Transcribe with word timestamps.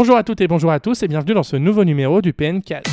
Bonjour 0.00 0.16
à 0.16 0.22
toutes 0.22 0.40
et 0.40 0.46
bonjour 0.46 0.70
à 0.70 0.78
tous 0.78 1.02
et 1.02 1.08
bienvenue 1.08 1.34
dans 1.34 1.42
ce 1.42 1.56
nouveau 1.56 1.82
numéro 1.82 2.22
du 2.22 2.32
PN4. 2.32 2.84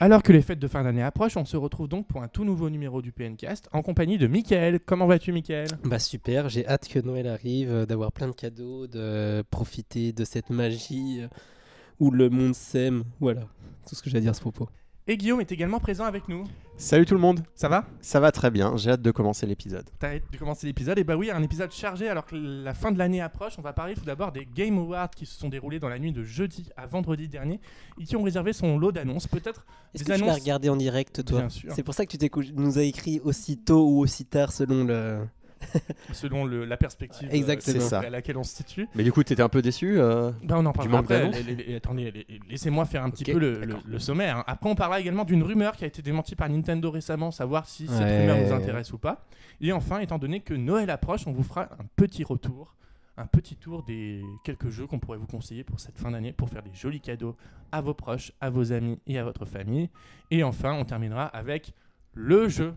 Alors 0.00 0.24
que 0.24 0.32
les 0.32 0.42
fêtes 0.42 0.58
de 0.58 0.66
fin 0.66 0.82
d'année 0.82 1.04
approchent, 1.04 1.36
on 1.36 1.44
se 1.44 1.56
retrouve 1.56 1.86
donc 1.86 2.08
pour 2.08 2.20
un 2.20 2.26
tout 2.26 2.44
nouveau 2.44 2.68
numéro 2.68 3.00
du 3.00 3.12
PNcast 3.12 3.68
en 3.70 3.82
compagnie 3.82 4.18
de 4.18 4.26
Mickaël. 4.26 4.80
Comment 4.84 5.06
vas-tu 5.06 5.30
Mickaël? 5.30 5.68
Bah 5.84 6.00
super, 6.00 6.48
j'ai 6.48 6.66
hâte 6.66 6.88
que 6.88 6.98
Noël 6.98 7.28
arrive, 7.28 7.70
euh, 7.70 7.86
d'avoir 7.86 8.10
plein 8.10 8.26
de 8.26 8.34
cadeaux, 8.34 8.88
de 8.88 9.44
profiter 9.52 10.12
de 10.12 10.24
cette 10.24 10.50
magie 10.50 11.20
où 12.00 12.10
le 12.10 12.28
monde 12.28 12.56
s'aime. 12.56 13.04
Voilà, 13.20 13.42
tout 13.88 13.94
ce 13.94 14.02
que 14.02 14.10
j'ai 14.10 14.18
à 14.18 14.20
dire 14.20 14.32
à 14.32 14.34
ce 14.34 14.40
propos. 14.40 14.68
Et 15.10 15.16
Guillaume 15.16 15.40
est 15.40 15.50
également 15.50 15.80
présent 15.80 16.04
avec 16.04 16.28
nous. 16.28 16.44
Salut 16.76 17.04
tout 17.04 17.14
le 17.14 17.20
monde, 17.20 17.40
Ça 17.56 17.68
va? 17.68 17.84
Ça 18.00 18.20
va 18.20 18.30
très 18.30 18.48
bien, 18.52 18.76
j'ai 18.76 18.92
hâte 18.92 19.02
de 19.02 19.10
commencer 19.10 19.44
l'épisode. 19.44 19.90
T'as 19.98 20.14
hâte 20.14 20.22
de 20.30 20.38
commencer 20.38 20.68
l'épisode? 20.68 21.00
Et 21.00 21.02
bah 21.02 21.16
oui, 21.16 21.32
un 21.32 21.42
épisode 21.42 21.72
chargé 21.72 22.08
alors 22.08 22.24
que 22.26 22.36
la 22.36 22.74
fin 22.74 22.92
de 22.92 22.98
l'année 22.98 23.20
approche. 23.20 23.54
On 23.58 23.62
va 23.62 23.72
parler 23.72 23.94
tout 23.94 24.04
d'abord 24.04 24.30
des 24.30 24.46
Game 24.54 24.78
Awards 24.78 25.10
qui 25.10 25.26
se 25.26 25.36
sont 25.36 25.48
déroulés 25.48 25.80
dans 25.80 25.88
la 25.88 25.98
nuit 25.98 26.12
de 26.12 26.22
jeudi 26.22 26.68
à 26.76 26.86
vendredi 26.86 27.26
dernier 27.26 27.58
et 28.00 28.04
qui 28.04 28.14
ont 28.14 28.22
réservé 28.22 28.52
son 28.52 28.78
lot 28.78 28.92
d'annonces. 28.92 29.26
Peut-être 29.26 29.66
Est-ce 29.94 30.04
que 30.04 30.12
tu 30.12 30.24
l'as 30.24 30.32
regardé 30.32 30.68
en 30.68 30.76
direct 30.76 31.24
toi? 31.24 31.40
Bien 31.40 31.48
sûr. 31.48 31.72
C'est 31.74 31.82
pour 31.82 31.94
ça 31.94 32.06
que 32.06 32.10
tu 32.12 32.16
t'es 32.16 32.28
cou- 32.28 32.44
nous 32.54 32.78
as 32.78 32.84
écrit 32.84 33.18
aussi 33.24 33.58
tôt 33.58 33.88
ou 33.88 33.98
aussi 33.98 34.24
tard 34.26 34.52
selon 34.52 34.84
le... 34.84 35.26
selon 36.12 36.44
le- 36.44 36.64
la 36.64 36.76
perspective 36.76 37.28
euh, 37.28 37.34
Exactement. 37.34 37.80
Ça. 37.80 38.00
à 38.00 38.10
laquelle 38.10 38.36
on 38.36 38.42
se 38.42 38.54
situe. 38.56 38.88
Mais 38.94 39.04
du 39.04 39.12
coup, 39.12 39.22
t'étais 39.22 39.42
un 39.42 39.48
peu 39.48 39.62
déçu 39.62 39.98
euh 40.00 40.30
Ben, 40.42 40.56
on 40.56 40.60
en 40.60 40.62
manque 40.64 40.78
après. 40.94 41.18
d'annonces 41.20 41.36
Les- 41.36 41.54
les- 41.54 41.64
les- 41.64 41.74
attendez, 41.76 42.26
laissez-moi 42.48 42.84
faire 42.86 43.04
un 43.04 43.10
petit 43.10 43.24
peu 43.24 43.38
le, 43.38 43.60
le- 43.86 43.98
sommaire. 43.98 44.38
hein. 44.38 44.44
Après, 44.46 44.68
on 44.70 44.74
parlera 44.74 45.00
également 45.00 45.24
d'une 45.24 45.42
rumeur 45.42 45.76
qui 45.76 45.84
a 45.84 45.86
été 45.86 46.02
démentie 46.02 46.34
par 46.36 46.48
Nintendo 46.48 46.90
récemment, 46.90 47.30
savoir 47.30 47.66
si 47.68 47.86
cette 47.86 47.98
rumeur 47.98 48.38
nous 48.38 48.52
intéresse 48.52 48.92
ou 48.92 48.98
pas. 48.98 49.24
Et 49.60 49.72
enfin, 49.72 50.00
étant 50.00 50.18
donné 50.18 50.40
que 50.40 50.54
Noël 50.54 50.88
approche, 50.90 51.26
on 51.26 51.32
vous 51.32 51.42
fera 51.42 51.64
un 51.78 51.84
petit 51.96 52.24
retour, 52.24 52.74
un 53.18 53.26
petit 53.26 53.56
tour 53.56 53.82
des 53.82 54.22
quelques 54.44 54.70
jeux 54.70 54.86
qu'on 54.86 54.98
pourrait 54.98 55.18
vous 55.18 55.26
conseiller 55.26 55.64
pour 55.64 55.78
cette 55.80 55.98
fin 55.98 56.10
d'année, 56.12 56.32
pour 56.32 56.48
faire 56.48 56.62
des 56.62 56.72
jolis 56.72 57.00
cadeaux 57.02 57.36
à 57.70 57.82
vos 57.82 57.92
proches, 57.92 58.32
à 58.40 58.48
vos 58.48 58.72
amis 58.72 58.98
et 59.06 59.18
à 59.18 59.24
votre 59.24 59.44
famille. 59.44 59.90
Et 60.30 60.42
enfin, 60.42 60.72
on 60.72 60.84
terminera 60.86 61.26
avec 61.26 61.74
le 62.14 62.48
jeu 62.48 62.74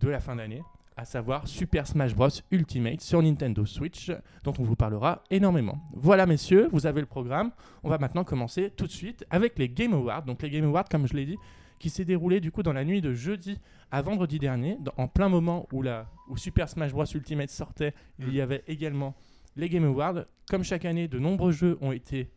de 0.00 0.08
la 0.08 0.18
fin 0.20 0.36
d'année, 0.36 0.62
à 0.96 1.04
savoir 1.04 1.46
Super 1.48 1.86
Smash 1.86 2.14
Bros 2.14 2.28
Ultimate 2.50 3.00
sur 3.00 3.22
Nintendo 3.22 3.64
Switch, 3.64 4.10
dont 4.44 4.52
on 4.58 4.62
vous 4.62 4.76
parlera 4.76 5.22
énormément. 5.30 5.78
Voilà 5.94 6.26
messieurs, 6.26 6.68
vous 6.72 6.86
avez 6.86 7.00
le 7.00 7.06
programme. 7.06 7.50
On 7.82 7.88
va 7.88 7.98
maintenant 7.98 8.24
commencer 8.24 8.70
tout 8.76 8.86
de 8.86 8.92
suite 8.92 9.24
avec 9.30 9.58
les 9.58 9.68
Game 9.68 9.94
Awards. 9.94 10.22
Donc 10.24 10.42
les 10.42 10.50
Game 10.50 10.64
Awards, 10.64 10.88
comme 10.90 11.06
je 11.06 11.14
l'ai 11.14 11.24
dit, 11.26 11.38
qui 11.78 11.90
s'est 11.90 12.04
déroulé 12.04 12.40
du 12.40 12.52
coup 12.52 12.62
dans 12.62 12.72
la 12.72 12.84
nuit 12.84 13.00
de 13.00 13.12
jeudi 13.12 13.58
à 13.90 14.02
vendredi 14.02 14.38
dernier, 14.38 14.76
dans- 14.80 14.92
en 14.96 15.08
plein 15.08 15.28
moment 15.28 15.66
où, 15.72 15.82
la, 15.82 16.06
où 16.28 16.36
Super 16.36 16.68
Smash 16.68 16.92
Bros 16.92 17.04
Ultimate 17.06 17.50
sortait, 17.50 17.94
il 18.20 18.32
y 18.34 18.40
avait 18.40 18.62
également 18.68 19.14
les 19.56 19.68
Game 19.68 19.84
Awards. 19.84 20.24
Comme 20.48 20.62
chaque 20.62 20.84
année, 20.84 21.08
de 21.08 21.18
nombreux 21.18 21.52
jeux 21.52 21.78
ont 21.80 21.92
été 21.92 22.30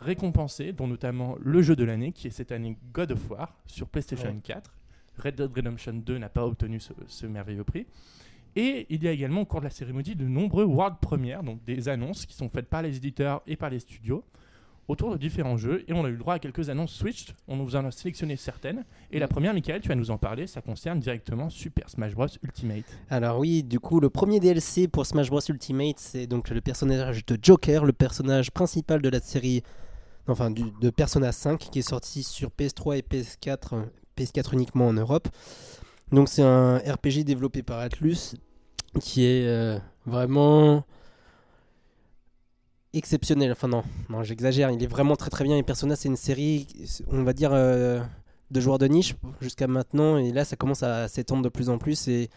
récompensés, 0.00 0.72
dont 0.72 0.86
notamment 0.86 1.36
le 1.40 1.62
jeu 1.62 1.76
de 1.76 1.84
l'année, 1.84 2.12
qui 2.12 2.26
est 2.26 2.30
cette 2.30 2.52
année 2.52 2.76
God 2.92 3.12
of 3.12 3.30
War 3.30 3.54
sur 3.66 3.88
PlayStation 3.88 4.30
Ouais. 4.30 4.40
4. 4.42 4.70
Red 5.22 5.36
Dead 5.36 5.50
Redemption 5.54 5.92
2 5.94 6.18
n'a 6.18 6.28
pas 6.28 6.46
obtenu 6.46 6.80
ce, 6.80 7.26
merveilleux 7.26 7.64
prix. 7.64 7.86
Et 8.54 8.86
il 8.90 9.02
y 9.02 9.08
a 9.08 9.12
également 9.12 9.42
au 9.42 9.44
cours 9.46 9.60
de 9.60 9.64
la 9.64 9.70
cérémonie 9.70 10.14
de 10.14 10.26
nombreux 10.26 10.64
world 10.64 10.96
premières, 11.00 11.42
donc 11.42 11.64
des 11.64 11.88
annonces 11.88 12.26
qui 12.26 12.34
sont 12.34 12.50
faites 12.50 12.68
par 12.68 12.82
les 12.82 12.96
éditeurs 12.96 13.42
et 13.46 13.56
par 13.56 13.70
les 13.70 13.80
studios 13.80 14.24
autour 14.88 15.12
de 15.12 15.16
différents 15.16 15.56
jeux. 15.56 15.84
Et 15.88 15.92
on 15.92 16.04
a 16.04 16.08
eu 16.08 16.12
le 16.12 16.18
droit 16.18 16.34
à 16.34 16.38
quelques 16.38 16.68
annonces 16.68 16.92
Switch. 16.92 17.34
On 17.48 17.56
nous 17.56 17.76
en 17.76 17.84
a 17.84 17.90
sélectionné 17.90 18.36
certaines. 18.36 18.84
Et 19.10 19.18
la 19.18 19.28
première, 19.28 19.54
Michael, 19.54 19.80
tu 19.80 19.88
vas 19.88 19.94
nous 19.94 20.10
en 20.10 20.18
parler. 20.18 20.46
Ça 20.46 20.60
concerne 20.60 21.00
directement 21.00 21.50
Super 21.50 21.88
Smash 21.88 22.14
Bros 22.14 22.26
Ultimate. 22.42 22.84
Alors 23.10 23.38
oui, 23.38 23.62
du 23.62 23.80
coup, 23.80 24.00
le 24.00 24.10
premier 24.10 24.40
DLC 24.40 24.88
pour 24.88 25.06
Smash 25.06 25.30
Bros 25.30 25.40
Ultimate, 25.48 25.98
c'est 25.98 26.26
donc 26.26 26.50
le 26.50 26.60
personnage 26.60 27.24
de 27.26 27.38
Joker, 27.40 27.84
le 27.84 27.92
personnage 27.92 28.50
principal 28.50 29.00
de 29.00 29.08
la 29.08 29.20
série, 29.20 29.62
enfin 30.26 30.50
de 30.50 30.90
Persona 30.90 31.32
5, 31.32 31.58
qui 31.58 31.78
est 31.78 31.82
sorti 31.88 32.22
sur 32.22 32.50
PS3 32.50 32.98
et 32.98 33.02
PS4, 33.02 33.74
euh, 33.74 33.82
PS4 34.16 34.54
uniquement 34.54 34.88
en 34.88 34.92
Europe. 34.92 35.28
Donc 36.10 36.28
c'est 36.28 36.42
un 36.42 36.78
RPG 36.78 37.24
développé 37.24 37.62
par 37.62 37.78
Atlus, 37.78 38.34
qui 39.00 39.24
est 39.24 39.46
euh, 39.46 39.78
vraiment 40.06 40.84
exceptionnel. 42.92 43.52
Enfin 43.52 43.68
non, 43.68 43.82
non 44.10 44.22
j'exagère, 44.22 44.70
il 44.70 44.82
est 44.82 44.86
vraiment 44.86 45.16
très 45.16 45.30
très 45.30 45.44
bien. 45.44 45.56
Et 45.56 45.62
Persona, 45.62 45.96
c'est 45.96 46.08
une 46.08 46.16
série, 46.16 46.66
on 47.10 47.22
va 47.22 47.32
dire, 47.32 47.52
euh, 47.52 48.00
de 48.50 48.60
joueurs 48.60 48.78
de 48.78 48.86
niche 48.86 49.14
jusqu'à 49.40 49.66
maintenant. 49.66 50.18
Et 50.18 50.32
là, 50.32 50.44
ça 50.44 50.56
commence 50.56 50.82
à 50.82 51.08
s'étendre 51.08 51.42
de 51.42 51.48
plus 51.48 51.70
en 51.70 51.78
plus. 51.78 52.08
Et 52.08 52.28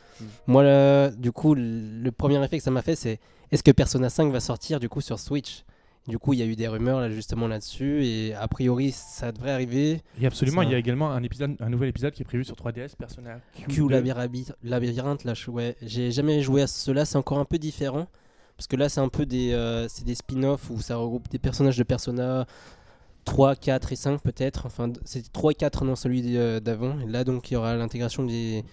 moi, 0.48 0.64
là, 0.64 1.10
du 1.12 1.32
coup, 1.32 1.54
le 1.56 1.86
le 2.02 2.12
premier 2.12 2.44
effet 2.44 2.58
que 2.58 2.64
ça 2.64 2.72
m'a 2.72 2.82
fait, 2.82 2.96
c'est 2.96 3.20
est-ce 3.52 3.64
que 3.64 3.72
Persona 3.72 4.10
5 4.10 4.32
va 4.32 4.40
sortir 4.40 4.80
du 4.80 4.90
coup 4.90 5.02
sur 5.02 5.20
Switch? 5.20 5.66
Du 6.08 6.20
coup, 6.20 6.34
il 6.34 6.40
y 6.40 6.44
a 6.44 6.46
eu 6.46 6.56
des 6.56 6.68
rumeurs 6.68 7.00
là, 7.00 7.10
justement 7.10 7.48
là-dessus. 7.48 8.06
Et 8.06 8.34
a 8.36 8.48
priori, 8.48 8.92
ça 8.92 9.32
devrait 9.32 9.52
arriver. 9.52 10.02
Et 10.22 10.28
absolument, 10.28 10.62
il 10.62 10.70
y 10.72 10.76
a 10.76 10.78
également 10.78 11.12
un, 11.12 11.24
épisode, 11.24 11.56
un 11.60 11.70
nouvel 11.70 11.90
épisode 11.90 12.14
qui 12.14 12.22
est 12.22 12.26
prévu 12.26 12.44
sur 12.44 12.56
3DS, 12.56 12.96
Persona 12.96 13.40
Q. 13.56 13.66
Q 13.68 13.90
Labyrinthe, 14.64 15.24
là, 15.24 15.34
je- 15.34 15.50
ouais. 15.50 15.76
J'ai 15.82 16.12
jamais 16.12 16.42
joué 16.42 16.62
à 16.62 16.68
cela, 16.68 17.06
c'est 17.06 17.18
encore 17.18 17.40
un 17.40 17.46
peu 17.46 17.58
différent. 17.58 18.08
Parce 18.56 18.68
que 18.68 18.76
là, 18.76 18.88
c'est 18.88 19.02
un 19.02 19.10
peu 19.10 19.26
des, 19.26 19.52
euh, 19.54 19.88
c'est 19.90 20.06
des 20.06 20.16
spin-offs 20.16 20.70
où 20.70 20.80
ça 20.80 20.96
regroupe 20.96 21.28
des 21.30 21.40
personnages 21.40 21.78
de 21.78 21.84
Persona 21.84 22.46
3, 23.26 23.56
4 23.56 23.92
et 23.92 23.96
5 23.96 24.22
peut-être. 24.22 24.66
Enfin, 24.68 24.94
c'était 25.04 25.28
3 25.34 25.52
et 25.52 25.56
4 25.56 25.84
dans 25.86 25.96
celui 25.96 26.38
euh, 26.38 26.60
d'avant. 26.60 27.00
Et 27.00 27.08
là, 27.08 27.24
donc, 27.24 27.50
il 27.50 27.56
y 27.56 27.58
aura 27.58 27.76
l'intégration 27.76 28.24
des, 28.24 28.64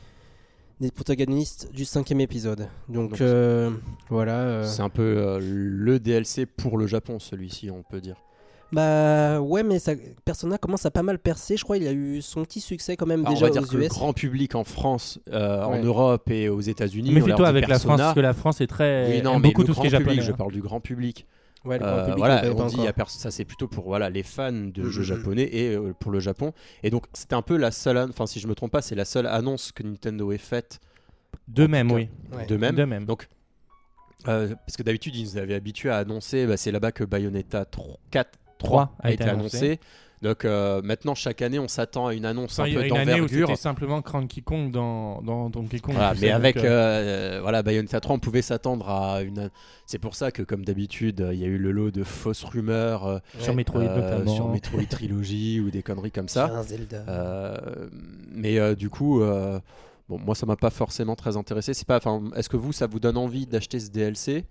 des 0.82 0.91
protagonistes 0.91 1.70
du 1.72 1.84
cinquième 1.84 2.20
épisode. 2.20 2.69
Donc, 2.88 3.10
Donc, 3.10 3.20
euh, 3.20 3.70
voilà. 4.10 4.41
euh. 4.41 4.65
C'est 4.66 4.82
un 4.82 4.88
peu 4.88 5.03
euh, 5.03 5.38
le 5.41 5.98
DLC 5.98 6.44
pour 6.44 6.76
le 6.76 6.87
Japon, 6.87 7.19
celui-ci, 7.19 7.70
on 7.70 7.82
peut 7.82 8.00
dire. 8.00 8.16
Bah 8.72 9.38
ouais, 9.41 9.62
mais 9.62 9.78
ça, 9.78 9.92
Persona 10.25 10.56
commence 10.59 10.87
à 10.87 10.91
pas 10.91 11.03
mal 11.03 11.19
percer. 11.19 11.56
Je 11.59 11.62
crois 11.65 11.76
il 11.76 11.87
a 11.87 11.92
eu 11.92 12.22
son 12.22 12.42
petit 12.44 12.60
succès 12.60 12.97
quand 12.97 13.06
même 13.06 13.21
Alors, 13.21 13.32
on 13.32 13.34
déjà 13.34 13.47
va 13.47 13.53
dire 13.53 13.62
aux 13.62 13.66
que 13.66 13.76
le 13.76 13.84
US. 13.84 13.88
grand 13.91 14.12
public 14.15 14.54
en 14.54 14.65
France, 14.65 15.21
euh, 15.31 15.62
en. 15.62 15.82
Europe 15.82 16.31
et 16.31 16.48
aux 16.48 16.60
États-Unis, 16.60 17.10
on 17.10 17.12
Méfie-toi 17.12 17.37
dit 17.37 17.42
avec 17.44 17.69
la 17.69 17.78
France, 17.78 17.98
parce 17.98 18.15
que 18.15 18.21
la 18.21 18.32
France 18.32 18.60
est 18.62 18.66
très. 18.66 19.09
Oui, 19.10 19.22
non, 19.22 19.38
mais 19.38 19.48
beaucoup 19.48 19.60
le 19.60 19.66
tout 19.66 19.75
ce 19.75 19.76
grand 19.76 19.82
qui 19.82 19.87
est 19.88 19.98
japonais. 19.98 20.22
je 20.22 20.32
hein. 20.32 20.37
parle 20.37 20.53
du 20.53 20.62
grand 20.62 20.81
public. 20.81 21.26
Ouais, 21.64 21.78
Euh, 21.80 22.00
public, 22.06 22.18
voilà, 22.18 22.42
on 22.56 22.66
dit 22.66 22.86
à 22.88 22.92
pers- 22.92 23.08
ça 23.08 23.30
c'est 23.30 23.44
plutôt 23.44 23.68
pour 23.68 23.84
voilà 23.84 24.10
les 24.10 24.24
fans 24.24 24.50
de 24.52 24.88
jeux 24.88 25.00
Mhm. 25.02 25.06
japonais 25.06 25.48
et 25.52 25.74
euh, 25.76 25.92
pour 25.98 26.10
le 26.10 26.18
Japon. 26.18 26.52
Et 26.82 26.90
donc 26.90 27.06
c'était 27.12 27.34
un 27.36 27.42
peu 27.42 27.56
la 27.56 27.70
seule, 27.70 27.98
enfin 27.98 28.26
si 28.26 28.40
je 28.40 28.48
me 28.48 28.54
trompe 28.54 28.72
pas, 28.72 28.82
c'est 28.82 28.96
la 28.96 29.04
seule 29.04 29.26
annonce 29.28 29.70
que 29.70 29.82
Nintendo 29.84 30.32
ait 30.32 30.38
faite 30.38 30.80
De 31.46 31.66
même, 31.68 31.88
cas, 31.88 31.94
oui. 31.94 32.08
Ouais. 32.32 32.46
de 32.46 32.56
même. 32.56 32.74
De 32.74 32.84
même. 32.84 33.04
Donc 33.04 33.28
euh, 34.28 34.48
parce 34.66 34.76
que 34.76 34.82
d'habitude 34.82 35.14
ils 35.14 35.24
nous 35.24 35.36
avaient 35.38 35.54
habitués 35.54 35.90
à 35.90 35.98
annoncer, 35.98 36.46
bah, 36.46 36.56
c'est 36.56 36.72
là-bas 36.72 36.90
que 36.92 37.04
Bayonetta 37.04 37.64
3, 37.64 37.98
4, 38.10 38.30
3 38.58 38.96
a, 39.00 39.12
été 39.12 39.24
annoncé. 39.24 39.78
Donc 40.22 40.44
euh, 40.44 40.81
maintenant 40.83 41.15
chaque 41.16 41.43
année 41.43 41.59
on 41.59 41.66
s'attend 41.66 42.06
à 42.06 42.15
une 42.15 42.25
annonce 42.25 42.53
Enfin, 42.53 42.62
un 42.62 42.66
il 42.69 42.75
y 42.75 42.77
a 42.77 42.81
peu 42.81 42.87
une 42.87 42.97
année 42.97 43.12
où 43.15 43.25
d'envergure. 43.25 43.49
c'était 43.49 43.60
simplement 43.60 44.00
Cranky 44.03 44.43
Kong 44.43 44.71
dans, 44.71 45.21
dans 45.22 45.50
Donkey 45.50 45.81
Kong. 45.81 45.94
Voilà, 45.94 46.15
mais 46.15 46.21
sais, 46.21 46.31
avec 46.31 46.56
donc, 46.56 46.65
euh, 46.65 46.69
euh, 46.71 47.41
voilà, 47.43 47.62
Bayonetta 47.62 48.00
3, 48.00 48.15
on 48.16 48.19
pouvait 48.21 48.43
s'attendre 48.43 48.88
à 48.88 49.22
une. 49.22 49.50
C'est 49.87 49.99
pour 49.99 50.15
ça 50.15 50.31
que, 50.31 50.43
comme 50.43 50.65
d'habitude, 50.65 51.27
il 51.33 51.38
y 51.41 51.44
a 51.44 51.49
eu 51.49 51.59
le 51.59 51.72
lot 51.72 51.91
de 51.91 52.05
fausses 52.05 52.44
rumeurs 52.44 53.06
euh, 53.06 53.19
sur 53.41 53.55
Metroid 53.55 53.83
euh, 53.83 54.00
notamment. 54.00 54.34
sur 54.34 54.49
Metroid 54.49 54.87
Trilogy 54.88 55.60
ou 55.60 55.71
des 55.71 55.83
conneries 55.83 56.12
comme 56.12 56.28
ça. 56.28 56.49
Tiens, 56.50 56.62
Zelda. 56.62 57.04
Euh, 57.09 57.56
mais 58.31 58.59
euh, 58.59 58.75
du 58.77 58.91
coup, 58.91 59.22
euh, 59.22 59.59
bon, 60.09 60.19
moi, 60.19 60.34
ça 60.34 60.47
m'a 60.47 60.56
pas 60.56 60.71
forcément 60.71 61.16
très 61.16 61.37
intéressé. 61.37 61.75
C'est 61.75 61.87
pas. 61.87 61.97
Enfin, 61.97 62.22
est-ce 62.37 62.49
que 62.49 62.56
vous, 62.56 62.72
ça 62.72 62.87
vous 62.87 63.00
donne 63.00 63.16
envie 63.16 63.47
d'acheter 63.47 63.81
ce 63.81 63.91
DLC 63.91 64.44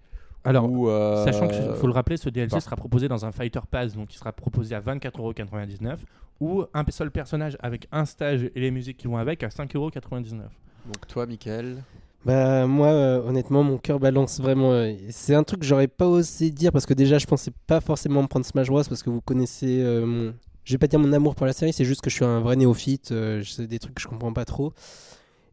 Alors, 0.44 0.68
euh, 0.88 1.24
Sachant 1.26 1.48
qu'il 1.48 1.62
faut 1.76 1.88
le 1.88 1.94
rappeler, 1.94 2.18
ce 2.18 2.30
DLC 2.30 2.60
sera 2.60 2.76
proposé 2.76 3.08
dans 3.08 3.26
un 3.26 3.32
Fighter 3.32 3.60
Pass, 3.70 3.94
donc 3.94 4.14
il 4.14 4.18
sera 4.18 4.32
proposé 4.32 4.74
à 4.76 4.82
24,99€ 4.82 5.98
ou 6.40 6.64
un 6.74 6.84
seul 6.90 7.12
personnage 7.12 7.58
avec 7.62 7.88
un 7.92 8.06
stage 8.06 8.50
et 8.56 8.60
les 8.60 8.72
musiques 8.72 8.98
qui 8.98 9.08
vont 9.08 9.18
avec 9.18 9.44
à 9.44 9.50
5,99€. 9.50 10.32
Donc 10.32 11.08
toi, 11.08 11.26
Michael. 11.28 11.78
Bah 12.24 12.68
moi 12.68 12.88
euh, 12.90 13.24
honnêtement 13.24 13.64
mon 13.64 13.80
cœur 13.80 14.00
balance 14.00 14.40
vraiment. 14.40 14.72
euh, 14.74 14.94
c'est 15.10 15.34
un 15.34 15.42
truc 15.44 15.62
que 15.62 15.66
j'aurais 15.66 15.88
pas 15.88 16.06
osé 16.06 16.52
dire 16.52 16.72
parce 16.72 16.86
que 16.86 16.94
déjà 16.94 17.18
je 17.18 17.26
pensais 17.26 17.50
pas 17.66 17.82
forcément 17.82 18.22
me 18.22 18.28
prendre 18.28 18.46
Smash 18.46 18.68
Bros 18.68 18.84
parce 18.84 19.02
que 19.02 19.10
vous 19.10 19.22
connaissez 19.22 19.82
euh, 19.82 20.06
mon... 20.06 20.34
Je 20.64 20.72
vais 20.74 20.78
pas 20.78 20.86
dire 20.86 21.00
mon 21.00 21.12
amour 21.14 21.34
pour 21.34 21.48
la 21.48 21.54
série, 21.54 21.74
c'est 21.74 21.84
juste 21.86 22.02
que 22.02 22.12
je 22.12 22.16
suis 22.18 22.26
un 22.26 22.40
vrai 22.42 22.56
néophyte, 22.56 23.12
euh, 23.12 23.42
c'est 23.44 23.66
des 23.66 23.80
trucs 23.80 23.96
que 23.96 24.02
je 24.04 24.08
comprends 24.08 24.34
pas 24.34 24.46
trop. 24.46 24.72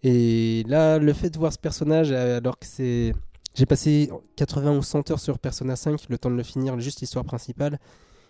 Et 0.02 0.62
là 0.68 0.98
le 0.98 1.12
fait 1.14 1.30
de 1.30 1.38
voir 1.38 1.52
ce 1.54 1.58
personnage 1.58 2.12
alors 2.12 2.58
que 2.58 2.66
c'est... 2.66 3.14
J'ai 3.58 3.66
passé 3.66 4.08
80 4.36 4.76
ou 4.76 4.82
100 4.84 5.10
heures 5.10 5.18
sur 5.18 5.40
Persona 5.40 5.74
5, 5.74 6.08
le 6.10 6.16
temps 6.16 6.30
de 6.30 6.36
le 6.36 6.44
finir, 6.44 6.78
juste 6.78 7.00
l'histoire 7.00 7.24
principale. 7.24 7.80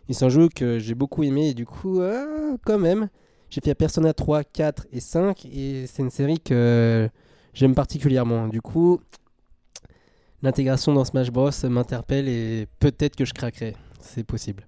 Et 0.09 0.15
c'est 0.15 0.25
un 0.25 0.31
jeu 0.31 0.49
que 0.49 0.79
j'ai 0.79 0.95
beaucoup 0.95 1.23
aimé 1.23 1.51
et 1.51 1.53
du 1.53 1.67
coup 1.67 2.01
euh, 2.01 2.57
quand 2.65 2.79
même 2.79 3.11
j'ai 3.51 3.61
fait 3.61 3.75
Persona 3.75 4.15
3, 4.15 4.43
4 4.43 4.87
et 4.91 5.01
5 5.01 5.45
et 5.45 5.87
c'est 5.87 6.03
une 6.03 6.09
série 6.09 6.41
que 6.41 7.11
j'aime 7.53 7.75
particulièrement. 7.75 8.49
Du 8.49 8.63
coup, 8.63 9.03
l'intégration 10.41 10.95
dans 10.95 11.05
Smash 11.05 11.31
Bros 11.31 11.51
m'interpelle 11.65 12.27
et 12.27 12.67
peut-être 12.81 13.15
que 13.15 13.27
je 13.27 13.35
craquerai. 13.35 13.77
C'est 14.01 14.25
possible. 14.25 14.67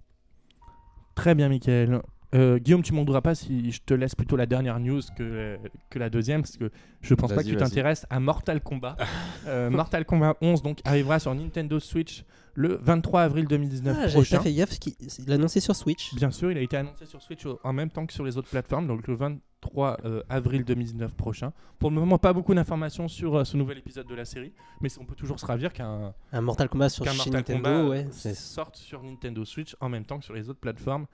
Très 1.15 1.35
bien, 1.35 1.49
Michael. 1.49 2.03
Euh, 2.35 2.59
Guillaume, 2.59 2.83
tu 2.83 2.93
m'en 2.93 3.01
voudras 3.01 3.21
pas 3.23 3.35
si 3.35 3.73
je 3.73 3.81
te 3.85 3.93
laisse 3.93 4.15
plutôt 4.15 4.37
la 4.37 4.47
dernière 4.47 4.79
news 4.79 5.01
que, 5.17 5.59
que 5.89 5.99
la 5.99 6.11
deuxième, 6.11 6.43
parce 6.43 6.57
que 6.57 6.71
je 7.01 7.15
pense 7.15 7.33
pas 7.33 7.43
que 7.43 7.49
tu 7.49 7.57
t'intéresses 7.57 8.07
à 8.11 8.21
Mortal 8.21 8.61
Kombat. 8.61 8.97
Euh, 9.47 9.71
Mortal 9.71 10.05
Kombat 10.05 10.37
11 10.43 10.61
donc 10.63 10.81
arrivera 10.85 11.19
sur 11.19 11.35
Nintendo 11.35 11.81
Switch 11.81 12.25
le 12.55 12.79
23 12.83 13.23
avril 13.23 13.47
2019 13.47 13.97
Ah, 13.99 14.09
prochain. 14.09 14.37
pas 14.37 14.43
fait 14.43 14.53
gaffe 14.53 14.79
qu'il 14.79 14.93
il 15.01 15.25
l'a 15.27 15.37
annoncé 15.37 15.61
sur 15.61 15.75
Switch. 15.75 16.15
Bien 16.15 16.31
sûr, 16.31 16.53
il 16.53 16.59
a 16.59 16.61
été 16.61 16.77
annoncé 16.77 17.07
sur 17.07 17.23
Switch 17.23 17.47
en 17.65 17.73
même 17.73 17.91
temps 17.91 18.05
que 18.05 18.13
sur 18.13 18.23
les 18.25 18.37
autres 18.37 18.51
plateformes, 18.51 18.87
donc 18.87 19.07
le 19.09 19.15
23 19.15 19.97
euh, 20.05 20.23
avril 20.29 20.65
2019 20.67 21.15
prochain. 21.15 21.55
Pour 21.79 21.89
le 21.89 21.97
moment, 21.97 22.19
pas 22.19 22.35
beaucoup 22.35 22.55
d'informations 22.55 23.09
sur 23.09 23.37
euh, 23.37 23.45
ce 23.45 23.57
nouvel 23.57 23.79
épisode 23.79 24.07
de 24.07 24.15
la 24.15 24.27
série, 24.27 24.53
mais 24.83 24.91
on 25.01 25.05
peut 25.07 25.15
toujours 25.15 25.41
se 25.41 25.47
ravir 25.47 25.73
qu'un 25.73 26.13
Un 26.33 26.41
Mortal 26.43 26.69
Kombat 26.69 26.91
sur 26.91 27.05
qu'un 27.07 27.13
chez 27.13 27.17
Mortal 27.17 27.33
Nintendo, 27.33 27.63
Kombat 27.63 27.89
ouais. 27.89 28.07
c'est- 28.11 28.35
sorte 28.35 28.77
sur 28.77 29.03
Nintendo 29.03 29.43
Switch 29.47 29.75
en 29.81 29.89
même 29.89 30.05
temps 30.05 30.19
que 30.19 30.25
sur 30.27 30.35
les 30.35 30.51
autres 30.51 30.61
plateformes. 30.61 31.07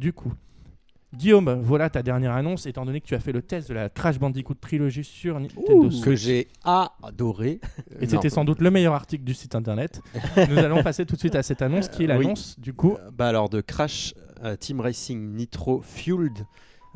Du 0.00 0.14
coup, 0.14 0.32
Guillaume, 1.14 1.60
voilà 1.62 1.90
ta 1.90 2.02
dernière 2.02 2.32
annonce, 2.32 2.64
étant 2.64 2.86
donné 2.86 3.02
que 3.02 3.06
tu 3.06 3.14
as 3.14 3.20
fait 3.20 3.32
le 3.32 3.42
test 3.42 3.68
de 3.68 3.74
la 3.74 3.90
Crash 3.90 4.18
Bandicoot 4.18 4.54
trilogie 4.54 5.04
sur 5.04 5.38
Nintendo 5.38 5.88
que 5.88 5.90
Switch. 5.90 6.20
j'ai 6.20 6.48
adoré. 7.02 7.60
Et 8.00 8.06
c'était 8.06 8.30
sans 8.30 8.46
doute 8.46 8.62
le 8.62 8.70
meilleur 8.70 8.94
article 8.94 9.24
du 9.24 9.34
site 9.34 9.54
internet. 9.54 10.00
Nous 10.48 10.56
allons 10.56 10.82
passer 10.82 11.04
tout 11.04 11.16
de 11.16 11.20
suite 11.20 11.34
à 11.34 11.42
cette 11.42 11.60
annonce 11.60 11.88
qui 11.90 12.04
est 12.04 12.06
oui. 12.06 12.22
l'annonce 12.22 12.58
du 12.58 12.72
coup 12.72 12.96
Euh, 12.98 13.10
Bah 13.12 13.28
alors 13.28 13.50
de 13.50 13.60
Crash 13.60 14.14
euh, 14.42 14.56
Team 14.56 14.80
Racing 14.80 15.34
Nitro 15.34 15.82
Fueled. 15.82 16.46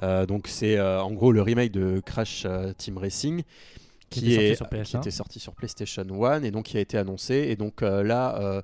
Euh, 0.03 0.25
donc 0.25 0.49
c'est 0.49 0.79
euh, 0.79 1.03
en 1.03 1.13
gros 1.13 1.31
le 1.31 1.43
remake 1.43 1.73
de 1.73 2.01
Crash 2.07 2.47
Team 2.79 2.97
Racing 2.97 3.43
Qui 4.09 4.21
qui, 4.21 4.33
était 4.33 4.51
est, 4.53 4.55
sorti 4.55 4.75
sur 4.77 4.81
PS1. 4.81 4.91
qui 4.91 4.97
était 4.97 5.11
sorti 5.11 5.41
sur 5.41 5.55
PlayStation 5.55 6.25
1 6.25 6.43
et 6.45 6.51
donc 6.51 6.65
qui 6.65 6.79
a 6.79 6.81
été 6.81 6.97
annoncé 6.97 7.35
et 7.49 7.57
donc 7.57 7.83
euh, 7.83 8.03
là 8.03 8.63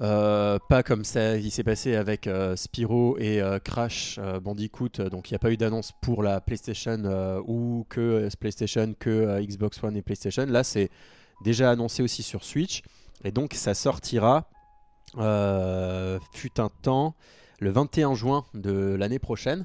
euh, 0.00 0.58
pas 0.68 0.82
comme 0.82 1.04
ça 1.04 1.36
il 1.36 1.52
s'est 1.52 1.62
passé 1.62 1.94
avec 1.94 2.26
euh, 2.26 2.56
Spyro 2.56 3.16
et 3.18 3.40
euh, 3.40 3.58
Crash 3.58 4.18
euh, 4.18 4.40
Bandicoot. 4.40 5.08
Donc 5.10 5.30
il 5.30 5.34
n'y 5.34 5.36
a 5.36 5.38
pas 5.38 5.52
eu 5.52 5.56
d'annonce 5.56 5.92
pour 6.02 6.22
la 6.22 6.40
PlayStation 6.40 7.42
ou 7.46 7.86
que 7.88 8.28
PlayStation 8.40 8.94
que 8.98 9.40
Xbox 9.40 9.82
One 9.82 9.96
et 9.96 10.02
PlayStation. 10.02 10.46
Là 10.46 10.64
c'est 10.64 10.90
déjà 11.44 11.70
annoncé 11.70 12.02
aussi 12.02 12.22
sur 12.22 12.44
Switch. 12.44 12.82
Et 13.24 13.30
donc 13.30 13.54
ça 13.54 13.74
sortira 13.74 14.48
fut 15.14 16.60
un 16.60 16.70
temps 16.82 17.14
le 17.60 17.70
21 17.70 18.14
juin 18.14 18.44
de 18.54 18.96
l'année 18.98 19.20
prochaine. 19.20 19.64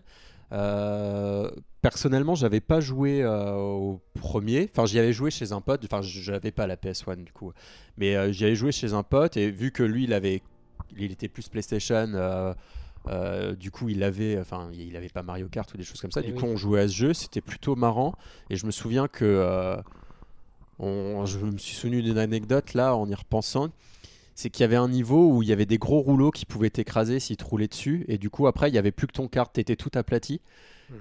Euh, 0.51 1.49
personnellement, 1.81 2.35
j'avais 2.35 2.59
pas 2.59 2.79
joué 2.79 3.21
euh, 3.23 3.53
au 3.53 4.01
premier. 4.19 4.69
Enfin, 4.71 4.85
j'y 4.85 4.97
avais 4.99 5.13
joué 5.13 5.31
chez 5.31 5.51
un 5.51 5.61
pote. 5.61 5.83
Enfin, 5.85 6.01
je 6.01 6.31
n'avais 6.31 6.51
pas 6.51 6.67
la 6.67 6.75
PS1 6.75 7.23
du 7.23 7.31
coup, 7.31 7.51
mais 7.97 8.15
euh, 8.15 8.31
j'y 8.31 8.45
avais 8.45 8.55
joué 8.55 8.71
chez 8.71 8.93
un 8.93 9.03
pote 9.03 9.37
et 9.37 9.51
vu 9.51 9.71
que 9.71 9.83
lui, 9.83 10.05
il 10.05 10.13
avait, 10.13 10.41
il 10.97 11.11
était 11.11 11.27
plus 11.27 11.47
PlayStation. 11.49 12.07
du 13.59 13.71
coup, 13.71 13.89
il 13.89 14.03
avait, 14.03 14.39
enfin, 14.39 14.69
il 14.73 14.95
avait 14.95 15.09
pas 15.09 15.23
Mario 15.23 15.47
Kart 15.49 15.71
ou 15.73 15.77
des 15.77 15.83
choses 15.83 16.01
comme 16.01 16.11
ça. 16.11 16.21
Eh 16.23 16.27
du 16.27 16.33
oui. 16.33 16.39
coup, 16.39 16.45
on 16.47 16.57
jouait 16.57 16.81
à 16.81 16.87
ce 16.87 16.95
jeu. 16.95 17.13
C'était 17.13 17.41
plutôt 17.41 17.75
marrant. 17.75 18.15
Et 18.49 18.55
je 18.55 18.65
me 18.65 18.71
souviens 18.71 19.07
que 19.07 19.77
on- 20.79 21.25
je 21.25 21.37
me 21.39 21.57
suis 21.57 21.75
souvenu 21.75 22.01
d'une 22.01 22.17
anecdote 22.17 22.73
là 22.73 22.95
en 22.95 23.07
y 23.09 23.13
repensant 23.15 23.69
c'est 24.39 24.49
qu'il 24.49 24.61
y 24.61 24.63
avait 24.63 24.77
un 24.77 24.87
niveau 24.87 25.33
où 25.33 25.43
il 25.43 25.49
y 25.49 25.51
avait 25.51 25.65
des 25.65 25.77
gros 25.77 25.99
rouleaux 25.99 26.31
qui 26.31 26.45
pouvaient 26.45 26.69
t'écraser 26.69 27.19
si 27.19 27.35
tu 27.35 27.43
roulais 27.43 27.67
dessus 27.67 28.05
et 28.07 28.17
du 28.17 28.29
coup 28.29 28.47
après 28.47 28.69
il 28.69 28.73
y 28.73 28.77
avait 28.77 28.93
plus 28.93 29.05
que 29.05 29.11
ton 29.11 29.27
kart 29.27 29.51
t'étais 29.51 29.75
tout 29.75 29.91
aplati 29.95 30.39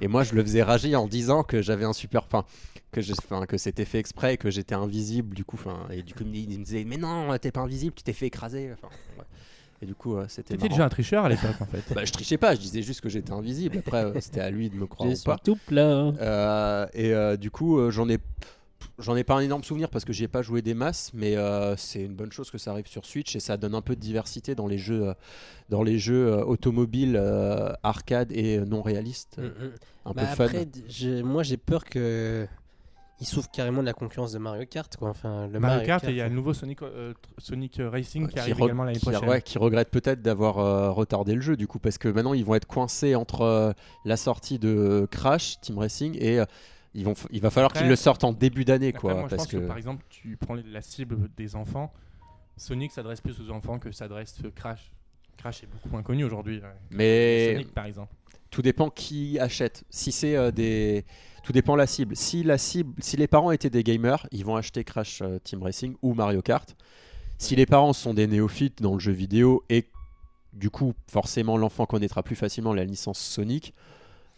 et 0.00 0.08
moi 0.08 0.25
je 0.25 0.35
le 0.35 0.43
faisais 0.43 0.64
rager 0.64 0.96
en 0.96 1.06
disant 1.06 1.44
que 1.44 1.62
j'avais 1.62 1.85
un 1.85 1.93
super 1.93 2.25
enfin 2.25 2.44
que 2.90 3.00
je 3.00 3.12
que 3.46 3.56
c'était 3.56 3.85
fait 3.85 4.00
exprès 4.00 4.38
que 4.38 4.50
j'étais 4.50 4.75
invisible 4.75 5.37
du 5.37 5.44
coup 5.44 5.56
enfin 5.56 5.87
et 5.93 6.02
du 6.02 6.14
coup 6.14 6.25
il 6.25 6.58
me 6.58 6.64
disait 6.64 6.82
mais 6.85 6.96
non 6.96 7.38
t'es 7.38 7.52
pas 7.52 7.61
invisible 7.61 7.94
tu 7.94 8.02
t'es 8.02 8.12
fait 8.12 8.26
écraser 8.26 8.73
enfin 8.73 8.88
ouais. 9.17 9.25
et 9.82 9.87
du 9.87 9.94
coup 9.94 10.17
euh, 10.17 10.26
c'était 10.29 10.56
T'étais 10.56 10.70
déjà 10.70 10.87
un 10.87 10.88
tricheur 10.88 11.25
à 11.25 11.29
l'époque 11.29 11.61
en 11.61 11.67
fait. 11.67 11.94
bah, 11.94 12.05
je 12.05 12.11
trichais 12.11 12.38
pas 12.38 12.56
je 12.56 12.61
disais 12.61 12.82
juste 12.82 13.02
que 13.02 13.08
j'étais 13.08 13.31
invisible 13.32 13.79
après 13.79 14.05
euh, 14.05 14.20
c'était 14.20 14.40
à 14.40 14.50
lui 14.50 14.69
de 14.69 14.75
me 14.75 14.87
croire 14.88 15.08
Je 15.08 15.14
ou 15.14 15.17
suis 15.17 15.25
pas 15.25 15.38
tout 15.38 15.58
plat. 15.69 16.12
euh, 16.20 16.87
et 16.93 17.14
euh, 17.14 17.37
du 17.37 17.52
coup, 17.52 17.79
euh, 17.79 17.93
j'en 17.93 18.08
ai, 18.08 18.19
j'en 18.98 19.16
ai 19.16 19.25
pas 19.25 19.34
un 19.34 19.40
énorme 19.40 19.62
souvenir 19.64 19.90
parce 19.90 20.04
que 20.04 20.12
j'y 20.12 20.25
ai 20.25 20.28
pas 20.28 20.42
joué 20.42 20.62
des 20.62 20.75
masses, 20.75 21.10
mais 21.14 21.36
euh, 21.36 21.76
c'est 21.76 22.02
une 22.02 22.14
bonne 22.14 22.32
chose 22.32 22.50
que 22.50 22.58
ça 22.58 22.70
arrive 22.72 22.86
sur 22.86 23.04
Switch 23.06 23.34
et 23.36 23.40
ça 23.40 23.56
donne 23.56 23.75
un 23.75 23.82
peu 23.82 23.94
de 23.96 24.00
diversité 24.00 24.54
dans 24.54 24.66
les 24.66 24.78
jeux, 24.78 25.08
euh, 25.08 25.14
dans 25.69 25.82
les 25.82 25.98
jeux 25.98 26.28
euh, 26.32 26.44
automobiles, 26.44 27.16
euh, 27.20 27.72
arcade 27.82 28.32
et 28.32 28.58
non 28.58 28.82
réalistes, 28.82 29.38
Mm, 29.38 29.42
mm. 29.44 29.70
un 30.06 30.12
Bah, 30.12 30.22
peu 30.22 30.34
fun. 30.34 30.44
après, 30.44 31.22
moi 31.22 31.42
j'ai 31.42 31.56
peur 31.56 31.84
que 31.84 32.46
il 33.20 33.26
souffre 33.26 33.50
carrément 33.50 33.80
de 33.80 33.86
la 33.86 33.94
concurrence 33.94 34.30
de 34.30 34.38
Mario 34.38 34.64
Kart 34.64 34.96
quoi. 34.96 35.08
Enfin, 35.10 35.48
le 35.48 35.58
Mario 35.58 35.84
Kart 35.84 36.04
et 36.04 36.10
il 36.10 36.16
y 36.16 36.20
a 36.20 36.28
le 36.28 36.34
nouveau 36.36 36.54
Sonic, 36.54 36.80
euh, 36.82 37.12
Sonic 37.38 37.80
Racing 37.80 38.28
qui, 38.28 38.34
Qui 38.34 38.38
arrive 38.38 38.60
également 38.60 38.84
l'année 38.84 39.00
qui, 39.00 39.06
prochaine. 39.10 39.28
ouais, 39.28 39.42
qui 39.42 39.58
regrette 39.58 39.90
peut-être 39.90 40.22
d'avoir 40.22 40.58
euh, 40.58 40.92
retardé 40.92 41.34
le 41.34 41.40
jeu 41.40 41.56
du 41.56 41.66
coup 41.66 41.80
parce 41.80 41.98
que 41.98 42.06
maintenant 42.06 42.32
ils 42.32 42.44
vont 42.44 42.54
être 42.54 42.66
coincés 42.69 43.16
entre 43.16 43.40
euh, 43.40 43.72
la 44.04 44.16
sortie 44.16 44.60
de 44.60 45.08
Crash 45.10 45.60
Team 45.60 45.78
Racing 45.78 46.16
et 46.20 46.38
euh, 46.38 46.44
ils 46.94 47.05
vont, 47.05 47.12
f- 47.12 47.26
il 47.31 47.40
va 47.40 47.50
falloir 47.50 47.73
qu'ils 47.73 47.88
le 47.88 47.96
sortent 47.96 48.25
en 48.25 48.32
début 48.32 48.64
d'année 48.64 48.93
quoi 48.93 49.14
moi, 49.14 49.23
je 49.25 49.29
parce 49.37 49.43
pense 49.44 49.52
que... 49.52 49.56
que 49.58 49.67
par 49.67 49.76
exemple, 49.76 50.05
tu 50.08 50.37
prends 50.37 50.55
la 50.55 50.82
cible 50.82 51.29
des 51.37 51.55
enfants. 51.56 51.93
Sonic 52.56 52.93
s'adresse 52.93 53.20
plus 53.20 53.40
aux 53.40 53.50
enfants 53.50 53.79
que 53.79 53.93
s'adresse 53.93 54.40
Crash. 54.55 54.90
Crash 55.37 55.62
est 55.62 55.67
beaucoup 55.67 55.88
moins 55.90 56.02
connu 56.02 56.25
aujourd'hui. 56.25 56.61
euh, 56.64 56.73
mais 56.90 57.52
Sonic 57.55 57.73
par 57.75 57.85
exemple. 57.87 58.12
Tout 58.50 58.62
dépend 58.62 58.90
qui 58.90 59.38
achète. 59.38 59.85
Si 59.90 60.11
c'est 60.11 60.35
euh, 60.35 60.50
des, 60.50 61.05
tout 61.44 61.52
dépend 61.52 61.76
la 61.76 61.87
cible. 61.87 62.17
Si 62.17 62.43
la 62.43 62.58
cible, 62.58 62.94
si 63.00 63.17
les 63.17 63.29
parents 63.29 63.50
étaient 63.52 63.70
des 63.70 63.85
gamers, 63.85 64.26
ils 64.32 64.44
vont 64.44 64.56
acheter 64.56 64.85
Crash 64.85 65.20
euh, 65.23 65.38
Team 65.38 65.62
Racing 65.62 65.94
ou 66.02 66.14
Mario 66.14 66.43
Kart. 66.43 66.75
Si 67.37 67.55
les 67.55 67.67
parents 67.67 67.93
sont 67.93 68.14
des 68.14 68.26
néophytes 68.26 68.82
dans 68.82 68.94
le 68.94 69.00
jeu 69.00 69.12
vidéo 69.12 69.62
et 69.69 69.85
du 70.55 70.70
coup 70.70 70.94
forcément 71.08 71.56
l'enfant 71.56 71.87
connaîtra 71.87 72.25
plus 72.25 72.35
facilement 72.35 72.73
la 72.75 72.85
licence 72.85 73.20
Sonic, 73.20 73.75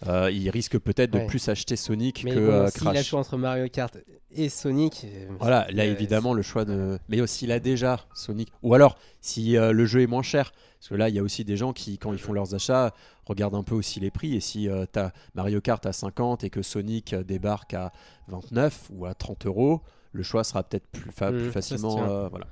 euh, 0.06 0.31
il 0.31 0.49
risque 0.50 0.79
peut-être 0.79 1.11
de 1.11 1.19
plus 1.26 1.49
acheter 1.49 1.76
Sonic 1.76 2.25
Mais 2.25 2.35
que 2.35 2.38
bon, 2.38 2.52
euh, 2.52 2.69
s'il 2.69 2.88
a 2.88 2.91
le 2.93 2.94
Crash. 2.97 3.06
choix 3.08 3.20
entre 3.20 3.37
Mario 3.37 3.69
Kart 3.69 3.97
et 4.35 4.49
Sonic. 4.49 5.02
euh, 5.05 5.26
Voilà, 5.38 5.67
là 5.70 5.85
évidemment 5.85 6.32
le 6.35 6.43
choix 6.43 6.64
de. 6.64 6.99
Mais 7.08 7.20
aussi 7.20 7.50
a 7.52 7.58
déjà 7.61 8.00
Sonic. 8.14 8.50
Ou 8.62 8.75
alors 8.75 8.97
si 9.20 9.56
euh, 9.56 9.73
le 9.73 9.85
jeu 9.87 10.02
est 10.02 10.06
moins 10.06 10.23
cher. 10.23 10.52
Parce 10.79 10.88
que 10.88 10.94
là 10.94 11.08
il 11.11 11.14
y 11.14 11.19
a 11.19 11.23
aussi 11.23 11.44
des 11.44 11.56
gens 11.58 11.73
qui, 11.75 11.99
quand 11.99 12.12
ils 12.12 12.19
font 12.19 12.32
leurs 12.32 12.55
achats, 12.55 12.94
regardent 13.26 13.55
un 13.56 13.62
peu 13.62 13.75
aussi 13.75 14.00
les 14.00 14.11
prix. 14.11 14.35
Et 14.35 14.41
si 14.41 14.69
tu 14.93 14.99
as 14.99 15.12
Mario 15.35 15.61
Kart 15.61 15.85
à 15.85 15.93
50 15.93 16.44
et 16.44 16.50
que 16.50 16.62
Sonic 16.62 17.14
débarque 17.14 17.75
à 17.75 17.93
29 18.29 18.88
ou 18.94 19.05
à 19.05 19.12
30 19.14 19.44
euros, 19.47 19.82
le 20.12 20.23
choix 20.23 20.43
sera 20.44 20.62
peut-être 20.62 20.87
plus, 20.87 21.11
fa- 21.12 21.31
Mm, 21.31 21.35
plus 21.35 21.52
ça 21.52 21.61
se 21.62 21.75
facilement. 21.75 22.29
voilà. 22.31 22.47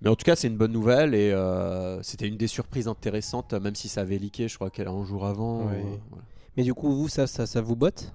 Mais 0.00 0.08
en 0.08 0.14
tout 0.16 0.24
cas, 0.24 0.36
c'est 0.36 0.46
une 0.46 0.56
bonne 0.56 0.70
nouvelle 0.72 1.12
et 1.14 1.32
euh, 1.32 2.00
c'était 2.04 2.28
une 2.28 2.36
des 2.36 2.46
surprises 2.46 2.86
intéressantes, 2.88 3.52
même 3.52 3.74
si 3.74 3.88
ça 3.88 4.02
avait 4.02 4.16
leaké, 4.18 4.46
je 4.48 4.54
crois 4.54 4.70
qu'elle 4.70 4.86
un 4.88 5.04
jour 5.04 5.26
avant. 5.26 5.62
Euh, 5.68 5.72
voilà. 6.08 6.24
Mais 6.56 6.64
du 6.64 6.74
coup, 6.74 6.92
vous, 6.92 7.08
ça, 7.08 7.26
ça, 7.26 7.46
ça 7.46 7.60
vous 7.60 7.76
botte? 7.76 8.12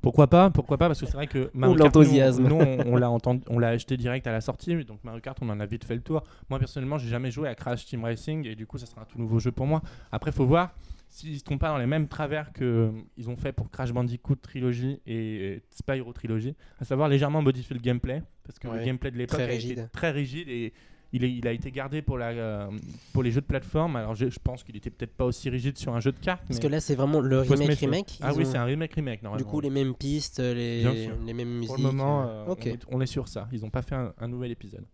Pourquoi 0.00 0.26
pas 0.26 0.50
Pourquoi 0.50 0.78
pas 0.78 0.88
Parce 0.88 1.00
que 1.00 1.06
c'est 1.06 1.12
vrai 1.12 1.28
que 1.28 1.50
Mario 1.54 1.76
Kart, 1.76 1.94
l'enthousiasme. 1.94 2.48
nous, 2.48 2.56
on, 2.56 2.96
l'a 2.96 3.08
entendu, 3.08 3.42
on 3.48 3.58
l'a 3.58 3.68
acheté 3.68 3.96
direct 3.96 4.26
à 4.26 4.32
la 4.32 4.40
sortie, 4.40 4.84
donc 4.84 4.98
Mario 5.04 5.20
Kart, 5.20 5.38
on 5.40 5.48
en 5.48 5.60
a 5.60 5.66
vite 5.66 5.84
fait 5.84 5.94
le 5.94 6.02
tour. 6.02 6.24
Moi 6.50 6.58
personnellement, 6.58 6.98
j'ai 6.98 7.08
jamais 7.08 7.30
joué 7.30 7.48
à 7.48 7.54
Crash 7.54 7.86
Team 7.86 8.04
Racing 8.04 8.44
et 8.46 8.56
du 8.56 8.66
coup, 8.66 8.78
ça 8.78 8.86
sera 8.86 9.02
un 9.02 9.04
tout 9.04 9.18
nouveau 9.18 9.38
jeu 9.38 9.52
pour 9.52 9.66
moi. 9.66 9.80
Après, 10.10 10.32
faut 10.32 10.44
voir 10.44 10.74
s'ils 11.12 11.38
se 11.38 11.44
trompent 11.44 11.60
pas 11.60 11.68
dans 11.68 11.78
les 11.78 11.86
mêmes 11.86 12.08
travers 12.08 12.52
que 12.52 12.64
euh, 12.64 12.90
ils 13.18 13.28
ont 13.28 13.36
fait 13.36 13.52
pour 13.52 13.70
Crash 13.70 13.92
Bandicoot 13.92 14.36
Trilogy 14.36 14.98
et 15.06 15.62
Spyro 15.70 16.10
Trilogy, 16.12 16.56
à 16.80 16.84
savoir 16.84 17.08
légèrement 17.08 17.42
modifier 17.42 17.76
le 17.76 17.82
gameplay, 17.82 18.22
parce 18.44 18.58
que 18.58 18.66
le 18.66 18.82
gameplay 18.82 19.10
de 19.10 19.18
l'époque 19.18 19.40
rigide. 19.40 19.88
très 19.92 20.10
rigide 20.10 20.48
et 20.48 20.72
il, 21.12 21.24
est- 21.24 21.32
il 21.32 21.46
a 21.46 21.52
été 21.52 21.70
gardé 21.70 22.02
pour, 22.02 22.18
la, 22.18 22.28
euh, 22.28 22.66
pour 23.12 23.22
les 23.22 23.30
jeux 23.30 23.40
de 23.40 23.46
plateforme. 23.46 23.96
Alors 23.96 24.14
je, 24.14 24.30
je 24.30 24.38
pense 24.42 24.62
qu'il 24.64 24.76
était 24.76 24.90
peut-être 24.90 25.14
pas 25.14 25.24
aussi 25.24 25.50
rigide 25.50 25.76
sur 25.78 25.94
un 25.94 26.00
jeu 26.00 26.12
de 26.12 26.18
cartes. 26.18 26.42
Parce 26.46 26.58
que 26.60 26.66
là, 26.68 26.80
c'est 26.80 26.94
vraiment 26.94 27.20
le 27.20 27.40
remake 27.40 27.78
remake. 27.78 28.18
Ah 28.22 28.32
oui, 28.34 28.44
ont- 28.44 28.50
c'est 28.50 28.58
un 28.58 28.64
remake 28.64 28.94
remake 28.94 29.22
normalement. 29.22 29.44
Du 29.44 29.50
coup, 29.50 29.60
les 29.60 29.70
mêmes 29.70 29.94
pistes, 29.94 30.38
les, 30.40 30.80
Bien 30.80 30.94
sûr. 30.94 31.12
les 31.24 31.32
mêmes 31.32 31.48
musiques. 31.50 31.68
Pour 31.68 31.76
le 31.76 31.82
moment, 31.82 32.22
euh, 32.22 32.26
euh, 32.26 32.44
on, 32.48 32.56
est, 32.66 32.78
on 32.92 33.00
est 33.00 33.06
sur 33.06 33.28
ça. 33.28 33.48
Ils 33.52 33.60
n'ont 33.60 33.70
pas 33.70 33.82
fait 33.82 33.94
un, 33.94 34.12
un 34.18 34.28
nouvel 34.28 34.50
épisode. 34.50 34.84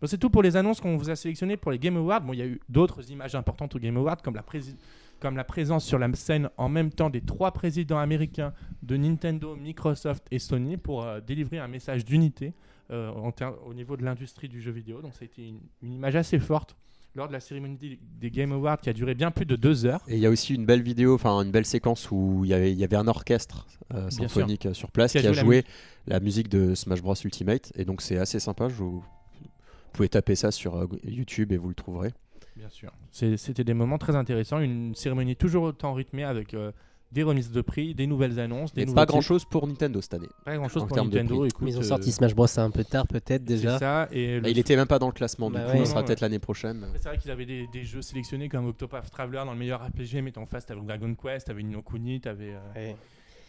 Bon, 0.00 0.06
c'est 0.06 0.18
tout 0.18 0.28
pour 0.28 0.42
les 0.42 0.56
annonces 0.56 0.78
qu'on 0.80 0.96
vous 0.98 1.08
a 1.08 1.16
sélectionnées 1.16 1.56
pour 1.56 1.70
les 1.72 1.78
Game 1.78 1.96
Awards. 1.96 2.20
Bon, 2.20 2.34
il 2.34 2.38
y 2.38 2.42
a 2.42 2.46
eu 2.46 2.60
d'autres 2.68 3.10
images 3.10 3.34
importantes 3.34 3.74
aux 3.74 3.78
Game 3.78 3.96
Awards, 3.96 4.20
comme 4.22 4.34
la, 4.34 4.42
prési- 4.42 4.76
comme 5.20 5.36
la 5.36 5.44
présence 5.44 5.86
sur 5.86 5.98
la 5.98 6.12
scène 6.12 6.50
en 6.58 6.68
même 6.68 6.90
temps 6.90 7.08
des 7.08 7.22
trois 7.22 7.52
présidents 7.52 7.98
américains 7.98 8.52
de 8.82 8.94
Nintendo, 8.98 9.56
Microsoft 9.56 10.26
et 10.30 10.38
Sony 10.38 10.76
pour 10.76 11.02
euh, 11.04 11.20
délivrer 11.26 11.58
un 11.60 11.68
message 11.68 12.04
d'unité 12.04 12.48
euh, 12.48 12.50
en 12.90 13.32
ter- 13.32 13.54
au 13.66 13.74
niveau 13.74 13.96
de 13.96 14.04
l'industrie 14.04 14.48
du 14.48 14.60
jeu 14.60 14.70
vidéo. 14.70 15.00
Donc, 15.02 15.12
ça 15.14 15.20
a 15.22 15.24
été 15.24 15.46
une, 15.48 15.60
une 15.82 15.92
image 15.94 16.16
assez 16.16 16.38
forte 16.38 16.76
lors 17.14 17.28
de 17.28 17.32
la 17.32 17.40
cérémonie 17.40 17.98
des- 18.20 18.30
Game 18.30 18.52
Awards 18.52 18.78
qui 18.78 18.90
a 18.90 18.92
duré 18.92 19.14
bien 19.14 19.30
plus 19.30 19.46
de 19.46 19.56
deux 19.56 19.86
heures. 19.86 20.02
Et 20.06 20.14
il 20.16 20.20
y 20.20 20.26
a 20.26 20.30
aussi 20.30 20.54
une 20.54 20.66
belle 20.66 20.82
vidéo, 20.82 21.14
enfin 21.14 21.40
une 21.42 21.50
belle 21.50 21.64
séquence 21.64 22.10
où 22.10 22.42
il 22.44 22.50
y 22.50 22.54
avait, 22.54 22.70
il 22.72 22.78
y 22.78 22.84
avait 22.84 22.96
un 22.96 23.08
orchestre 23.08 23.66
euh, 23.94 24.10
symphonique 24.10 24.66
euh, 24.66 24.74
sur 24.74 24.90
place 24.90 25.12
Qui 25.12 25.18
a 25.26 25.32
joué 25.32 25.64
la 26.06 26.20
musique 26.20 26.48
de 26.48 26.74
Smash 26.74 27.00
Bros 27.00 27.14
Ultimate. 27.14 27.72
Et 27.76 27.84
donc 27.86 28.02
c'est 28.02 28.18
assez 28.18 28.38
sympa. 28.38 28.68
Je 28.68 28.74
vous, 28.74 29.00
vous 29.00 29.48
pouvez 29.94 30.08
taper 30.10 30.34
ça 30.34 30.50
sur 30.50 30.76
euh, 30.76 30.86
YouTube 31.04 31.52
et 31.52 31.56
vous 31.56 31.68
le 31.70 31.74
trouverez. 31.74 32.12
Bien 32.56 32.68
sûr. 32.68 32.92
C'était 33.12 33.64
des 33.64 33.74
moments 33.74 33.98
très 33.98 34.14
intéressants. 34.16 34.58
Une 34.60 34.94
cérémonie 34.94 35.36
toujours 35.36 35.62
autant 35.64 35.94
rythmée 35.94 36.24
avec 36.24 36.52
euh, 36.52 36.70
des 37.12 37.22
remises 37.22 37.50
de 37.52 37.60
prix, 37.60 37.94
des 37.94 38.06
nouvelles 38.06 38.38
annonces, 38.40 38.74
des 38.74 38.84
pas 38.86 39.06
grand 39.06 39.20
chose 39.20 39.44
pour 39.44 39.66
Nintendo 39.66 40.00
cette 40.00 40.14
année. 40.14 40.28
Pas 40.44 40.56
grand 40.56 40.68
chose 40.68 40.82
en 40.82 40.86
pour 40.86 40.96
Nintendo. 40.96 41.44
écoute, 41.46 41.66
ils 41.68 41.76
ont 41.78 41.80
euh, 41.80 41.84
sorti 41.84 42.12
Smash 42.12 42.34
Bros 42.34 42.46
un 42.58 42.70
peu 42.70 42.84
tard 42.84 43.06
peut-être 43.06 43.44
déjà. 43.44 43.78
ça. 43.78 44.08
Et 44.12 44.40
le 44.40 44.48
il 44.48 44.58
était 44.58 44.76
même 44.76 44.88
pas 44.88 44.98
dans 44.98 45.06
le 45.06 45.12
classement, 45.12 45.48
du 45.50 45.54
Bah 45.56 45.64
coup, 45.70 45.78
ouais. 45.78 45.84
ce 45.84 45.92
sera 45.92 46.02
peut-être 46.04 46.20
l'année 46.20 46.38
prochaine. 46.40 46.86
C'est 46.96 47.08
vrai 47.08 47.18
qu'il 47.18 47.30
avait 47.30 47.46
des, 47.46 47.68
des 47.72 47.84
jeux 47.84 48.02
sélectionnés 48.02 48.48
comme 48.48 48.66
Octopath 48.66 49.10
Traveler 49.10 49.42
dans 49.46 49.52
le 49.52 49.58
meilleur 49.58 49.80
RPG, 49.86 50.20
mais 50.22 50.36
en 50.36 50.46
face, 50.46 50.66
t'avais 50.66 50.80
Dragon 50.82 51.14
Quest, 51.14 51.46
t'avais 51.46 51.62
Nino 51.62 51.80
Kuni, 51.82 52.20
t'avais 52.20 52.54
euh, 52.76 52.92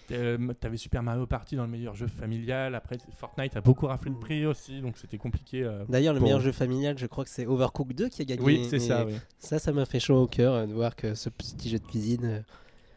Ouais. 0.09 0.53
t'avais 0.59 0.77
Super 0.77 1.03
Mario 1.03 1.25
Party 1.25 1.55
dans 1.57 1.63
le 1.65 1.69
meilleur 1.71 1.93
jeu 1.95 2.07
familial. 2.07 2.75
Après, 2.75 2.97
Fortnite 3.17 3.57
a 3.57 3.61
beaucoup 3.61 3.87
raflé 3.87 4.11
de 4.11 4.15
prix 4.15 4.45
aussi, 4.45 4.79
donc 4.81 4.97
c'était 4.97 5.17
compliqué. 5.17 5.63
euh. 5.63 5.83
D'ailleurs, 5.89 6.13
le 6.13 6.21
meilleur 6.21 6.39
jeu 6.39 6.51
familial, 6.53 6.97
je 6.97 7.05
crois 7.07 7.25
que 7.25 7.29
c'est 7.29 7.45
Overcooked 7.45 7.95
2 7.97 8.07
qui 8.09 8.21
a 8.21 8.25
gagné. 8.25 8.41
Oui, 8.41 8.67
c'est 8.69 8.79
ça. 8.79 9.05
Ça, 9.39 9.59
ça 9.59 9.71
m'a 9.73 9.85
fait 9.85 9.99
chaud 9.99 10.21
au 10.21 10.27
cœur 10.27 10.53
euh, 10.53 10.65
de 10.65 10.71
voir 10.73 10.95
que 10.95 11.13
ce 11.15 11.29
petit 11.29 11.69
jeu 11.69 11.79
de 11.79 11.85
cuisine. 11.85 12.43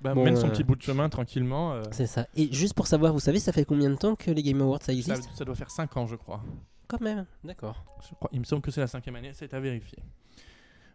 Bah, 0.00 0.14
Bon, 0.14 0.24
mène 0.24 0.36
son 0.36 0.46
euh, 0.46 0.50
petit 0.50 0.64
bout 0.64 0.76
de 0.76 0.82
chemin 0.82 1.08
tranquillement. 1.08 1.72
euh, 1.74 1.82
C'est 1.90 2.06
ça. 2.06 2.26
Et 2.34 2.52
juste 2.52 2.74
pour 2.74 2.86
savoir, 2.86 3.12
vous 3.12 3.20
savez, 3.20 3.38
ça 3.38 3.52
fait 3.52 3.64
combien 3.64 3.90
de 3.90 3.96
temps 3.96 4.14
que 4.16 4.30
les 4.30 4.42
Game 4.42 4.60
Awards 4.62 4.80
ça 4.80 4.86
ça, 4.86 4.92
existe? 4.92 5.28
ça 5.34 5.44
doit 5.44 5.54
faire 5.54 5.70
5 5.70 5.96
ans, 5.96 6.06
je 6.06 6.16
crois. 6.16 6.42
Quand 6.88 7.00
même. 7.00 7.26
D'accord. 7.44 7.84
Il 8.32 8.40
me 8.40 8.44
semble 8.44 8.62
que 8.62 8.70
c'est 8.70 8.80
la 8.80 8.86
cinquième 8.86 9.16
année, 9.16 9.30
c'est 9.34 9.52
à 9.54 9.60
vérifier. 9.60 9.98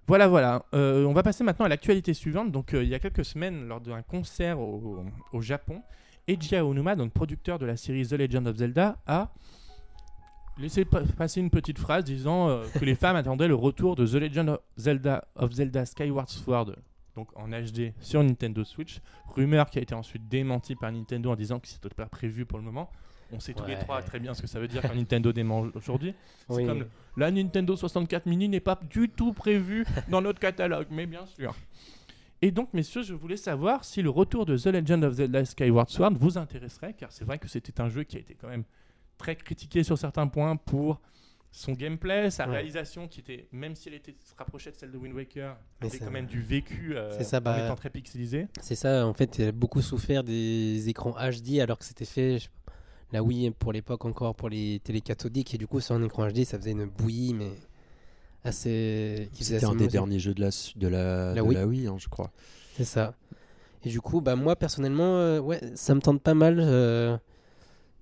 Voilà, 0.08 0.28
voilà. 0.28 0.66
Euh, 0.74 1.06
on 1.06 1.14
va 1.14 1.24
passer 1.24 1.44
maintenant 1.44 1.66
à 1.66 1.70
l'actualité 1.70 2.14
suivante. 2.14 2.52
Donc, 2.52 2.72
il 2.74 2.88
y 2.88 2.94
a 2.96 3.00
quelques 3.00 3.26
semaines, 3.26 3.68
lors 3.68 3.80
d'un 3.82 4.02
concert 4.02 4.60
au, 4.60 5.04
au 5.32 5.42
Japon, 5.42 5.82
Eiji 6.28 6.56
Aonuma, 6.56 6.96
donc 6.96 7.12
producteur 7.12 7.60
de 7.60 7.66
la 7.66 7.78
série 7.78 8.06
The 8.06 8.14
Legend 8.14 8.48
of 8.48 8.58
Zelda, 8.58 8.98
a 9.08 9.30
laissé 10.58 10.86
pa- 10.86 11.02
passer 11.18 11.40
une 11.42 11.50
petite 11.50 11.78
phrase 11.80 12.04
disant 12.04 12.62
que 12.74 12.86
les 12.86 12.96
fans 12.96 13.16
attendaient 13.16 13.48
le 13.48 13.56
retour 13.56 13.96
de 13.96 14.06
The 14.06 14.14
Legend 14.16 14.50
of 14.50 14.60
Zelda, 14.78 15.28
of 15.36 15.52
Zelda 15.54 15.86
Skyward 15.86 16.30
Sword, 16.30 16.76
donc 17.16 17.30
en 17.38 17.48
HD 17.50 17.94
sur 18.00 18.24
Nintendo 18.24 18.64
Switch. 18.64 19.00
Rumeur 19.36 19.70
qui 19.70 19.80
a 19.80 19.82
été 19.82 19.96
ensuite 19.96 20.28
démentie 20.28 20.76
par 20.76 20.92
Nintendo 20.92 21.32
en 21.32 21.36
disant 21.36 21.60
que 21.60 21.68
c'était 21.68 21.90
pas 21.90 22.06
prévu 22.08 22.46
pour 22.46 22.58
le 22.60 22.64
moment. 22.66 22.90
On 23.32 23.40
sait 23.40 23.54
tous 23.54 23.66
les 23.66 23.78
trois 23.80 24.02
très 24.04 24.20
bien 24.20 24.34
ce 24.34 24.42
que 24.42 24.48
ça 24.48 24.60
veut 24.60 24.68
dire 24.68 24.82
quand 24.84 24.94
Nintendo 24.94 25.34
dément 25.34 25.66
aujourd'hui. 25.74 26.14
C'est 26.48 26.56
Oui. 26.58 26.66
comme 26.66 26.80
le- 26.82 26.90
la 27.18 27.32
Nintendo 27.32 27.76
64 27.76 28.28
mini 28.28 28.48
n'est 28.50 28.60
pas 28.60 28.80
du 28.90 29.10
tout 29.10 29.34
prévue 29.34 29.86
dans 30.10 30.22
notre 30.22 30.40
catalogue, 30.40 30.88
mais 30.92 31.06
bien 31.08 31.26
sûr. 31.26 31.56
Et 32.42 32.52
donc, 32.52 32.72
messieurs, 32.74 33.02
je 33.02 33.14
voulais 33.14 33.38
savoir 33.38 33.84
si 33.84 34.02
le 34.04 34.10
retour 34.12 34.46
de 34.46 34.58
The 34.58 34.68
Legend 34.68 35.04
of 35.06 35.14
Zelda 35.14 35.44
Skyward 35.46 35.90
Sword 35.90 36.14
vous 36.20 36.38
intéresserait, 36.38 36.94
car 36.94 37.12
c'est 37.12 37.26
vrai 37.26 37.40
que 37.40 37.48
c'était 37.48 37.82
un 37.82 37.90
jeu 37.90 38.04
qui 38.04 38.18
a 38.18 38.20
été 38.20 38.36
quand 38.36 38.50
même 38.50 38.66
très 39.18 39.36
critiqué 39.36 39.84
sur 39.84 39.98
certains 39.98 40.28
points 40.28 40.56
pour 40.58 41.02
son 41.58 41.72
gameplay, 41.74 42.30
sa 42.32 42.46
Ouais. 42.48 42.54
réalisation, 42.56 43.08
qui 43.08 43.22
était, 43.22 43.48
même 43.52 43.76
si 43.76 43.88
elle 43.88 43.96
était, 43.96 44.14
se 44.24 44.36
rapprochait 44.38 44.72
de 44.72 44.76
celle 44.76 44.92
de 44.92 44.98
Wind 44.98 45.16
Waker, 45.16 45.56
Mais 45.82 45.88
avait 45.88 45.98
ça- 45.98 46.06
quand 46.06 46.12
même 46.12 46.26
du 46.26 46.42
vécu 46.42 46.94
euh, 46.98 47.18
en 47.18 47.42
bah- 47.42 47.66
étant 47.66 47.76
très 47.76 47.90
pixelisé. 47.90 48.48
C'est 48.62 48.76
ça, 48.76 49.06
en 49.08 49.14
fait, 49.14 49.38
il 49.40 49.46
a 49.48 49.52
beaucoup 49.52 49.82
souffert 49.82 50.24
des 50.24 50.90
écrans 50.90 51.16
HD 51.18 51.60
alors 51.62 51.78
que 51.80 51.86
c'était 51.86 52.06
fait. 52.06 52.40
je- 52.40 52.50
La 53.12 53.22
Wii 53.24 53.52
pour 53.52 53.72
l'époque 53.72 54.04
encore 54.04 54.36
pour 54.36 54.50
les 54.50 54.82
télé 54.84 55.00
cathodiques 55.00 55.54
et 55.54 55.58
du 55.58 55.68
coup 55.68 55.80
sur 55.80 55.94
un 55.96 56.04
écran 56.04 56.28
HD 56.28 56.44
ça 56.44 56.58
faisait 56.58 56.72
une 56.72 56.86
bouillie 56.86 57.34
mais 57.36 57.52
assez. 58.44 59.30
C'était 59.34 59.64
un 59.64 59.70
des 59.70 59.76
mauvais. 59.76 59.88
derniers 59.88 60.20
jeux 60.20 60.34
de 60.34 60.42
la, 60.42 60.50
de 60.76 60.88
la, 60.88 61.34
La 61.34 61.36
de 61.36 61.42
Wii. 61.42 61.56
la 61.58 61.68
Wii, 61.68 61.88
hein, 61.88 61.96
je 61.98 62.08
crois. 62.10 62.32
C'est 62.76 62.84
ça. 62.84 63.14
Et 63.84 63.90
du 63.90 64.02
coup, 64.02 64.22
bah 64.22 64.36
moi 64.36 64.56
personnellement, 64.56 65.18
euh, 65.18 65.40
ouais, 65.40 65.62
ça 65.76 65.94
me 65.96 66.02
tente 66.02 66.22
pas 66.22 66.34
mal. 66.34 66.58
euh, 66.60 67.18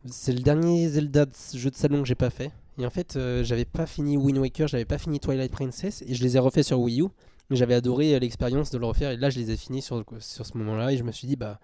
C'est 0.06 0.34
le 0.34 0.40
dernier 0.42 0.88
Zelda 0.90 1.26
de- 1.26 1.32
jeu 1.54 1.70
de 1.70 1.76
salon 1.76 2.02
que 2.02 2.08
j'ai 2.08 2.16
pas 2.16 2.30
fait. 2.30 2.52
Et 2.80 2.86
en 2.86 2.90
fait, 2.90 3.16
euh, 3.16 3.44
j'avais 3.44 3.66
pas 3.66 3.86
fini 3.86 4.18
Wind 4.18 4.38
Waker, 4.40 4.68
j'avais 4.68 4.86
pas 4.86 4.98
fini 4.98 5.20
Twilight 5.20 5.52
Princess 5.52 6.04
et 6.08 6.14
je 6.16 6.24
les 6.24 6.38
ai 6.38 6.40
refaits 6.40 6.64
sur 6.66 6.80
Wii 6.80 7.02
U. 7.02 7.06
Mais 7.50 7.56
J'avais 7.58 7.76
adoré 7.76 8.16
euh, 8.16 8.20
l'expérience 8.20 8.72
de 8.72 8.78
le 8.78 8.86
refaire 8.86 9.12
et 9.12 9.18
là 9.18 9.30
je 9.30 9.38
les 9.38 9.52
ai 9.52 9.58
finis 9.58 9.82
sur, 9.82 10.04
sur 10.20 10.46
ce 10.46 10.58
moment-là 10.58 10.92
et 10.92 10.98
je 10.98 11.04
me 11.04 11.12
suis 11.12 11.28
dit 11.28 11.36
bah 11.36 11.60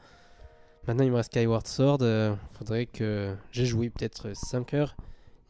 maintenant 0.87 1.03
il 1.05 1.09
me 1.11 1.15
reste 1.15 1.31
Skyward 1.31 1.65
Sword, 1.65 1.99
euh, 2.01 2.35
faudrait 2.51 2.85
que 2.85 3.33
j'ai 3.51 3.65
joué 3.65 3.89
peut-être 3.89 4.27
5 4.35 4.73
heures 4.73 4.95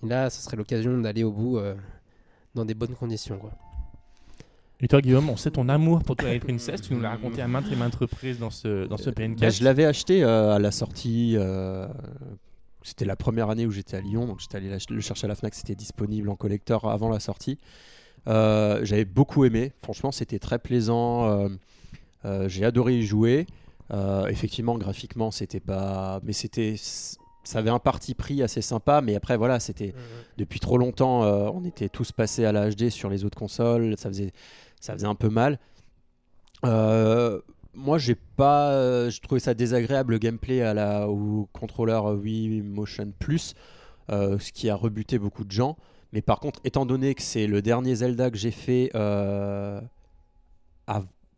et 0.04 0.08
là 0.08 0.30
ce 0.30 0.42
serait 0.42 0.56
l'occasion 0.56 0.98
d'aller 1.00 1.24
au 1.24 1.32
bout 1.32 1.58
euh, 1.58 1.76
dans 2.56 2.64
des 2.64 2.76
bonnes 2.76 2.96
conditions 2.96 3.38
quoi. 3.38 3.52
Et 4.82 4.88
toi, 4.88 5.02
Guillaume, 5.02 5.30
on 5.30 5.36
sait 5.36 5.52
ton 5.52 5.68
amour 5.68 6.04
pour 6.06 6.16
Twilight 6.16 6.42
Princess. 6.42 6.80
Tu 6.82 6.94
nous 6.94 7.02
l'as 7.02 7.10
raconté 7.10 7.42
à 7.42 7.50
maintes 7.50 7.70
et 7.70 7.76
maintes 7.76 7.96
reprises 7.96 8.40
dans 8.40 8.50
ce, 8.50 8.88
dans 8.88 8.96
ce 8.96 9.10
PNK. 9.10 9.38
Bah, 9.38 9.50
je 9.50 9.62
l'avais 9.66 9.84
acheté 9.84 10.24
euh, 10.24 10.54
à 10.56 10.60
la 10.60 10.72
sortie. 10.72 11.34
euh, 11.36 11.86
c'était 12.84 13.06
la 13.06 13.16
première 13.16 13.50
année 13.50 13.66
où 13.66 13.72
j'étais 13.72 13.98
à 13.98 14.02
Lyon, 14.02 14.26
donc 14.26 14.40
j'étais 14.40 14.58
allé 14.58 14.76
le 14.90 15.02
chercher 15.02 15.26
à 15.26 15.28
la 15.28 15.36
Fnac. 15.36 15.54
C'était 15.54 15.76
disponible 15.76 16.30
en 16.30 16.36
collector 16.36 16.90
avant 16.90 17.10
la 17.10 17.20
sortie. 17.20 17.58
Euh, 18.28 18.80
J'avais 18.84 19.06
beaucoup 19.06 19.46
aimé. 19.46 19.74
Franchement, 19.82 20.12
c'était 20.12 20.40
très 20.40 20.60
plaisant. 20.60 21.26
euh, 21.26 21.50
euh, 22.26 22.50
J'ai 22.50 22.66
adoré 22.66 22.98
y 22.98 23.04
jouer. 23.04 23.48
Effectivement, 24.30 24.78
graphiquement, 24.78 25.32
c'était 25.32 25.60
pas, 25.60 26.20
mais 26.24 26.34
c'était, 26.34 26.76
ça 26.78 27.58
avait 27.60 27.72
un 27.72 27.80
parti 27.80 28.14
pris 28.14 28.44
assez 28.44 28.62
sympa. 28.62 29.02
Mais 29.02 29.16
après, 29.16 29.36
voilà, 29.36 29.60
c'était 29.60 29.94
depuis 30.38 30.60
trop 30.60 30.78
longtemps, 30.78 31.22
on 31.24 31.66
était 31.66 31.90
tous 31.90 32.12
passés 32.12 32.46
à 32.46 32.52
la 32.52 32.70
HD 32.70 32.90
sur 32.90 33.10
les 33.10 33.26
autres 33.26 33.38
consoles, 33.38 33.98
ça 33.98 34.10
faisait, 34.10 34.32
ça 34.80 34.94
faisait 34.94 35.08
un 35.08 35.16
peu 35.16 35.30
mal. 35.30 35.58
Euh, 36.66 37.42
moi, 37.74 37.98
j'ai 37.98 38.16
pas, 38.16 38.72
euh, 38.72 39.10
je 39.10 39.22
trouvais 39.22 39.40
ça 39.40 39.54
désagréable 39.54 40.14
le 40.14 40.20
gameplay 40.20 40.62
à 40.62 40.74
la, 40.74 41.08
au 41.08 41.48
contrôleur 41.54 42.06
Wii 42.16 42.62
Motion 42.62 43.12
Plus, 43.18 43.56
euh, 44.12 44.40
ce 44.40 44.52
qui 44.52 44.70
a 44.70 44.76
rebuté 44.76 45.20
beaucoup 45.20 45.44
de 45.44 45.52
gens. 45.52 45.78
Mais 46.12 46.22
par 46.22 46.40
contre, 46.40 46.60
étant 46.64 46.86
donné 46.86 47.14
que 47.14 47.22
c'est 47.22 47.48
le 47.48 47.62
dernier 47.62 47.96
Zelda 47.96 48.32
que 48.32 48.38
j'ai 48.38 48.52
fait 48.52 48.90
euh, 48.96 49.80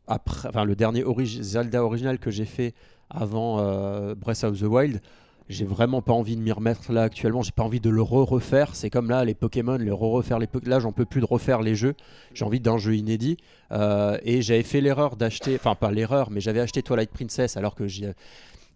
après, 0.08 0.50
enfin 0.50 0.64
le 0.64 0.76
dernier 0.76 1.04
Zelda 1.26 1.84
original 1.84 2.20
que 2.20 2.32
j'ai 2.32 2.46
fait 2.46 2.74
avant 3.10 3.60
euh, 3.60 4.16
Breath 4.16 4.44
of 4.44 4.60
the 4.60 4.64
Wild, 4.64 5.02
j'ai 5.50 5.66
vraiment 5.66 6.02
pas 6.02 6.14
envie 6.14 6.36
de 6.36 6.42
m'y 6.42 6.52
remettre 6.52 6.92
là 6.92 7.04
actuellement. 7.04 7.42
J'ai 7.42 7.52
pas 7.52 7.64
envie 7.64 7.80
de 7.82 7.90
le 7.90 8.02
re-refaire. 8.02 8.76
C'est 8.76 8.90
comme 8.90 9.10
là 9.10 9.26
les 9.26 9.34
Pokémon, 9.34 9.78
les 9.78 9.92
re-refaire 9.92 10.40
les 10.40 10.48
Là, 10.64 10.80
j'en 10.80 10.92
peux 10.92 11.06
plus 11.06 11.20
de 11.22 11.26
refaire 11.26 11.62
les 11.62 11.76
jeux. 11.76 11.96
J'ai 12.34 12.46
envie 12.46 12.60
d'un 12.60 12.78
jeu 12.78 12.96
inédit. 12.96 13.38
Euh, 13.72 14.18
et 14.24 14.42
j'avais 14.42 14.64
fait 14.64 14.80
l'erreur 14.82 15.16
d'acheter, 15.18 15.56
enfin 15.56 15.76
pas 15.76 15.92
l'erreur, 15.92 16.32
mais 16.32 16.40
j'avais 16.42 16.60
acheté 16.62 16.82
Twilight 16.84 17.10
Princess 17.12 17.58
alors 17.58 17.76
que 17.76 17.88
j'y 17.88 18.06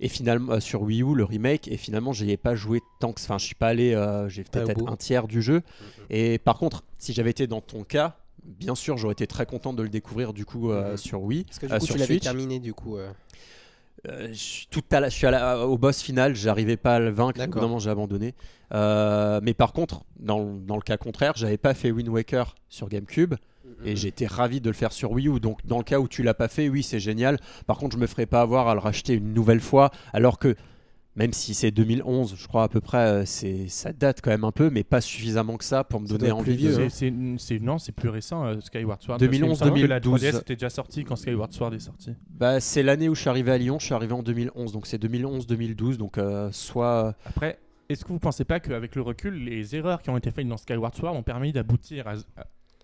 et 0.02 0.10
finalement 0.10 0.52
euh, 0.54 0.60
sur 0.60 0.82
Wii 0.82 1.02
U 1.04 1.16
le 1.16 1.24
remake 1.24 1.70
et 1.70 1.78
finalement 1.78 2.12
j'y 2.12 2.30
ai 2.30 2.36
pas 2.36 2.54
joué 2.54 2.82
tant 3.00 3.14
que 3.14 3.22
enfin 3.22 3.38
je 3.38 3.46
suis 3.46 3.56
pas 3.56 3.68
allé 3.70 3.94
euh, 3.94 4.28
j'ai 4.28 4.44
peut-être 4.44 4.90
un 4.92 4.98
tiers 4.98 5.26
du 5.26 5.42
jeu 5.42 5.62
et 6.10 6.38
par 6.38 6.58
contre 6.58 6.84
si 6.98 7.14
j'avais 7.14 7.30
été 7.30 7.48
dans 7.48 7.62
ton 7.62 7.86
cas 7.86 8.18
bien 8.44 8.76
sûr 8.76 8.98
j'aurais 8.98 9.14
été 9.14 9.26
très 9.26 9.46
content 9.46 9.72
de 9.72 9.82
le 9.82 9.88
découvrir 9.88 10.34
du 10.34 10.44
coup 10.44 10.70
euh, 10.70 10.92
Mhm. 10.92 10.98
sur 10.98 11.24
Wii 11.24 11.46
Parce 11.46 11.60
que 11.60 11.68
du 11.68 11.72
euh, 11.72 11.80
coup 11.80 11.86
sur 11.86 11.96
tu 11.96 12.00
l'avais 12.02 12.20
terminé 12.20 12.60
du 12.60 12.74
coup. 12.74 12.98
Euh. 14.08 14.12
Euh, 14.12 14.28
je 14.32 14.34
suis 14.38 14.68
tout 14.70 14.84
à 14.92 15.00
la- 15.00 15.10
je 15.10 15.16
suis 15.16 15.28
à 15.28 15.32
la- 15.32 15.60
au 15.68 15.78
boss 15.78 16.02
final, 16.02 16.36
j'arrivais 16.36 16.78
pas 16.78 16.96
à 16.96 17.00
le 17.00 17.10
vaincre, 17.10 17.40
évidemment 17.60 17.80
j'ai 17.80 17.90
abandonné. 17.90 18.34
Euh, 18.74 19.40
mais 19.44 19.54
par 19.54 19.74
contre, 19.74 20.02
dans, 20.20 20.44
dans 20.66 20.76
le 20.76 20.82
cas 20.82 20.98
contraire, 20.98 21.34
j'avais 21.36 21.58
pas 21.58 21.74
fait 21.74 21.92
Wind 21.92 22.10
Waker 22.10 22.56
sur 22.70 22.88
GameCube 22.90 23.36
et 23.84 23.96
j'étais 23.96 24.26
ravi 24.26 24.62
de 24.62 24.70
le 24.70 24.74
faire 24.76 24.92
sur 24.92 25.12
Wii 25.12 25.28
U. 25.28 25.40
Donc 25.40 25.66
dans 25.66 25.78
le 25.78 25.84
cas 25.84 26.00
où 26.00 26.08
tu 26.08 26.24
l'as 26.24 26.34
pas 26.34 26.48
fait, 26.48 26.70
oui 26.70 26.82
c'est 26.84 27.00
génial. 27.00 27.38
Par 27.68 27.78
contre, 27.78 27.96
je 27.96 28.02
me 28.02 28.08
ferais 28.08 28.26
pas 28.26 28.42
avoir 28.42 28.68
à 28.68 28.74
le 28.74 28.80
racheter 28.80 29.14
une 29.14 29.34
nouvelle 29.34 29.60
fois, 29.60 29.92
alors 30.14 30.40
que 30.40 30.56
même 31.16 31.32
si 31.34 31.54
c'est 31.54 31.72
2011, 31.72 32.36
je 32.38 32.48
crois 32.48 32.64
à 32.64 32.68
peu 32.70 32.82
près, 32.82 32.98
euh, 33.08 33.26
c'est 33.26 33.68
ça 33.70 33.94
date 33.94 34.20
quand 34.22 34.32
même 34.32 34.44
un 34.44 34.52
peu, 34.52 34.70
mais 34.70 34.84
pas 34.84 35.00
suffisamment 35.02 35.56
que 35.58 35.64
ça 35.64 35.84
pour 35.84 36.02
me 36.02 36.08
Ça 36.08 36.18
donner 36.18 36.32
envie. 36.32 36.56
vieux, 36.58 36.76
de... 36.76 36.84
hein. 36.84 37.36
C'est- 37.38 37.60
non, 37.60 37.78
c'est 37.78 37.92
plus 37.94 38.10
récent, 38.10 38.46
euh, 38.46 38.60
Skyward 38.60 39.02
Sword. 39.02 39.18
2011, 39.20 39.58
parce 39.58 39.60
qu'il 39.62 39.68
me 39.68 39.76
semble 39.78 39.82
que 39.82 39.88
la 39.88 40.00
2012. 40.00 40.22
3DS 40.32 40.42
était 40.42 40.56
déjà 40.56 40.70
sortie 40.70 41.04
quand 41.06 41.16
Skyward 41.16 41.54
Sword 41.54 41.74
est 41.74 41.80
sorti. 41.80 42.12
Bah, 42.32 42.60
c'est 42.60 42.84
l'année 42.84 43.08
où 43.10 43.16
je 43.16 43.22
suis 43.22 43.30
arrivé 43.30 43.52
à 43.52 43.58
Lyon. 43.58 43.78
Je 43.80 43.86
suis 43.86 43.94
arrivé 43.94 44.14
en 44.14 44.24
2011, 44.24 44.72
donc 44.74 44.88
c'est 44.88 45.02
2011-2012, 45.02 45.98
donc 45.98 46.18
euh, 46.18 46.52
soit 46.52 47.16
Après, 47.26 47.60
est-ce 47.90 48.04
que 48.04 48.10
vous 48.10 48.20
pensez 48.20 48.44
pas 48.46 48.60
qu'avec 48.60 48.96
le 48.96 49.02
recul, 49.02 49.36
les 49.44 49.76
erreurs 49.76 50.02
qui 50.02 50.10
ont 50.10 50.18
été 50.18 50.32
faites 50.32 50.48
dans 50.48 50.58
Skyward 50.58 50.96
Sword 50.96 51.16
ont 51.16 51.24
permis 51.24 51.52
d'aboutir 51.54 52.08
à, 52.08 52.14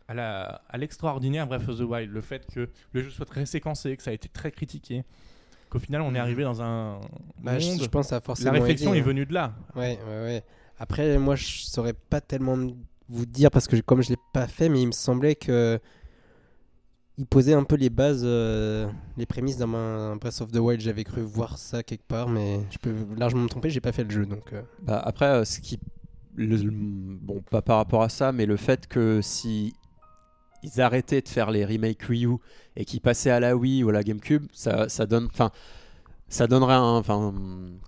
à 0.07 0.13
la- 0.13 0.61
à 0.69 0.77
l'extraordinaire 0.77 1.47
Breath 1.47 1.67
of 1.67 1.77
the 1.79 1.81
Wild? 1.81 2.11
Le 2.11 2.21
fait 2.21 2.45
que 2.53 2.69
le 2.93 3.01
jeu 3.03 3.09
soit 3.09 3.25
très 3.25 3.45
séquencé, 3.45 3.97
que 3.97 4.03
ça 4.03 4.11
a 4.11 4.13
été 4.13 4.29
très 4.29 4.51
critiqué, 4.51 5.03
qu'au 5.71 5.79
final 5.79 6.01
on 6.01 6.13
est 6.13 6.19
arrivé 6.19 6.43
dans 6.43 6.61
un 6.61 6.99
Bah, 7.41 7.57
je, 7.57 7.67
monde. 7.67 7.81
je 7.81 7.87
pense 7.87 8.09
ça 8.09 8.17
a 8.17 8.19
La 8.19 8.21
forcément 8.21 8.51
réflexion 8.51 8.91
aidé, 8.91 8.99
est 8.99 9.01
hein. 9.01 9.05
venue 9.05 9.25
de 9.25 9.33
là. 9.33 9.53
Ouais, 9.75 9.97
ouais, 10.07 10.23
ouais. 10.23 10.43
Après, 10.77 11.17
moi, 11.17 11.35
je 11.35 11.45
saurais 11.63 11.93
pas 11.93 12.21
tellement 12.21 12.57
vous 13.07 13.25
dire 13.25 13.49
parce 13.51 13.67
que 13.67 13.75
comme 13.81 14.01
je 14.03 14.09
l'ai 14.09 14.17
pas 14.33 14.47
fait, 14.47 14.67
mais 14.69 14.81
il 14.81 14.87
me 14.87 14.91
semblait 14.91 15.35
que 15.35 15.79
il 17.17 17.25
posait 17.27 17.53
un 17.53 17.63
peu 17.63 17.75
les 17.75 17.89
bases, 17.89 18.23
euh, 18.23 18.87
les 19.17 19.25
prémices 19.25 19.57
d'un 19.57 19.73
un 19.73 20.15
Breath 20.15 20.41
of 20.41 20.51
the 20.51 20.57
Wild. 20.57 20.81
J'avais 20.81 21.03
cru 21.03 21.21
voir 21.21 21.57
ça 21.57 21.83
quelque 21.83 22.05
part, 22.07 22.27
mais 22.29 22.61
je 22.71 22.77
peux 22.77 22.93
largement 23.17 23.43
me 23.43 23.49
tromper. 23.49 23.69
J'ai 23.69 23.81
pas 23.81 23.91
fait 23.91 24.03
le 24.03 24.09
jeu, 24.09 24.25
donc. 24.25 24.53
euh, 24.53 24.61
Bah, 24.81 24.99
après, 25.05 25.25
euh, 25.25 25.45
ce 25.45 25.59
qui. 25.59 25.79
le- 26.35 26.55
le- 26.55 26.71
bon, 26.71 27.41
pas 27.49 27.61
par 27.61 27.77
rapport 27.77 28.01
à 28.01 28.09
ça, 28.09 28.31
mais 28.31 28.45
le 28.45 28.55
fait 28.57 28.87
que 28.87 29.19
si 29.21 29.75
ils 30.63 30.81
arrêtaient 30.81 31.21
de 31.21 31.29
faire 31.29 31.51
les 31.51 31.65
remakes 31.65 32.07
Wii 32.09 32.25
U 32.25 32.35
et 32.75 32.85
qu'ils 32.85 33.01
passaient 33.01 33.31
à 33.31 33.39
la 33.39 33.55
Wii 33.55 33.83
ou 33.83 33.89
à 33.89 33.93
la 33.93 34.03
GameCube, 34.03 34.45
ça, 34.53 34.87
ça 34.89 35.05
donne. 35.05 35.27
Enfin. 35.31 35.51
Ça 36.29 36.47
donnerait 36.47 36.75
un. 36.75 36.95
Enfin. 36.97 37.33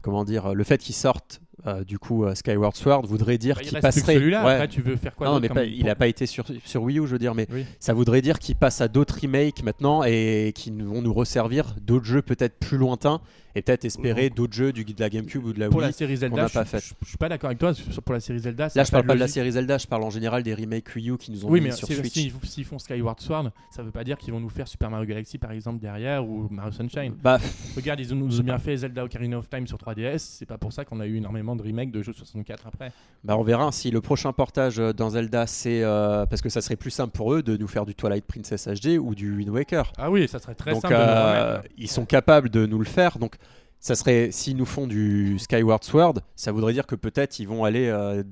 Comment 0.02 0.26
dire 0.26 0.54
Le 0.54 0.64
fait 0.66 0.78
qu'ils 0.78 0.96
sortent, 0.96 1.40
euh, 1.66 1.86
du 1.86 1.98
coup, 1.98 2.26
euh, 2.26 2.36
Skyward 2.36 2.76
Sword 2.76 3.06
voudrait 3.06 3.38
dire 3.38 3.56
Bah, 3.56 3.62
il 3.64 3.70
qu'ils 3.70 3.78
reste 3.78 3.88
plus 3.88 4.02
que 4.02 4.06
passeraient. 4.06 4.16
celui-là. 4.20 4.46
Ouais. 4.46 4.54
Après, 4.56 4.68
tu 4.68 4.82
veux 4.82 4.98
faire 4.98 5.16
quoi 5.16 5.28
non, 5.28 5.40
mais 5.40 5.48
pas- 5.48 5.64
il 5.64 5.86
n'a 5.86 5.96
pas 5.96 6.08
été 6.08 6.26
sur, 6.26 6.44
sur 6.66 6.84
Wii 6.84 7.00
U, 7.00 7.08
je 7.08 7.14
veux 7.14 7.20
dire, 7.20 7.36
mais 7.36 7.48
Oui. 7.50 7.66
ça 7.80 7.94
voudrait 7.94 8.22
dire 8.22 8.40
qu'ils 8.40 8.58
passent 8.58 8.82
à 8.82 8.90
d'autres 8.90 9.18
remakes 9.22 9.64
maintenant 9.64 10.04
et 10.04 10.52
qui 10.54 10.72
vont 10.72 11.02
nous 11.02 11.14
resservir 11.14 11.74
d'autres 11.82 12.04
jeux 12.06 12.22
peut-être 12.22 12.60
plus 12.60 12.78
lointains 12.78 13.22
et 13.56 13.62
peut-être 13.62 13.86
espérer 13.86 14.30
d'autres 14.30 14.54
jeux 14.54 14.72
du 14.74 14.84
de 14.84 14.94
la 15.00 15.10
GameCube 15.10 15.46
ou 15.46 15.54
de 15.54 15.60
la 15.60 15.68
Pour 15.70 15.78
Wii. 15.78 15.88
la 15.88 15.92
série 15.94 16.18
Zelda, 16.18 16.48
je, 16.48 16.54
pas 16.54 16.66
fait. 16.66 16.80
je- 16.80 16.94
je 17.04 17.08
suis 17.10 17.18
pas 17.18 17.30
d'accord 17.30 17.48
avec 17.50 17.60
toi. 17.60 17.74
sur- 17.74 18.02
Pour 18.02 18.14
la 18.14 18.20
série 18.20 18.40
Zelda, 18.40 18.68
Là, 18.76 18.84
je 18.84 18.92
parle 18.92 19.06
pas 19.06 19.14
de 19.16 19.20
la 19.20 19.28
série 19.28 19.52
Zelda, 19.52 19.78
je 19.78 19.88
parle 19.88 20.04
en 20.04 20.10
général 20.10 20.44
des 20.44 20.54
remakes 20.54 20.94
Wii 20.96 21.10
U 21.12 21.18
qui 21.18 21.32
nous 21.32 21.46
ont 21.46 21.50
Oui, 21.50 21.60
mis 21.62 21.68
mais 21.68 21.72
sur 21.72 21.88
Switch. 21.88 22.32
s'ils 22.44 22.66
font 22.66 22.80
Skyward 22.80 23.20
Sword, 23.22 23.52
ça 23.72 23.84
veut 23.84 23.92
pas 23.92 24.04
dire 24.04 24.18
qu'ils 24.18 24.34
vont 24.34 24.40
nous 24.40 24.50
faire 24.50 24.68
Super 24.68 24.90
Mario 24.90 25.06
Galaxy 25.08 25.38
par 25.38 25.52
exemple 25.52 25.80
derrière 25.80 26.26
ou 26.28 26.48
Mario 26.50 26.72
Sunshine. 26.72 27.14
Bah, 27.24 27.38
Regarde, 27.76 28.00
ils 28.00 28.14
nous 28.14 28.40
ont 28.40 28.44
bien 28.44 28.58
fait 28.58 28.76
Zelda 28.78 29.04
Ocarina 29.06 29.38
of 29.38 29.50
Time 29.50 29.68
sur 29.68 29.78
3DS. 29.78 30.18
C'est 30.20 30.46
pas 30.46 30.58
pour 30.58 30.74
ça 30.74 30.84
qu'on 30.86 31.00
a 31.00 31.06
eu 31.06 31.18
énormément 31.18 31.56
de 31.56 31.62
remakes 31.64 31.92
de 31.92 32.02
jeux 32.02 32.14
64 32.14 32.68
après. 32.68 32.92
bah, 33.24 33.38
on 33.38 33.44
verra 33.44 33.72
si 33.72 33.92
le 33.92 34.02
prochain 34.02 34.34
portage 34.34 34.80
euh, 34.80 34.94
dans 34.94 35.12
Zelda, 35.12 35.48
c'est 35.48 35.84
euh, 35.84 36.26
parce 36.26 36.42
que 36.42 36.50
ça 36.50 36.62
serait 36.62 36.76
plus 36.76 36.92
simple 36.92 37.12
pour 37.12 37.34
eux 37.34 37.44
de 37.44 37.56
nous 37.58 37.68
faire 37.68 37.86
du 37.86 37.96
Twilight 37.96 38.26
Princess 38.26 38.68
HD 38.68 38.98
ou 39.00 39.16
du 39.16 39.36
Wind 39.36 39.50
Waker. 39.50 39.92
Ah 39.98 40.10
oui, 40.12 40.28
ça 40.28 40.40
serait 40.40 40.56
très 40.56 40.72
donc 40.72 40.82
simple 40.82 40.96
euh, 40.98 41.60
ils 41.78 41.90
sont 41.90 42.06
capables 42.06 42.50
de 42.50 42.66
nous 42.66 42.80
le 42.80 42.86
faire. 42.86 43.18
Donc 43.20 43.36
ça 43.84 43.96
serait 43.96 44.32
s'ils 44.32 44.56
nous 44.56 44.66
font 44.66 44.88
du 44.88 45.38
Skyward 45.38 45.84
Sword, 45.84 46.14
ça 46.38 46.54
voudrait 46.54 46.72
dire 46.72 46.88
que 46.88 46.96
peut-être 46.96 47.40
ils 47.40 47.48
vont 47.48 47.66
aller, 47.66 47.90
euh, 47.90 48.24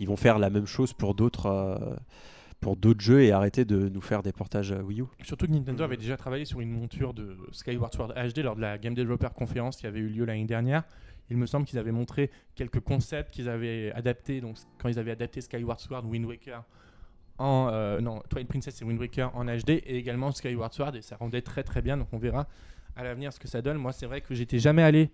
ils 0.00 0.08
vont 0.08 0.16
faire 0.16 0.38
la 0.38 0.48
même 0.48 0.66
chose 0.66 0.94
pour 0.94 1.14
d'autres. 1.14 1.46
euh, 1.46 1.94
pour 2.62 2.76
d'autres 2.76 3.00
jeux 3.00 3.24
et 3.24 3.32
arrêter 3.32 3.64
de 3.64 3.88
nous 3.88 4.00
faire 4.00 4.22
des 4.22 4.30
portages 4.30 4.70
euh, 4.70 4.82
Wii 4.82 5.00
U. 5.00 5.06
Surtout 5.24 5.48
que 5.48 5.50
Nintendo 5.50 5.82
avait 5.82 5.96
déjà 5.96 6.16
travaillé 6.16 6.44
sur 6.44 6.60
une 6.60 6.70
monture 6.70 7.12
de 7.12 7.36
Skyward 7.50 7.92
Sword 7.92 8.14
HD 8.14 8.38
lors 8.38 8.54
de 8.54 8.60
la 8.60 8.78
Game 8.78 8.94
Developer 8.94 9.30
Conference 9.34 9.78
qui 9.78 9.88
avait 9.88 9.98
eu 9.98 10.06
lieu 10.06 10.24
l'année 10.24 10.44
dernière. 10.44 10.84
Il 11.28 11.38
me 11.38 11.46
semble 11.46 11.66
qu'ils 11.66 11.80
avaient 11.80 11.90
montré 11.90 12.30
quelques 12.54 12.78
concepts 12.78 13.34
qu'ils 13.34 13.48
avaient 13.48 13.90
adaptés. 13.96 14.40
Donc, 14.40 14.58
quand 14.78 14.88
ils 14.88 15.00
avaient 15.00 15.10
adapté 15.10 15.40
Skyward 15.40 15.80
Sword, 15.80 16.06
Wind 16.06 16.24
Waker 16.24 16.62
en 17.38 17.68
euh, 17.72 18.00
non 18.00 18.22
Twilight 18.28 18.48
Princess 18.48 18.80
et 18.80 18.84
Wind 18.84 19.00
Waker 19.00 19.34
en 19.34 19.46
HD 19.46 19.70
et 19.70 19.96
également 19.96 20.30
Skyward 20.30 20.72
Sword 20.72 20.94
et 20.94 21.02
ça 21.02 21.16
rendait 21.16 21.42
très 21.42 21.64
très 21.64 21.82
bien. 21.82 21.96
Donc, 21.96 22.06
on 22.12 22.18
verra 22.18 22.46
à 22.96 23.04
l'avenir 23.04 23.32
ce 23.32 23.40
que 23.40 23.48
ça 23.48 23.62
donne. 23.62 23.76
Moi, 23.78 23.92
c'est 23.92 24.06
vrai 24.06 24.20
que 24.20 24.34
j'étais 24.34 24.58
jamais 24.58 24.82
allé 24.82 25.10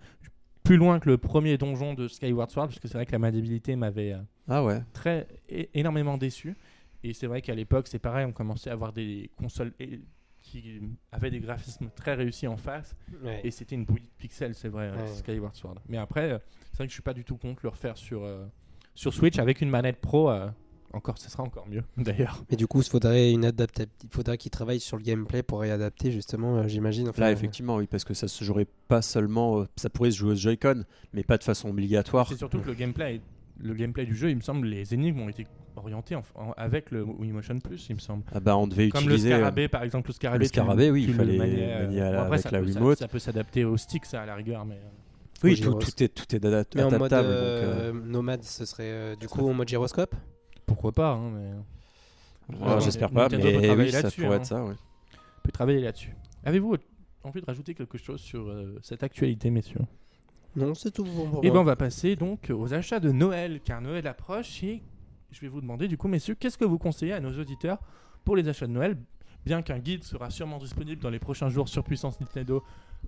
plus 0.63 0.77
loin 0.77 0.99
que 0.99 1.09
le 1.09 1.17
premier 1.17 1.57
donjon 1.57 1.93
de 1.93 2.07
Skyward 2.07 2.51
Sword 2.51 2.67
parce 2.67 2.79
que 2.79 2.87
c'est 2.87 2.93
vrai 2.95 3.05
que 3.05 3.11
la 3.11 3.19
maniabilité 3.19 3.75
m'avait 3.75 4.13
euh, 4.13 4.19
Ah 4.47 4.63
ouais. 4.63 4.81
très 4.93 5.27
énormément 5.73 6.17
déçu. 6.17 6.55
Et 7.03 7.13
c'est 7.13 7.27
vrai 7.27 7.41
qu'à 7.41 7.55
l'époque, 7.55 7.87
c'est 7.87 7.99
pareil, 7.99 8.25
on 8.25 8.33
commençait 8.33 8.69
à 8.69 8.73
avoir 8.73 8.91
des 8.91 9.29
consoles 9.37 9.71
qui 10.41 10.81
avaient 11.11 11.31
des 11.31 11.39
graphismes 11.39 11.89
très 11.95 12.13
réussis 12.13 12.47
en 12.47 12.57
face. 12.57 12.95
Ouais. 13.23 13.39
Et 13.43 13.51
c'était 13.51 13.75
une 13.75 13.85
bouillie 13.85 14.03
de 14.07 14.11
pixels, 14.17 14.53
c'est 14.55 14.67
vrai, 14.69 14.91
Ouais. 14.91 15.07
Skyward 15.07 15.55
Sword. 15.55 15.79
Mais 15.87 15.97
après, 15.97 16.31
euh, 16.33 16.39
c'est 16.71 16.77
vrai 16.77 16.85
que 16.87 16.91
je 16.91 16.95
suis 16.95 17.01
pas 17.03 17.13
du 17.13 17.23
tout 17.23 17.37
contre 17.37 17.61
le 17.63 17.69
refaire 17.69 17.97
sur, 17.97 18.23
euh, 18.23 18.45
sur 18.95 19.13
Switch 19.13 19.39
avec 19.39 19.61
une 19.61 19.69
manette 19.69 20.01
pro. 20.01 20.29
euh, 20.29 20.49
encore, 20.93 21.17
ce 21.17 21.29
sera 21.29 21.43
encore 21.43 21.67
mieux, 21.67 21.83
d'ailleurs. 21.97 22.43
Mais 22.49 22.57
du 22.57 22.67
coup, 22.67 22.81
il 22.81 22.87
faudrait 22.87 23.31
une 23.31 23.45
adapta- 23.45 23.85
il 24.03 24.09
faudrait 24.11 24.37
qu'ils 24.37 24.51
travaillent 24.51 24.79
sur 24.79 24.97
le 24.97 25.03
gameplay 25.03 25.43
pour 25.43 25.59
réadapter 25.61 26.11
justement, 26.11 26.57
euh, 26.57 26.67
j'imagine. 26.67 27.09
Enfin, 27.09 27.21
Là, 27.21 27.31
effectivement, 27.31 27.75
oui, 27.77 27.87
parce 27.87 28.03
que 28.03 28.13
ça 28.13 28.27
se 28.27 28.43
jouerait 28.43 28.67
pas 28.87 29.01
seulement. 29.01 29.61
euh, 29.61 29.67
ça 29.75 29.89
pourrait 29.89 30.11
se 30.11 30.17
jouer 30.17 30.31
au 30.31 30.35
Joy-Con, 30.35 30.83
mais 31.13 31.23
pas 31.23 31.37
de 31.37 31.43
façon 31.43 31.69
obligatoire. 31.69 32.27
C'est 32.29 32.37
surtout 32.37 32.59
que 32.59 32.67
le 32.67 32.73
gameplay, 32.73 33.15
est- 33.15 33.21
le 33.61 33.73
gameplay 33.73 34.05
du 34.05 34.15
jeu, 34.15 34.29
il 34.29 34.35
me 34.37 34.41
semble, 34.41 34.67
les 34.67 34.93
énigmes 34.93 35.19
ont 35.21 35.29
été 35.29 35.45
orientées 35.75 36.15
en- 36.15 36.23
en- 36.35 36.51
avec 36.57 36.91
le 36.91 37.03
Wii 37.03 37.31
Motion 37.31 37.59
Plus, 37.59 37.85
il 37.89 37.95
me 37.95 37.99
semble. 37.99 38.23
Ah 38.33 38.39
bah, 38.39 38.57
on 38.57 38.67
devait 38.67 38.89
Comme 38.89 39.03
utiliser. 39.05 39.29
le 39.29 39.35
euh, 39.35 39.37
scarabée, 39.39 39.67
par 39.67 39.83
exemple, 39.83 40.09
le 40.09 40.13
scarabée. 40.13 40.43
le 40.45 40.47
scarabée, 40.47 40.91
oui, 40.91 41.01
il 41.03 41.05
tu 41.07 41.11
le 41.13 41.17
fallait 41.17 41.35
euh, 41.35 41.37
manier 41.85 41.99
la- 41.99 42.11
bon, 42.11 42.17
après, 42.17 42.27
avec 42.33 42.41
ça 42.41 42.49
la 42.51 42.59
peut, 42.61 42.95
ça- 42.95 43.07
peut 43.07 43.19
s'adapter 43.19 43.63
au 43.65 43.77
stick, 43.77 44.05
ça, 44.05 44.21
à 44.21 44.25
la 44.25 44.35
rigueur, 44.35 44.65
mais. 44.65 44.75
euh, 44.75 44.79
Oui, 45.43 45.57
tout, 45.59 45.77
est, 46.03 46.09
tout 46.09 46.35
est 46.35 46.43
adap- 46.43 46.65
Mais 46.75 46.83
en 46.83 46.91
mode 46.91 47.13
adaptable. 47.13 47.27
donc, 47.27 47.33
euh, 47.37 47.91
euh, 47.93 47.93
nomade, 47.93 48.43
ce 48.43 48.65
serait 48.65 48.83
euh, 48.83 49.15
du 49.15 49.27
Ça 49.27 49.35
coup 49.35 49.47
en 49.49 49.53
mode 49.53 49.69
gyroscope? 49.69 50.13
Pourquoi 50.69 50.91
pas, 50.91 51.13
hein, 51.13 51.31
mais. 51.31 52.55
Ouais, 52.59 52.79
J'espère 52.81 53.09
pas, 53.09 53.27
peut 53.27 53.37
mais 53.37 53.71
oui, 53.71 53.91
ça 53.91 54.09
pourrait 54.11 54.27
hein. 54.27 54.33
être 54.33 54.45
ça. 54.45 54.63
ouais. 54.63 54.73
On 55.13 55.41
peut 55.43 55.51
travailler 55.51 55.81
là-dessus. 55.81 56.13
Avez-vous 56.43 56.77
envie 57.23 57.41
de 57.41 57.45
rajouter 57.45 57.73
quelque 57.73 57.97
chose 57.97 58.21
sur 58.21 58.47
euh, 58.47 58.77
cette 58.83 59.01
actualité, 59.03 59.49
messieurs? 59.49 59.81
Non, 60.55 60.73
c'est 60.75 60.91
tout 60.91 61.03
bon 61.03 61.29
pour 61.29 61.43
Et 61.43 61.47
ben, 61.47 61.53
moi. 61.53 61.61
on 61.61 61.65
va 61.65 61.75
passer 61.75 62.15
donc 62.15 62.51
aux 62.51 62.73
achats 62.73 62.99
de 62.99 63.11
Noël, 63.11 63.61
car 63.63 63.81
Noël 63.81 64.05
approche 64.07 64.63
et 64.63 64.81
je 65.31 65.41
vais 65.41 65.47
vous 65.47 65.61
demander 65.61 65.87
du 65.87 65.97
coup, 65.97 66.07
messieurs, 66.07 66.35
qu'est-ce 66.35 66.57
que 66.57 66.65
vous 66.65 66.77
conseillez 66.77 67.13
à 67.13 67.19
nos 67.19 67.31
auditeurs 67.39 67.79
pour 68.25 68.35
les 68.35 68.47
achats 68.47 68.67
de 68.67 68.71
Noël? 68.71 68.95
Bien 69.45 69.61
qu'un 69.63 69.79
guide 69.79 70.03
sera 70.03 70.29
sûrement 70.29 70.57
disponible 70.59 71.01
dans 71.01 71.09
les 71.09 71.19
prochains 71.19 71.49
jours 71.49 71.67
sur 71.69 71.83
Puissance 71.83 72.19
Nintendo, 72.19 72.63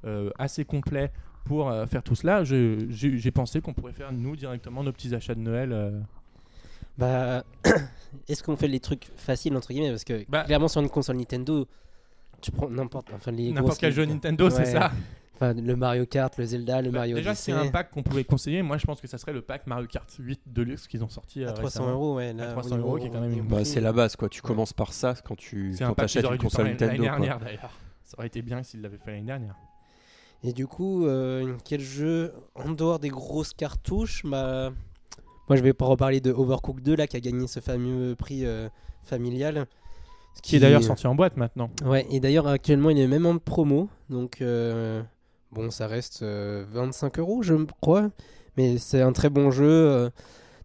euh, 0.06 0.32
assez 0.40 0.66
complet 0.66 1.12
pour 1.46 1.70
euh, 1.70 1.86
faire 1.86 2.04
tout 2.04 2.16
cela, 2.16 2.44
j'ai 2.44 3.32
pensé 3.32 3.62
qu'on 3.62 3.74
pourrait 3.74 3.94
faire 3.94 4.12
nous 4.14 4.36
directement 4.36 4.84
nos 4.84 4.92
petits 4.92 5.14
achats 5.14 5.36
de 5.36 5.42
Noël. 5.42 6.04
Bah, 6.98 7.44
est-ce 8.28 8.44
qu'on 8.44 8.56
fait 8.56 8.68
les 8.68 8.80
trucs 8.80 9.08
faciles 9.16 9.56
entre 9.56 9.70
guillemets? 9.74 9.90
Parce 9.92 10.04
que 10.04 10.26
Bah- 10.30 10.44
clairement 10.44 10.68
sur 10.68 10.82
une 10.82 10.90
console 10.90 11.18
Nintendo, 11.18 11.68
tu 12.42 12.52
prends 12.52 12.70
n'importe, 12.70 13.08
enfin 13.14 13.32
les 13.32 13.50
N'importe 13.50 13.66
grosses- 13.66 13.78
quel 13.80 13.94
jeu 13.94 14.06
Nintendo, 14.06 14.50
c'est 14.50 14.58
Ouais. 14.60 14.66
ça 14.66 14.92
Enfin, 15.36 15.54
le 15.56 15.76
Mario 15.76 16.06
Kart, 16.06 16.38
le 16.38 16.46
Zelda, 16.46 16.84
le 16.84 16.92
Bah, 16.92 17.00
Mario 17.00 17.16
Déjà, 17.16 17.34
c'est 17.34 17.52
Odyssey. 17.52 17.68
un 17.70 17.72
pack 17.72 17.90
qu'on 17.90 18.04
pouvait 18.04 18.24
conseiller. 18.24 18.62
Moi, 18.62 18.78
je 18.78 18.86
pense 18.86 19.02
que 19.02 19.08
ça 19.08 19.18
serait 19.18 19.34
le 19.34 19.42
pack 19.42 19.66
Mario 19.66 19.88
Kart 19.88 20.08
8 20.20 20.40
Deluxe 20.46 20.88
qu'ils 20.88 21.04
ont 21.04 21.10
sorti. 21.10 21.44
euh, 21.44 21.50
à 21.50 21.54
300 21.54 21.64
récemment. 21.86 21.90
euros, 21.98 22.16
ouais. 22.18 22.32
Là, 22.34 22.50
À 22.50 22.52
300 22.52 22.76
au 22.76 22.78
niveau- 22.78 22.88
euros, 22.90 22.98
qui 23.00 23.06
est 23.08 23.10
quand 23.10 23.16
même 23.22 23.24
au 23.24 23.34
une- 23.34 23.34
niveau 23.42 23.48
Bah, 23.50 23.56
prix, 23.56 23.66
c'est 23.66 23.82
la 23.82 23.92
base, 23.92 24.16
quoi. 24.16 24.30
Tu 24.30 24.44
commences 24.44 24.74
par 24.74 24.94
ça 24.94 25.16
quand 25.26 25.36
tu 25.36 25.74
C'est 25.74 25.84
un 25.84 25.88
quand 25.88 25.96
pack 25.96 26.10
auraient 26.12 26.20
une 26.20 26.22
dû 26.22 26.28
faire 26.28 26.38
console 26.38 26.66
l'année 26.66 26.78
Nintendo. 26.80 26.96
quoi. 26.98 27.06
dernière 27.18 27.40
d'ailleurs. 27.40 27.72
Ça 28.04 28.18
aurait 28.20 28.28
été 28.28 28.44
bien 28.44 28.62
s'ils 28.62 28.82
l'avaient 28.82 29.00
fait 29.00 29.10
l'année 29.14 29.26
dernière. 29.26 29.56
Et 30.44 30.54
du 30.54 30.68
coup, 30.68 31.08
euh, 31.08 31.56
quel 31.66 31.82
jeu 31.82 32.34
en 32.54 32.70
dehors 32.70 33.00
des 33.00 33.10
grosses 33.10 33.54
cartouches 33.54 34.22
bah, 34.24 34.72
Moi, 35.52 35.58
je 35.58 35.64
vais 35.64 35.74
pas 35.74 35.84
reparler 35.84 36.22
de 36.22 36.32
Overcooked 36.32 36.82
2 36.82 36.96
là, 36.96 37.08
qui 37.08 37.18
a 37.18 37.20
gagné 37.20 37.46
ce 37.46 37.60
fameux 37.60 38.16
prix 38.16 38.46
euh, 38.46 38.70
familial. 39.04 39.66
Ce 40.34 40.42
Qui 40.42 40.56
est 40.56 40.60
d'ailleurs 40.60 40.82
sorti 40.82 41.08
en 41.08 41.14
boîte 41.14 41.36
maintenant. 41.36 41.70
Ouais, 41.84 42.08
et 42.10 42.22
d'ailleurs, 42.22 42.48
actuellement, 42.48 42.90
il 42.90 42.98
est 42.98 43.06
même 43.06 43.26
en 43.26 43.38
promo. 43.38 43.90
Donc, 44.10 44.42
euh, 44.42 45.04
bon, 45.52 45.70
ça 45.70 45.88
reste 45.88 46.22
euh, 46.24 46.64
25 46.72 47.20
euros, 47.20 47.44
je 47.44 47.56
crois. 47.82 48.12
Mais 48.56 48.78
c'est 48.78 49.02
un 49.02 49.12
très 49.12 49.30
bon 49.30 49.52
jeu. 49.52 49.66
euh. 49.66 50.10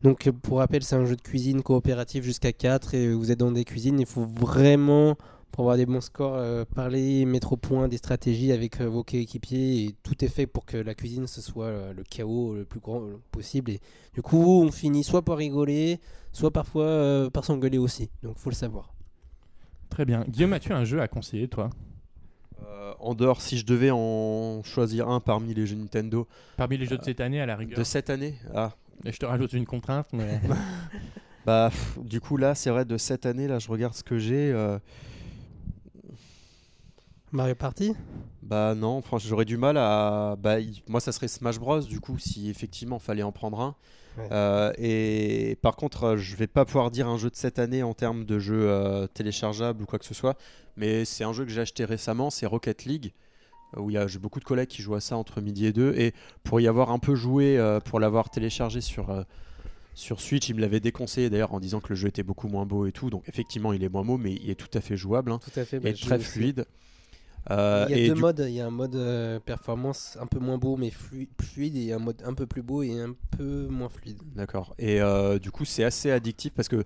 donc, 0.03 0.31
pour 0.31 0.59
rappel, 0.59 0.85
c'est 0.85 0.95
un 0.95 1.05
jeu 1.05 1.17
de 1.17 1.21
cuisine 1.23 1.63
coopératif 1.63 2.23
jusqu'à 2.23 2.53
4. 2.53 2.95
Et 2.95 3.13
vous 3.13 3.33
êtes 3.33 3.41
dans 3.41 3.51
des 3.51 3.65
cuisines. 3.65 3.99
Il 3.99 4.07
faut 4.07 4.25
vraiment, 4.25 5.17
pour 5.53 5.63
avoir 5.65 5.77
des 5.77 5.87
bons 5.87 6.01
scores, 6.03 6.35
euh, 6.37 6.65
parler, 6.75 7.25
mettre 7.25 7.55
au 7.55 7.57
point 7.57 7.89
des 7.89 7.97
stratégies 7.97 8.53
avec 8.53 8.81
euh, 8.81 8.89
vos 8.89 9.03
coéquipiers. 9.03 9.85
Et 9.85 9.95
tout 10.03 10.23
est 10.25 10.29
fait 10.29 10.47
pour 10.47 10.67
que 10.67 10.77
la 10.77 10.95
cuisine, 10.95 11.27
ce 11.27 11.41
soit 11.41 11.67
euh, 11.67 11.93
le 11.95 12.03
chaos 12.03 12.55
le 12.55 12.65
plus 12.65 12.81
grand 12.81 13.03
possible. 13.31 13.71
Et 13.71 13.81
du 14.15 14.21
coup, 14.23 14.63
on 14.63 14.71
finit 14.71 15.03
soit 15.03 15.23
par 15.23 15.39
rigoler, 15.39 15.99
soit 16.33 16.51
parfois 16.51 16.85
euh, 16.85 17.31
par 17.31 17.45
s'engueuler 17.45 17.79
aussi. 17.79 18.11
Donc, 18.23 18.37
faut 18.39 18.51
le 18.51 18.55
savoir. 18.55 18.93
Très 19.89 20.05
bien. 20.05 20.25
Guillaume, 20.29 20.53
as-tu 20.53 20.73
un 20.73 20.85
jeu 20.85 21.01
à 21.01 21.09
conseiller, 21.09 21.49
toi? 21.49 21.71
Euh, 22.67 22.93
en 23.01 23.15
dehors, 23.15 23.41
si 23.41 23.57
je 23.59 23.65
devais 23.65 23.91
en 23.91 24.63
choisir 24.65 25.09
un 25.09 25.21
parmi 25.21 25.55
les 25.55 25.67
jeux 25.67 25.77
Nintendo 25.77 26.27
Parmi 26.57 26.77
les 26.77 26.87
jeux 26.87 26.99
de 26.99 27.05
cette 27.05 27.21
année, 27.21 27.41
à 27.41 27.47
la 27.47 27.57
rigueur. 27.57 27.79
de 27.79 27.85
cette 27.85 28.11
année, 28.11 28.35
ah, 28.55 28.73
Et 29.05 29.13
je 29.13 29.19
te 29.19 29.27
rajoute 29.27 29.53
une 29.53 29.67
contrainte, 29.67 30.09
mais. 30.13 30.41
bah 31.47 31.69
pff, 31.71 31.99
du 32.03 32.21
coup 32.21 32.37
là, 32.37 32.55
c'est 32.55 32.71
vrai 32.71 32.85
de 32.85 32.97
cette 32.97 33.27
année 33.27 33.47
là, 33.47 33.59
je 33.59 33.69
regarde 33.69 33.95
ce 33.95 34.03
que 34.03 34.19
j'ai. 34.19 34.51
euh, 34.53 34.79
Mario 37.33 37.55
Party 37.55 37.95
bah 38.47 38.77
non, 38.77 39.03
franchement, 39.03 39.29
j'aurais 39.29 39.45
du 39.45 39.57
mal 39.57 39.77
à. 39.77 40.37
Bah, 40.39 40.59
moi, 40.87 41.01
ça 41.01 41.11
serait 41.11 41.27
Smash 41.27 41.59
Bros. 41.59 41.81
Du 41.81 41.99
coup, 41.99 42.17
si 42.19 42.49
effectivement 42.49 43.01
fallait 43.01 43.25
en 43.25 43.33
prendre 43.33 43.61
un. 43.61 43.75
Ouais. 44.17 44.29
Euh, 44.31 44.73
et 44.79 45.59
par 45.63 45.75
contre, 45.75 46.05
euh, 46.05 46.17
je 46.17 46.37
vais 46.37 46.47
pas 46.47 46.65
pouvoir 46.65 46.93
dire 46.93 47.09
un 47.09 47.19
jeu 47.19 47.29
de 47.29 47.35
cette 47.35 47.59
année 47.59 47.83
en 47.83 47.93
termes 47.93 48.25
de 48.25 48.39
jeu 48.39 48.69
euh, 48.69 49.09
téléchargeable 49.09 49.83
ou 49.83 49.87
quoi 49.87 49.99
que 49.99 50.05
ce 50.05 50.15
soit. 50.15 50.39
Mais 50.77 51.05
c'est 51.05 51.25
un 51.25 51.33
jeu 51.33 51.45
que 51.45 51.51
j'ai 51.51 51.61
acheté 51.61 51.85
récemment, 51.85 52.31
c'est 52.31 52.47
Rocket 52.47 52.85
League. 52.85 53.13
Où 53.77 53.91
il 53.91 54.01
j'ai 54.07 54.21
beaucoup 54.21 54.39
de 54.39 54.45
collègues 54.45 54.69
qui 54.69 54.81
jouent 54.81 54.95
à 54.95 55.01
ça 55.01 55.17
entre 55.17 55.41
midi 55.41 55.67
et 55.67 55.73
deux. 55.73 55.93
Et 55.99 56.15
pour 56.45 56.61
y 56.61 56.69
avoir 56.69 56.93
un 56.93 57.01
peu 57.01 57.17
joué, 57.17 57.59
euh, 57.59 57.81
pour 57.81 57.99
l'avoir 57.99 58.31
téléchargé 58.31 58.81
sur, 58.81 59.25
sur 59.93 60.21
Switch, 60.21 60.49
il 60.49 60.55
me 60.55 60.61
l'avait 60.61 60.81
déconseillé 60.81 61.31
d'ailleurs 61.31 61.53
en 61.53 61.59
disant 61.59 61.81
que 61.81 61.89
le 61.89 61.97
jeu 61.97 62.07
était 62.07 62.23
beaucoup 62.23 62.47
moins 62.47 62.65
beau 62.65 62.87
et 62.87 62.93
tout. 62.93 63.11
Donc 63.11 63.29
effectivement, 63.29 63.73
il 63.73 63.83
est 63.83 63.89
moins 63.89 64.05
beau, 64.05 64.19
mais 64.19 64.35
il 64.35 64.51
est 64.51 64.55
tout 64.55 64.71
à 64.73 64.81
fait 64.81 64.97
jouable 64.97 65.33
hein, 65.33 65.41
Tout 65.43 65.59
à 65.59 65.65
fait. 65.65 65.81
bah, 65.81 65.89
et 65.89 65.95
très 65.95 66.19
aussi. 66.21 66.55
Fluide. 67.47 67.59
Euh, 67.59 67.87
Il 67.89 67.99
y 67.99 68.05
a 68.05 68.09
deux 68.09 68.15
du- 68.15 68.21
modes. 68.21 68.45
Il 68.49 68.55
y 68.55 68.61
a 68.61 68.67
un 68.67 68.71
mode 68.71 68.97
euh, 68.97 69.39
performance 69.41 70.17
un 70.21 70.27
peu 70.27 70.39
moins 70.39 70.59
beau 70.59 70.77
mais 70.77 70.91
flui- 70.91 71.29
fluide 71.41 71.77
et 71.77 71.93
un 71.93 71.99
mode 71.99 72.23
un 72.25 72.35
peu 72.35 72.47
plus 72.47 72.63
beau 72.63 72.83
et 72.83 72.99
un 73.01 73.15
peu 73.37 73.67
moins 73.69 73.89
fluide. 73.89 74.19
D'accord. 74.35 74.75
Et 74.79 75.01
euh, 75.01 75.39
du 75.39 75.51
coup, 75.51 75.65
c'est 75.65 75.85
assez 75.85 76.11
addictif 76.11 76.53
parce 76.55 76.69
que 76.69 76.85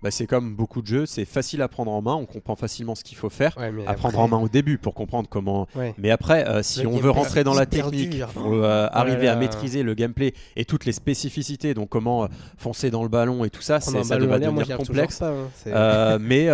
bah, 0.00 0.12
c'est 0.12 0.28
comme 0.28 0.54
beaucoup 0.54 0.80
de 0.80 0.86
jeux, 0.86 1.06
c'est 1.06 1.24
facile 1.24 1.60
à 1.60 1.66
prendre 1.66 1.90
en 1.90 2.00
main, 2.00 2.14
on 2.14 2.24
comprend 2.24 2.54
facilement 2.54 2.94
ce 2.94 3.02
qu'il 3.02 3.16
faut 3.18 3.30
faire. 3.30 3.56
Ouais, 3.58 3.72
À 3.84 3.94
prendre 3.94 4.20
en 4.20 4.28
main 4.28 4.36
au 4.38 4.48
début 4.48 4.78
pour 4.78 4.94
comprendre 4.94 5.28
comment. 5.28 5.66
Ouais. 5.74 5.92
Mais 5.98 6.12
après, 6.12 6.48
euh, 6.48 6.62
si 6.62 6.82
Le 6.82 6.86
on 6.88 6.98
veut 6.98 7.10
rentrer 7.10 7.42
dans 7.42 7.52
la 7.54 7.66
technique, 7.66 8.10
dur. 8.10 8.28
pour 8.28 8.46
euh, 8.52 8.86
arriver 8.92 9.24
là 9.24 9.32
à 9.32 9.34
là. 9.34 9.40
maîtriser 9.40 9.82
le 9.82 9.94
gameplay 9.94 10.34
et 10.54 10.64
toutes 10.64 10.84
les 10.84 10.92
spécificités, 10.92 11.74
donc 11.74 11.88
comment 11.88 12.22
euh, 12.22 12.28
foncer 12.58 12.92
dans 12.92 13.02
le 13.02 13.08
ballon 13.08 13.44
et 13.44 13.50
tout 13.50 13.60
ça, 13.60 13.76
un 13.76 13.80
ça 13.80 13.90
moi, 13.90 14.04
devenir 14.38 14.76
complexe. 14.76 15.18
pas, 15.18 15.32
hein, 15.66 16.18
mais 16.20 16.46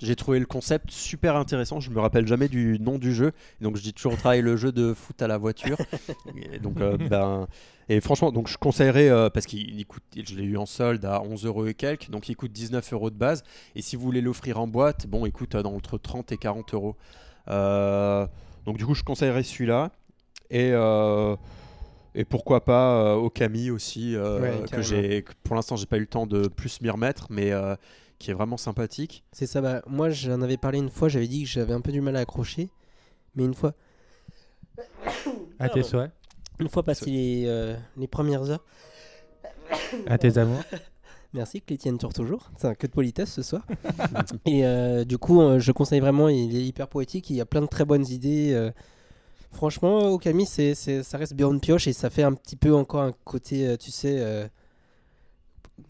j'ai 0.00 0.16
trouvé 0.16 0.38
le 0.38 0.46
concept 0.46 0.90
super 0.90 1.36
intéressant. 1.36 1.80
Je 1.80 1.90
me 1.90 2.00
rappelle 2.00 2.26
jamais 2.26 2.48
du 2.48 2.78
nom 2.80 2.98
du 2.98 3.14
jeu, 3.14 3.32
donc 3.60 3.76
je 3.76 3.82
dis 3.82 3.92
toujours 3.92 4.16
travaille 4.16 4.42
le 4.42 4.56
jeu 4.56 4.72
de 4.72 4.94
foot 4.94 5.20
à 5.22 5.26
la 5.26 5.38
voiture. 5.38 5.76
et 6.52 6.58
donc 6.58 6.80
euh, 6.80 6.96
ben 7.10 7.48
et 7.88 8.00
franchement, 8.00 8.32
donc 8.32 8.48
je 8.48 8.58
conseillerais 8.58 9.08
euh, 9.08 9.30
parce 9.30 9.46
qu'il 9.46 9.78
il 9.78 9.86
coûte, 9.86 10.02
je 10.14 10.34
l'ai 10.34 10.44
eu 10.44 10.56
en 10.56 10.66
solde 10.66 11.04
à 11.04 11.22
11 11.22 11.46
euros 11.46 11.66
et 11.66 11.74
quelques, 11.74 12.10
donc 12.10 12.28
il 12.28 12.36
coûte 12.36 12.52
19 12.52 12.92
euros 12.92 13.10
de 13.10 13.16
base. 13.16 13.42
Et 13.74 13.82
si 13.82 13.96
vous 13.96 14.02
voulez 14.02 14.20
l'offrir 14.20 14.60
en 14.60 14.66
boîte, 14.66 15.06
bon, 15.06 15.26
il 15.26 15.32
coûte 15.32 15.54
euh, 15.54 15.62
entre 15.64 15.98
30 15.98 16.32
et 16.32 16.36
40 16.36 16.74
euros. 16.74 16.96
Donc 17.46 18.76
du 18.76 18.84
coup, 18.84 18.94
je 18.94 19.02
conseillerais 19.02 19.42
celui-là. 19.42 19.90
Et, 20.50 20.72
et 22.14 22.24
pourquoi 22.24 22.64
pas 22.64 22.96
euh, 22.96 23.14
Okami 23.14 23.70
aussi, 23.70 24.16
Ouais, 24.16 24.64
que 24.72 24.82
j'ai, 24.82 25.24
pour 25.44 25.54
l'instant 25.54 25.76
j'ai 25.76 25.86
pas 25.86 25.98
eu 25.98 26.00
le 26.00 26.06
temps 26.06 26.26
de 26.26 26.48
plus 26.48 26.80
m'y 26.80 26.90
remettre, 26.90 27.28
mais 27.30 27.52
qui 28.18 28.30
est 28.30 28.34
vraiment 28.34 28.56
sympathique. 28.56 29.24
C'est 29.32 29.46
ça, 29.46 29.60
bah, 29.60 29.82
moi 29.86 30.10
j'en 30.10 30.42
avais 30.42 30.56
parlé 30.56 30.78
une 30.78 30.90
fois, 30.90 31.08
j'avais 31.08 31.28
dit 31.28 31.42
que 31.42 31.48
j'avais 31.48 31.72
un 31.72 31.80
peu 31.80 31.92
du 31.92 32.00
mal 32.00 32.16
à 32.16 32.20
accrocher. 32.20 32.68
Mais 33.34 33.44
une 33.44 33.54
fois, 33.54 33.74
À 35.58 35.68
tes 35.68 35.82
souhaits, 35.82 36.10
une 36.60 36.68
fois 36.68 36.82
passé 36.82 37.10
les, 37.10 37.44
euh, 37.46 37.76
les 37.96 38.06
premières 38.08 38.50
heures, 38.50 38.64
à 40.06 40.18
tes 40.18 40.38
amours. 40.38 40.62
merci 41.32 41.60
tiennes 41.60 41.98
tournent 41.98 42.12
toujours. 42.12 42.50
C'est 42.56 42.68
un 42.68 42.74
que 42.74 42.86
de 42.86 42.92
politesse 42.92 43.32
ce 43.32 43.42
soir. 43.42 43.66
Et 44.46 44.64
euh, 44.64 45.04
du 45.04 45.18
coup, 45.18 45.40
euh, 45.40 45.58
je 45.58 45.72
conseille 45.72 46.00
vraiment, 46.00 46.28
il 46.28 46.56
est 46.56 46.64
hyper 46.64 46.88
poétique, 46.88 47.30
il 47.30 47.36
y 47.36 47.40
a 47.40 47.46
plein 47.46 47.60
de 47.60 47.66
très 47.66 47.84
bonnes 47.84 48.06
idées. 48.06 48.52
euh. 48.52 48.70
Franchement, 49.50 50.10
Okami, 50.10 50.44
c'est, 50.44 50.74
c'est, 50.74 51.02
ça 51.02 51.16
reste 51.16 51.32
bien 51.34 51.52
de 51.52 51.58
pioche 51.58 51.86
et 51.86 51.94
ça 51.94 52.10
fait 52.10 52.22
un 52.22 52.34
petit 52.34 52.56
peu 52.56 52.74
encore 52.74 53.00
un 53.00 53.12
côté, 53.24 53.78
tu 53.78 53.90
sais, 53.90 54.16
euh, 54.20 54.46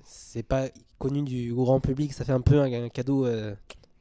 c'est 0.04 0.44
pas 0.44 0.68
connu 0.98 1.22
du 1.22 1.52
grand 1.54 1.80
public, 1.80 2.12
ça 2.12 2.24
fait 2.24 2.32
un 2.32 2.40
peu 2.40 2.60
un, 2.60 2.72
un 2.84 2.88
cadeau 2.88 3.24
euh, 3.26 3.54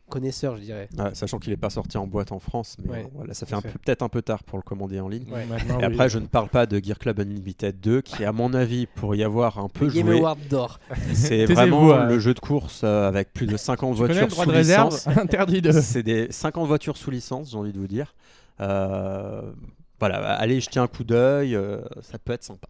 connaisseur, 0.09 0.55
je 0.55 0.61
dirais. 0.61 0.87
Sachant 1.13 1.37
qu'il 1.37 1.51
n'est 1.51 1.57
pas 1.57 1.69
sorti 1.69 1.97
en 1.97 2.07
boîte 2.07 2.31
en 2.31 2.39
France, 2.39 2.77
mais 2.81 2.89
Ouais, 2.89 3.03
euh, 3.03 3.07
voilà, 3.13 3.33
ça 3.33 3.45
fait 3.45 3.55
peut-être 3.61 4.01
un 4.03 4.09
peu 4.09 4.21
tard 4.21 4.43
pour 4.43 4.57
le 4.57 4.63
commander 4.63 4.99
en 5.01 5.07
ligne. 5.09 5.29
Ouais, 5.31 5.43
Et 5.45 5.73
oui. 5.73 5.83
après, 5.83 6.07
je 6.09 6.17
ne 6.17 6.27
parle 6.27 6.47
pas 6.49 6.65
de 6.65 6.81
Gear 6.83 6.97
Club 6.97 7.19
Unlimited 7.19 7.79
2, 7.81 8.01
qui, 8.01 8.23
à 8.23 8.31
mon 8.31 8.53
avis, 8.53 8.85
pour 8.87 9.15
y 9.15 9.23
avoir 9.23 9.59
un 9.59 9.67
peu 9.67 9.85
Le 9.85 9.91
Game 9.91 10.07
joué, 10.07 10.17
Award 10.19 10.39
d'or. 10.49 10.79
c'est 11.13 11.45
vraiment 11.53 11.91
euh. 11.91 12.05
le 12.07 12.19
jeu 12.19 12.33
de 12.33 12.39
course 12.39 12.81
euh, 12.83 13.07
avec 13.07 13.33
plus 13.33 13.47
de 13.47 13.57
50 13.57 13.95
Tu 13.95 14.01
connais 14.01 14.13
le 14.13 14.19
voitures 14.21 14.27
droit 14.29 14.45
sous 14.45 14.51
de 14.51 14.55
réserve 14.55 14.93
licence. 14.93 15.07
interdit 15.17 15.61
de. 15.61 15.71
C'est 15.73 16.03
des 16.03 16.31
50 16.31 16.67
voitures 16.67 16.95
sous 16.97 17.11
licence, 17.11 17.51
j'ai 17.51 17.57
envie 17.57 17.73
de 17.73 17.79
vous 17.79 17.87
dire. 17.87 18.15
Euh, 18.61 19.51
voilà, 19.99 20.33
allez 20.35 20.61
jeter 20.61 20.79
un 20.79 20.87
coup 20.87 21.03
d'œil, 21.03 21.53
euh, 21.55 21.81
ça 22.01 22.17
peut 22.17 22.31
être 22.33 22.43
sympa. 22.43 22.67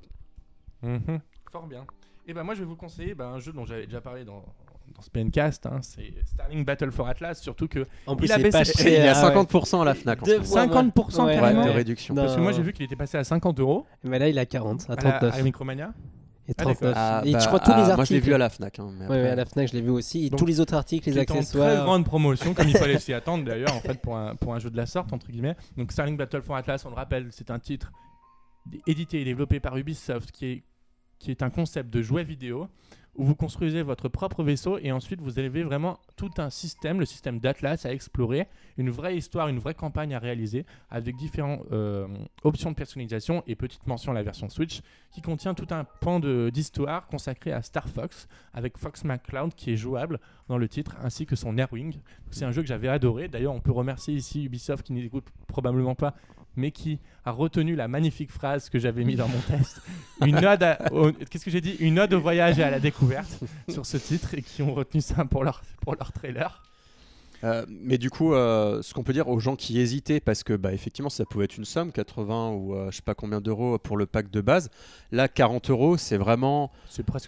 Mhm. 0.81 1.19
Fort 1.51 1.67
bien. 1.67 1.85
Et 2.27 2.33
ben 2.33 2.43
moi 2.43 2.53
je 2.55 2.59
vais 2.59 2.65
vous 2.65 2.75
conseiller 2.75 3.15
ben, 3.15 3.27
un 3.27 3.39
jeu 3.39 3.53
dont 3.53 3.65
j'avais 3.65 3.85
déjà 3.85 4.01
parlé 4.01 4.25
dans, 4.25 4.43
dans 4.95 5.01
ce 5.01 5.09
PNcast, 5.09 5.65
hein, 5.65 5.79
c'est 5.81 6.13
Starling 6.25 6.65
Battle 6.65 6.91
for 6.91 7.07
Atlas, 7.07 7.39
surtout 7.41 7.67
que 7.69 7.85
En 8.05 8.15
plus, 8.17 8.27
Il 8.27 8.31
a 8.33 8.39
il 8.39 8.45
est 8.47 8.49
pas 8.49 8.59
baissé- 8.59 8.87
Et 8.89 8.97
il 8.97 9.03
y 9.05 9.07
a 9.07 9.13
cher. 9.13 9.23
ah 9.25 9.29
ouais. 9.37 9.43
50% 9.45 9.81
à 9.81 9.85
la 9.85 9.93
FNAC 9.95 10.21
en 10.21 10.25
ce 10.25 10.31
Deux 10.31 10.37
moment. 10.39 10.49
fois 10.49 10.65
moins. 10.67 10.83
50% 10.83 11.25
Ouais, 11.25 11.35
carrément. 11.35 11.61
Ouais, 11.61 11.67
de 11.67 11.71
réduction. 11.73 12.13
Non. 12.15 12.23
parce 12.23 12.35
que 12.35 12.41
moi 12.41 12.51
j'ai 12.51 12.61
vu 12.63 12.73
qu'il 12.73 12.83
était 12.85 12.95
passé 12.97 13.17
à 13.17 13.23
50 13.23 13.59
euros 13.61 13.85
Mais 14.03 14.19
là, 14.19 14.27
il 14.27 14.37
est 14.37 14.41
à 14.41 14.45
40, 14.45 14.85
à 14.89 14.93
à, 14.93 14.95
la- 14.95 15.01
39 15.19 15.39
à 15.39 15.43
Micromania. 15.43 15.93
et 16.49 16.51
Ah, 16.57 16.65
d'accord. 16.65 16.73
39. 16.75 16.93
Ah, 16.97 17.21
et 17.25 17.31
bah, 17.31 17.39
je 17.39 17.47
crois 17.47 17.59
tous 17.59 17.71
ah, 17.71 17.77
les 17.77 17.83
Moi, 17.83 17.91
articles. 17.93 18.07
je 18.09 18.13
l'ai 18.15 18.19
vu 18.19 18.33
à 18.33 18.37
la 18.37 18.49
FNAC. 18.49 18.79
hein, 18.79 18.89
mais 18.99 19.07
Ouais, 19.07 19.29
à 19.29 19.35
la 19.35 19.45
Fnac, 19.45 19.67
je 19.69 19.73
l'ai 19.73 19.81
vu 19.81 19.89
aussi. 19.91 20.25
Et 20.25 20.29
Donc, 20.29 20.39
tous 20.39 20.45
les 20.45 20.59
autres 20.59 20.73
articles, 20.73 21.09
les 21.09 21.17
est 21.17 21.21
en 21.21 21.25
très 21.25 21.37
accessoires. 21.39 21.85
grande 21.85 22.03
promotion, 22.03 22.53
comme 22.53 22.67
il 22.67 22.75
fallait 22.77 22.99
s'y 22.99 23.13
attendre 23.13 23.45
d'ailleurs, 23.45 23.73
en 23.73 23.79
fait, 23.79 24.01
pour 24.01 24.17
un, 24.17 24.35
pour 24.35 24.53
un 24.53 24.59
jeu 24.59 24.69
de 24.69 24.75
la 24.77 24.85
sorte, 24.85 25.13
entre 25.13 25.27
guillemets. 25.31 25.55
Donc, 25.77 25.93
Starling 25.93 26.17
Battle 26.17 26.41
for 26.41 26.57
Atlas, 26.57 26.83
on 26.85 26.89
le 26.89 26.95
rappelle, 26.95 27.27
c'est 27.31 27.51
un 27.51 27.59
titre 27.59 27.91
édité 28.85 29.21
et 29.21 29.23
développé 29.23 29.59
par 29.61 29.77
Ubisoft 29.77 30.31
qui 30.31 30.45
est, 30.45 30.63
qui 31.19 31.31
est 31.31 31.43
un 31.43 31.49
concept 31.49 31.89
de 31.89 32.01
jouet 32.01 32.23
vidéo 32.23 32.67
où 33.17 33.25
vous 33.25 33.35
construisez 33.35 33.81
votre 33.81 34.09
propre 34.09 34.43
vaisseau 34.43 34.77
et 34.77 34.91
ensuite 34.91 35.21
vous 35.21 35.39
avez 35.39 35.63
vraiment 35.63 35.99
tout 36.15 36.29
un 36.37 36.49
système, 36.49 36.99
le 36.99 37.05
système 37.05 37.39
d'Atlas 37.39 37.85
à 37.85 37.91
explorer, 37.91 38.47
une 38.77 38.91
vraie 38.91 39.17
histoire, 39.17 39.47
une 39.47 39.57
vraie 39.57 39.73
campagne 39.73 40.13
à 40.13 40.19
réaliser 40.19 40.65
avec 40.91 41.15
différentes 41.15 41.61
euh, 41.71 42.07
options 42.43 42.69
de 42.69 42.75
personnalisation 42.75 43.43
et 43.47 43.55
petite 43.55 43.87
mention 43.87 44.11
à 44.11 44.15
la 44.15 44.23
version 44.23 44.49
Switch 44.49 44.81
qui 45.11 45.21
contient 45.21 45.55
tout 45.55 45.67
un 45.71 45.83
pan 45.83 46.19
d'histoire 46.19 47.07
consacré 47.07 47.51
à 47.51 47.63
Star 47.63 47.89
Fox 47.89 48.27
avec 48.53 48.77
Fox 48.77 49.03
McCloud 49.03 49.53
qui 49.55 49.71
est 49.71 49.77
jouable 49.77 50.19
dans 50.47 50.59
le 50.59 50.69
titre 50.69 50.95
ainsi 51.01 51.25
que 51.25 51.35
son 51.35 51.57
Airwing. 51.57 51.95
C'est 52.29 52.45
un 52.45 52.51
jeu 52.51 52.61
que 52.61 52.67
j'avais 52.67 52.87
adoré. 52.87 53.27
D'ailleurs, 53.27 53.53
on 53.53 53.61
peut 53.61 53.71
remercier 53.71 54.13
ici 54.13 54.45
Ubisoft 54.45 54.85
qui 54.85 54.93
n'écoute 54.93 55.25
probablement 55.47 55.95
pas, 55.95 56.13
mais 56.57 56.71
qui 56.71 56.99
a 57.23 57.31
retenu 57.31 57.75
la 57.75 57.87
magnifique 57.87 58.31
phrase 58.31 58.69
que 58.69 58.79
j'avais 58.79 59.03
mis 59.03 59.15
dans 59.15 59.27
mon 59.27 59.39
test. 59.39 59.81
Une 60.25 60.43
ode, 60.43 60.65
qu'est-ce 61.29 61.45
que 61.45 61.51
j'ai 61.51 61.61
dit? 61.61 61.75
Une 61.79 61.99
ode 61.99 62.13
au 62.13 62.19
voyage 62.19 62.59
et 62.59 62.63
à 62.63 62.71
la 62.71 62.79
découverte 62.79 63.39
sur 63.69 63.85
ce 63.85 63.97
titre 63.97 64.33
et 64.33 64.41
qui 64.41 64.61
ont 64.61 64.73
retenu 64.73 65.01
ça 65.01 65.25
pour 65.25 65.43
leur 65.43 65.61
pour 65.81 65.95
leur 65.95 66.11
trailer. 66.11 66.61
Euh, 67.43 67.65
mais 67.69 67.97
du 67.97 68.09
coup, 68.09 68.33
euh, 68.33 68.81
ce 68.81 68.93
qu'on 68.93 69.03
peut 69.03 69.13
dire 69.13 69.27
aux 69.27 69.39
gens 69.39 69.55
qui 69.55 69.79
hésitaient, 69.79 70.19
parce 70.19 70.43
que 70.43 70.53
bah, 70.53 70.73
effectivement, 70.73 71.09
ça 71.09 71.25
pouvait 71.25 71.45
être 71.45 71.57
une 71.57 71.65
somme, 71.65 71.91
80 71.91 72.49
ou 72.51 72.75
euh, 72.75 72.89
je 72.91 72.97
sais 72.97 73.01
pas 73.01 73.15
combien 73.15 73.41
d'euros 73.41 73.77
pour 73.77 73.97
le 73.97 74.05
pack 74.05 74.29
de 74.31 74.41
base. 74.41 74.69
Là, 75.11 75.27
40 75.27 75.69
euros, 75.69 75.97
c'est 75.97 76.17
vraiment 76.17 76.71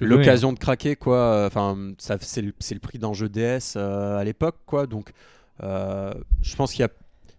l'occasion 0.02 0.54
de 0.54 0.60
craquer, 0.60 0.96
quoi. 0.96 1.46
Enfin, 1.46 1.94
ça, 1.98 2.18
c'est 2.20 2.42
le, 2.42 2.54
c'est 2.60 2.74
le 2.74 2.80
prix 2.80 2.98
d'un 2.98 3.14
jeu 3.14 3.30
DS 3.30 3.76
euh, 3.76 4.18
à 4.18 4.24
l'époque, 4.24 4.58
quoi. 4.66 4.88
Donc, 4.88 5.12
je 5.62 6.56
pense 6.56 6.72
qu'il 6.72 6.82
y 6.82 6.86
a, 6.86 6.90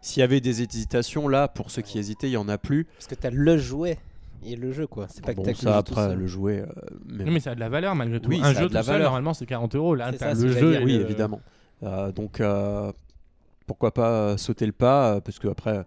s'il 0.00 0.20
y 0.20 0.24
avait 0.24 0.40
des 0.40 0.62
hésitations 0.62 1.28
là, 1.28 1.48
pour 1.48 1.70
ceux 1.70 1.82
qui 1.82 1.98
hésitaient, 1.98 2.28
il 2.28 2.32
y 2.32 2.36
en 2.36 2.48
a 2.48 2.58
plus. 2.58 2.84
Parce 2.84 3.06
que 3.06 3.14
t'as 3.14 3.30
le 3.30 3.58
jouet 3.58 3.98
et 4.44 4.56
le 4.56 4.72
jeu, 4.72 4.86
quoi. 4.86 5.06
C'est 5.10 5.22
pas 5.24 5.32
que 5.34 5.36
Bon, 5.36 5.42
que 5.44 5.54
ça 5.54 5.76
après 5.76 6.14
le 6.16 6.26
jouet, 6.26 6.60
euh, 6.60 6.66
mais 7.06 7.24
Non, 7.24 7.32
mais 7.32 7.40
ça 7.40 7.50
a 7.50 7.54
de 7.54 7.60
la 7.60 7.68
valeur 7.68 7.94
malgré 7.94 8.20
tout. 8.20 8.30
Oui, 8.30 8.40
un 8.42 8.54
jeu 8.54 8.68
de 8.68 8.74
la 8.74 8.80
tout 8.80 8.86
seul, 8.86 8.94
valeur. 8.94 9.08
normalement, 9.10 9.34
c'est 9.34 9.44
40 9.46 9.74
euros. 9.74 9.94
Là, 9.94 10.10
t'as 10.12 10.32
le 10.34 10.52
jeu. 10.52 10.70
dire. 10.72 10.82
oui, 10.82 10.94
le- 10.96 11.02
évidemment. 11.02 11.40
Euh, 11.82 12.10
donc, 12.12 12.40
euh, 12.40 12.90
pourquoi 13.66 13.92
pas 13.92 14.10
euh, 14.10 14.36
sauter 14.38 14.64
le 14.66 14.72
pas 14.72 15.16
euh, 15.16 15.20
Parce 15.20 15.38
que 15.38 15.48
après, 15.48 15.84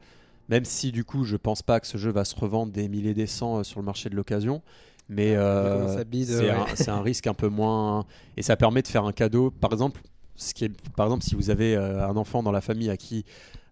même 0.50 0.66
si 0.66 0.92
du 0.92 1.04
coup, 1.04 1.24
je 1.24 1.36
pense 1.36 1.64
pas 1.64 1.80
que 1.80 1.88
ce 1.88 1.98
jeu 1.98 2.12
va 2.12 2.26
se 2.26 2.36
revendre 2.36 2.72
des 2.72 2.88
milliers 2.90 3.14
des 3.16 3.28
cents 3.28 3.60
euh, 3.60 3.64
sur 3.64 3.80
le 3.80 3.86
marché 3.86 4.10
de 4.10 4.16
l'occasion, 4.16 4.62
mais 5.10 5.34
euh, 5.36 6.04
bide, 6.04 6.28
c'est 6.28 6.52
ouais. 6.52 6.90
un, 6.90 6.94
un 6.94 7.02
risque 7.02 7.26
un 7.28 7.34
peu 7.34 7.48
moins. 7.50 8.06
Et 8.38 8.44
ça 8.44 8.56
permet 8.56 8.84
de 8.84 8.88
faire 8.88 9.06
un 9.06 9.12
cadeau. 9.12 9.50
Par 9.50 9.72
exemple, 9.74 10.02
ce 10.36 10.54
qui 10.54 10.66
est, 10.66 10.72
par 10.96 11.08
exemple, 11.08 11.24
si 11.24 11.34
vous 11.36 11.50
avez 11.50 11.76
un 11.76 12.16
enfant 12.18 12.44
dans 12.44 12.52
la 12.52 12.62
famille 12.62 12.90
à 12.92 12.98
qui 12.98 13.26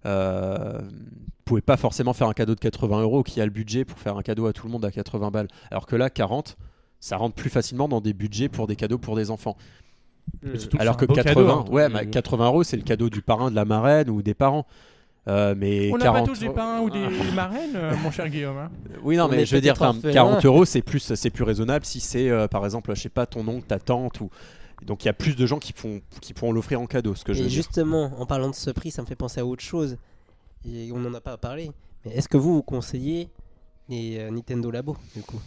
euh, 0.06 0.80
vous 0.82 1.44
pouvez 1.46 1.62
pas 1.62 1.78
forcément 1.78 2.14
faire 2.14 2.28
un 2.28 2.34
cadeau 2.34 2.56
de 2.56 2.60
80 2.60 3.02
euros, 3.02 3.24
qui 3.24 3.42
a 3.42 3.46
le 3.46 3.52
budget 3.52 3.86
pour 3.86 4.00
faire 4.00 4.18
un 4.18 4.22
cadeau 4.22 4.46
à 4.48 4.54
tout 4.54 4.66
le 4.68 4.72
monde 4.72 4.86
à 4.86 4.92
80 4.92 5.32
balles, 5.32 5.48
alors 5.70 5.86
que 5.86 5.96
là, 5.96 6.10
40, 6.10 6.58
ça 7.00 7.18
rentre 7.18 7.36
plus 7.36 7.50
facilement 7.50 7.88
dans 7.88 8.02
des 8.02 8.14
budgets 8.14 8.48
pour 8.50 8.68
des 8.68 8.76
cadeaux 8.76 8.98
pour 8.98 9.16
des 9.16 9.32
enfants. 9.32 9.58
Mm. 10.44 10.56
Surtout, 10.56 10.78
Alors 10.80 10.98
que 10.98 11.06
un 11.06 11.08
beau 11.08 11.14
80, 11.16 11.34
cadeau, 11.34 11.50
hein. 11.50 11.66
ouais, 11.72 11.90
bah, 11.90 12.06
80 12.06 12.46
euros, 12.46 12.64
c'est 12.64 12.78
le 12.78 12.84
cadeau 12.84 13.10
du 13.10 13.22
parrain, 13.22 13.50
de 13.50 13.56
la 13.56 13.66
marraine 13.66 14.10
ou 14.10 14.22
des 14.22 14.34
parents. 14.34 14.66
Euh, 15.28 15.54
mais 15.56 15.92
On 15.94 15.98
n'a 15.98 16.06
pas 16.06 16.14
40 16.14 16.28
tous 16.30 16.40
des 16.40 16.50
parrains 16.50 16.82
ou 16.82 16.90
des 16.90 17.06
marraines, 17.36 17.76
euh, 17.76 17.94
mon 18.02 18.10
cher 18.10 18.28
Guillaume. 18.28 18.58
hein. 18.58 18.72
Oui, 19.04 19.18
non, 19.18 19.26
On 19.26 19.28
mais 19.30 19.46
je 19.46 19.56
veux 19.56 19.62
dire, 19.62 19.74
peut-être 19.74 19.90
enfin, 19.90 19.96
orphelin. 19.98 20.14
40 20.14 20.46
euros, 20.46 20.66
c'est 20.66 20.82
plus, 20.82 21.14
c'est 21.14 21.30
plus 21.30 21.44
raisonnable 21.44 21.86
si 21.86 22.00
c'est, 22.00 22.30
euh, 22.30 22.48
par 22.48 22.66
exemple, 22.66 22.92
je 22.96 23.02
sais 23.02 23.10
pas, 23.10 23.26
ton 23.26 23.48
oncle, 23.48 23.68
ta 23.68 23.78
tante 23.80 24.20
ou. 24.22 24.30
Donc 24.86 25.04
il 25.04 25.08
y 25.08 25.10
a 25.10 25.14
plus 25.14 25.36
de 25.36 25.46
gens 25.46 25.60
qui, 25.60 25.74
font, 25.74 26.02
qui 26.22 26.34
pourront 26.34 26.52
l'offrir 26.52 26.82
en 26.82 26.88
cadeau, 26.88 27.16
ce 27.16 27.24
que 27.24 27.34
je 27.34 27.40
Et 27.40 27.44
dire. 27.44 27.52
justement, 27.52 28.12
en 28.20 28.26
parlant 28.26 28.50
de 28.50 28.56
ce 28.56 28.70
prix, 28.72 28.92
ça 28.92 29.02
me 29.02 29.08
fait 29.08 29.16
penser 29.16 29.40
à 29.40 29.46
autre 29.46 29.64
chose. 29.64 29.98
Et 30.66 30.92
on 30.92 31.00
n'en 31.00 31.14
a 31.14 31.22
pas 31.22 31.38
parlé. 31.38 31.72
Mais 32.06 32.12
est-ce 32.14 32.28
que 32.28 32.38
vous, 32.38 32.56
vous 32.56 32.64
conseillez 32.64 33.30
les 33.90 34.18
euh, 34.20 34.32
Nintendo 34.32 34.72
Labo, 34.72 34.98
du 35.16 35.22
coup? 35.22 35.40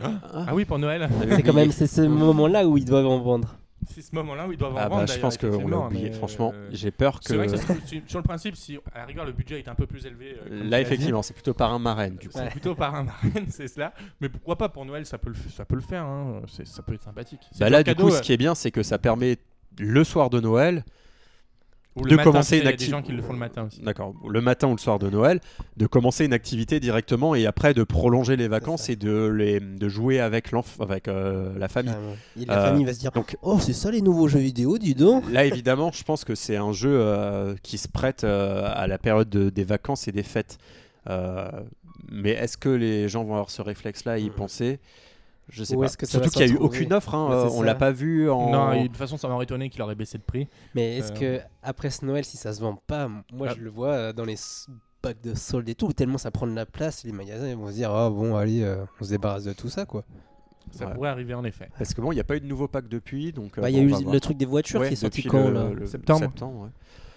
Ah 0.00 0.54
oui, 0.54 0.64
pour 0.64 0.78
Noël. 0.78 1.08
C'est 1.30 1.42
quand 1.42 1.54
même 1.54 1.72
c'est 1.72 1.86
ce 1.86 2.02
moment-là 2.02 2.66
où 2.66 2.76
ils 2.76 2.84
doivent 2.84 3.06
en 3.06 3.18
vendre. 3.20 3.56
C'est 3.88 4.02
ce 4.02 4.14
moment-là 4.14 4.46
où 4.48 4.52
ils 4.52 4.58
doivent 4.58 4.74
en 4.74 4.78
Ah 4.78 4.88
vendre. 4.88 5.06
bah, 5.06 5.12
je 5.14 5.20
pense 5.20 5.38
qu'on 5.38 5.68
l'a 5.68 5.78
oublié. 5.78 6.10
Franchement, 6.12 6.52
euh, 6.54 6.68
j'ai 6.72 6.90
peur 6.90 7.20
que. 7.20 7.26
C'est 7.26 7.36
vrai 7.36 7.46
que 7.46 7.56
ça 7.56 7.62
se 7.62 7.72
sur 8.06 8.18
le 8.18 8.22
principe, 8.24 8.56
si 8.56 8.78
à 8.92 8.98
la 8.98 9.04
rigueur 9.06 9.24
le 9.24 9.32
budget 9.32 9.58
est 9.58 9.68
un 9.68 9.74
peu 9.74 9.86
plus 9.86 10.04
élevé. 10.06 10.36
euh, 10.50 10.64
Là, 10.68 10.80
effectivement, 10.80 11.22
c'est 11.22 11.34
plutôt 11.34 11.54
parrain 11.54 11.78
marraine, 11.78 12.16
du 12.16 12.28
coup. 12.28 12.38
c'est 12.38 12.50
plutôt 12.50 12.74
par 12.74 12.94
un 12.94 13.04
marraine, 13.04 13.46
c'est 13.48 13.68
cela. 13.68 13.92
Mais 14.20 14.28
pourquoi 14.28 14.56
pas 14.56 14.68
pour 14.68 14.84
Noël, 14.84 15.06
ça 15.06 15.18
peut 15.18 15.30
le, 15.30 15.36
ça 15.50 15.64
peut 15.64 15.76
le 15.76 15.80
faire. 15.82 16.04
hein. 16.04 16.42
Ça 16.64 16.82
peut 16.82 16.94
être 16.94 17.02
sympathique. 17.04 17.40
Bah 17.58 17.70
là, 17.70 17.78
un 17.78 17.80
du 17.80 17.84
cadeau, 17.84 18.04
coup, 18.08 18.12
euh, 18.12 18.16
ce 18.16 18.22
qui 18.22 18.32
est 18.32 18.36
bien, 18.36 18.54
c'est 18.54 18.70
que 18.70 18.82
ça 18.82 18.98
permet 18.98 19.38
le 19.78 20.04
soir 20.04 20.30
de 20.30 20.40
Noël, 20.40 20.84
ou 21.96 22.04
le 22.04 22.10
de 22.10 22.16
matin, 22.16 22.30
commencer 22.30 22.56
une 22.56 22.62
Il 22.62 22.64
y 22.64 22.68
a 22.68 22.70
des 22.70 22.74
activité. 22.74 22.90
gens 22.96 23.02
qui 23.02 23.12
le 23.12 23.22
font 23.22 23.32
le 23.32 23.38
matin 23.38 23.66
aussi. 23.66 23.80
D'accord, 23.80 24.14
le 24.28 24.40
matin 24.40 24.68
ou 24.68 24.72
le 24.72 24.78
soir 24.78 24.98
de 24.98 25.08
Noël, 25.10 25.40
de 25.76 25.86
commencer 25.86 26.24
une 26.24 26.32
activité 26.32 26.78
directement 26.78 27.34
et 27.34 27.46
après 27.46 27.74
de 27.74 27.82
prolonger 27.82 28.36
les 28.36 28.48
vacances 28.48 28.88
et 28.88 28.96
de, 28.96 29.26
les, 29.26 29.60
de 29.60 29.88
jouer 29.88 30.20
avec, 30.20 30.52
euh, 31.08 31.52
la 31.58 31.68
famille. 31.68 31.92
Carrément. 31.92 32.16
Et 32.40 32.44
la 32.44 32.58
Euh, 32.62 32.66
famille 32.68 32.84
va 32.84 32.94
se 32.94 33.00
dire 33.00 33.12
donc- 33.12 33.36
Oh, 33.42 33.58
c'est 33.60 33.72
ça 33.72 33.90
les 33.90 34.02
nouveaux 34.02 34.28
jeux 34.28 34.38
vidéo, 34.40 34.78
dis 34.78 34.94
donc 34.94 35.24
Là, 35.32 35.44
évidemment, 35.44 35.90
je 35.92 36.02
pense 36.04 36.24
que 36.24 36.34
c'est 36.34 36.56
un 36.56 36.72
jeu 36.72 36.90
euh, 36.92 37.54
qui 37.62 37.78
se 37.78 37.88
prête 37.88 38.24
euh, 38.24 38.68
à 38.74 38.86
la 38.86 38.98
période 38.98 39.28
de- 39.28 39.50
des 39.50 39.64
vacances 39.64 40.06
et 40.08 40.12
des 40.12 40.22
fêtes. 40.22 40.58
Euh, 41.08 41.48
mais 42.10 42.30
est-ce 42.30 42.56
que 42.56 42.68
les 42.68 43.08
gens 43.08 43.24
vont 43.24 43.32
avoir 43.34 43.50
ce 43.50 43.62
réflexe-là 43.62 44.18
et 44.18 44.22
y 44.22 44.30
penser? 44.30 44.78
Je 45.48 45.62
sais 45.64 45.76
Ou 45.76 45.80
pas. 45.80 45.88
que 45.88 46.06
ça 46.06 46.12
Surtout 46.12 46.30
qu'il 46.30 46.44
n'y 46.46 46.52
a 46.52 46.54
eu 46.54 46.58
aucune 46.58 46.92
offre. 46.92 47.14
hein, 47.14 47.28
Ouais, 47.28 47.34
euh, 47.36 47.48
on 47.52 47.62
l'a 47.62 47.74
pas 47.76 47.92
vu 47.92 48.28
en. 48.30 48.50
Non, 48.50 48.82
de 48.82 48.86
toute 48.88 48.96
façon, 48.96 49.16
ça 49.16 49.28
m'aurait 49.28 49.44
étonné 49.44 49.70
qu'il 49.70 49.80
aurait 49.82 49.94
baissé 49.94 50.18
de 50.18 50.22
prix. 50.24 50.48
Mais 50.74 50.98
est-ce 50.98 51.12
Euh. 51.12 51.38
que 51.38 51.40
après 51.62 51.90
ce 51.90 52.04
Noël, 52.04 52.24
si 52.24 52.36
ça 52.36 52.52
se 52.52 52.60
vend 52.60 52.80
pas, 52.86 53.08
moi 53.32 53.46
Ah. 53.50 53.54
je 53.56 53.62
le 53.62 53.70
vois 53.70 53.92
euh, 53.92 54.12
dans 54.12 54.24
les 54.24 54.32
s- 54.32 54.66
packs 55.02 55.20
de 55.22 55.34
soldes 55.34 55.68
et 55.68 55.74
tout, 55.76 55.92
tellement 55.92 56.18
ça 56.18 56.30
prend 56.32 56.48
de 56.48 56.54
la 56.54 56.66
place, 56.66 57.04
les 57.04 57.12
magasins 57.12 57.48
ils 57.48 57.56
vont 57.56 57.68
se 57.68 57.74
dire 57.74 57.90
Oh 57.94 58.10
bon, 58.10 58.34
allez, 58.34 58.62
euh, 58.64 58.84
on 59.00 59.04
se 59.04 59.10
débarrasse 59.10 59.44
de 59.44 59.52
tout 59.52 59.68
ça 59.68 59.84
quoi. 59.86 60.02
Ça 60.72 60.86
Ouais. 60.88 60.94
pourrait 60.94 61.10
arriver 61.10 61.32
en 61.34 61.44
effet. 61.44 61.68
Parce 61.78 61.94
que 61.94 62.00
bon, 62.00 62.10
il 62.10 62.16
n'y 62.16 62.20
a 62.20 62.24
pas 62.24 62.34
eu 62.36 62.40
de 62.40 62.46
nouveau 62.46 62.66
pack 62.66 62.88
depuis. 62.88 63.32
Donc, 63.32 63.56
euh, 63.56 63.60
Bah, 63.62 63.70
Il 63.70 63.76
y 63.76 63.78
a 63.78 63.82
eu 63.82 63.86
voir. 63.88 64.02
le 64.12 64.18
truc 64.20 64.36
des 64.36 64.46
voitures 64.46 64.80
Ouais, 64.80 64.88
qui 64.88 64.94
est 64.94 64.96
sorti 64.96 65.22
quand 65.22 65.48
le- 65.48 65.74
le- 65.74 65.86
Septembre. 65.86 66.26
ouais. 66.42 66.68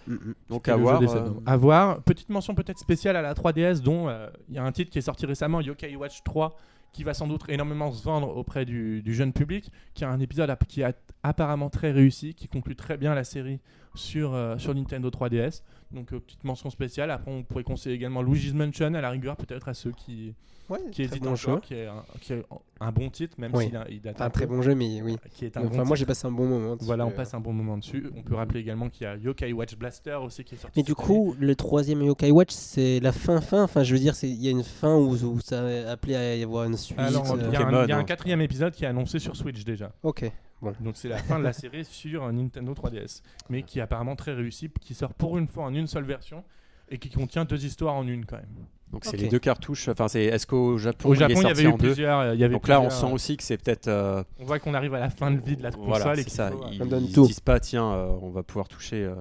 Mm, 0.08 0.14
mm. 0.14 0.34
Donc 0.50 0.68
à 0.68 0.76
le 0.78 0.84
voir. 0.84 1.02
euh, 1.02 1.08
septembre. 1.08 1.42
À 1.48 1.58
voir. 1.58 2.02
Petite 2.04 2.30
mention 2.30 2.54
peut-être 2.54 2.78
spéciale 2.78 3.16
à 3.16 3.24
la 3.24 3.34
3DS, 3.34 3.82
dont 3.82 4.08
euh, 4.08 4.30
il 4.50 4.56
y 4.56 4.60
a 4.60 4.64
un 4.64 4.72
titre 4.72 4.92
qui 4.92 5.00
est 5.00 5.02
sorti 5.02 5.26
récemment, 5.26 5.62
Yokai 5.62 5.96
Watch 5.96 6.22
3, 6.24 6.56
qui 6.92 7.04
va 7.04 7.14
sans 7.14 7.28
doute 7.28 7.44
énormément 7.50 7.92
se 7.92 8.04
vendre 8.04 8.36
auprès 8.36 8.66
du, 8.66 9.04
jeune 9.14 9.34
public, 9.34 9.72
qui 9.94 10.06
a 10.06 10.10
un 10.10 10.20
épisode 10.20 10.56
qui 10.68 10.82
est 10.82 10.96
apparemment 11.24 11.70
très 11.70 11.92
réussi, 11.92 12.34
qui 12.34 12.48
conclut 12.48 12.76
très 12.76 12.98
bien 12.98 13.14
la 13.14 13.24
série 13.24 13.60
sur, 13.96 14.34
euh, 14.34 14.58
sur 14.58 14.74
Nintendo 14.76 15.10
3DS. 15.10 15.62
Donc 15.92 16.14
euh, 16.14 16.20
petite 16.20 16.44
mention 16.44 16.70
spéciale. 16.70 17.10
Après, 17.12 17.32
on 17.32 17.44
pourrait 17.44 17.64
conseiller 17.64 17.96
également 17.96 18.22
Luigi's 18.22 18.54
Mansion 18.54 18.94
à 18.94 19.02
la 19.02 19.10
rigueur, 19.10 19.36
peut-être 19.38 19.68
à 19.70 19.74
ceux 19.74 19.92
qui, 19.92 20.34
Ouais, 20.70 20.78
qui 20.92 21.02
hésitent 21.02 21.24
bon 21.24 21.34
encore, 21.34 21.62
qui 21.62 21.74
est, 21.74 21.88
un, 21.88 22.04
qui 22.22 22.34
est 22.34 22.44
un 22.80 22.92
bon 22.92 23.10
titre, 23.10 23.34
même 23.40 23.50
Oui. 23.56 23.66
s'il 23.66 23.84
il 23.90 24.02
date 24.02 24.22
Un 24.22 24.26
un 24.26 24.30
très 24.30 24.46
peu, 24.46 24.56
bon 24.56 24.62
jeu, 24.62 24.76
mais 24.76 25.02
oui. 25.02 25.18
qui 25.34 25.46
est 25.46 25.58
un 25.58 25.62
Enfin, 25.66 25.78
bon 25.80 25.86
moi, 25.86 25.96
j'ai 25.96 26.06
passé 26.06 26.28
un 26.28 26.32
bon 26.32 26.46
moment. 26.46 26.76
dessus, 26.76 26.86
Voilà, 26.86 27.08
on 27.08 27.10
euh. 27.10 27.14
passe 27.16 27.34
un 27.34 27.40
bon 27.40 27.54
moment 27.54 27.76
dessus. 27.76 28.08
On 28.16 28.22
peut 28.22 28.36
rappeler 28.36 28.60
également 28.60 28.88
qu'il 28.88 29.06
y 29.06 29.08
a 29.08 29.16
Yokai 29.18 29.52
Watch 29.52 29.76
Blaster 29.76 30.14
aussi 30.24 30.44
qui 30.44 30.54
est 30.54 30.58
sorti. 30.60 30.80
Mais 30.80 30.84
du 30.84 30.92
année. 30.92 30.96
coup, 31.08 31.36
le 31.40 31.56
troisième 31.56 32.04
Yokai 32.04 32.30
Watch, 32.30 32.52
c'est 32.52 33.00
la 33.00 33.12
fin 33.12 33.42
fin. 33.42 33.64
Enfin, 33.64 33.82
je 33.82 33.92
veux 33.96 34.00
dire, 34.00 34.14
il 34.22 34.36
y 34.44 34.48
a 34.48 34.52
une 34.52 34.64
fin 34.64 34.96
où, 34.96 35.14
où 35.16 35.40
ça 35.40 35.62
a 35.66 35.90
appelé 35.94 36.16
à 36.16 36.36
y 36.36 36.44
avoir 36.44 36.66
une 36.66 36.78
suite. 36.78 37.00
Alors, 37.00 37.26
il 37.36 37.42
y, 37.42 37.46
euh, 37.46 37.46
a 37.46 37.48
un- 37.48 37.52
Pokémon, 37.64 37.84
il 37.86 37.90
y 37.90 37.92
a 37.92 37.98
un 37.98 38.00
hein. 38.02 38.04
quatrième 38.04 38.42
épisode 38.42 38.72
qui 38.76 38.84
est 38.84 38.88
annoncé 38.88 39.18
sur 39.18 39.36
Switch 39.36 39.64
déjà. 39.66 39.92
Ok. 40.04 40.32
Donc 40.62 40.96
c'est 40.98 41.10
la 41.10 41.18
fin 41.18 41.40
de 41.40 41.44
la 41.44 41.54
série 41.54 41.86
sur 41.86 42.24
un 42.24 42.34
Nintendo 42.34 42.74
3DS, 42.74 43.22
mais 43.50 43.64
qui 43.64 43.80
est 43.80 43.82
apparemment 43.82 44.16
très 44.16 44.34
réussi, 44.34 44.70
qui 44.82 44.94
sort 44.94 45.14
pour 45.14 45.38
une 45.38 45.48
fois 45.48 45.64
en 45.66 45.74
une 45.74 45.88
seule 45.88 46.04
version 46.04 46.44
et 46.90 46.98
qui 46.98 47.10
contient 47.10 47.46
deux 47.46 47.64
histoires 47.66 47.96
en 47.96 48.08
une 48.08 48.26
quand 48.26 48.38
même. 48.38 48.66
Donc 48.92 49.06
c'est 49.06 49.18
les 49.18 49.28
deux 49.28 49.38
cartouches. 49.40 49.88
Enfin, 49.88 50.08
c'est 50.08 50.24
est-ce 50.26 50.48
qu'au 50.48 50.78
Japon, 50.80 51.10
Au 51.10 51.14
il 51.14 51.22
est 51.22 51.26
il 51.28 51.30
y 51.30 51.34
sorti 51.42 51.48
avait 51.48 51.64
eu 51.64 51.68
en 51.68 51.78
deux 51.78 51.88
plusieurs. 51.90 52.20
euh, 52.20 52.34
Il 52.34 52.40
y 52.40 52.44
avait 52.44 52.54
Donc 52.56 52.68
là, 52.68 52.82
on 52.82 52.90
sent 52.90 53.12
aussi 53.14 53.38
que 53.38 53.44
c'est 53.44 53.58
peut-être. 53.58 53.88
euh, 53.88 54.24
On 54.40 54.46
voit 54.46 54.58
qu'on 54.60 54.74
arrive 54.74 54.96
à 54.96 55.00
la 55.00 55.10
fin 55.12 55.30
de 55.32 55.40
vie 55.40 55.56
de 55.56 55.62
la 55.62 55.70
console 55.72 55.88
voilà, 55.88 56.14
et 56.20 56.24
qu'il 56.24 56.34
ça. 56.34 56.50
faut, 56.52 56.64
euh, 56.64 56.70
Ils, 56.72 56.94
ils 56.94 57.12
disent 57.28 57.40
pas, 57.40 57.60
tiens, 57.60 57.92
euh, 57.94 58.08
on 58.22 58.32
va 58.32 58.42
pouvoir 58.42 58.68
toucher. 58.68 59.04
euh, 59.06 59.14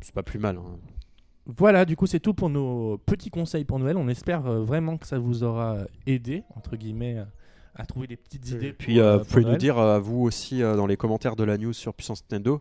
C'est 0.00 0.14
pas 0.14 0.22
plus 0.22 0.38
mal. 0.38 0.56
hein. 0.56 0.78
Voilà, 1.46 1.84
du 1.84 1.94
coup, 1.94 2.06
c'est 2.06 2.20
tout 2.20 2.32
pour 2.32 2.48
nos 2.48 2.96
petits 2.96 3.28
conseils 3.30 3.66
pour 3.66 3.78
Noël. 3.78 3.98
On 3.98 4.08
espère 4.08 4.46
euh, 4.46 4.64
vraiment 4.64 4.96
que 4.96 5.06
ça 5.06 5.18
vous 5.18 5.42
aura 5.44 5.76
aidé, 6.06 6.42
entre 6.56 6.76
guillemets, 6.76 7.18
euh, 7.18 7.24
à 7.76 7.86
trouver 7.86 8.06
des 8.06 8.16
petites 8.16 8.48
idées. 8.50 8.72
Puis, 8.72 8.98
euh, 9.00 9.04
euh, 9.14 9.18
vous 9.18 9.24
pouvez 9.24 9.44
nous 9.44 9.56
dire, 9.56 9.78
euh, 9.78 9.98
vous 9.98 10.22
aussi, 10.22 10.60
dans 10.60 10.86
les 10.86 10.96
commentaires 10.96 11.36
de 11.36 11.44
la 11.44 11.58
news 11.58 11.72
sur 11.72 11.92
Puissance 11.94 12.22
Nintendo, 12.30 12.60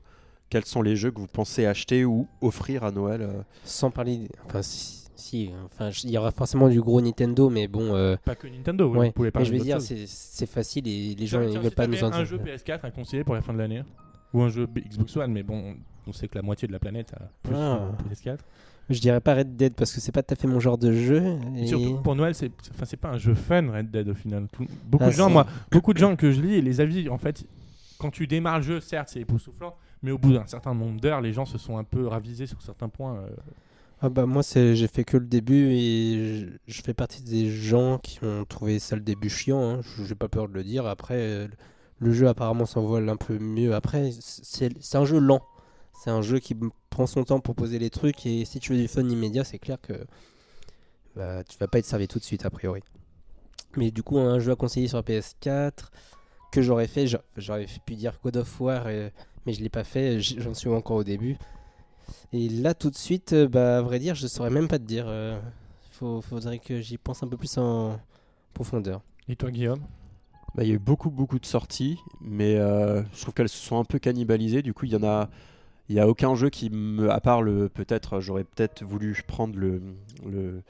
quels 0.50 0.66
sont 0.66 0.82
les 0.82 0.96
jeux 0.96 1.12
que 1.12 1.20
vous 1.20 1.28
pensez 1.28 1.66
acheter 1.66 2.06
ou 2.06 2.28
offrir 2.42 2.84
à 2.84 2.92
Noël 2.92 3.28
Sans 3.64 3.92
parler. 3.92 4.28
Enfin, 4.46 4.62
si. 4.62 5.04
si, 5.16 5.52
enfin, 5.66 5.90
il 6.04 6.10
y 6.12 6.18
aura 6.18 6.32
forcément 6.32 6.68
du 6.70 6.82
gros 6.82 7.02
Nintendo, 7.02 7.50
mais 7.50 7.68
bon. 7.68 7.96
euh, 7.96 8.16
Pas 8.26 8.36
que 8.36 8.48
Nintendo, 8.48 8.90
oui, 8.92 8.98
ouais. 8.98 9.06
vous 9.08 9.12
pouvez 9.14 9.28
Mais 9.28 9.32
parler 9.32 9.46
je 9.48 9.54
veux 9.54 9.60
dire, 9.60 9.82
c'est 9.82 10.06
c'est 10.08 10.46
facile 10.46 10.88
et 10.88 11.16
les 11.16 11.26
gens 11.28 11.40
tiens, 11.48 11.60
veulent 11.60 11.70
si 11.70 11.76
pas 11.76 11.88
nous 11.88 12.04
en 12.04 12.08
un 12.08 12.18
dire. 12.18 12.26
jeu 12.26 12.38
PS4 12.38 12.80
à 12.84 12.92
conseiller 12.92 13.24
pour 13.24 13.34
la 13.36 13.42
fin 13.42 13.54
de 13.54 13.58
l'année 13.60 13.84
ou 14.34 14.42
un 14.42 14.50
jeu 14.50 14.68
Xbox 14.68 15.16
One, 15.18 15.32
mais 15.32 15.44
bon, 15.44 15.76
on 16.08 16.12
sait 16.12 16.28
que 16.28 16.36
la 16.36 16.42
moitié 16.42 16.68
de 16.68 16.74
la 16.74 16.80
planète 16.80 17.14
a 17.14 17.30
plus 17.42 17.56
Ah. 17.56 17.80
euh, 17.82 18.14
PS4. 18.14 18.40
Je 18.90 19.00
dirais 19.00 19.22
pas 19.22 19.36
Red 19.36 19.56
Dead 19.56 19.74
parce 19.74 19.94
que 19.94 20.02
c'est 20.02 20.12
pas 20.12 20.24
tout 20.24 20.34
à 20.34 20.36
fait 20.38 20.48
mon 20.48 20.60
genre 20.60 20.78
de 20.78 20.92
jeu. 20.92 21.38
Et 21.58 21.68
Surtout 21.68 21.98
pour 22.04 22.16
Noël, 22.16 22.36
c'est 22.36 22.52
enfin, 22.76 22.86
c'est 22.86 22.98
pas 22.98 23.10
un 23.10 23.18
jeu 23.18 23.34
fun 23.34 23.72
Red 23.72 23.90
Dead 23.92 24.10
au 24.10 24.14
final. 24.14 24.48
Tout- 24.52 24.66
beaucoup 24.86 25.06
Ah, 25.06 25.10
de 25.10 25.14
gens, 25.16 25.30
moi, 25.30 25.48
beaucoup 25.72 25.94
de 25.94 26.00
gens 26.00 26.16
que 26.16 26.32
je 26.32 26.42
lis 26.42 26.62
les 26.62 26.82
avis, 26.82 27.08
en 27.10 27.18
fait, 27.18 27.46
quand 27.98 28.12
tu 28.12 28.28
démarres 28.28 28.58
le 28.58 28.64
jeu, 28.64 28.80
certes, 28.82 29.10
c'est 29.14 29.22
époustouflant, 29.22 29.76
mais 30.02 30.12
au 30.12 30.18
bout 30.18 30.34
d'un 30.34 30.46
certain 30.48 30.74
nombre 30.76 31.00
d'heures, 31.00 31.22
les 31.22 31.32
gens 31.32 31.46
se 31.46 31.58
sont 31.58 31.78
un 31.78 31.86
peu 31.86 32.08
ravisés 32.08 32.46
sur 32.46 32.62
certains 32.62 32.90
points. 32.90 33.16
euh. 33.18 33.30
Ah 34.06 34.10
bah 34.10 34.26
moi 34.26 34.42
j'ai 34.54 34.88
fait 34.88 35.06
que 35.06 35.16
le 35.16 35.26
début 35.26 35.70
et 35.72 36.36
je, 36.68 36.74
je 36.74 36.82
fais 36.82 36.94
partie 36.94 37.24
des 37.24 37.50
gens 37.50 38.00
qui 38.00 38.20
ont 38.22 38.44
trouvé 38.44 38.80
ça 38.80 38.98
le 38.98 39.02
début 39.02 39.30
chiant. 39.30 39.62
Hein. 39.76 39.80
Je- 39.82 40.04
J'ai 40.04 40.16
pas 40.16 40.28
peur 40.28 40.50
de 40.50 40.54
le 40.54 40.62
dire. 40.66 40.86
Après 40.88 41.48
le 42.00 42.12
jeu 42.12 42.28
apparemment 42.28 42.66
s'envole 42.66 43.08
un 43.08 43.16
peu 43.16 43.40
mieux. 43.40 43.74
Après 43.74 44.10
c'est 44.20 44.96
un 44.98 45.06
jeu 45.06 45.20
lent. 45.20 45.42
C'est 45.94 46.10
un 46.10 46.22
jeu 46.22 46.40
qui 46.40 46.54
prend 46.94 47.08
son 47.08 47.24
temps 47.24 47.40
pour 47.40 47.56
poser 47.56 47.80
les 47.80 47.90
trucs 47.90 48.26
et 48.26 48.46
si 48.46 48.60
tu 48.60 48.74
veux 48.74 48.80
du 48.80 48.88
fun 48.88 49.08
immédiat 49.10 49.44
c'est 49.44 49.60
clair 49.60 49.78
que 49.82 49.94
bah, 51.16 51.44
tu 51.44 51.58
vas 51.60 51.68
pas 51.68 51.80
être 51.80 51.86
servi 51.86 52.08
tout 52.08 52.20
de 52.20 52.24
suite 52.24 52.46
a 52.46 52.50
priori. 52.50 52.82
Mais 53.76 53.92
du 53.92 54.04
coup 54.04 54.18
un 54.20 54.40
jeu 54.40 54.52
à 54.52 54.56
conseiller 54.56 54.88
sur 54.88 55.04
PS4 55.04 55.92
que 56.52 56.62
j'aurais 56.62 56.88
fait, 56.88 57.08
j'a- 57.08 57.24
j'aurais 57.38 57.66
pu 57.86 57.96
dire 57.96 58.20
God 58.24 58.38
of 58.38 58.62
War 58.62 58.84
euh, 58.88 59.10
mais 59.46 59.54
je 59.54 59.62
l'ai 59.62 59.70
pas 59.70 59.84
fait. 59.84 60.20
J'en 60.22 60.54
suis 60.54 60.70
encore 60.70 60.98
au 60.98 61.04
début. 61.04 61.38
Et 62.32 62.50
là, 62.50 62.74
tout 62.74 62.90
de 62.90 62.96
suite, 62.96 63.34
euh, 63.34 63.48
bah, 63.48 63.78
à 63.78 63.82
vrai 63.82 64.00
dire, 64.00 64.16
je 64.16 64.28
saurais 64.28 64.50
même 64.50 64.68
pas 64.68 64.80
te 64.80 64.84
dire. 64.86 65.06
euh, 65.08 65.40
faut, 65.92 66.22
faudrait 66.22 66.60
que 66.60 66.82
j'y 66.82 66.98
pense 66.98 67.24
un 67.24 67.28
peu 67.28 67.38
plus 67.38 67.58
en 67.58 68.00
profondeur. 68.54 69.02
Et 69.28 69.36
toi, 69.36 69.52
Guillaume? 69.52 69.82
Bah, 70.56 70.64
Il 70.64 70.70
y 70.70 70.72
a 70.72 70.76
eu 70.76 70.80
beaucoup, 70.80 71.10
beaucoup 71.12 71.40
de 71.40 71.46
sorties, 71.46 72.00
mais 72.22 72.56
euh, 72.56 73.02
je 73.14 73.22
trouve 73.22 73.34
qu'elles 73.34 73.50
se 73.50 73.58
sont 73.58 73.78
un 73.80 73.84
peu 73.86 74.00
cannibalisées. 74.00 74.62
Du 74.62 74.74
coup, 74.74 74.86
il 74.86 74.94
y 74.94 74.96
en 74.96 75.04
a. 75.04 75.30
Il 75.90 75.96
n'y 75.96 76.02
a 76.02 76.08
aucun 76.08 76.34
jeu 76.36 76.50
qui 76.50 76.70
me. 76.70 77.12
À 77.12 77.20
part 77.20 77.42
le. 77.42 77.68
Peut-être, 77.70 78.20
j'aurais 78.22 78.44
peut-être 78.46 78.84
voulu 78.84 79.22
prendre 79.28 79.58
le, 79.60 79.82
le, 80.26 80.62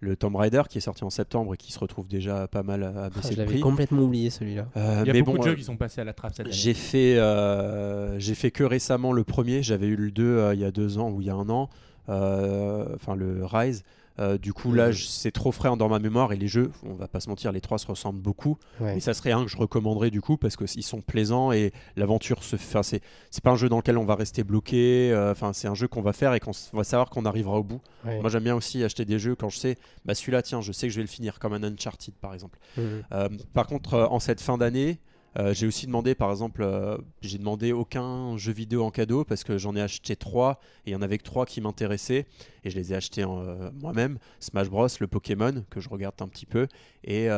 le 0.00 0.16
Tomb 0.16 0.36
Raider 0.36 0.62
qui 0.68 0.78
est 0.78 0.82
sorti 0.82 1.04
en 1.04 1.10
septembre 1.10 1.54
et 1.54 1.56
qui 1.56 1.72
se 1.72 1.78
retrouve 1.78 2.06
déjà 2.06 2.46
pas 2.48 2.62
mal 2.62 2.82
à, 2.82 3.04
Ah, 3.04 3.10
baisser 3.10 3.34
je 3.34 3.40
le 3.40 3.46
prix. 3.46 3.60
complètement 3.60 4.02
oublié 4.02 4.28
celui-là. 4.30 4.66
Euh, 4.76 4.98
Il 5.04 5.06
y 5.06 5.10
a 5.10 5.12
mais 5.14 5.22
beaucoup 5.22 5.38
bon, 5.38 5.42
de 5.42 5.48
jeux 5.48 5.54
euh, 5.54 5.56
qui 5.56 5.64
sont 5.64 5.76
passés 5.76 6.00
à 6.00 6.04
la 6.04 6.12
trappe 6.12 6.32
cette 6.34 6.46
année. 6.46 6.54
J'ai 6.54 6.74
fait, 6.74 7.16
euh, 7.18 8.18
j'ai 8.18 8.34
fait 8.34 8.50
que 8.50 8.62
récemment 8.62 9.12
le 9.12 9.24
premier. 9.24 9.62
J'avais 9.62 9.86
eu 9.86 9.96
le 9.96 10.10
2 10.10 10.22
euh, 10.24 10.54
il 10.54 10.60
y 10.60 10.64
a 10.64 10.70
deux 10.70 10.98
ans 10.98 11.10
ou 11.10 11.20
il 11.22 11.26
y 11.26 11.30
a 11.30 11.34
un 11.34 11.48
an. 11.48 11.70
Euh, 12.10 12.94
Enfin, 12.94 13.14
le 13.16 13.44
Rise. 13.44 13.84
Euh, 14.20 14.36
du 14.38 14.52
coup, 14.52 14.72
là, 14.72 14.90
c'est 14.92 15.30
trop 15.30 15.52
frais 15.52 15.68
dans 15.76 15.88
ma 15.88 15.98
mémoire 15.98 16.32
et 16.32 16.36
les 16.36 16.48
jeux, 16.48 16.70
on 16.82 16.94
va 16.94 17.06
pas 17.08 17.20
se 17.20 17.28
mentir, 17.28 17.52
les 17.52 17.60
trois 17.60 17.78
se 17.78 17.86
ressemblent 17.86 18.20
beaucoup. 18.20 18.58
Ouais. 18.80 18.96
Et 18.96 19.00
ça 19.00 19.14
serait 19.14 19.32
un 19.32 19.44
que 19.44 19.50
je 19.50 19.56
recommanderais 19.56 20.10
du 20.10 20.20
coup 20.20 20.36
parce 20.36 20.56
qu'ils 20.56 20.82
sont 20.82 21.00
plaisants 21.00 21.52
et 21.52 21.72
l'aventure 21.96 22.42
se 22.42 22.56
fait. 22.56 22.78
enfin, 22.78 22.82
c'est 22.82 23.42
pas 23.44 23.50
un 23.50 23.56
jeu 23.56 23.68
dans 23.68 23.76
lequel 23.76 23.96
on 23.98 24.04
va 24.04 24.14
rester 24.16 24.42
bloqué. 24.44 25.10
euh, 25.12 25.30
Enfin, 25.32 25.52
c'est 25.52 25.68
un 25.68 25.74
jeu 25.74 25.86
qu'on 25.88 26.02
va 26.02 26.12
faire 26.12 26.34
et 26.34 26.40
qu'on 26.40 26.52
va 26.72 26.84
savoir 26.84 27.10
qu'on 27.10 27.24
arrivera 27.24 27.58
au 27.58 27.62
bout. 27.64 27.80
Ouais. 28.04 28.20
Moi, 28.20 28.28
j'aime 28.30 28.44
bien 28.44 28.56
aussi 28.56 28.82
acheter 28.82 29.04
des 29.04 29.18
jeux 29.18 29.34
quand 29.36 29.48
je 29.50 29.58
sais, 29.58 29.78
bah 30.04 30.14
celui-là, 30.14 30.42
tiens, 30.42 30.60
je 30.60 30.72
sais 30.72 30.88
que 30.88 30.92
je 30.92 30.96
vais 30.98 31.02
le 31.04 31.08
finir 31.08 31.38
comme 31.38 31.52
un 31.52 31.62
Uncharted 31.62 32.14
par 32.20 32.34
exemple. 32.34 32.58
Mhm. 32.76 33.02
Euh, 33.12 33.28
par 33.54 33.66
contre, 33.66 34.08
en 34.10 34.18
cette 34.20 34.40
fin 34.40 34.58
d'année, 34.58 34.98
euh, 35.38 35.52
j'ai 35.54 35.66
aussi 35.66 35.86
demandé, 35.86 36.14
par 36.14 36.30
exemple, 36.30 36.62
euh, 36.62 36.96
j'ai 37.20 37.38
demandé 37.38 37.72
aucun 37.72 38.36
jeu 38.36 38.52
vidéo 38.52 38.82
en 38.84 38.90
cadeau 38.90 39.24
parce 39.24 39.44
que 39.44 39.58
j'en 39.58 39.76
ai 39.76 39.80
acheté 39.82 40.16
trois 40.16 40.60
et 40.86 40.90
il 40.90 40.92
y 40.92 40.96
en 40.96 41.02
avait 41.02 41.18
que 41.18 41.22
trois 41.24 41.44
qui 41.46 41.60
m'intéressaient 41.60 42.26
et 42.64 42.70
je 42.70 42.76
les 42.76 42.92
ai 42.92 42.96
achetés 42.96 43.22
euh, 43.24 43.70
moi-même. 43.80 44.18
Smash 44.40 44.68
Bros, 44.70 44.86
le 45.00 45.06
Pokémon 45.06 45.64
que 45.70 45.80
je 45.80 45.88
regarde 45.88 46.14
un 46.20 46.28
petit 46.28 46.46
peu 46.46 46.66
et 47.04 47.28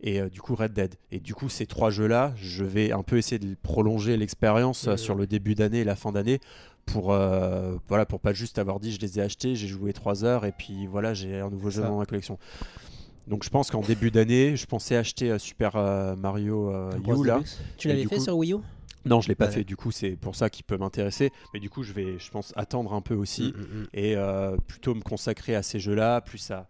et 0.00 0.22
du 0.30 0.40
coup 0.40 0.54
Red 0.54 0.72
Dead. 0.74 0.94
Et 1.10 1.18
du 1.18 1.34
coup, 1.34 1.48
ces 1.48 1.66
trois 1.66 1.90
jeux-là, 1.90 2.32
je 2.36 2.62
vais 2.64 2.92
un 2.92 3.02
peu 3.02 3.16
essayer 3.18 3.40
de 3.40 3.56
prolonger 3.60 4.16
l'expérience 4.16 4.86
Mhm. 4.86 4.96
sur 4.96 5.14
le 5.16 5.26
début 5.26 5.56
d'année 5.56 5.80
et 5.80 5.84
la 5.84 5.96
fin 5.96 6.12
d'année 6.12 6.38
pour 6.86 7.12
euh, 7.12 7.76
voilà 7.88 8.06
pour 8.06 8.20
pas 8.20 8.32
juste 8.32 8.58
avoir 8.58 8.78
dit 8.80 8.92
je 8.92 9.00
les 9.00 9.18
ai 9.18 9.22
achetés, 9.22 9.56
j'ai 9.56 9.66
joué 9.66 9.92
trois 9.92 10.24
heures 10.24 10.44
et 10.46 10.52
puis 10.52 10.86
voilà 10.86 11.14
j'ai 11.14 11.40
un 11.40 11.50
nouveau 11.50 11.68
jeu 11.70 11.82
Ça. 11.82 11.88
dans 11.88 11.98
ma 11.98 12.06
collection. 12.06 12.38
Donc 13.28 13.44
je 13.44 13.50
pense 13.50 13.70
qu'en 13.70 13.80
début 13.82 14.10
d'année, 14.10 14.56
je 14.56 14.66
pensais 14.66 14.96
acheter 14.96 15.30
euh, 15.30 15.38
Super 15.38 15.76
euh, 15.76 16.16
Mario 16.16 16.70
euh. 16.70 16.90
U 16.98 17.26
là. 17.26 17.40
Tu 17.76 17.88
l'avais 17.88 18.04
fait 18.06 18.16
coup- 18.16 18.22
sur 18.24 18.36
Wii 18.36 18.52
U? 18.54 18.56
Non, 19.04 19.20
je 19.20 19.28
l'ai 19.28 19.34
pas 19.34 19.46
Ouais. 19.46 19.52
fait. 19.52 19.64
Du 19.64 19.76
coup, 19.76 19.90
c'est 19.90 20.16
pour 20.16 20.34
ça 20.34 20.50
qu'il 20.50 20.64
peut 20.64 20.76
m'intéresser. 20.76 21.30
Mais 21.54 21.60
du 21.60 21.70
coup, 21.70 21.82
je 21.82 21.92
vais, 21.92 22.18
je 22.18 22.30
pense, 22.30 22.52
attendre 22.56 22.92
un 22.92 23.00
peu 23.00 23.14
aussi 23.14 23.54
Mhm, 23.56 23.60
mhm. 23.80 23.86
et 23.94 24.16
euh, 24.16 24.56
plutôt 24.66 24.94
me 24.94 25.00
consacrer 25.00 25.54
à 25.54 25.62
ces 25.62 25.78
jeux-là, 25.78 26.20
plus 26.20 26.50
à, 26.50 26.68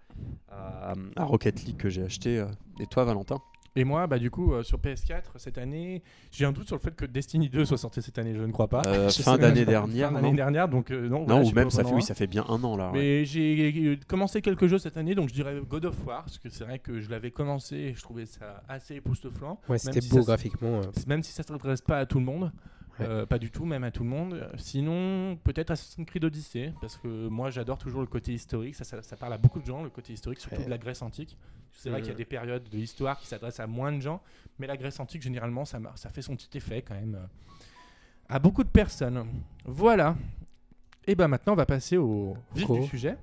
à, 0.51 0.94
à 1.16 1.25
Rocket 1.25 1.64
League 1.64 1.77
que 1.79 1.88
j'ai 1.88 2.03
acheté. 2.03 2.44
Et 2.81 2.87
toi, 2.87 3.05
Valentin? 3.05 3.38
Et 3.78 3.84
moi, 3.84 4.08
bah, 4.08 4.18
du 4.18 4.28
coup, 4.28 4.54
euh, 4.54 4.64
sur 4.64 4.78
PS4, 4.80 5.22
cette 5.36 5.56
année, 5.56 6.02
j'ai 6.32 6.44
un 6.44 6.50
doute 6.50 6.66
sur 6.66 6.74
le 6.74 6.80
fait 6.80 6.96
que 6.96 7.04
Destiny 7.04 7.48
2 7.48 7.64
soit 7.64 7.78
sorti 7.78 8.02
cette 8.02 8.18
année, 8.18 8.34
je 8.34 8.42
ne 8.42 8.50
crois 8.50 8.66
pas. 8.66 8.82
Euh, 8.88 9.08
Fin 9.08 9.38
d'année 9.38 9.64
dernière, 9.64 10.08
Fin 10.08 10.14
non 10.16 10.20
d'année 10.22 10.36
dernière, 10.36 10.68
donc 10.68 10.90
euh, 10.90 11.08
non. 11.08 11.24
Non, 11.26 11.44
ou 11.44 11.52
même 11.52 11.70
ça 11.70 11.84
fait, 11.84 11.92
oui, 11.94 12.02
ça 12.02 12.16
fait 12.16 12.26
bien 12.26 12.44
un 12.48 12.64
an 12.64 12.76
là. 12.76 12.90
ouais. 12.90 12.98
Mais 12.98 13.24
j'ai 13.24 14.00
commencé 14.08 14.42
quelques 14.42 14.66
jeux 14.66 14.78
cette 14.78 14.96
année, 14.96 15.14
donc 15.14 15.28
je 15.28 15.34
dirais 15.34 15.54
God 15.68 15.84
of 15.84 15.94
War, 16.04 16.24
parce 16.24 16.38
que 16.38 16.48
c'est 16.48 16.64
vrai 16.64 16.80
que 16.80 16.98
je 17.00 17.08
l'avais 17.08 17.30
commencé 17.30 17.76
et 17.76 17.94
je 17.94 18.02
trouvais 18.02 18.26
ça 18.26 18.64
assez 18.68 18.96
époustouflant. 18.96 19.60
Ouais, 19.68 19.78
c'était 19.78 20.00
si 20.00 20.08
beau 20.10 20.24
graphiquement. 20.24 20.80
euh. 20.80 20.82
Même 21.06 21.22
si 21.22 21.30
ça 21.30 21.44
ne 21.44 21.46
s'adresse 21.46 21.80
pas 21.82 21.98
à 22.00 22.06
tout 22.06 22.18
le 22.18 22.24
monde. 22.24 22.50
Euh, 23.00 23.26
pas 23.26 23.38
du 23.38 23.50
tout, 23.50 23.64
même 23.64 23.84
à 23.84 23.90
tout 23.90 24.02
le 24.02 24.08
monde. 24.08 24.34
Euh, 24.34 24.48
Sinon, 24.56 25.37
peut-être 25.44 25.70
Assassin's 25.70 26.06
Creed 26.06 26.24
Odyssey, 26.24 26.72
parce 26.80 26.96
que 26.96 27.28
moi 27.28 27.50
j'adore 27.50 27.78
toujours 27.78 28.00
le 28.00 28.06
côté 28.06 28.32
historique, 28.32 28.74
ça, 28.74 28.84
ça, 28.84 29.02
ça 29.02 29.16
parle 29.16 29.32
à 29.32 29.38
beaucoup 29.38 29.61
de 29.61 29.66
gens, 29.66 29.82
le 29.82 29.90
côté 29.90 30.12
historique, 30.12 30.40
surtout 30.40 30.56
Ouais. 30.58 30.64
de 30.64 30.70
la 30.70 30.78
Grèce 30.78 31.02
antique. 31.02 31.37
C'est 31.72 31.90
vrai 31.90 31.98
Mhm. 32.00 32.04
qu'il 32.04 32.12
y 32.12 32.14
a 32.14 32.18
des 32.18 32.24
périodes 32.24 32.68
de 32.68 32.76
l'histoire 32.76 33.18
qui 33.20 33.26
s'adressent 33.26 33.61
à 33.61 33.66
moins 33.66 33.92
de 33.92 34.00
gens, 34.00 34.20
mais 34.58 34.66
la 34.66 34.76
Grèce 34.76 34.98
antique, 34.98 35.22
généralement, 35.22 35.64
ça, 35.64 35.78
fait 36.12 36.22
son 36.22 36.34
petit 36.34 36.56
effet 36.58 36.82
quand 36.82 36.94
même 36.94 37.14
euh, 37.14 37.26
à 38.28 38.38
beaucoup 38.38 38.64
de 38.64 38.68
personnes. 38.68 39.24
Voilà. 39.64 40.16
Et 41.06 41.14
ben 41.14 41.28
maintenant, 41.28 41.54
on 41.54 41.56
va 41.56 41.66
passer 41.66 41.96
au 41.96 42.37
vif 42.54 42.70
du 42.70 42.87
sujet. 42.87 43.16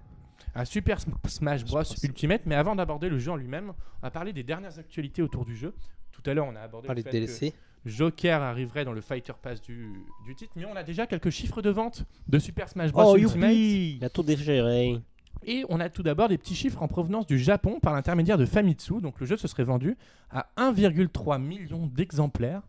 À 0.53 0.63
Super 0.65 0.99
Sm- 0.99 1.13
Smash 1.27 1.65
Bros. 1.65 1.83
Ultimate, 2.03 2.41
mais 2.45 2.55
avant 2.55 2.75
d'aborder 2.75 3.09
le 3.09 3.19
jeu 3.19 3.31
en 3.31 3.35
lui-même, 3.35 3.69
on 3.71 4.01
va 4.01 4.09
parler 4.09 4.31
des 4.31 4.43
dernières 4.43 4.79
actualités 4.79 5.21
autour 5.21 5.45
du 5.45 5.55
jeu. 5.55 5.73
Tout 6.13 6.21
à 6.25 6.33
l'heure, 6.33 6.47
on 6.47 6.55
a 6.55 6.61
abordé 6.61 6.87
Parler 6.87 7.01
le 7.01 7.03
de 7.03 7.11
fait 7.11 7.19
que 7.21 7.25
DLC. 7.25 7.53
Joker 7.85 8.41
arriverait 8.41 8.83
dans 8.85 8.93
le 8.93 9.01
Fighter 9.01 9.33
Pass 9.41 9.61
du, 9.61 9.89
du 10.25 10.35
titre, 10.35 10.51
mais 10.55 10.65
on 10.65 10.75
a 10.75 10.83
déjà 10.83 11.05
quelques 11.07 11.29
chiffres 11.29 11.61
de 11.61 11.69
vente 11.69 12.03
de 12.27 12.39
Super 12.39 12.67
Smash 12.69 12.91
Bros 12.91 13.13
Oh, 13.13 13.17
Ultimate. 13.17 13.51
Il 13.53 14.03
a 14.03 14.09
tout 14.09 14.23
déchiré. 14.23 14.99
Et 15.47 15.63
on 15.69 15.79
a 15.79 15.89
tout 15.89 16.01
d'abord 16.01 16.27
des 16.27 16.37
petits 16.39 16.55
chiffres 16.55 16.81
en 16.81 16.87
provenance 16.87 17.27
du 17.27 17.37
Japon 17.37 17.79
par 17.79 17.93
l'intermédiaire 17.93 18.37
de 18.39 18.45
Famitsu. 18.45 18.99
Donc 19.01 19.19
le 19.19 19.27
jeu 19.27 19.37
se 19.37 19.47
serait 19.47 19.63
vendu 19.63 19.95
à 20.31 20.47
1,3 20.57 21.39
million 21.39 21.85
d'exemplaires 21.85 22.63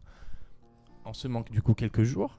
en 1.07 1.15
ce 1.15 1.29
manque 1.29 1.51
du 1.51 1.63
coup 1.63 1.73
quelques 1.75 2.03
jours, 2.03 2.39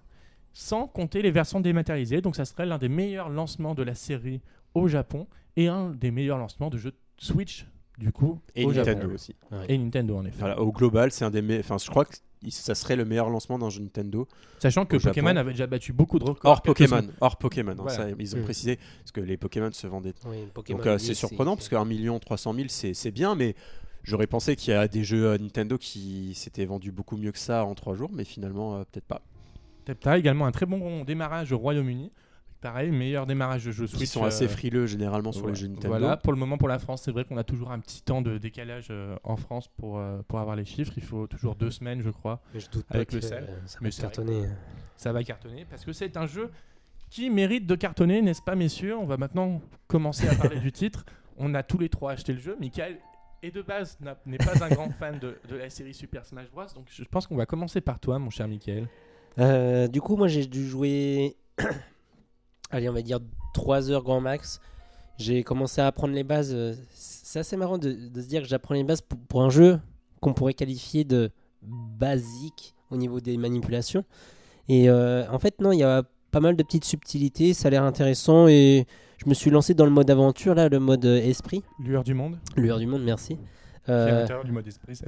sans 0.53 0.85
compter 0.87 1.21
les 1.23 1.31
versions 1.31 1.59
dématérialisées. 1.59 2.21
Donc 2.21 2.35
ça 2.35 2.45
serait 2.45 2.65
l'un 2.67 2.77
des 2.77 2.89
meilleurs 2.89 3.29
lancements 3.29 3.73
de 3.73 3.81
la 3.83 3.95
série 3.95 4.41
au 4.75 4.87
Japon 4.87 5.25
et 5.55 5.67
un 5.67 5.89
des 5.89 6.11
meilleurs 6.11 6.37
lancements 6.37 6.69
de 6.69 6.77
jeux 6.77 6.93
Switch 7.17 7.65
du 7.97 8.11
coup 8.11 8.39
Et 8.53 8.63
au 8.63 8.71
Nintendo 8.73 9.01
Japon. 9.01 9.13
aussi. 9.15 9.35
Et 9.67 9.77
Nintendo 9.79 10.17
en 10.17 10.25
effet. 10.25 10.37
Voilà, 10.37 10.61
au 10.61 10.71
global, 10.71 11.11
c'est 11.11 11.25
un 11.25 11.31
des. 11.31 11.41
me- 11.41 11.57
Enfin, 11.59 11.79
je 11.79 11.89
crois 11.89 12.05
que 12.05 12.15
ça 12.49 12.75
serait 12.75 12.95
le 12.95 13.05
meilleur 13.05 13.29
lancement 13.29 13.57
d'un 13.59 13.69
jeu 13.69 13.81
Nintendo. 13.81 14.27
Sachant 14.59 14.85
que 14.85 14.97
Japon. 14.99 15.09
Pokémon 15.21 15.35
avait 15.37 15.51
déjà 15.51 15.67
battu 15.67 15.93
beaucoup 15.93 16.19
de 16.19 16.23
records. 16.23 16.51
Hors 16.51 16.61
Pokémon, 16.61 17.03
hors 17.21 17.37
Pokémon. 17.37 17.71
hein, 17.71 17.75
Voilà. 17.79 17.97
ça, 17.97 18.09
ils 18.17 18.35
ont 18.35 18.39
Mm. 18.39 18.43
précisé 18.43 18.79
parce 18.99 19.11
que 19.11 19.21
les 19.21 19.37
Pokémon 19.37 19.71
se 19.71 19.87
vendaient. 19.87 20.13
Oui, 20.27 20.37
Pokémon 20.53 20.77
Donc 20.77 20.87
euh, 20.87 20.97
c'est 20.97 21.13
surprenant 21.13 21.55
parce 21.55 21.69
qu'un 21.69 21.85
million 21.85 22.19
300 22.19 22.53
000 22.53 22.65
c'est 22.69 22.93
c'est 22.93 23.11
bien, 23.11 23.35
mais 23.35 23.55
j'aurais 24.03 24.27
pensé 24.27 24.55
qu'il 24.55 24.73
y 24.73 24.77
a 24.77 24.87
des 24.87 25.03
jeux 25.03 25.25
euh, 25.27 25.37
Nintendo 25.37 25.77
qui 25.77 26.33
s'étaient 26.35 26.65
vendus 26.65 26.91
beaucoup 26.91 27.17
mieux 27.17 27.31
que 27.31 27.39
ça 27.39 27.65
en 27.65 27.75
trois 27.75 27.95
jours, 27.95 28.09
mais 28.13 28.23
finalement 28.23 28.75
euh, 28.77 28.83
peut-être 28.91 29.05
pas. 29.07 29.21
T'as 30.01 30.17
également 30.17 30.45
un 30.45 30.51
très 30.51 30.65
bon 30.65 31.03
démarrage 31.05 31.51
au 31.53 31.57
Royaume-Uni. 31.57 32.11
Pareil, 32.59 32.89
meilleur 32.91 33.27
démarrage 33.27 33.65
de 33.65 33.71
jeu 33.71 33.85
Switch. 33.85 34.01
Ils 34.01 34.07
sont 34.07 34.23
assez 34.23 34.45
euh, 34.45 34.49
frileux 34.49 34.87
généralement 34.87 35.31
sur 35.31 35.45
Ouais. 35.45 35.51
les 35.51 35.55
jeux 35.57 35.67
Nintendo. 35.67 35.87
Voilà, 35.89 36.17
pour 36.17 36.33
le 36.33 36.39
moment, 36.39 36.57
pour 36.57 36.67
la 36.67 36.79
France, 36.79 37.03
c'est 37.03 37.11
vrai 37.11 37.23
qu'on 37.23 37.37
a 37.37 37.43
toujours 37.43 37.71
un 37.71 37.79
petit 37.79 38.01
temps 38.01 38.21
de 38.21 38.37
décalage 38.39 38.87
euh, 38.89 39.15
en 39.23 39.37
France 39.37 39.67
pour, 39.77 39.99
euh, 39.99 40.21
pour 40.27 40.39
avoir 40.39 40.55
les 40.55 40.65
chiffres. 40.65 40.93
Il 40.97 41.03
faut 41.03 41.27
toujours 41.27 41.55
deux 41.55 41.69
semaines, 41.69 42.01
je 42.01 42.09
crois. 42.09 42.41
Mais 42.53 42.59
je 42.59 42.69
doute 42.69 42.85
pas 42.87 42.95
Avec 42.95 43.09
que 43.09 43.15
le 43.15 43.21
sel. 43.21 43.45
euh, 43.47 43.57
ça 43.67 43.77
Mais 43.81 43.89
va 43.91 44.01
cartonner. 44.01 44.43
Ça 44.95 45.13
va 45.13 45.23
cartonner 45.23 45.65
parce 45.69 45.85
que 45.85 45.91
c'est 45.93 46.17
un 46.17 46.25
jeu 46.25 46.49
qui 47.11 47.29
mérite 47.29 47.67
de 47.67 47.75
cartonner, 47.75 48.21
n'est-ce 48.23 48.41
pas, 48.41 48.55
messieurs? 48.55 48.97
On 48.97 49.05
va 49.05 49.17
maintenant 49.17 49.61
commencer 49.87 50.27
à 50.27 50.35
parler 50.35 50.59
du 50.59 50.71
titre. 50.71 51.05
On 51.37 51.53
a 51.53 51.61
tous 51.61 51.77
les 51.77 51.89
trois 51.89 52.13
acheté 52.13 52.33
le 52.33 52.39
jeu. 52.39 52.57
Michael 52.59 52.97
est 53.43 53.51
de 53.51 53.61
base 53.61 53.99
n'est 54.25 54.37
pas 54.39 54.65
un 54.65 54.69
grand 54.69 54.89
fan 54.89 55.19
de, 55.19 55.37
de 55.47 55.55
la 55.55 55.69
série 55.69 55.93
Super 55.93 56.25
Smash 56.25 56.49
Bros. 56.49 56.63
Donc 56.73 56.87
je 56.89 57.03
pense 57.03 57.27
qu'on 57.27 57.35
va 57.37 57.45
commencer 57.45 57.81
par 57.81 57.99
toi, 57.99 58.17
mon 58.17 58.31
cher 58.31 58.47
Michael. 58.47 58.87
Euh, 59.37 59.87
du 59.87 60.01
coup, 60.01 60.15
moi 60.17 60.27
j'ai 60.27 60.47
dû 60.47 60.67
jouer, 60.67 61.35
allez, 62.69 62.89
on 62.89 62.93
va 62.93 63.01
dire 63.01 63.19
3 63.53 63.91
heures 63.91 64.03
grand 64.03 64.21
max. 64.21 64.59
J'ai 65.17 65.43
commencé 65.43 65.81
à 65.81 65.87
apprendre 65.87 66.13
les 66.13 66.23
bases. 66.23 66.51
euh, 66.53 66.75
C'est 66.91 67.39
assez 67.39 67.57
marrant 67.57 67.77
de, 67.77 67.91
de 67.91 68.21
se 68.21 68.27
dire 68.27 68.41
que 68.41 68.47
j'apprends 68.47 68.75
les 68.75 68.83
bases 68.83 69.01
pour, 69.01 69.17
pour 69.19 69.43
un 69.43 69.49
jeu 69.49 69.79
qu'on 70.21 70.33
pourrait 70.33 70.53
qualifier 70.53 71.03
de 71.03 71.31
basique 71.61 72.73
au 72.91 72.97
niveau 72.97 73.19
des 73.19 73.37
manipulations. 73.37 74.03
Et 74.69 74.89
euh, 74.89 75.29
en 75.31 75.39
fait, 75.39 75.59
non, 75.61 75.71
il 75.71 75.79
y 75.79 75.83
a 75.83 76.03
pas 76.31 76.39
mal 76.39 76.55
de 76.55 76.63
petites 76.63 76.85
subtilités. 76.85 77.53
Ça 77.53 77.67
a 77.67 77.71
l'air 77.71 77.83
intéressant 77.83 78.47
et 78.47 78.85
je 79.17 79.29
me 79.29 79.33
suis 79.33 79.49
lancé 79.49 79.73
dans 79.73 79.85
le 79.85 79.91
mode 79.91 80.09
aventure, 80.09 80.53
là, 80.55 80.69
le 80.69 80.79
mode 80.79 81.05
euh, 81.05 81.17
esprit. 81.17 81.63
Lueur 81.79 82.03
du 82.03 82.13
monde. 82.13 82.37
Lueur 82.55 82.77
du 82.79 82.85
monde, 82.85 83.03
merci. 83.03 83.37
Euh, 83.89 84.27
du 84.43 84.51
mode 84.51 84.67
esprit. 84.67 84.99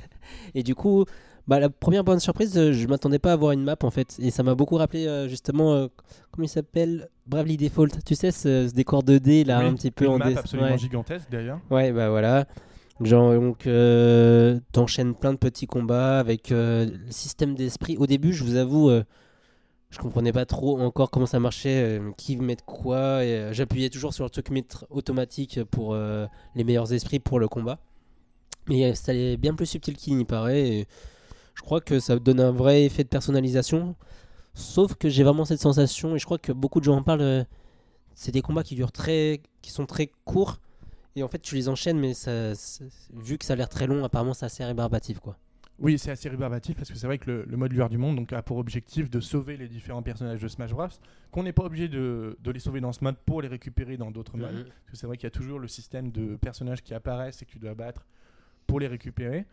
et 0.54 0.62
du 0.62 0.74
coup, 0.74 1.04
bah, 1.48 1.58
la 1.58 1.70
première 1.70 2.04
bonne 2.04 2.20
surprise, 2.20 2.56
euh, 2.58 2.74
je 2.74 2.86
m'attendais 2.86 3.18
pas 3.18 3.30
à 3.30 3.32
avoir 3.32 3.52
une 3.52 3.64
map 3.64 3.76
en 3.82 3.90
fait. 3.90 4.16
Et 4.20 4.30
ça 4.30 4.42
m'a 4.42 4.54
beaucoup 4.54 4.76
rappelé 4.76 5.06
euh, 5.06 5.28
justement, 5.28 5.72
euh, 5.72 5.88
comment 6.30 6.44
il 6.44 6.48
s'appelle? 6.48 7.08
Bravely 7.26 7.56
Default. 7.56 7.88
Tu 8.04 8.14
sais, 8.14 8.30
ce, 8.30 8.68
ce 8.68 8.74
décor 8.74 9.02
2D 9.02 9.46
là, 9.46 9.60
Oui, 9.60 9.64
un 9.64 9.74
petit 9.74 9.90
peu 9.90 10.04
une 10.04 10.12
en 10.12 10.18
map 10.18 10.26
absolument 10.26 10.68
ouais. 10.68 10.78
gigantesque 10.78 11.28
d'ailleurs. 11.30 11.58
Ouais, 11.70 11.90
bah 11.90 12.10
voilà. 12.10 12.46
Genre, 13.00 13.32
donc, 13.32 13.66
euh, 13.66 14.60
t'enchaînes 14.72 15.14
plein 15.14 15.32
de 15.32 15.38
petits 15.38 15.66
combats 15.66 16.18
avec 16.18 16.50
le 16.50 16.92
système 17.08 17.54
d'esprit. 17.54 17.96
Au 17.96 18.06
début, 18.06 18.34
je 18.34 18.44
vous 18.44 18.56
avoue, 18.56 18.90
je 19.90 19.98
comprenais 19.98 20.32
pas 20.32 20.46
trop 20.46 20.80
encore 20.80 21.10
comment 21.10 21.26
ça 21.26 21.38
marchait, 21.38 22.00
qui 22.16 22.36
mettre 22.36 22.64
quoi. 22.64 23.24
et, 23.24 23.50
J'appuyais 23.52 23.88
toujours 23.88 24.12
sur 24.12 24.24
le 24.24 24.30
truc 24.30 24.50
mettre 24.50 24.86
automatique 24.90 25.62
pour 25.64 25.94
les 25.94 26.64
meilleurs 26.64 26.92
esprits 26.92 27.20
pour 27.20 27.38
le 27.38 27.46
combat. 27.46 27.78
Mais 28.68 28.94
ça 28.94 29.14
est 29.14 29.36
bien 29.36 29.54
plus 29.54 29.66
subtil 29.66 29.96
qu'il 29.96 30.16
n'y 30.16 30.24
paraît. 30.24 30.68
Et 30.68 30.88
je 31.58 31.62
crois 31.62 31.80
que 31.80 31.98
ça 31.98 32.16
donne 32.20 32.38
un 32.38 32.52
vrai 32.52 32.84
effet 32.84 33.02
de 33.02 33.08
personnalisation. 33.08 33.96
Sauf 34.54 34.94
que 34.94 35.08
j'ai 35.08 35.24
vraiment 35.24 35.44
cette 35.44 35.60
sensation, 35.60 36.14
et 36.14 36.18
je 36.20 36.24
crois 36.24 36.38
que 36.38 36.52
beaucoup 36.52 36.78
de 36.78 36.84
gens 36.84 36.96
en 36.96 37.02
parlent. 37.02 37.20
euh, 37.20 37.44
c'est 38.14 38.30
des 38.30 38.42
combats 38.42 38.62
qui 38.62 38.76
durent 38.76 38.92
très, 38.92 39.42
qui 39.60 39.72
sont 39.72 39.84
très 39.84 40.10
courts. 40.24 40.60
Et 41.16 41.22
en 41.24 41.28
fait, 41.28 41.40
tu 41.40 41.56
les 41.56 41.68
enchaînes, 41.68 41.98
mais 41.98 42.14
ça, 42.14 42.52
vu 43.12 43.38
que 43.38 43.44
ça 43.44 43.54
a 43.54 43.56
l'air 43.56 43.68
très 43.68 43.88
long, 43.88 44.04
apparemment, 44.04 44.34
c'est 44.34 44.46
assez 44.46 44.64
rébarbatif, 44.64 45.18
quoi. 45.18 45.36
Oui, 45.80 45.98
c'est 45.98 46.10
assez 46.12 46.28
rébarbatif 46.28 46.76
parce 46.76 46.90
que 46.90 46.96
c'est 46.96 47.06
vrai 47.06 47.18
que 47.18 47.30
le, 47.30 47.44
le 47.44 47.56
mode 47.56 47.72
lueur 47.72 47.88
du 47.88 47.98
monde 47.98 48.16
donc, 48.16 48.32
a 48.32 48.42
pour 48.42 48.56
objectif 48.58 49.10
de 49.10 49.20
sauver 49.20 49.56
les 49.56 49.68
différents 49.68 50.02
personnages 50.02 50.40
de 50.40 50.48
Smash 50.48 50.72
Bros. 50.72 50.88
Qu'on 51.30 51.42
n'est 51.44 51.52
pas 51.52 51.64
obligé 51.64 51.88
de, 51.88 52.36
de 52.42 52.50
les 52.50 52.58
sauver 52.60 52.80
dans 52.80 52.92
ce 52.92 53.02
mode 53.04 53.16
pour 53.24 53.42
les 53.42 53.48
récupérer 53.48 53.96
dans 53.96 54.10
d'autres 54.10 54.36
modes. 54.36 54.54
Mhm. 54.54 54.64
Parce 54.64 54.90
que 54.90 54.96
c'est 54.96 55.06
vrai 55.06 55.16
qu'il 55.16 55.26
y 55.26 55.28
a 55.28 55.30
toujours 55.30 55.58
le 55.60 55.68
système 55.68 56.10
de 56.10 56.36
personnages 56.36 56.82
qui 56.82 56.94
apparaissent 56.94 57.42
et 57.42 57.44
que 57.46 57.50
tu 57.50 57.58
dois 57.60 57.74
battre 57.74 58.06
pour 58.66 58.80
les 58.80 58.88
récupérer. 58.88 59.46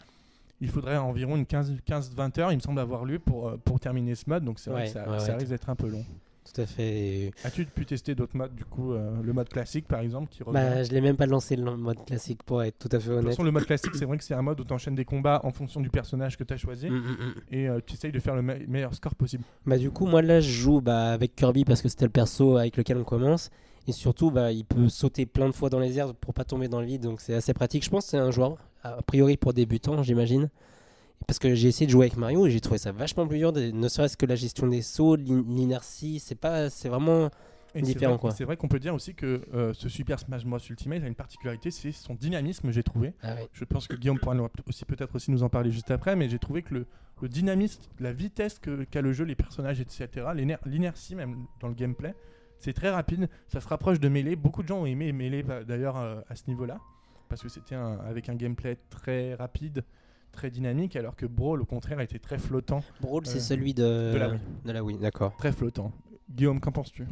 Il 0.62 0.70
faudrait 0.70 0.98
environ 0.98 1.36
une 1.36 1.46
15-20 1.46 2.39
heures, 2.39 2.52
il 2.52 2.56
me 2.56 2.62
semble 2.62 2.80
avoir 2.80 3.06
lu, 3.06 3.20
pour, 3.20 3.50
euh, 3.50 3.58
pour 3.63 3.80
terminer 3.80 4.15
ce 4.15 4.30
mode. 4.30 4.44
Donc 4.46 4.60
c'est 4.60 4.70
vrai 4.70 4.82
Ouais, 4.84 4.88
que 4.88 4.94
ça, 4.94 5.10
ouais, 5.10 5.20
ça 5.20 5.26
ouais. 5.34 5.36
risque 5.36 5.50
d'être 5.50 5.70
un 5.70 5.76
peu 5.76 5.88
long. 5.89 6.06
Tout 6.54 6.62
à 6.62 6.65
fait. 6.68 7.32
As-tu 7.44 7.65
pu 7.65 7.88
tester 7.88 8.13
d'autres 8.13 8.38
modes, 8.38 8.54
du 8.56 8.63
coup 8.65 8.94
euh, 8.94 9.15
Le 9.24 9.34
mode 9.34 9.50
classique, 9.50 9.88
par 9.88 10.00
exemple, 10.02 10.28
qui 10.30 10.44
revient? 10.44 10.54
Bah, 10.54 10.84
je 10.84 10.91
l'ai 10.91 11.02
même 11.02 11.18
pas 11.18 11.26
lancé 11.26 11.56
le 11.56 11.76
mode 11.76 12.06
classique, 12.06 12.44
pour 12.44 12.62
être 12.62 12.78
tout 12.78 12.88
à 12.91 13.00
fait 13.00 13.08
De 13.10 13.13
toute 13.13 13.18
honnête. 13.20 13.32
façon, 13.32 13.44
le 13.44 13.52
mode 13.52 13.65
classique, 13.65 13.96
c'est 13.96 14.06
vrai 14.06 14.18
que 14.18 14.24
c'est 14.24 14.36
un 14.36 14.44
mode 14.44 14.60
où 14.60 14.63
tu 14.63 14.72
enchaînes 14.72 14.94
des 14.96 15.06
combats 15.06 15.41
en 15.44 15.52
fonction 15.52 15.82
du 15.82 15.89
personnage 15.89 16.38
que 16.38 16.44
tu 16.44 16.54
as 16.54 16.58
choisi 16.58 16.88
Mm, 16.89 16.94
mm, 16.94 17.00
mm. 17.00 17.34
et 17.52 17.68
euh, 17.68 17.80
tu 17.86 17.96
essayes 17.96 18.12
de 18.12 18.20
faire 18.20 18.36
le 18.36 18.44
me- 18.44 18.65
meilleur 18.68 18.94
score 18.94 19.15
possible. 19.15 19.44
Bah, 19.65 19.78
du 19.80 19.89
coup, 19.89 20.06
moi, 20.06 20.22
là, 20.22 20.39
je 20.39 20.52
joue 20.52 20.82
bah, 20.82 21.13
avec 21.13 21.36
Kirby 21.36 21.65
parce 21.65 21.82
que 21.82 21.89
c'était 21.89 22.06
le 22.06 22.12
perso 22.12 22.58
avec 22.58 22.78
lequel 22.78 22.98
on 22.98 23.04
commence. 23.04 23.50
Et 23.88 23.91
surtout, 23.91 24.30
bah, 24.30 24.52
il 24.52 24.65
peut 24.65 24.88
sauter 24.88 25.26
plein 25.26 25.48
de 25.48 25.52
fois 25.54 25.70
dans 25.72 25.80
les 25.80 25.98
airs 25.98 26.13
pour 26.13 26.34
pas 26.36 26.44
tomber 26.44 26.68
dans 26.68 26.80
le 26.80 26.86
vide, 26.86 27.02
donc 27.02 27.22
c'est 27.22 27.34
assez 27.34 27.54
pratique. 27.56 27.84
Je 27.84 27.89
pense 27.89 28.06
que 28.06 28.12
c'est 28.12 28.18
un 28.18 28.30
joueur, 28.32 28.58
a 28.98 29.02
priori 29.02 29.38
pour 29.38 29.54
débutants, 29.54 30.02
j'imagine. 30.04 30.50
Parce 31.28 31.39
que 31.39 31.56
j'ai 31.56 31.69
essayé 31.69 31.88
de 31.88 31.91
jouer 31.91 32.06
avec 32.08 32.17
Mario 32.17 32.45
et 32.45 32.52
j'ai 32.52 32.60
trouvé 32.62 32.78
ça 32.78 32.91
vachement 32.91 33.26
plus 33.28 33.38
dur, 33.39 33.52
de- 33.54 33.71
ne 33.71 33.88
serait-ce 33.88 34.15
que 34.17 34.26
la 34.26 34.36
gestion 34.36 34.67
des 34.67 34.82
sauts, 34.82 35.15
l'in- 35.15 35.43
l'inertie, 35.48 36.19
c'est 36.19 36.36
pas, 36.36 36.69
c'est 36.69 36.89
vraiment 36.89 37.30
Et 37.74 37.82
Différent. 37.82 38.17
C'est 38.32 38.43
vrai 38.45 38.56
qu'on 38.58 38.67
peut 38.69 38.80
dire 38.80 38.93
aussi 38.93 39.15
que 39.15 39.41
euh, 39.54 39.74
ce 39.74 39.89
Super 39.89 40.17
Smash 40.19 40.45
Bros 40.45 40.60
Ultimate 40.69 41.04
a 41.04 41.08
une 41.08 41.15
particularité, 41.15 41.71
c'est 41.71 41.91
son 41.91 42.13
dynamisme, 42.15 42.71
j'ai 42.71 42.84
trouvé. 42.84 43.13
ah. 43.24 43.36
Je 43.54 43.65
pense 43.65 43.88
que 43.88 43.95
Guillaume 43.95 44.19
pourra 44.19 44.36
aussi 44.67 44.86
peut-être 44.86 45.13
aussi 45.15 45.30
nous 45.32 45.43
en 45.43 45.50
parler 45.50 45.71
juste 45.71 45.91
après, 45.91 46.15
mais 46.15 46.30
j'ai 46.30 46.39
trouvé 46.39 46.62
que 46.62 46.74
le, 46.74 46.86
le 47.21 47.28
dynamisme, 47.28 47.82
la 48.00 48.13
vitesse 48.13 48.60
qu'a 48.91 49.02
le 49.02 49.12
jeu, 49.13 49.26
les 49.26 49.36
personnages, 49.36 49.82
etc., 49.82 50.08
l'inertie 50.65 51.15
même 51.15 51.36
dans 51.60 51.67
le 51.67 51.74
gameplay, 51.76 52.13
c'est 52.60 52.74
très 52.74 52.89
rapide. 52.89 53.28
Ça 53.48 53.60
se 53.60 53.67
rapproche 53.67 54.00
de 54.00 54.08
Melee. 54.10 54.36
Beaucoup 54.38 54.63
de 54.63 54.67
gens 54.69 54.80
ont 54.82 54.86
aimé 54.86 55.12
Melee 55.12 55.43
bah, 55.43 55.63
d'ailleurs 55.65 55.98
euh, 55.98 56.21
à 56.30 56.36
ce 56.36 56.43
niveau-là, 56.48 56.80
parce 57.30 57.42
que 57.42 57.50
c'était 57.50 57.76
un- 57.76 58.00
avec 58.08 58.30
un 58.30 58.36
gameplay 58.36 58.78
très 58.90 59.34
rapide, 59.36 59.84
très 60.32 60.50
dynamique, 60.50 60.96
alors 60.96 61.16
que 61.16 61.26
Brawl 61.26 61.62
au 61.62 61.66
contraire 61.66 62.00
était 62.02 62.20
très 62.20 62.38
flottant, 62.38 62.82
Brawl, 63.02 63.26
c'est 63.26 63.38
Euh, 63.38 63.42
celui 63.42 63.74
de, 63.74 64.12
de 64.14 64.18
la 64.18 64.30
Wii. 64.30 64.40
de 64.66 64.72
la 64.72 64.84
Wii, 64.84 64.98
d'accord. 64.98 65.36
très 65.38 65.52
flottant. 65.52 65.92
Guillaume, 66.30 66.60
qu'en 66.60 66.72
penses-tu? 66.72 67.06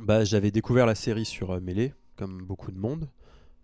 Bah, 0.00 0.24
j'avais 0.24 0.50
découvert 0.50 0.86
la 0.86 0.94
série 0.94 1.24
sur 1.24 1.52
euh, 1.52 1.60
Melee, 1.60 1.92
comme 2.16 2.42
beaucoup 2.42 2.70
de 2.70 2.78
monde, 2.78 3.08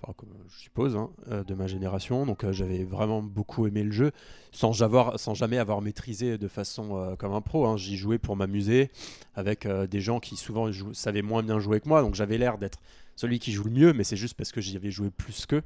enfin, 0.02 0.14
comme, 0.16 0.30
je 0.48 0.58
suppose, 0.60 0.96
hein, 0.96 1.10
euh, 1.30 1.44
de 1.44 1.54
ma 1.54 1.66
génération. 1.66 2.24
Donc 2.26 2.44
euh, 2.44 2.52
j'avais 2.52 2.84
vraiment 2.84 3.22
beaucoup 3.22 3.66
aimé 3.66 3.82
le 3.82 3.92
jeu, 3.92 4.12
sans, 4.50 4.82
avoir, 4.82 5.18
sans 5.20 5.34
jamais 5.34 5.58
avoir 5.58 5.80
maîtrisé 5.82 6.38
de 6.38 6.48
façon 6.48 6.96
euh, 6.96 7.16
comme 7.16 7.32
un 7.32 7.40
pro. 7.42 7.66
hein. 7.66 7.76
J'y 7.76 7.96
jouais 7.96 8.18
pour 8.18 8.36
m'amuser, 8.36 8.90
avec 9.34 9.66
euh, 9.66 9.86
des 9.86 10.00
gens 10.00 10.20
qui 10.20 10.36
souvent 10.36 10.70
jou- 10.72 10.94
savaient 10.94 11.22
moins 11.22 11.42
bien 11.42 11.60
jouer 11.60 11.80
que 11.80 11.88
moi. 11.88 12.00
Donc 12.02 12.14
j'avais 12.14 12.38
l'air 12.38 12.56
d'être 12.58 12.78
celui 13.16 13.38
qui 13.38 13.52
joue 13.52 13.64
le 13.64 13.70
mieux, 13.70 13.92
mais 13.92 14.04
c'est 14.04 14.16
juste 14.16 14.34
parce 14.34 14.52
que 14.52 14.60
j'y 14.60 14.76
avais 14.76 14.90
joué 14.90 15.10
plus 15.10 15.46
qu'eux. 15.46 15.62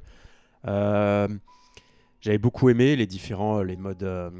Euh, 0.65 1.27
j'avais 2.19 2.39
beaucoup 2.39 2.69
aimé 2.69 2.95
les 2.95 3.05
différents 3.05 3.61
les 3.61 3.75
modes 3.75 4.01
euh, 4.03 4.31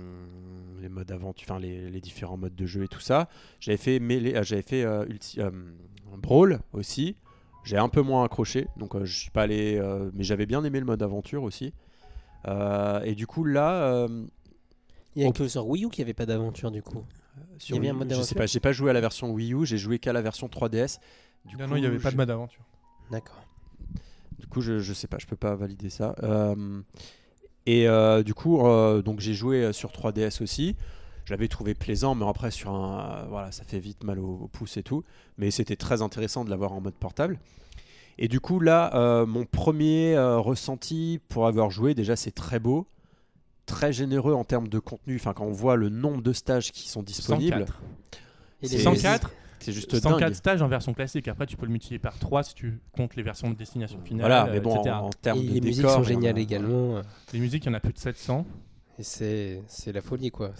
les 0.82 0.89
modes 0.89 1.12
aventure 1.12 1.46
enfin 1.50 1.60
les, 1.60 1.89
les 1.91 2.02
différents 2.02 2.36
modes 2.38 2.56
de 2.56 2.65
jeu 2.65 2.84
et 2.84 2.88
tout 2.88 3.00
ça 3.00 3.30
j'avais 3.60 3.78
fait 3.78 4.00
euh, 4.02 4.43
j'avais 4.43 4.63
fait 4.63 4.84
euh, 4.84 5.06
Ulti- 5.06 5.39
euh, 5.39 5.52
Brawl 6.17 6.60
aussi 6.74 7.15
j'ai 7.63 7.78
un 7.78 7.88
peu 7.88 8.02
moins 8.02 8.24
accroché 8.26 8.67
donc 8.78 8.96
euh, 8.96 9.06
je 9.06 9.15
suis 9.15 9.30
pas 9.30 9.43
allé 9.43 9.78
euh, 9.78 10.10
mais 10.15 10.24
j'avais 10.24 10.48
bien 10.48 10.63
aimé 10.63 10.80
le 10.80 10.86
mode 10.88 11.04
aventure 11.04 11.43
aussi 11.43 11.72
Euh, 12.48 13.02
et 13.04 13.13
du 13.13 13.28
coup 13.28 13.43
là 13.46 13.74
euh, 13.93 14.26
Il 15.15 15.22
y 15.22 15.26
a 15.26 15.32
que 15.32 15.48
sur 15.48 15.67
Wii 15.67 15.86
U 15.86 15.89
qu'il 15.89 16.04
n'y 16.04 16.08
avait 16.08 16.13
pas 16.13 16.26
d'aventure, 16.26 16.72
du 16.72 16.82
coup. 16.82 17.04
sur 17.60 17.76
Il 17.76 17.76
y 17.76 17.80
avait 17.80 17.89
un 17.89 17.93
Wii- 17.93 17.98
mode 18.00 18.13
je 18.13 18.22
sais 18.24 18.36
pas 18.36 18.48
j'ai 18.48 18.60
pas 18.60 18.72
joué 18.72 18.89
à 18.89 18.93
la 18.93 19.02
version 19.02 19.32
Wii 19.32 19.54
U 19.54 19.65
j'ai 19.65 19.78
joué 19.78 20.00
qu'à 20.00 20.13
la 20.13 20.22
version 20.24 20.48
3DS 20.48 21.00
du 21.46 21.56
Non, 21.58 21.65
coup, 21.65 21.70
non, 21.72 21.76
il 21.78 21.82
n'y 21.82 21.88
avait 21.88 22.00
pas 22.00 22.12
de 22.12 22.17
mode 22.17 22.30
aventure. 22.32 22.62
D'accord. 23.12 23.41
Du 24.39 24.48
coup, 24.48 24.62
je, 24.62 24.80
je 24.80 24.93
sais 24.93 25.08
pas, 25.08 25.17
je 25.20 25.26
peux 25.26 25.36
pas 25.36 25.56
valider 25.56 25.89
ça. 25.89 26.15
Euh, 26.24 26.82
et 27.65 27.88
euh, 27.88 28.24
du 28.24 28.34
coup, 28.34 28.65
euh, 28.65 29.02
donc 29.02 29.20
j'ai 29.20 29.34
joué 29.34 29.74
sur 29.74 29.91
3DS 29.91 30.41
aussi. 30.43 30.76
Je 31.26 31.34
l'avais 31.34 31.48
trouvé 31.50 31.74
plaisant, 31.74 32.15
mais 32.15 32.26
après 32.28 32.52
sur 32.52 32.72
un, 32.72 33.26
voilà, 33.30 33.52
ça 33.52 33.63
fait 33.65 33.80
vite 33.80 34.04
mal 34.04 34.20
au, 34.20 34.39
au 34.43 34.48
pouce 34.48 34.78
et 34.78 34.84
tout. 34.84 35.04
Mais 35.38 35.52
c'était 35.52 35.76
très 35.76 36.02
intéressant 36.02 36.46
de 36.46 36.50
l'avoir 36.50 36.72
en 36.72 36.80
mode 36.82 36.93
portable. 36.93 37.39
Et 38.20 38.28
du 38.28 38.39
coup, 38.39 38.60
là, 38.60 38.96
euh, 38.96 39.26
mon 39.26 39.46
premier 39.46 40.15
euh, 40.15 40.38
ressenti 40.39 41.20
pour 41.30 41.46
avoir 41.48 41.70
joué, 41.70 41.93
déjà, 41.93 42.15
c'est 42.15 42.32
très 42.32 42.60
beau, 42.60 42.88
très 43.65 43.91
généreux 43.93 44.34
en 44.34 44.43
termes 44.43 44.70
de 44.70 44.80
contenu. 44.80 45.17
Enfin, 45.17 45.34
quand 45.34 45.46
on 45.46 45.52
voit 45.52 45.76
le 45.76 45.89
nombre 45.89 46.22
de 46.24 46.34
stages 46.34 46.72
qui 46.72 46.88
sont 46.89 47.04
disponibles, 47.04 47.65
104. 47.67 47.82
Et 48.63 48.67
C'est- 48.67 48.78
les 48.78 48.84
104, 48.84 49.32
c'est 49.60 49.72
juste 49.74 50.00
104 50.00 50.20
dingue. 50.20 50.34
stages 50.34 50.62
en 50.62 50.68
version 50.68 50.93
classique. 50.93 51.28
Après, 51.28 51.45
tu 51.45 51.58
peux 51.58 51.66
le 51.66 51.72
multiplier 51.72 51.99
par 51.99 52.18
3 52.20 52.43
si 52.43 52.53
tu 52.53 52.80
comptes 52.91 53.16
les 53.16 53.24
versions 53.24 53.49
de 53.49 53.55
destination 53.55 53.99
finale. 54.03 54.28
Voilà, 54.28 54.47
mais 54.51 54.58
euh, 54.58 54.62
bon, 54.62 54.76
etc. 54.76 54.95
en, 54.95 55.05
en 55.05 55.10
termes 55.10 55.39
Et 55.39 55.43
de 55.47 55.53
les 55.53 55.62
musiques 55.62 55.88
sont 55.88 56.01
a- 56.01 56.03
géniales 56.03 56.38
également. 56.38 57.01
Les 57.34 57.39
musiques, 57.39 57.66
il 57.66 57.68
y 57.68 57.72
en 57.72 57.74
a 57.76 57.80
plus 57.80 57.93
de 57.93 57.97
700. 57.99 58.45
Et 58.99 59.03
c'est 59.03 59.62
c'est 59.68 59.91
la 59.91 60.01
folie, 60.01 60.32
quoi. 60.32 60.51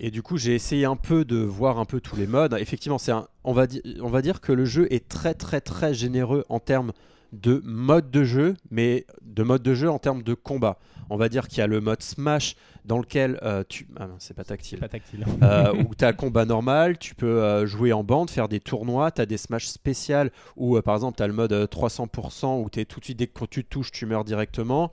Et 0.00 0.10
du 0.10 0.22
coup, 0.22 0.36
j'ai 0.36 0.54
essayé 0.54 0.84
un 0.84 0.96
peu 0.96 1.24
de 1.24 1.38
voir 1.38 1.78
un 1.78 1.86
peu 1.86 2.00
tous 2.00 2.14
les 2.16 2.26
modes. 2.26 2.54
Effectivement, 2.60 2.98
c'est 2.98 3.12
un, 3.12 3.26
on 3.42 3.54
va 3.54 3.66
dire, 3.66 3.80
on 4.02 4.08
va 4.10 4.20
dire 4.20 4.42
que 4.42 4.52
le 4.52 4.66
jeu 4.66 4.86
est 4.92 5.08
très 5.08 5.32
très 5.32 5.62
très 5.62 5.94
généreux 5.94 6.44
en 6.50 6.60
termes 6.60 6.92
de 7.32 7.60
mode 7.64 8.10
de 8.10 8.24
jeu, 8.24 8.54
mais 8.70 9.06
de 9.22 9.42
mode 9.42 9.62
de 9.62 9.74
jeu 9.74 9.90
en 9.90 9.98
termes 9.98 10.22
de 10.22 10.34
combat. 10.34 10.78
On 11.10 11.16
va 11.16 11.28
dire 11.28 11.46
qu'il 11.48 11.58
y 11.58 11.60
a 11.60 11.66
le 11.66 11.80
mode 11.80 12.02
Smash 12.02 12.56
dans 12.84 12.98
lequel 12.98 13.38
euh, 13.42 13.62
tu. 13.68 13.88
Ah 13.98 14.06
non, 14.06 14.16
c'est 14.18 14.34
pas 14.34 14.44
tactile. 14.44 14.78
pas 14.78 14.88
tactile. 14.88 15.24
Euh, 15.42 15.72
où 15.88 15.94
tu 15.94 16.04
as 16.04 16.12
combat 16.12 16.44
normal, 16.44 16.98
tu 16.98 17.14
peux 17.14 17.42
euh, 17.42 17.66
jouer 17.66 17.92
en 17.92 18.04
bande, 18.04 18.30
faire 18.30 18.48
des 18.48 18.60
tournois, 18.60 19.10
tu 19.10 19.20
as 19.20 19.26
des 19.26 19.36
Smash 19.36 19.66
spéciales 19.66 20.30
où 20.56 20.80
par 20.82 20.94
exemple 20.94 21.16
tu 21.16 21.22
as 21.22 21.26
le 21.26 21.32
mode 21.32 21.52
euh, 21.52 21.66
300% 21.66 22.62
où 22.62 22.68
es 22.76 22.84
tout 22.84 23.00
de 23.00 23.04
suite, 23.04 23.18
dès 23.18 23.26
que 23.26 23.44
tu 23.44 23.64
te 23.64 23.68
touches, 23.68 23.92
tu 23.92 24.06
meurs 24.06 24.24
directement. 24.24 24.92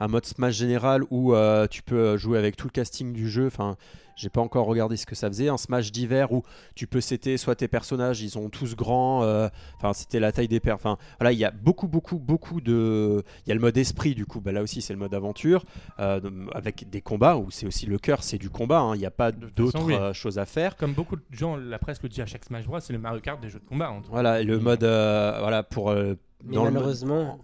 Un 0.00 0.08
mode 0.08 0.24
Smash 0.26 0.54
général 0.54 1.02
où 1.10 1.34
euh, 1.34 1.66
tu 1.66 1.82
peux 1.82 1.96
euh, 1.98 2.16
jouer 2.16 2.38
avec 2.38 2.56
tout 2.56 2.66
le 2.66 2.72
casting 2.72 3.12
du 3.12 3.28
jeu. 3.28 3.46
Enfin, 3.46 3.76
j'ai 4.16 4.28
pas 4.30 4.40
encore 4.40 4.66
regardé 4.66 4.96
ce 4.96 5.06
que 5.06 5.14
ça 5.14 5.28
faisait. 5.28 5.48
Un 5.48 5.56
Smash 5.56 5.92
d'hiver 5.92 6.32
où 6.32 6.42
tu 6.74 6.86
peux 6.88 7.00
setter 7.00 7.36
soit 7.36 7.54
tes 7.54 7.68
personnages, 7.68 8.20
ils 8.20 8.30
sont 8.30 8.48
tous 8.48 8.74
grands. 8.76 9.22
euh, 9.22 9.48
Enfin, 9.76 9.92
c'était 9.92 10.18
la 10.20 10.32
taille 10.32 10.48
des 10.48 10.58
per. 10.60 10.72
Enfin, 10.72 10.98
voilà, 11.20 11.32
il 11.32 11.38
y 11.38 11.44
a 11.44 11.50
beaucoup, 11.50 11.86
beaucoup, 11.88 12.18
beaucoup 12.18 12.60
de. 12.60 13.22
Il 13.46 13.48
y 13.48 13.52
a 13.52 13.54
le 13.54 13.60
mode 13.60 13.76
esprit 13.76 14.14
du 14.14 14.26
coup. 14.26 14.40
Bah, 14.40 14.52
là 14.52 14.62
aussi, 14.62 14.82
c'est 14.82 14.92
le 14.92 14.98
mode 14.98 15.14
aventure 15.14 15.64
euh, 16.00 16.20
avec 16.52 16.88
des 16.90 17.00
combats 17.00 17.36
où 17.36 17.50
c'est 17.50 17.66
aussi 17.66 17.86
le 17.86 17.98
cœur, 17.98 18.22
c'est 18.24 18.38
du 18.38 18.50
combat. 18.50 18.80
hein. 18.80 18.94
Il 18.96 18.98
n'y 18.98 19.06
a 19.06 19.10
pas 19.10 19.30
façon, 19.56 19.84
oui. 19.84 19.94
choses 20.14 20.38
à 20.38 20.46
faire. 20.46 20.76
Comme 20.76 20.94
beaucoup 20.94 21.16
de 21.16 21.22
gens, 21.32 21.56
la 21.56 21.78
presse 21.78 22.02
le 22.02 22.08
dit 22.08 22.20
à 22.22 22.26
chaque 22.26 22.44
Smash 22.44 22.66
Bros, 22.66 22.80
c'est 22.80 22.92
le 22.92 22.98
Mario 22.98 23.20
Kart 23.20 23.40
des 23.40 23.48
jeux 23.48 23.60
de 23.60 23.64
combat. 23.68 23.90
en 23.90 23.96
tout 23.98 24.02
cas. 24.04 24.08
Voilà, 24.12 24.40
et 24.40 24.44
le 24.44 24.58
mode, 24.58 24.82
euh, 24.84 25.36
voilà, 25.40 25.62
pour. 25.62 25.90
euh, 25.90 26.14
le 26.44 26.54
mode- 26.56 26.72
malheureusement, 26.72 27.38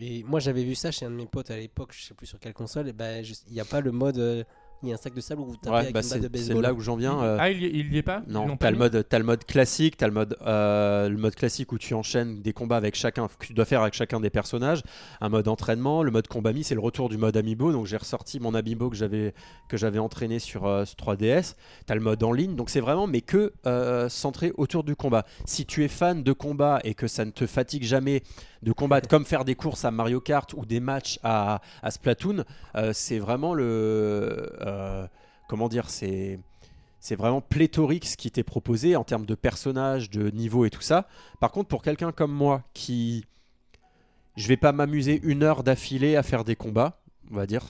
et 0.00 0.22
moi 0.24 0.40
j'avais 0.40 0.64
vu 0.64 0.74
ça 0.74 0.90
chez 0.90 1.06
un 1.06 1.10
de 1.10 1.16
mes 1.16 1.26
potes 1.26 1.50
à 1.50 1.56
l'époque, 1.56 1.90
je 1.96 2.04
sais 2.06 2.14
plus 2.14 2.26
sur 2.26 2.38
quelle 2.38 2.54
console, 2.54 2.88
et 2.88 2.92
ben, 2.92 3.24
il 3.48 3.52
n'y 3.54 3.60
a 3.60 3.64
pas 3.64 3.80
le 3.80 3.92
mode. 3.92 4.18
euh, 4.18 4.44
il 4.84 4.88
y 4.90 4.92
a 4.92 4.94
un 4.94 4.98
sac 4.98 5.12
de 5.12 5.20
sable 5.20 5.40
où 5.40 5.46
vous 5.46 5.56
tapez 5.56 5.70
Ouais, 5.74 5.78
avec 5.80 5.92
bah, 5.92 5.98
une 6.02 6.04
c'est 6.04 6.20
balle 6.20 6.30
de 6.30 6.36
c'est 6.38 6.44
baseball. 6.50 6.62
là 6.62 6.72
où 6.72 6.78
j'en 6.78 6.94
viens. 6.94 7.20
euh, 7.20 7.36
Ah, 7.40 7.50
il 7.50 7.60
y, 7.64 7.66
il 7.66 7.92
y 7.92 7.98
est 7.98 8.02
pas? 8.04 8.22
Non, 8.28 8.56
t'as 8.56 8.70
le 8.70 8.76
mode, 8.76 9.04
t'as 9.08 9.18
le 9.18 9.24
mode 9.24 9.44
classique, 9.44 9.96
t'as 9.96 10.06
le 10.06 10.12
mode, 10.12 10.36
euh, 10.46 11.08
le 11.08 11.16
mode 11.16 11.34
classique 11.34 11.72
où 11.72 11.78
tu 11.78 11.94
enchaînes 11.94 12.42
des 12.42 12.52
combats 12.52 12.76
avec 12.76 12.94
chacun, 12.94 13.26
que 13.26 13.44
tu 13.46 13.54
dois 13.54 13.64
faire 13.64 13.82
avec 13.82 13.94
chacun 13.94 14.20
des 14.20 14.30
personnages. 14.30 14.82
Un 15.20 15.30
mode 15.30 15.48
entraînement, 15.48 16.04
le 16.04 16.12
mode 16.12 16.28
combat 16.28 16.52
mi, 16.52 16.62
c'est 16.62 16.76
le 16.76 16.80
retour 16.80 17.08
du 17.08 17.16
mode 17.18 17.36
amiibo. 17.36 17.72
Donc 17.72 17.86
j'ai 17.86 17.96
ressorti 17.96 18.38
mon 18.38 18.54
amiibo 18.54 18.88
que 18.88 18.94
j'avais 18.94 19.34
que 19.68 19.76
j'avais 19.76 19.98
entraîné 19.98 20.38
sur, 20.38 20.64
euh, 20.64 20.84
sur 20.84 20.94
3DS. 20.94 21.56
T'as 21.86 21.96
le 21.96 22.00
mode 22.00 22.22
en 22.22 22.30
ligne, 22.30 22.54
donc 22.54 22.70
c'est 22.70 22.78
vraiment 22.78 23.08
mais 23.08 23.20
que 23.20 23.52
euh, 23.66 24.08
centré 24.08 24.52
autour 24.58 24.84
du 24.84 24.94
combat. 24.94 25.26
Si 25.44 25.66
tu 25.66 25.82
es 25.82 25.88
fan 25.88 26.22
de 26.22 26.32
combat 26.32 26.78
et 26.84 26.94
que 26.94 27.08
ça 27.08 27.24
ne 27.24 27.32
te 27.32 27.48
fatigue 27.48 27.82
jamais 27.82 28.22
de 28.62 28.72
combattre, 28.72 29.08
comme 29.08 29.24
faire 29.24 29.44
des 29.44 29.54
courses 29.54 29.84
à 29.84 29.90
Mario 29.90 30.20
Kart 30.20 30.52
ou 30.54 30.66
des 30.66 30.80
matchs 30.80 31.18
à, 31.22 31.60
à 31.82 31.90
Splatoon, 31.90 32.44
euh, 32.74 32.92
c'est 32.92 33.18
vraiment 33.18 33.54
le 33.54 34.50
euh, 34.60 35.06
comment 35.48 35.68
dire, 35.68 35.90
c'est 35.90 36.38
c'est 37.00 37.14
vraiment 37.14 37.40
pléthorique 37.40 38.06
ce 38.06 38.16
qui 38.16 38.30
t'est 38.30 38.42
proposé 38.42 38.96
en 38.96 39.04
termes 39.04 39.26
de 39.26 39.36
personnages, 39.36 40.10
de 40.10 40.30
niveau 40.30 40.64
et 40.64 40.70
tout 40.70 40.80
ça. 40.80 41.06
Par 41.40 41.52
contre, 41.52 41.68
pour 41.68 41.82
quelqu'un 41.82 42.10
comme 42.12 42.32
moi 42.32 42.62
qui 42.74 43.24
je 44.36 44.48
vais 44.48 44.56
pas 44.56 44.72
m'amuser 44.72 45.20
une 45.22 45.42
heure 45.42 45.62
d'affilée 45.62 46.16
à 46.16 46.22
faire 46.22 46.44
des 46.44 46.56
combats, 46.56 47.00
on 47.30 47.36
va 47.36 47.46
dire. 47.46 47.64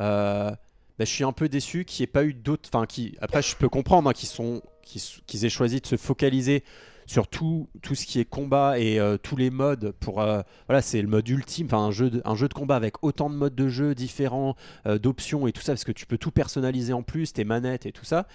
euh, 0.00 0.50
bah, 0.98 1.04
je 1.04 1.10
suis 1.12 1.24
un 1.24 1.32
peu 1.32 1.48
déçu 1.48 1.84
qu'il 1.84 2.02
n'y 2.02 2.04
ait 2.04 2.12
pas 2.12 2.24
eu 2.24 2.34
d'autres. 2.34 2.68
Enfin, 2.72 2.86
qui 2.86 3.16
après, 3.20 3.42
je 3.42 3.56
peux 3.56 3.68
comprendre 3.68 4.08
hein, 4.10 4.12
qu'ils 4.12 4.28
sont 4.28 4.62
qu'ils 4.84 5.44
aient 5.44 5.48
choisi 5.50 5.80
de 5.80 5.86
se 5.86 5.96
focaliser 5.96 6.64
sur 7.06 7.28
tout, 7.28 7.68
tout 7.82 7.94
ce 7.94 8.06
qui 8.06 8.20
est 8.20 8.24
combat 8.24 8.78
et 8.78 8.98
euh, 8.98 9.16
tous 9.16 9.36
les 9.36 9.50
modes 9.50 9.92
pour 10.00 10.20
euh, 10.20 10.42
voilà 10.68 10.82
c'est 10.82 11.02
le 11.02 11.08
mode 11.08 11.28
ultime 11.28 11.66
enfin 11.66 11.78
un 11.78 11.90
jeu 11.90 12.10
de, 12.10 12.22
un 12.24 12.34
jeu 12.34 12.48
de 12.48 12.54
combat 12.54 12.76
avec 12.76 13.02
autant 13.02 13.28
de 13.30 13.34
modes 13.34 13.54
de 13.54 13.68
jeu 13.68 13.94
différents 13.94 14.54
euh, 14.86 14.98
d'options 14.98 15.46
et 15.46 15.52
tout 15.52 15.62
ça 15.62 15.72
parce 15.72 15.84
que 15.84 15.92
tu 15.92 16.06
peux 16.06 16.18
tout 16.18 16.30
personnaliser 16.30 16.92
en 16.92 17.02
plus 17.02 17.32
tes 17.32 17.44
manettes 17.44 17.86
et 17.86 17.92
tout 17.92 18.04
ça 18.04 18.26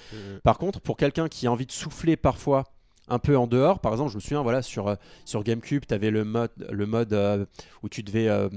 par 0.43 0.57
contre, 0.57 0.80
pour 0.82 0.97
quelqu'un 0.97 1.28
qui 1.28 1.47
a 1.47 1.51
envie 1.51 1.65
de 1.65 1.72
souffler 1.72 2.15
parfois 2.15 2.63
un 3.09 3.20
peu 3.20 3.38
en 3.38 3.47
dehors, 3.47 3.80
par 3.80 3.93
exemple, 3.93 4.11
je 4.11 4.15
me 4.15 4.22
souviens, 4.22 4.43
voilà, 4.43 4.61
sur, 4.61 4.88
euh, 4.88 4.95
sur 5.26 5.43
GameCube, 5.43 5.84
tu 5.88 5.93
avais 5.93 6.11
le 6.11 6.26
mode, 6.26 6.51
le 6.70 6.86
mode 6.86 7.13
euh, 7.13 7.45
où 7.84 7.89
tu 7.89 8.03
devais. 8.03 8.28
euh, 8.28 8.49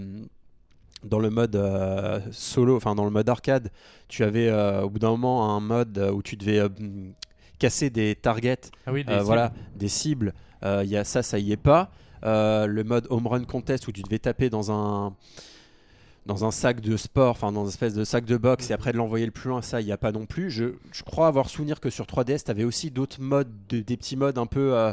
dans 1.02 1.18
le 1.18 1.30
mode 1.30 1.58
solo, 2.30 2.76
enfin 2.76 2.94
dans 2.94 3.06
le 3.06 3.11
mode 3.11 3.26
arcade, 3.26 3.70
tu 4.08 4.22
avais 4.22 4.52
au 4.82 4.90
bout 4.90 4.98
d'un 4.98 5.08
moment 5.08 5.56
un 5.56 5.61
mode 5.61 5.96
où 6.12 6.20
tu 6.20 6.36
devais 6.36 6.61
casser 7.61 7.90
des 7.90 8.16
targets, 8.16 8.72
Ah 8.86 8.92
oui, 8.92 9.04
des 9.04 9.12
euh, 9.12 9.16
cibles. 9.18 9.26
voilà, 9.26 9.52
des 9.76 9.88
cibles. 9.88 10.34
Euh, 10.64 10.82
Il 10.84 10.90
y 10.90 10.96
a 10.96 11.04
ça, 11.04 11.22
ça 11.22 11.38
y 11.38 11.52
est 11.52 11.56
pas. 11.56 11.92
Euh, 12.24 12.66
le 12.66 12.82
mode 12.84 13.06
home 13.11 13.26
run 13.28 13.44
contest 13.44 13.86
où 13.86 13.92
tu 13.92 14.02
devais 14.02 14.18
taper 14.18 14.50
dans 14.50 14.72
un 14.72 15.14
dans 16.26 16.44
un 16.44 16.50
sac 16.50 16.80
de 16.82 16.96
sport, 16.98 17.30
enfin 17.30 17.50
dans 17.50 17.62
une 17.62 17.68
espèce 17.70 17.94
de 17.94 18.04
sac 18.04 18.26
de 18.26 18.36
boxe 18.36 18.70
et 18.70 18.74
après 18.74 18.92
de 18.92 18.98
l'envoyer 18.98 19.24
le 19.24 19.32
plus 19.32 19.48
loin, 19.48 19.62
ça 19.62 19.80
il 19.80 19.86
n'y 19.86 19.92
a 19.92 19.96
pas 19.96 20.12
non 20.12 20.26
plus. 20.26 20.50
Je, 20.50 20.74
je 20.92 21.02
crois 21.02 21.26
avoir 21.28 21.48
souvenir 21.48 21.80
que 21.80 21.88
sur 21.88 22.04
3DS, 22.04 22.44
tu 22.44 22.50
avais 22.50 22.64
aussi 22.64 22.90
d'autres 22.90 23.20
modes, 23.22 23.50
de- 23.70 23.80
des 23.80 23.96
petits 23.96 24.16
modes 24.16 24.36
un 24.36 24.46
peu 24.46 24.74
euh, 24.76 24.92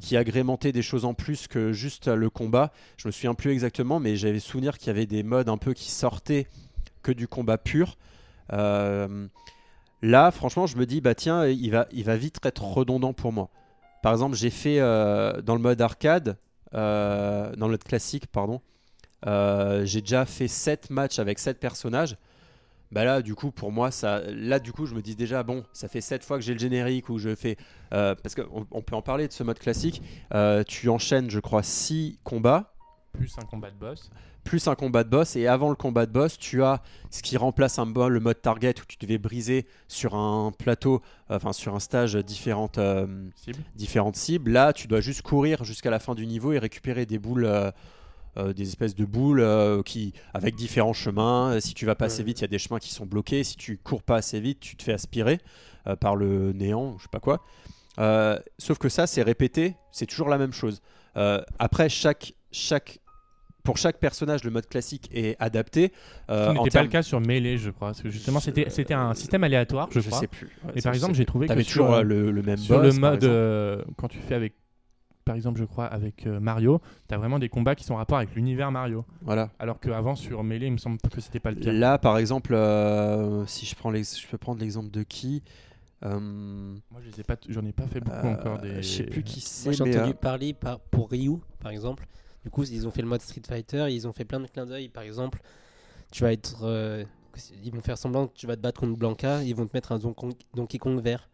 qui 0.00 0.18
agrémentaient 0.18 0.72
des 0.72 0.82
choses 0.82 1.06
en 1.06 1.14
plus 1.14 1.48
que 1.48 1.72
juste 1.72 2.08
euh, 2.08 2.14
le 2.14 2.28
combat. 2.28 2.72
Je 2.98 3.08
me 3.08 3.12
souviens 3.12 3.32
plus 3.34 3.52
exactement, 3.52 4.00
mais 4.00 4.16
j'avais 4.16 4.38
souvenir 4.38 4.76
qu'il 4.76 4.88
y 4.88 4.90
avait 4.90 5.06
des 5.06 5.22
modes 5.22 5.48
un 5.48 5.56
peu 5.56 5.72
qui 5.72 5.90
sortaient 5.90 6.46
que 7.02 7.10
du 7.10 7.26
combat 7.26 7.56
pur. 7.56 7.96
Euh, 8.52 9.26
là, 10.02 10.30
franchement, 10.30 10.66
je 10.66 10.76
me 10.76 10.86
dis, 10.86 11.00
bah 11.00 11.14
tiens, 11.14 11.46
il 11.46 11.70
va, 11.70 11.86
il 11.92 12.04
va 12.04 12.16
vite 12.16 12.38
être 12.44 12.62
redondant 12.64 13.12
pour 13.12 13.32
moi. 13.32 13.50
Par 14.02 14.12
exemple, 14.12 14.36
j'ai 14.36 14.50
fait 14.50 14.78
euh, 14.78 15.40
dans 15.42 15.54
le 15.54 15.60
mode 15.60 15.80
arcade, 15.80 16.36
euh, 16.74 17.54
dans 17.56 17.66
le 17.66 17.72
mode 17.72 17.84
classique, 17.84 18.26
pardon, 18.26 18.60
euh, 19.26 19.84
j'ai 19.84 20.00
déjà 20.00 20.24
fait 20.26 20.48
7 20.48 20.90
matchs 20.90 21.18
avec 21.18 21.38
7 21.38 21.58
personnages. 21.58 22.16
Bah 22.92 23.04
là, 23.04 23.20
du 23.20 23.34
coup, 23.34 23.50
pour 23.50 23.72
moi, 23.72 23.90
ça, 23.90 24.20
là, 24.28 24.60
du 24.60 24.72
coup, 24.72 24.86
je 24.86 24.94
me 24.94 25.02
dis 25.02 25.16
déjà, 25.16 25.42
bon, 25.42 25.64
ça 25.72 25.88
fait 25.88 26.00
7 26.00 26.22
fois 26.22 26.38
que 26.38 26.44
j'ai 26.44 26.52
le 26.52 26.60
générique 26.60 27.08
où 27.08 27.18
je 27.18 27.34
fais. 27.34 27.56
parce 27.90 28.36
qu'on 28.36 28.66
on 28.70 28.82
peut 28.82 28.94
en 28.94 29.02
parler 29.02 29.26
de 29.26 29.32
ce 29.32 29.42
mode 29.42 29.58
classique. 29.58 30.02
Tu 30.68 30.88
enchaînes, 30.88 31.28
je 31.28 31.40
crois, 31.40 31.64
6 31.64 32.20
combats 32.22 32.75
Plus 33.18 33.38
un 33.38 33.46
combat 33.46 33.70
de 33.70 33.76
boss. 33.76 34.10
plus 34.44 34.68
un 34.68 34.74
combat 34.74 35.02
de 35.04 35.08
boss 35.08 35.36
et 35.36 35.46
avant 35.46 35.70
le 35.70 35.74
combat 35.76 36.06
de 36.06 36.12
boss 36.12 36.38
tu 36.38 36.62
as 36.62 36.82
ce 37.10 37.22
qui 37.22 37.36
remplace 37.36 37.78
un 37.78 37.86
le 37.86 38.20
mode 38.20 38.40
target 38.40 38.74
où 38.80 38.84
tu 38.86 38.96
devais 39.00 39.18
briser 39.18 39.66
sur 39.88 40.14
un 40.14 40.52
plateau 40.52 41.02
enfin 41.28 41.52
sur 41.52 41.74
un 41.74 41.80
stage 41.80 42.14
différentes 42.16 42.78
euh, 42.78 43.06
Cible. 43.34 43.58
différentes 43.74 44.16
cibles. 44.16 44.50
Là 44.52 44.72
tu 44.72 44.86
dois 44.86 45.00
juste 45.00 45.22
courir 45.22 45.64
jusqu'à 45.64 45.90
la 45.90 45.98
fin 45.98 46.14
du 46.14 46.26
niveau 46.26 46.52
et 46.52 46.58
récupérer 46.58 47.06
des 47.06 47.18
boules 47.18 47.44
euh, 47.46 47.70
euh, 48.38 48.52
des 48.52 48.68
espèces 48.68 48.94
de 48.94 49.06
boules 49.06 49.40
euh, 49.40 49.82
qui 49.82 50.12
avec 50.34 50.54
différents 50.56 50.92
chemins. 50.92 51.58
Si 51.60 51.72
tu 51.72 51.86
vas 51.86 51.94
pas 51.94 52.06
assez 52.06 52.22
vite 52.22 52.40
il 52.40 52.42
y 52.42 52.44
a 52.44 52.48
des 52.48 52.58
chemins 52.58 52.78
qui 52.78 52.92
sont 52.92 53.06
bloqués. 53.06 53.44
Si 53.44 53.56
tu 53.56 53.78
cours 53.78 54.02
pas 54.02 54.16
assez 54.16 54.40
vite 54.40 54.60
tu 54.60 54.76
te 54.76 54.82
fais 54.82 54.92
aspirer 54.92 55.40
euh, 55.86 55.96
par 55.96 56.16
le 56.16 56.52
néant 56.52 56.96
je 56.98 57.04
sais 57.04 57.08
pas 57.10 57.20
quoi. 57.20 57.42
Sauf 58.58 58.76
que 58.78 58.90
ça 58.90 59.06
c'est 59.06 59.22
répété 59.22 59.74
c'est 59.90 60.06
toujours 60.06 60.28
la 60.28 60.38
même 60.38 60.52
chose. 60.52 60.82
Après 61.58 61.88
chaque 61.88 62.34
chaque 62.52 63.00
pour 63.66 63.76
chaque 63.76 63.98
personnage, 63.98 64.44
le 64.44 64.50
mode 64.50 64.66
classique 64.66 65.10
est 65.12 65.36
adapté. 65.38 65.92
euh, 66.30 66.52
n'était 66.54 66.70
pas 66.70 66.82
le 66.82 66.88
cas 66.88 67.02
sur 67.02 67.20
Melee, 67.20 67.58
je 67.58 67.70
crois. 67.70 67.88
Parce 67.88 68.00
que 68.00 68.08
justement, 68.08 68.40
c'était 68.40 68.70
c'était 68.70 68.94
un 68.94 69.12
système 69.12 69.44
aléatoire, 69.44 69.88
je, 69.92 70.00
Je 70.00 70.06
crois. 70.08 70.20
sais 70.20 70.26
plus. 70.28 70.46
Ouais, 70.64 70.72
Et 70.76 70.80
par 70.80 70.94
exemple, 70.94 71.14
j'ai 71.14 71.26
trouvé 71.26 71.46
que 71.48 71.62
sur, 71.62 71.66
toujours 71.82 71.94
euh, 71.94 72.02
le, 72.02 72.30
le 72.30 72.42
même 72.42 72.56
Sur 72.56 72.80
boss, 72.80 72.94
le 72.94 73.00
mode, 73.00 73.24
euh, 73.24 73.82
quand 73.98 74.08
tu 74.08 74.18
fais 74.20 74.34
avec, 74.34 74.54
par 75.24 75.34
exemple, 75.34 75.58
je 75.58 75.64
crois, 75.64 75.86
avec 75.86 76.26
euh, 76.26 76.38
Mario, 76.40 76.80
tu 77.08 77.14
as 77.14 77.18
vraiment 77.18 77.38
des 77.38 77.48
combats 77.48 77.74
qui 77.74 77.84
sont 77.84 77.94
en 77.94 77.98
rapport 77.98 78.18
avec 78.18 78.34
l'univers 78.34 78.70
Mario. 78.70 79.04
Voilà. 79.22 79.50
Alors 79.58 79.80
qu'avant, 79.80 80.14
sur 80.14 80.42
Melee, 80.44 80.66
il 80.66 80.72
me 80.72 80.78
semble 80.78 80.98
que 80.98 81.20
c'était 81.20 81.40
pas 81.40 81.50
le 81.50 81.60
cas. 81.60 81.72
Là, 81.72 81.98
par 81.98 82.16
exemple, 82.18 82.54
euh, 82.54 83.44
si 83.46 83.66
je 83.66 83.74
prends 83.74 83.92
je 83.92 84.26
peux 84.30 84.38
prendre 84.38 84.60
l'exemple 84.60 84.90
de 84.90 85.02
qui 85.02 85.42
euh, 86.04 86.20
Moi, 86.20 87.00
je 87.04 87.10
les 87.10 87.20
ai 87.20 87.24
pas, 87.24 87.36
j'en 87.48 87.64
ai 87.64 87.72
pas 87.72 87.86
fait 87.86 88.00
beaucoup 88.00 88.26
euh, 88.26 88.34
encore. 88.34 88.58
Des... 88.60 88.82
Je 88.82 88.88
sais 88.88 89.02
plus 89.04 89.22
qui 89.22 89.40
c'est. 89.40 89.70
Moi 89.70 89.72
j'ai 89.72 89.82
entendu 89.96 90.10
euh, 90.12 90.14
parler 90.14 90.52
par, 90.52 90.78
pour 90.78 91.10
Ryu 91.10 91.38
par 91.60 91.72
exemple. 91.72 92.06
Du 92.46 92.50
coup, 92.50 92.62
ils 92.62 92.86
ont 92.86 92.92
fait 92.92 93.02
le 93.02 93.08
mode 93.08 93.20
Street 93.22 93.42
Fighter, 93.44 93.86
ils 93.90 94.06
ont 94.06 94.12
fait 94.12 94.24
plein 94.24 94.38
de 94.38 94.46
clins 94.46 94.66
d'œil. 94.66 94.88
Par 94.88 95.02
exemple, 95.02 95.40
tu 96.12 96.22
vas 96.22 96.32
être. 96.32 96.58
euh, 96.62 97.02
ils 97.64 97.72
vont 97.72 97.80
faire 97.82 97.98
semblant 97.98 98.28
que 98.28 98.34
tu 98.36 98.46
vas 98.46 98.54
te 98.54 98.60
battre 98.60 98.78
contre 98.80 98.96
Blanca, 98.96 99.42
ils 99.42 99.52
vont 99.54 99.66
te 99.66 99.76
mettre 99.76 99.90
un 99.90 99.98
Donkey 99.98 100.14
Kong- 100.14 100.34
Donkey 100.54 100.78
Kong 100.78 101.00
vert. 101.02 101.28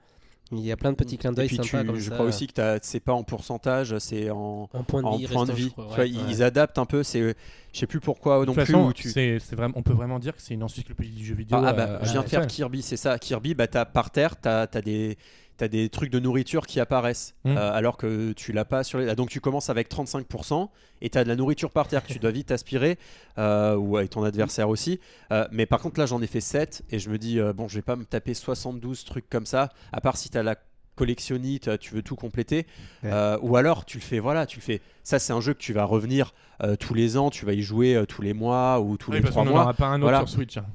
Il 0.52 0.60
y 0.60 0.72
a 0.72 0.76
plein 0.78 0.90
de 0.90 0.96
petits 0.96 1.18
clins 1.18 1.32
et 1.32 1.34
d'œil 1.34 1.46
puis 1.48 1.56
sympas 1.56 1.80
tu- 1.82 1.86
comme 1.86 1.96
je 1.96 2.08
ça. 2.08 2.14
crois 2.14 2.24
aussi 2.26 2.46
que 2.46 2.54
t'as- 2.54 2.78
c'est 2.80 3.00
pas 3.00 3.12
en 3.12 3.24
pourcentage, 3.24 3.96
c'est 3.98 4.30
en, 4.30 4.70
en 4.72 4.84
point 4.84 5.02
de 5.02 5.06
en 5.06 5.16
vie. 5.16 5.26
point 5.26 5.44
de 5.44 5.50
restant, 5.52 5.56
je 5.58 5.64
vie. 5.66 5.70
crois, 5.70 5.84
Tu 5.84 6.00
ouais, 6.00 6.08
vois, 6.10 6.22
ouais. 6.24 6.30
Ils 6.30 6.42
adaptent 6.42 6.78
un 6.78 6.86
peu. 6.86 7.02
C'est, 7.02 7.36
je 7.74 7.78
sais 7.78 7.86
plus 7.86 8.00
pourquoi 8.00 8.40
De 8.40 8.46
non 8.46 8.54
toute 8.54 8.64
plus. 8.64 8.72
façon, 8.72 8.92
tu- 8.92 9.10
c'est, 9.10 9.38
c'est 9.38 9.54
vraiment, 9.54 9.74
on 9.76 9.82
peut 9.82 9.92
vraiment 9.92 10.18
dire 10.18 10.34
que 10.34 10.40
c'est 10.40 10.54
une 10.54 10.62
encyclopédie 10.62 11.12
du 11.14 11.26
jeu 11.26 11.34
vidéo. 11.34 11.58
Ah, 11.60 11.68
ah, 11.68 11.72
bah, 11.74 11.98
à- 12.00 12.04
je 12.04 12.12
viens 12.12 12.22
de 12.22 12.28
faire. 12.28 12.46
Kirby, 12.46 12.80
c'est 12.82 12.96
ça. 12.96 13.18
Kirby, 13.18 13.54
bah, 13.54 13.66
t'as, 13.66 13.84
par 13.84 14.10
terre, 14.10 14.40
tu 14.40 14.48
as, 14.48 14.66
des, 14.82 15.16
t'as 15.62 15.68
des 15.68 15.88
trucs 15.90 16.10
de 16.10 16.18
nourriture 16.18 16.66
qui 16.66 16.80
apparaissent, 16.80 17.34
Mm. 17.44 17.56
euh, 17.56 17.72
alors 17.72 17.96
que 17.96 18.32
tu 18.32 18.52
l'as 18.52 18.64
pas 18.64 18.82
sur 18.82 18.98
les. 18.98 19.08
ah, 19.08 19.14
Donc 19.14 19.30
tu 19.30 19.40
commences 19.40 19.70
avec 19.70 19.88
35% 19.88 20.68
et 21.00 21.08
tu 21.10 21.16
as 21.18 21.22
de 21.22 21.28
la 21.28 21.36
nourriture 21.36 21.70
par 21.70 21.86
terre 21.86 22.04
que 22.04 22.12
tu 22.12 22.18
dois 22.18 22.32
vite 22.32 22.50
aspirer, 22.50 22.98
euh, 23.38 23.76
ou 23.76 23.96
avec 23.96 24.10
ton 24.10 24.24
adversaire 24.24 24.68
aussi. 24.68 24.98
Euh, 25.30 25.46
mais 25.52 25.66
par 25.66 25.80
contre, 25.80 26.00
là, 26.00 26.06
j'en 26.06 26.20
ai 26.20 26.26
fait 26.26 26.40
7 26.40 26.82
et 26.90 26.98
je 26.98 27.10
me 27.10 27.16
dis, 27.18 27.38
euh, 27.38 27.52
bon, 27.52 27.68
je 27.68 27.76
vais 27.76 27.82
pas 27.82 27.94
me 27.96 28.04
taper 28.04 28.34
72 28.34 29.04
trucs 29.04 29.28
comme 29.30 29.46
ça, 29.46 29.68
à 29.92 30.00
part 30.00 30.16
si 30.16 30.30
tu 30.30 30.36
as 30.38 30.42
la 30.42 30.56
collectionnite, 30.96 31.78
tu 31.78 31.94
veux 31.94 32.02
tout 32.02 32.16
compléter, 32.16 32.66
Ouais. 33.02 33.10
Euh, 33.12 33.38
ou 33.42 33.56
alors 33.56 33.84
tu 33.84 33.98
le 33.98 34.02
fais, 34.02 34.18
voilà, 34.18 34.46
tu 34.46 34.58
le 34.58 34.62
fais. 34.64 34.80
Ça, 35.02 35.18
c'est 35.18 35.32
un 35.32 35.40
jeu 35.40 35.54
que 35.54 35.58
tu 35.60 35.72
vas 35.72 35.84
revenir 35.84 36.34
euh, 36.62 36.76
tous 36.76 36.94
les 36.94 37.16
ans, 37.16 37.30
tu 37.30 37.46
vas 37.46 37.54
y 37.54 37.62
jouer 37.62 37.94
euh, 37.96 38.04
tous 38.04 38.20
les 38.22 38.34
mois 38.34 38.80
ou 38.80 38.96
tous 38.96 39.10
Oui, 39.10 39.16
les 39.16 39.22
parce 39.22 39.32
trois 39.32 39.44
mois. 39.44 39.62
aura 39.62 39.74
pas 39.74 39.86
un 39.86 39.94
autre 39.94 40.02
Voilà. 40.02 40.18
sur 40.18 40.28
Switch. 40.28 40.56
hein. 40.58 40.66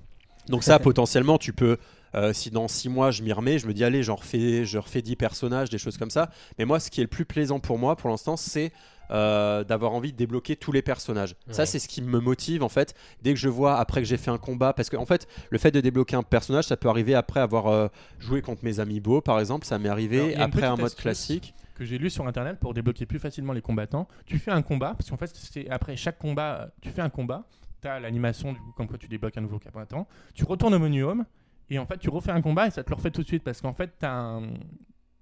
Donc 0.49 0.63
ça, 0.63 0.79
potentiellement, 0.89 1.37
tu 1.37 1.53
peux 1.53 1.77
Euh, 2.15 2.33
si 2.33 2.51
dans 2.51 2.67
6 2.67 2.89
mois 2.89 3.11
je 3.11 3.23
m'y 3.23 3.33
remets, 3.33 3.59
je 3.59 3.67
me 3.67 3.73
dis 3.73 3.83
allez, 3.83 4.03
j'en 4.03 4.15
refais, 4.15 4.65
je 4.65 4.77
refais 4.77 5.01
10 5.01 5.15
personnages, 5.15 5.69
des 5.69 5.77
choses 5.77 5.97
comme 5.97 6.09
ça. 6.09 6.29
Mais 6.57 6.65
moi, 6.65 6.79
ce 6.79 6.89
qui 6.89 7.01
est 7.01 7.03
le 7.03 7.09
plus 7.09 7.25
plaisant 7.25 7.59
pour 7.59 7.77
moi 7.77 7.95
pour 7.95 8.09
l'instant, 8.09 8.37
c'est 8.37 8.71
euh, 9.09 9.63
d'avoir 9.63 9.93
envie 9.93 10.11
de 10.11 10.17
débloquer 10.17 10.57
tous 10.57 10.73
les 10.73 10.81
personnages. 10.81 11.35
Ça, 11.49 11.65
c'est 11.65 11.79
ce 11.79 11.87
qui 11.87 12.01
me 12.01 12.19
motive 12.19 12.61
en 12.61 12.69
fait. 12.69 12.93
Dès 13.21 13.33
que 13.33 13.39
je 13.39 13.47
vois 13.47 13.77
après 13.79 14.01
que 14.01 14.07
j'ai 14.07 14.17
fait 14.17 14.31
un 14.31 14.37
combat, 14.37 14.73
parce 14.73 14.89
que 14.89 14.97
en 14.97 15.05
fait, 15.05 15.27
le 15.49 15.57
fait 15.57 15.71
de 15.71 15.79
débloquer 15.79 16.17
un 16.17 16.23
personnage, 16.23 16.65
ça 16.65 16.75
peut 16.75 16.89
arriver 16.89 17.15
après 17.15 17.39
avoir 17.39 17.67
euh, 17.67 17.87
joué 18.19 18.41
contre 18.41 18.65
mes 18.65 18.81
amis 18.81 18.99
beaux, 18.99 19.21
par 19.21 19.39
exemple. 19.39 19.65
Ça 19.65 19.79
m'est 19.79 19.87
arrivé 19.87 20.35
après 20.35 20.65
un 20.65 20.75
mode 20.75 20.93
classique. 20.93 21.53
que 21.75 21.85
j'ai 21.85 21.97
lu 21.97 22.09
sur 22.09 22.27
internet 22.27 22.59
pour 22.59 22.73
débloquer 22.73 23.05
plus 23.05 23.19
facilement 23.19 23.53
les 23.53 23.61
combattants. 23.61 24.09
Tu 24.25 24.39
fais 24.39 24.51
un 24.51 24.61
combat, 24.61 24.93
parce 24.97 25.09
qu'en 25.09 25.17
fait, 25.17 25.31
c'est 25.33 25.69
après 25.69 25.95
chaque 25.95 26.19
combat, 26.19 26.69
tu 26.81 26.89
fais 26.89 27.01
un 27.01 27.09
combat, 27.09 27.45
tu 27.81 27.87
as 27.87 28.01
l'animation 28.01 28.51
du 28.51 28.59
coup, 28.59 28.73
comme 28.75 28.87
quoi 28.87 28.97
tu 28.97 29.07
débloques 29.07 29.37
un 29.37 29.41
nouveau 29.41 29.59
combattant, 29.59 30.05
tu 30.33 30.43
retournes 30.43 30.73
au 30.73 30.79
menu 30.79 31.03
home, 31.03 31.23
et 31.69 31.79
en 31.79 31.85
fait, 31.85 31.97
tu 31.97 32.09
refais 32.09 32.31
un 32.31 32.41
combat 32.41 32.67
et 32.67 32.71
ça 32.71 32.83
te 32.83 32.89
le 32.89 32.95
refait 32.95 33.11
tout 33.11 33.21
de 33.23 33.27
suite, 33.27 33.43
parce 33.43 33.61
qu'en 33.61 33.73
fait, 33.73 33.91
tu 33.99 34.05
as 34.05 34.13
un, 34.13 34.41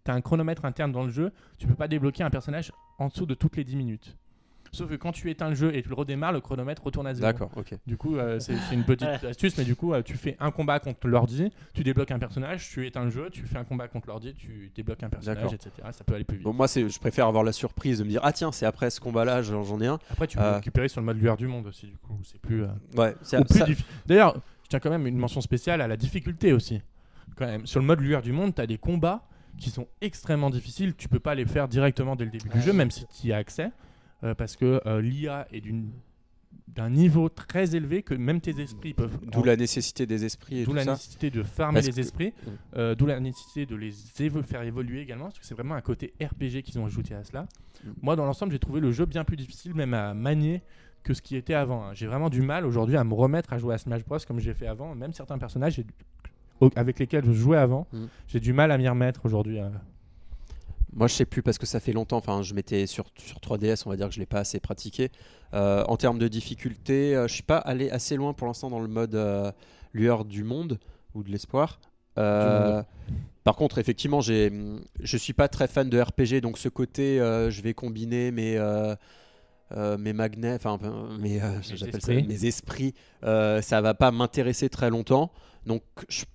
t'as 0.03 0.13
un 0.13 0.21
chronomètre 0.21 0.65
interne 0.65 0.91
dans 0.91 1.03
le 1.03 1.09
jeu, 1.11 1.31
tu 1.57 1.67
peux 1.67 1.75
pas 1.75 1.87
débloquer 1.87 2.23
un 2.23 2.29
personnage 2.29 2.71
en 2.99 3.07
dessous 3.07 3.25
de 3.25 3.33
toutes 3.33 3.57
les 3.57 3.63
10 3.63 3.75
minutes. 3.75 4.15
Sauf 4.71 4.89
que 4.89 4.95
quand 4.95 5.13
tu 5.13 5.29
éteins 5.31 5.47
le 5.49 5.55
jeu 5.55 5.73
et 5.73 5.81
tu 5.81 5.87
le 5.87 5.95
redémarres, 5.95 6.33
le 6.33 6.41
chronomètre 6.41 6.83
retourne 6.83 7.07
à 7.07 7.13
zéro. 7.13 7.25
D'accord, 7.31 7.49
ok. 7.55 7.75
Du 7.87 7.95
coup, 7.95 8.17
euh, 8.17 8.41
c'est 8.41 8.55
une 8.73 8.83
petite 8.83 9.07
astuce, 9.23 9.57
mais 9.57 9.63
du 9.63 9.73
coup, 9.73 9.93
euh, 9.93 10.01
tu 10.01 10.15
fais 10.17 10.35
un 10.41 10.51
combat 10.51 10.79
contre 10.81 11.07
l'ordi, 11.07 11.49
tu 11.73 11.81
débloques 11.85 12.11
un 12.11 12.19
personnage, 12.19 12.67
tu 12.69 12.85
éteins 12.85 13.05
le 13.05 13.09
jeu, 13.09 13.29
tu 13.31 13.43
fais 13.45 13.57
un 13.57 13.63
combat 13.63 13.87
contre 13.87 14.09
l'ordi, 14.09 14.33
tu 14.33 14.71
débloques 14.75 15.01
un 15.03 15.07
personnage, 15.09 15.53
etc. 15.53 15.71
Ça 15.91 16.03
peut 16.03 16.15
aller 16.15 16.25
plus 16.25 16.37
vite. 16.37 16.43
Bon, 16.43 16.51
moi, 16.51 16.67
c'est, 16.67 16.89
je 16.89 16.99
préfère 16.99 17.25
avoir 17.27 17.45
la 17.45 17.53
surprise 17.53 17.99
de 17.99 18.03
me 18.03 18.09
dire 18.09 18.19
ah 18.23 18.33
tiens, 18.33 18.51
c'est 18.51 18.65
après 18.65 18.89
ce 18.89 18.99
combat-là, 18.99 19.41
j'en, 19.43 19.63
j'en 19.63 19.79
ai 19.79 19.87
un. 19.87 19.97
Après, 20.11 20.27
tu 20.27 20.35
peux 20.37 20.43
Euh, 20.43 20.55
récupérer 20.55 20.89
sur 20.89 20.99
le 20.99 21.05
mode 21.05 21.19
lueur 21.21 21.37
du 21.37 21.47
monde 21.47 21.67
aussi, 21.67 21.85
du 21.87 21.95
coup. 21.97 22.19
C'est 22.23 22.41
plus. 22.41 22.63
euh, 22.63 22.67
Ouais, 22.97 23.15
c'est, 23.21 23.37
ou 23.39 23.45
plus 23.45 23.59
ça- 23.59 23.65
diffi- 23.65 23.85
D'ailleurs, 24.05 24.35
je 24.65 24.69
tiens 24.69 24.79
quand 24.79 24.89
même 24.89 25.05
une 25.05 25.17
mention 25.17 25.41
spéciale 25.41 25.79
à 25.79 25.87
la 25.87 25.95
difficulté 25.95 26.51
aussi. 26.51 26.81
Quand 27.35 27.45
même. 27.45 27.65
Sur 27.67 27.79
le 27.79 27.85
mode 27.85 28.01
lueur 28.01 28.21
du 28.23 28.31
monde, 28.31 28.55
tu 28.55 28.61
as 28.61 28.67
des 28.67 28.77
combats 28.79 29.27
qui 29.59 29.69
sont 29.69 29.87
extrêmement 30.01 30.49
difficiles. 30.49 30.95
Tu 30.95 31.07
peux 31.07 31.19
pas 31.19 31.35
les 31.35 31.45
faire 31.45 31.67
directement 31.67 32.15
dès 32.15 32.25
le 32.25 32.31
début 32.31 32.49
du 32.49 32.61
jeu, 32.61 32.73
même 32.73 32.89
si 32.91 33.05
tu 33.07 33.27
y 33.27 33.33
as 33.33 33.37
accès. 33.37 33.71
euh, 34.23 34.33
parce 34.33 34.55
que 34.55 34.81
euh, 34.87 35.01
l'IA 35.01 35.47
est 35.51 35.61
d'une 35.61 35.91
d'un 36.67 36.89
niveau 36.89 37.29
très 37.29 37.75
élevé 37.75 38.01
que 38.01 38.13
même 38.15 38.41
tes 38.41 38.59
esprits 38.61 38.93
peuvent. 38.93 39.19
D'où 39.31 39.43
la 39.43 39.55
nécessité 39.55 40.05
des 40.05 40.25
esprits 40.25 40.63
D'où 40.63 40.73
la 40.73 40.83
ça. 40.83 40.91
nécessité 40.91 41.29
de 41.29 41.43
farmer 41.43 41.75
Parce 41.81 41.87
les 41.87 41.99
esprits, 41.99 42.29
Mm. 42.45 42.49
euh, 42.77 42.95
d'où 42.95 43.05
la 43.05 43.19
nécessité 43.19 43.65
de 43.65 43.75
les 43.75 43.93
évo- 44.19 44.41
faire 44.43 44.61
évoluer 44.63 45.01
également, 45.01 45.25
parce 45.25 45.39
que 45.39 45.45
c'est 45.45 45.53
vraiment 45.53 45.75
un 45.75 45.81
côté 45.81 46.13
RPG 46.21 46.63
qu'ils 46.63 46.79
ont 46.79 46.85
ajouté 46.85 47.13
à 47.13 47.23
cela. 47.23 47.43
Mm. 47.83 47.89
Moi, 48.01 48.15
dans 48.15 48.25
l'ensemble, 48.25 48.51
j'ai 48.51 48.59
trouvé 48.59 48.79
le 48.81 48.91
jeu 48.91 49.05
bien 49.05 49.23
plus 49.23 49.37
difficile, 49.37 49.73
même 49.75 49.93
à 49.93 50.13
manier, 50.13 50.63
que 51.05 51.13
ce 51.13 51.21
qui 51.21 51.37
était 51.37 51.53
avant. 51.53 51.85
hein. 51.85 51.91
J'ai 51.93 52.07
vraiment 52.07 52.29
du 52.29 52.41
mal 52.41 52.65
aujourd'hui 52.65 52.97
à 52.97 53.03
me 53.05 53.13
remettre 53.13 53.53
à 53.53 53.57
jouer 53.57 53.75
à 53.75 53.77
Smash 53.77 54.03
Bros 54.03 54.17
comme 54.27 54.39
j'ai 54.39 54.53
fait 54.53 54.67
avant. 54.67 54.93
Même 54.95 55.13
certains 55.13 55.37
personnages 55.37 55.81
avec 56.75 56.99
lesquels 56.99 57.23
je 57.25 57.31
jouais 57.31 57.57
avant, 57.57 57.87
Mm. 57.93 58.05
j'ai 58.27 58.39
du 58.39 58.51
mal 58.53 58.71
à 58.71 58.77
m'y 58.77 58.87
remettre 58.89 59.21
aujourd'hui. 59.25 59.59
euh. 59.59 59.69
Moi, 60.93 61.07
je 61.07 61.13
sais 61.13 61.25
plus 61.25 61.41
parce 61.43 61.57
que 61.57 61.65
ça 61.65 61.79
fait 61.81 61.91
longtemps. 61.91 62.17
Enfin, 62.17 62.41
je 62.41 62.53
m'étais 62.53 62.87
sur, 62.87 63.05
sur 63.17 63.37
3DS, 63.39 63.83
on 63.85 63.89
va 63.89 63.97
dire 63.97 64.07
que 64.07 64.13
je 64.15 64.19
l'ai 64.19 64.25
pas 64.25 64.39
assez 64.39 64.59
pratiqué. 64.61 65.11
Euh, 65.53 65.83
en 65.87 65.97
termes 65.97 66.17
de 66.19 66.27
difficulté, 66.29 67.15
euh, 67.15 67.27
je 67.27 67.33
suis 67.33 67.43
pas 67.43 67.57
allé 67.57 67.89
assez 67.89 68.15
loin 68.15 68.33
pour 68.33 68.47
l'instant 68.47 68.69
dans 68.69 68.79
le 68.79 68.87
mode 68.87 69.13
euh, 69.15 69.51
lueur 69.93 70.23
du 70.23 70.43
monde 70.45 70.79
ou 71.13 71.21
de 71.23 71.29
l'espoir. 71.31 71.79
Euh, 72.17 72.81
par 73.43 73.57
contre, 73.57 73.77
effectivement, 73.77 74.21
j'ai, 74.21 74.51
je 75.01 75.17
suis 75.17 75.33
pas 75.33 75.49
très 75.49 75.67
fan 75.67 75.89
de 75.89 75.99
RPG, 75.99 76.39
donc 76.41 76.57
ce 76.57 76.69
côté, 76.69 77.19
euh, 77.19 77.49
je 77.51 77.61
vais 77.61 77.73
combiner 77.73 78.31
mes 78.31 78.55
euh, 79.75 79.97
mes 79.97 80.13
magnets, 80.13 80.55
enfin 80.55 80.79
euh, 80.83 81.17
mes, 81.17 81.41
euh, 81.41 81.61
j'appelle 81.61 82.01
ça 82.01 82.13
mes 82.13 82.45
esprits, 82.45 82.93
euh, 83.23 83.61
ça 83.61 83.81
va 83.81 83.93
pas 83.93 84.11
m'intéresser 84.11 84.69
très 84.69 84.89
longtemps. 84.89 85.31
Donc, 85.65 85.83
je 86.09 86.25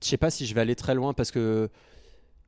je 0.00 0.06
sais 0.06 0.16
pas 0.16 0.30
si 0.30 0.46
je 0.46 0.54
vais 0.54 0.60
aller 0.60 0.76
très 0.76 0.94
loin 0.94 1.12
parce 1.12 1.30
que 1.30 1.68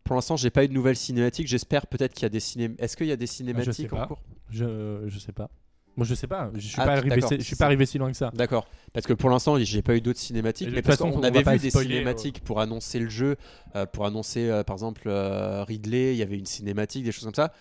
pour 0.05 0.15
l'instant, 0.15 0.37
j'ai 0.37 0.51
pas 0.51 0.65
eu 0.65 0.69
de 0.69 0.73
nouvelles 0.73 0.97
cinématiques. 0.97 1.49
J'espère 1.49 1.87
peut-être 1.87 2.15
qu'il 2.15 2.23
y 2.23 2.27
a 2.27 2.31
des 2.31 2.41
ciné... 2.41 2.71
Est-ce 2.79 2.97
qu'il 2.97 3.07
y 3.07 3.13
a 3.13 3.17
des 3.17 3.27
cinématiques 3.27 3.93
en 3.93 4.07
cours? 4.07 4.23
Je, 4.51 5.05
je 5.07 5.19
sais 5.19 5.33
pas. 5.33 5.51
Moi, 5.97 6.07
je 6.07 6.15
sais 6.15 6.27
pas. 6.27 6.51
Je 6.55 6.61
suis 6.61 6.77
Ah, 6.79 6.87
pas 6.87 6.93
arrivé, 6.93 7.21
je 7.21 7.43
suis 7.43 7.57
pas 7.57 7.67
arrivé 7.67 7.85
si 7.85 7.99
loin 7.99 8.11
que 8.11 8.17
ça. 8.17 8.31
D'accord. 8.33 8.67
Parce 8.93 9.07
que 9.07 9.13
pour 9.13 9.29
l'instant, 9.29 9.59
j'ai 9.59 9.83
pas 9.83 9.97
eu 9.97 10.01
d'autres 10.01 10.19
cinématiques. 10.19 10.69
De 10.69 10.73
Mais 10.73 10.79
toute 10.79 10.87
parce 10.87 10.99
façon, 10.99 11.11
qu'on 11.11 11.19
on 11.19 11.23
avait 11.23 11.43
vu 11.43 11.59
des 11.59 11.71
spoiler, 11.71 11.89
cinématiques 11.91 12.41
pour 12.45 12.61
annoncer 12.61 13.01
le 13.01 13.09
jeu, 13.11 13.37
euh, 13.75 13.85
pour 13.87 14.07
annoncer 14.07 14.49
euh, 14.49 14.63
par 14.63 14.75
exemple 14.75 15.03
euh, 15.07 15.65
Ridley. 15.65 16.15
Il 16.15 16.19
y 16.19 16.23
avait 16.23 16.39
une 16.39 16.47
cinématique, 16.47 17.05
des 17.05 17.13
choses 17.13 17.25
comme 17.25 17.35
ça. 17.35 17.53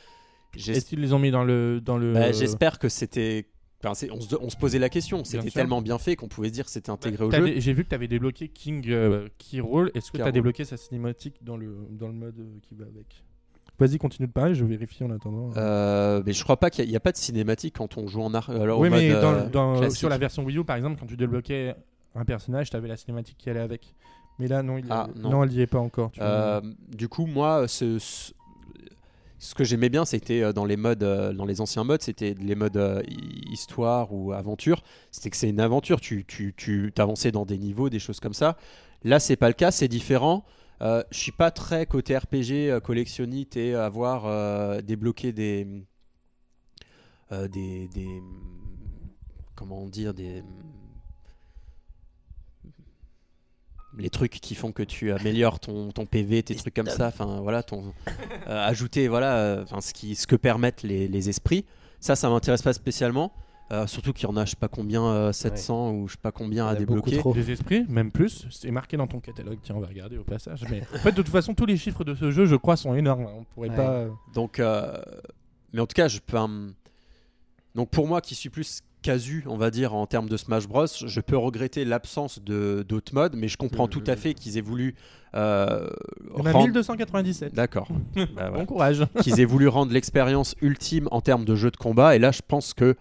Est-ce 0.56 0.86
qu'ils 0.86 1.00
les 1.02 1.14
ont 1.14 1.20
mis 1.20 1.32
dans 1.32 1.44
le 1.44 1.80
dans 1.82 1.98
le 1.98 2.14
bah, 2.14 2.32
J'espère 2.32 2.80
que 2.80 2.90
c'était. 2.90 3.48
Enfin, 3.84 4.08
on, 4.12 4.20
se, 4.20 4.36
on 4.42 4.50
se 4.50 4.58
posait 4.58 4.80
la 4.80 4.90
question. 4.90 5.24
C'était 5.24 5.50
tellement 5.52 5.82
bien 5.82 5.98
fait 5.98 6.16
qu'on 6.18 6.28
pouvait 6.28 6.50
se 6.50 6.54
dire 6.54 6.66
que 6.66 6.72
c'était 6.72 6.90
intégré 6.90 7.24
au 7.24 7.32
jeu. 7.32 7.54
J'ai 7.60 7.74
vu 7.74 7.84
que 7.86 7.90
tu 7.90 7.96
avais 7.96 8.08
débloqué 8.10 8.50
King 8.50 8.84
euh, 8.90 9.28
Key 9.38 9.62
Roll. 9.62 9.92
Est-ce 9.94 10.12
que 10.12 10.18
tu 10.18 10.24
as 10.24 10.32
débloqué 10.32 10.66
sa 10.66 10.76
cinématique 10.78 11.36
dans 11.42 11.56
le, 11.58 11.76
dans 11.92 12.08
le 12.08 12.14
mode 12.14 12.40
euh, 12.40 12.58
qui 12.62 12.76
va 12.76 12.86
avec? 12.86 13.24
Vas-y, 13.80 13.98
continue 13.98 14.28
de 14.28 14.34
parler, 14.34 14.56
je 14.56 14.66
vérifie 14.66 15.06
en 15.06 15.10
attendant. 15.12 15.52
Euh, 15.56 16.22
mais 16.26 16.34
je 16.34 16.44
crois 16.44 16.58
pas 16.58 16.70
qu'il 16.70 16.86
n'y 16.90 16.98
a, 16.98 17.00
pas 17.00 17.14
de 17.14 17.18
cinématique 17.18 17.76
quand 17.78 17.98
on 17.98 18.08
joue 18.08 18.22
en 18.22 18.34
ar- 18.34 18.50
alors, 18.50 18.80
au 18.80 18.84
oui, 18.84 18.90
mais 18.90 19.10
dans, 19.12 19.34
euh, 19.34 19.48
dans- 19.48 19.90
sur 19.90 20.10
la 20.10 20.18
version 20.18 20.44
Wii 20.44 20.58
U, 20.58 20.66
par 20.66 20.76
exemple, 20.76 21.00
quand 21.00 21.06
tu 21.06 21.16
débloquais 21.16 21.76
un 22.14 22.26
personnage, 22.26 22.70
tu 22.70 22.76
avais 22.76 22.90
la 22.90 22.98
cinématique 22.98 23.38
qui 23.38 23.50
allait 23.50 23.62
avec. 23.62 23.96
Mais 24.38 24.48
là, 24.48 24.64
non, 24.64 24.78
il 24.78 24.86
Ah, 24.90 25.04
a- 25.04 25.20
non. 25.20 25.42
elle 25.46 25.52
n'y 25.52 25.62
est 25.62 25.68
pas 25.68 25.80
encore. 25.80 26.12
tu. 26.12 26.20
Euh, 26.22 26.60
du 26.90 27.08
coup, 27.08 27.26
moi, 27.26 27.70
ce, 27.70 28.00
ce, 28.00 28.34
ce 29.40 29.56
que 29.56 29.64
j'aimais 29.64 29.90
bien, 29.90 30.06
c'était 30.06 30.42
euh, 30.44 30.54
dans 30.54 30.66
les 30.66 30.78
modes, 30.78 31.04
euh, 31.04 31.34
dans 31.34 31.46
les 31.46 31.62
anciens 31.62 31.84
modes, 31.84 32.02
c'était 32.02 32.36
les 32.40 32.56
modes 32.56 32.78
euh, 32.78 33.02
hi- 33.08 33.52
histoire 33.52 34.14
ou 34.14 34.34
aventure. 34.34 34.84
C'était 35.12 35.30
que 35.30 35.38
c'est 35.38 35.50
une 35.50 35.60
aventure. 35.62 36.02
Tu, 36.02 36.26
tu, 36.26 36.54
tu 36.56 36.92
avançais 36.98 37.32
dans 37.32 37.46
des 37.46 37.58
niveaux, 37.58 37.90
des 37.90 38.00
choses 38.00 38.20
comme 38.20 38.34
ça. 38.34 38.58
Là, 39.04 39.20
c'est 39.20 39.38
pas 39.38 39.48
le 39.48 39.54
cas. 39.54 39.72
C'est 39.72 39.88
différent. 39.88 40.46
Euh, 40.82 41.04
je 41.12 41.18
suis 41.20 41.32
pas 41.32 41.52
très 41.52 41.86
côté 41.86 42.18
RPG 42.18 42.80
collectionnite 42.84 43.58
et 43.58 43.76
avoir 43.76 44.82
débloqué 44.84 45.34
des, 45.34 45.68
des, 47.32 47.88
des 47.88 48.22
comment 49.56 49.86
dire 49.88 50.14
des 50.14 50.44
les 54.00 54.10
trucs 54.10 54.32
qui 54.32 54.56
font 54.56 54.72
que 54.72 54.84
tu 54.84 55.12
améliores 55.12 55.60
ton, 55.60 55.92
ton 55.92 56.06
PV, 56.06 56.44
tes 56.44 56.56
trucs 56.56 56.74
comme 56.74 56.88
ça, 56.90 57.08
enfin 57.08 57.40
voilà, 57.42 57.62
ton 57.64 57.94
euh, 58.48 58.66
ajouter 58.68 59.08
voilà, 59.08 59.38
euh, 59.38 59.64
enfin 59.64 59.82
ce 59.82 59.94
qui 59.94 60.16
ce 60.16 60.26
que 60.28 60.36
permettent 60.36 60.84
les, 60.84 61.08
les 61.08 61.30
esprits. 61.30 61.66
Ça, 62.00 62.16
ça 62.16 62.30
m'intéresse 62.30 62.62
pas 62.62 62.74
spécialement. 62.74 63.32
Euh, 63.72 63.86
surtout 63.86 64.14
qu'il 64.14 64.28
y 64.28 64.32
en 64.32 64.36
a, 64.36 64.46
je 64.46 64.52
sais 64.52 64.56
pas 64.56 64.68
combien, 64.68 65.04
euh, 65.06 65.32
700 65.32 65.92
ou 65.92 66.08
je 66.08 66.14
sais 66.14 66.20
pas 66.20 66.32
combien 66.32 66.66
à 66.66 66.74
débloquer. 66.74 67.18
trop. 67.20 67.36
Des 67.36 67.52
esprits, 67.52 67.86
même 67.88 68.12
plus, 68.12 68.48
c'est 68.50 68.72
marqué 68.72 68.98
dans 68.98 69.06
ton 69.06 69.20
catalogue. 69.20 69.60
Tiens, 69.62 69.76
on 69.76 69.80
va 69.80 69.86
regarder 69.86 70.18
au 70.18 70.24
passage. 70.24 70.64
Mais 70.72 70.82
en 70.96 70.98
fait, 70.98 71.12
de 71.12 71.18
toute 71.22 71.30
façon, 71.32 71.54
tous 71.54 71.68
les 71.68 71.78
chiffres 71.78 72.04
de 72.04 72.16
ce 72.16 72.32
jeu, 72.32 72.48
je 72.48 72.56
crois, 72.56 72.78
sont 72.78 72.96
énormes. 72.96 73.28
On 73.38 73.44
pourrait 73.44 73.70
Ouais. 73.70 73.76
pas. 73.76 74.06
Donc, 74.34 74.60
euh, 74.60 74.98
mais 75.72 75.82
en 75.82 75.86
tout 75.86 75.94
cas, 75.94 76.08
je 76.08 76.18
peux. 76.18 76.38
Donc 77.76 77.90
pour 77.92 78.08
moi, 78.08 78.22
qui 78.22 78.34
suis 78.34 78.50
plus 78.50 78.82
casu, 79.02 79.44
on 79.48 79.58
va 79.58 79.72
dire, 79.72 79.94
en 79.94 80.06
termes 80.08 80.28
de 80.30 80.36
Smash 80.38 80.68
Bros, 80.68 80.86
je 80.88 81.22
peux 81.22 81.38
regretter 81.38 81.86
l'absence 81.86 82.40
de 82.44 82.86
d'autres 82.88 83.14
modes, 83.14 83.36
mais 83.36 83.48
je 83.48 83.58
comprends 83.58 83.86
Mhm. 83.86 83.90
tout 83.92 84.04
à 84.08 84.16
fait 84.16 84.34
qu'ils 84.34 84.58
aient 84.58 84.62
voulu. 84.62 84.96
euh, 85.36 85.88
On 86.36 86.46
a 86.46 86.52
rendre- 86.52 86.66
1297. 86.66 87.54
D'accord. 87.54 87.88
Bah, 88.16 88.26
voilà. 88.36 88.50
Bon 88.52 88.66
courage. 88.66 89.06
qu'ils 89.22 89.40
aient 89.40 89.46
voulu 89.46 89.68
rendre 89.68 89.94
l'expérience 89.94 90.56
ultime 90.62 91.08
en 91.12 91.22
termes 91.22 91.46
de 91.46 91.56
jeu 91.56 91.70
de 91.72 91.78
combat. 91.78 92.16
Et 92.16 92.20
là, 92.20 92.32
je 92.32 92.42
pense 92.48 92.74
que 92.74 92.96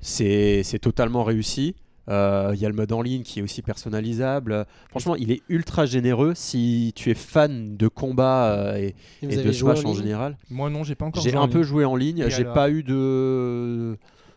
c'est 0.00 0.62
c'est 0.64 0.78
totalement 0.78 1.24
réussi. 1.24 1.74
Euh, 2.08 2.52
Il 2.54 2.60
y 2.60 2.66
a 2.66 2.68
le 2.68 2.74
mode 2.74 2.92
en 2.92 3.02
ligne 3.02 3.22
qui 3.22 3.40
est 3.40 3.42
aussi 3.42 3.62
personnalisable. 3.62 4.64
Franchement, 4.90 5.16
il 5.16 5.32
est 5.32 5.42
ultra 5.48 5.86
généreux. 5.86 6.34
Si 6.36 6.92
tu 6.94 7.10
es 7.10 7.14
fan 7.14 7.76
de 7.76 7.88
combat 7.88 8.52
euh, 8.52 8.90
et, 9.22 9.26
de 9.26 9.50
Smash 9.50 9.84
en, 9.84 9.92
général, 9.94 10.36
Moi, 10.50 10.70
non, 10.70 10.84
j'ai 10.84 10.94
pas 10.94 11.06
encore 11.06 11.22
j'ai 11.24 11.30
joué 11.30 11.38
un 11.38 11.42
en 11.42 11.48
peu 11.48 11.58
ligne. 11.58 11.66
joué 11.66 11.84
en 11.84 11.96
ligne. 11.96 12.24
J'ai 12.28 12.42
alors 12.42 12.54
pas 12.54 12.70
eu 12.70 12.84
de, 12.84 13.96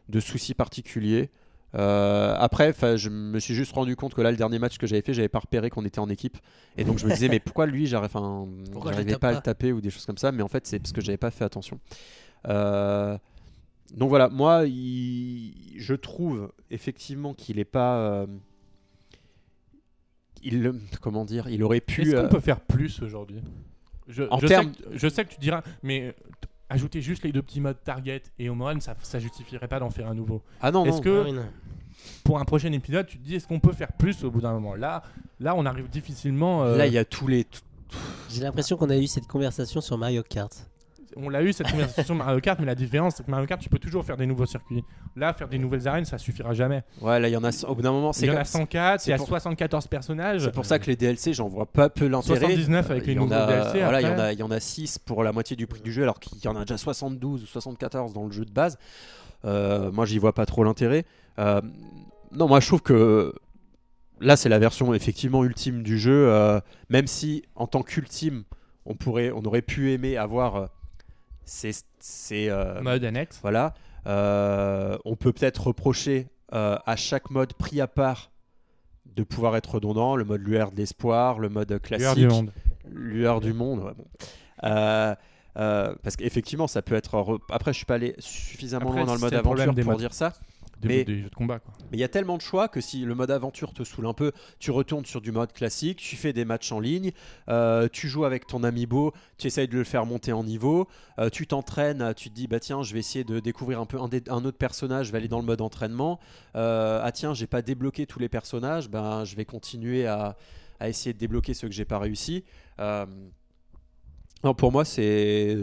de 0.09 0.19
soucis 0.19 0.53
particuliers. 0.53 1.29
Euh, 1.75 2.35
après, 2.39 2.73
je 2.97 3.09
me 3.09 3.39
suis 3.39 3.53
juste 3.53 3.73
rendu 3.73 3.95
compte 3.95 4.15
que 4.15 4.21
là, 4.21 4.31
le 4.31 4.37
dernier 4.37 4.57
match 4.57 4.77
que 4.79 4.87
j'avais 4.87 5.03
fait, 5.03 5.13
j'avais 5.13 5.29
pas 5.29 5.37
repéré 5.39 5.69
qu'on 5.69 5.85
était 5.85 5.99
en 5.99 6.09
équipe. 6.09 6.37
Et 6.77 6.83
donc, 6.83 6.97
je 6.97 7.05
me 7.05 7.11
disais, 7.11 7.29
mais 7.29 7.39
pourquoi 7.39 7.67
lui, 7.67 7.85
j'arrivais 7.85 9.11
tape 9.11 9.21
pas 9.21 9.27
à 9.27 9.31
pas 9.33 9.37
le 9.37 9.41
taper 9.43 9.71
ou 9.71 9.79
des 9.81 9.91
choses 9.91 10.05
comme 10.07 10.17
ça. 10.17 10.31
Mais 10.31 10.41
en 10.41 10.47
fait, 10.47 10.65
c'est 10.65 10.79
parce 10.79 10.91
que 10.91 11.01
j'avais 11.01 11.17
pas 11.17 11.29
fait 11.31 11.43
attention. 11.45 11.79
Euh, 12.47 13.17
donc 13.95 14.09
voilà, 14.09 14.29
moi, 14.29 14.63
il- 14.65 15.53
je 15.77 15.93
trouve 15.93 16.51
effectivement 16.71 17.33
qu'il 17.35 17.59
est 17.59 17.65
pas. 17.65 17.97
euh, 17.99 18.25
il, 20.41 20.73
comment 21.01 21.25
dire, 21.25 21.47
il 21.49 21.63
aurait 21.63 21.81
pu. 21.81 22.01
Est-ce 22.01 22.15
qu'on 22.21 22.29
peut 22.29 22.39
faire 22.39 22.61
plus 22.61 23.01
aujourd'hui? 23.01 23.41
Je, 24.07 24.23
En 24.31 24.39
je 24.39 24.47
termes- 24.47 24.73
sais 24.73 24.83
que, 24.83 24.97
je 24.97 25.07
sais 25.07 25.25
que 25.25 25.33
tu 25.33 25.39
diras, 25.39 25.61
mais 25.83 26.15
ajouter 26.69 27.01
juste 27.01 27.23
les 27.23 27.31
deux 27.31 27.41
petits 27.41 27.59
modes 27.61 27.77
target 27.83 28.21
et 28.37 28.49
home 28.49 28.61
run, 28.61 28.79
ça, 28.79 28.95
ça 29.01 29.19
justifierait 29.19 29.67
pas 29.67 29.79
d'en 29.79 29.89
faire 29.89 30.07
un 30.07 30.13
nouveau. 30.13 30.41
Ah 30.61 30.71
non, 30.71 30.85
Est-ce 30.85 31.01
que 31.01 31.31
non. 31.31 31.43
pour 32.23 32.39
un 32.39 32.45
prochain 32.45 32.71
épisode, 32.71 33.07
tu 33.07 33.17
te 33.17 33.23
dis, 33.25 33.35
est-ce 33.35 33.47
qu'on 33.47 33.59
peut 33.59 33.73
faire 33.73 33.91
plus 33.93 34.23
au 34.23 34.31
bout 34.31 34.41
d'un 34.41 34.53
moment? 34.53 34.75
Là, 34.75 35.03
là, 35.39 35.55
on 35.55 35.65
arrive 35.65 35.89
difficilement. 35.89 36.63
euh, 36.63 36.77
Là, 36.77 36.87
il 36.87 36.93
y 36.93 36.97
a 36.97 37.05
tous 37.05 37.27
les. 37.27 37.45
J'ai 38.29 38.41
l'impression 38.41 38.77
qu'on 38.77 38.89
a 38.89 38.97
eu 38.97 39.07
cette 39.07 39.27
conversation 39.27 39.81
sur 39.81 39.97
Mario 39.97 40.21
Kart. 40.23 40.51
On 41.15 41.29
l'a 41.29 41.41
eu 41.43 41.53
cette 41.53 41.69
conversation 41.71 42.15
Mario 42.15 42.39
Kart, 42.39 42.59
mais 42.59 42.65
la 42.65 42.75
différence, 42.75 43.15
c'est 43.15 43.25
que 43.25 43.31
Mario 43.31 43.45
Kart, 43.47 43.61
tu 43.61 43.69
peux 43.69 43.79
toujours 43.79 44.03
faire 44.05 44.17
des 44.17 44.25
nouveaux 44.25 44.45
circuits. 44.45 44.83
Là, 45.15 45.33
faire 45.33 45.47
des 45.47 45.57
nouvelles 45.57 45.87
arènes, 45.87 46.05
ça 46.05 46.17
suffira 46.17 46.53
jamais. 46.53 46.83
Ouais, 47.01 47.19
là, 47.19 47.27
il 47.27 47.31
y 47.31 47.37
en 47.37 47.43
a. 47.43 47.49
Au 47.67 47.75
bout 47.75 47.81
d'un 47.81 47.91
moment, 47.91 48.11
Il 48.11 48.15
c'est 48.15 48.27
y 48.27 48.31
en 48.31 48.37
a 48.37 48.45
104, 48.45 49.05
il 49.07 49.09
y 49.09 49.13
a 49.13 49.17
pour- 49.17 49.27
74 49.27 49.87
personnages. 49.87 50.43
C'est 50.43 50.51
pour 50.53 50.65
ça 50.65 50.79
que 50.79 50.85
les 50.87 50.95
DLC, 50.95 51.33
j'en 51.33 51.47
vois 51.49 51.65
pas 51.65 51.89
peu 51.89 52.07
l'intérêt. 52.07 52.39
79 52.39 52.91
avec 52.91 53.05
les 53.05 53.13
il 53.13 53.15
y 53.15 53.19
en 53.19 53.23
nouveaux 53.23 53.33
a- 53.35 53.47
DLC, 53.47 53.79
Voilà, 53.81 54.01
il 54.01 54.03
y 54.03 54.07
en 54.07 54.11
après. 54.13 54.23
a, 54.23 54.33
il 54.33 54.39
y 54.39 54.43
en 54.43 54.51
a 54.51 54.59
6 54.59 54.99
pour 54.99 55.23
la 55.23 55.31
moitié 55.31 55.55
du 55.55 55.67
prix 55.67 55.81
du 55.81 55.91
jeu, 55.91 56.03
alors 56.03 56.19
qu'il 56.19 56.37
y 56.43 56.47
en 56.47 56.55
a 56.55 56.61
déjà 56.61 56.77
72 56.77 57.43
ou 57.43 57.45
74 57.45 58.13
dans 58.13 58.25
le 58.25 58.31
jeu 58.31 58.45
de 58.45 58.51
base. 58.51 58.77
Euh, 59.45 59.91
moi, 59.91 60.05
j'y 60.05 60.17
vois 60.19 60.33
pas 60.33 60.45
trop 60.45 60.63
l'intérêt. 60.63 61.05
Euh, 61.39 61.61
non, 62.31 62.47
moi, 62.47 62.59
je 62.59 62.67
trouve 62.67 62.81
que 62.81 63.33
là, 64.19 64.35
c'est 64.35 64.49
la 64.49 64.59
version 64.59 64.93
effectivement 64.93 65.43
ultime 65.43 65.81
du 65.81 65.97
jeu. 65.97 66.27
euh, 66.29 66.59
même 66.89 67.07
si, 67.07 67.43
en 67.55 67.65
tant 67.67 67.81
qu'ultime, 67.81 68.43
on 68.85 68.95
pourrait, 68.95 69.31
on 69.33 69.43
aurait 69.45 69.61
pu 69.61 69.91
aimer 69.91 70.17
avoir 70.17 70.69
euh, 71.49 71.71
ces, 71.71 71.71
ces, 71.99 72.49
euh, 72.49 72.81
Mode 72.81 73.03
annexe. 73.03 73.39
voilà. 73.41 73.73
Euh, 74.07 74.97
on 75.05 75.15
peut 75.15 75.33
peut-être 75.33 75.67
reprocher 75.67 76.27
euh, 76.53 76.77
à 76.85 76.95
chaque 76.95 77.29
mode 77.29 77.53
pris 77.53 77.81
à 77.81 77.87
part 77.87 78.31
de 79.05 79.23
pouvoir 79.23 79.55
être 79.57 79.75
redondant. 79.75 80.15
Le 80.15 80.23
mode 80.23 80.41
lueur 80.41 80.71
de 80.71 80.77
l'espoir, 80.77 81.39
le 81.39 81.49
mode 81.49 81.79
classique, 81.81 82.05
Lueur 82.05 82.15
du 82.15 82.27
monde. 82.27 82.51
lueur 82.91 83.41
du 83.41 83.53
monde. 83.53 83.79
ouais, 83.83 83.93
bon. 83.97 84.05
Parce 86.03 86.15
qu'effectivement, 86.15 86.67
ça 86.67 86.81
peut 86.81 86.95
être. 86.95 87.15
re- 87.17 87.39
Après, 87.51 87.73
je 87.73 87.77
suis 87.77 87.85
pas 87.85 87.95
allé 87.95 88.15
suffisamment 88.19 88.87
Après, 88.89 88.99
loin 88.99 89.05
dans 89.07 89.13
le 89.13 89.19
c'est 89.19 89.25
mode 89.25 89.33
aventure 89.33 89.75
pour 89.83 89.97
dire 89.97 90.13
ça. 90.13 90.33
Des, 90.81 90.87
Mais- 90.87 91.03
des 91.03 91.21
jeux 91.23 91.29
de 91.29 91.35
combat. 91.35 91.59
Quoi. 91.59 91.73
Mais 91.91 91.97
il 91.97 91.99
y 91.99 92.05
a 92.05 92.07
tellement 92.07 92.37
de 92.37 92.41
choix 92.41 92.69
que 92.69 92.79
si 92.79 93.01
le 93.01 93.13
mode 93.13 93.31
aventure 93.31 93.73
te 93.73 93.83
saoule 93.83 94.05
un 94.07 94.13
peu, 94.13 94.31
tu 94.59 94.71
retournes 94.71 95.05
sur 95.05 95.19
du 95.19 95.31
mode 95.33 95.51
classique, 95.51 95.97
tu 95.99 96.15
fais 96.15 96.31
des 96.31 96.45
matchs 96.45 96.71
en 96.71 96.79
ligne, 96.79 97.11
euh, 97.49 97.89
tu 97.91 98.07
joues 98.07 98.23
avec 98.23 98.47
ton 98.47 98.63
amiibo, 98.63 99.11
tu 99.37 99.47
essayes 99.47 99.67
de 99.67 99.77
le 99.77 99.83
faire 99.83 100.05
monter 100.05 100.31
en 100.31 100.43
niveau, 100.45 100.87
euh, 101.19 101.29
tu 101.29 101.47
t'entraînes, 101.47 102.13
tu 102.15 102.29
te 102.29 102.35
dis 102.35 102.47
bah 102.47 102.61
tiens 102.61 102.81
je 102.81 102.93
vais 102.93 102.99
essayer 102.99 103.25
de 103.25 103.41
découvrir 103.41 103.81
un 103.81 103.85
peu 103.85 103.99
un, 103.99 104.07
des- 104.07 104.23
un 104.29 104.45
autre 104.45 104.57
personnage, 104.57 105.07
je 105.07 105.11
vais 105.11 105.17
aller 105.17 105.27
dans 105.27 105.39
le 105.39 105.45
mode 105.45 105.59
entraînement. 105.59 106.19
Euh, 106.55 107.01
ah 107.03 107.11
tiens 107.11 107.33
j'ai 107.33 107.47
pas 107.47 107.61
débloqué 107.61 108.05
tous 108.05 108.19
les 108.19 108.29
personnages, 108.29 108.89
ben 108.89 109.25
je 109.25 109.35
vais 109.35 109.43
continuer 109.45 110.07
à, 110.07 110.37
à 110.79 110.87
essayer 110.87 111.11
de 111.13 111.19
débloquer 111.19 111.53
ceux 111.53 111.67
que 111.67 111.73
j'ai 111.73 111.83
pas 111.85 111.99
réussi. 111.99 112.45
Euh, 112.79 113.05
non, 114.45 114.53
pour 114.53 114.71
moi 114.71 114.85
c'est 114.85 115.57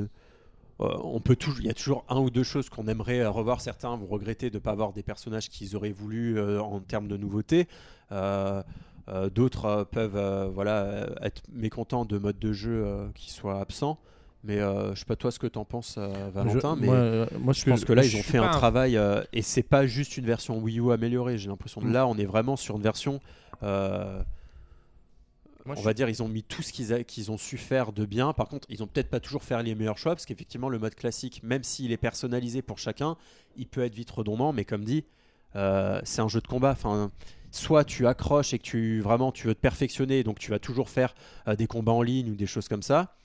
on 0.79 1.21
peut 1.21 1.37
toujours, 1.37 1.61
il 1.61 1.67
y 1.67 1.71
a 1.71 1.75
toujours 1.75 2.05
un 2.09 2.19
ou 2.21 2.31
deux 2.31 2.43
choses 2.43 2.69
qu'on 2.69 2.87
aimerait 2.87 3.21
euh, 3.21 3.31
revoir. 3.31 3.61
Certains 3.61 3.97
vont 3.97 4.07
regretter 4.07 4.51
de 4.51 4.57
ne 4.57 4.61
pas 4.61 4.73
avoir 4.73 4.93
des 4.93 5.03
personnages 5.03 5.49
qu'ils 5.49 5.75
auraient 5.77 5.93
voulu 5.93 6.39
euh, 6.39 6.61
en 6.61 6.81
termes 6.81 7.09
de 7.09 7.17
nouveautés. 7.17 7.67
Euh, 8.13 8.63
euh, 9.09 9.31
D'autres 9.31 9.65
euh, 9.67 9.85
peuvent 9.85 10.17
euh, 10.17 10.49
voilà, 10.53 10.83
euh, 10.83 11.07
être 11.23 11.43
mécontents 11.53 12.05
de 12.05 12.19
mode 12.19 12.39
de 12.39 12.53
jeu 12.53 12.83
euh, 12.85 13.07
qui 13.15 13.31
soit 13.31 13.61
absent. 13.61 13.99
Mais 14.45 14.59
euh, 14.61 14.95
je 14.95 15.01
sais 15.01 15.07
pas 15.07 15.17
toi 15.17 15.31
ce 15.33 15.39
que 15.41 15.47
tu 15.47 15.59
en 15.59 15.65
penses, 15.65 15.97
euh, 15.99 16.31
Valentin. 16.33 16.75
Je- 16.77 16.81
mais 16.83 16.87
moi, 16.87 16.95
euh, 16.97 17.27
moi, 17.41 17.53
je 17.53 17.65
pense 17.65 17.85
que 17.85 17.93
là, 17.93 18.05
ils 18.05 18.15
ont 18.17 18.23
fait 18.23 18.39
un 18.39 18.49
travail 18.49 18.97
euh, 18.97 19.23
et 19.33 19.43
c'est 19.43 19.63
pas 19.65 19.87
juste 19.87 20.17
une 20.19 20.27
version 20.27 20.59
Wii 20.59 20.79
U 20.79 20.93
améliorée. 20.93 21.37
J'ai 21.39 21.49
l'impression 21.49 21.81
que 21.81 21.87
Mm. 21.87 21.93
là, 21.93 22.07
on 22.07 22.17
est 22.17 22.27
vraiment 22.27 22.55
sur 22.57 22.77
une 22.77 22.83
version. 22.83 23.21
Moi, 25.67 25.75
on 25.79 25.83
va 25.83 25.95
dire, 25.95 26.09
ils 26.09 26.23
ont 26.23 26.29
mis 26.29 26.43
tout 26.43 26.63
ce 26.63 26.73
qu'ils 26.73 27.31
ont 27.31 27.39
su 27.39 27.59
faire 27.59 27.93
de 27.93 28.05
bien. 28.05 28.33
Par 28.33 28.49
contre, 28.49 28.67
ils 28.71 28.83
ont 28.83 28.87
peut-être 28.87 29.11
pas 29.11 29.21
toujours 29.21 29.43
fait 29.43 29.61
les 29.63 29.75
meilleurs 29.75 29.99
choix 29.99 30.15
parce 30.15 30.25
qu'effectivement, 30.27 30.69
le 30.69 30.79
mode 30.79 30.95
classique, 30.95 31.43
même 31.43 31.63
s'il 31.65 31.93
est 31.93 31.97
personnalisé 31.97 32.63
pour 32.63 32.79
chacun, 32.79 33.17
il 33.57 33.67
peut 33.67 33.83
être 33.85 33.95
vite 33.95 34.11
redondant. 34.11 34.53
Mais 34.53 34.65
comme 34.65 34.85
dit, 34.85 35.05
euh, 35.57 36.01
c'est 36.05 36.21
un 36.21 36.29
jeu 36.29 36.41
de 36.41 36.47
combat. 36.47 36.71
Enfin, 36.71 37.11
soit 37.51 37.85
tu 37.85 38.07
accroches 38.07 38.55
et 38.55 38.59
que 38.59 38.65
tu 38.65 39.01
vraiment 39.01 39.33
tu 39.33 39.47
veux 39.47 39.55
te 39.55 39.61
perfectionner, 39.61 40.23
donc 40.23 40.39
tu 40.39 40.51
vas 40.51 40.59
toujours 40.59 40.89
faire 40.89 41.15
euh, 41.49 41.57
des 41.57 41.67
combats 41.67 41.93
en 41.93 42.03
ligne 42.03 42.31
ou 42.31 42.35
des 42.35 42.47
choses 42.47 42.69
comme 42.69 42.83
ça. 42.83 43.17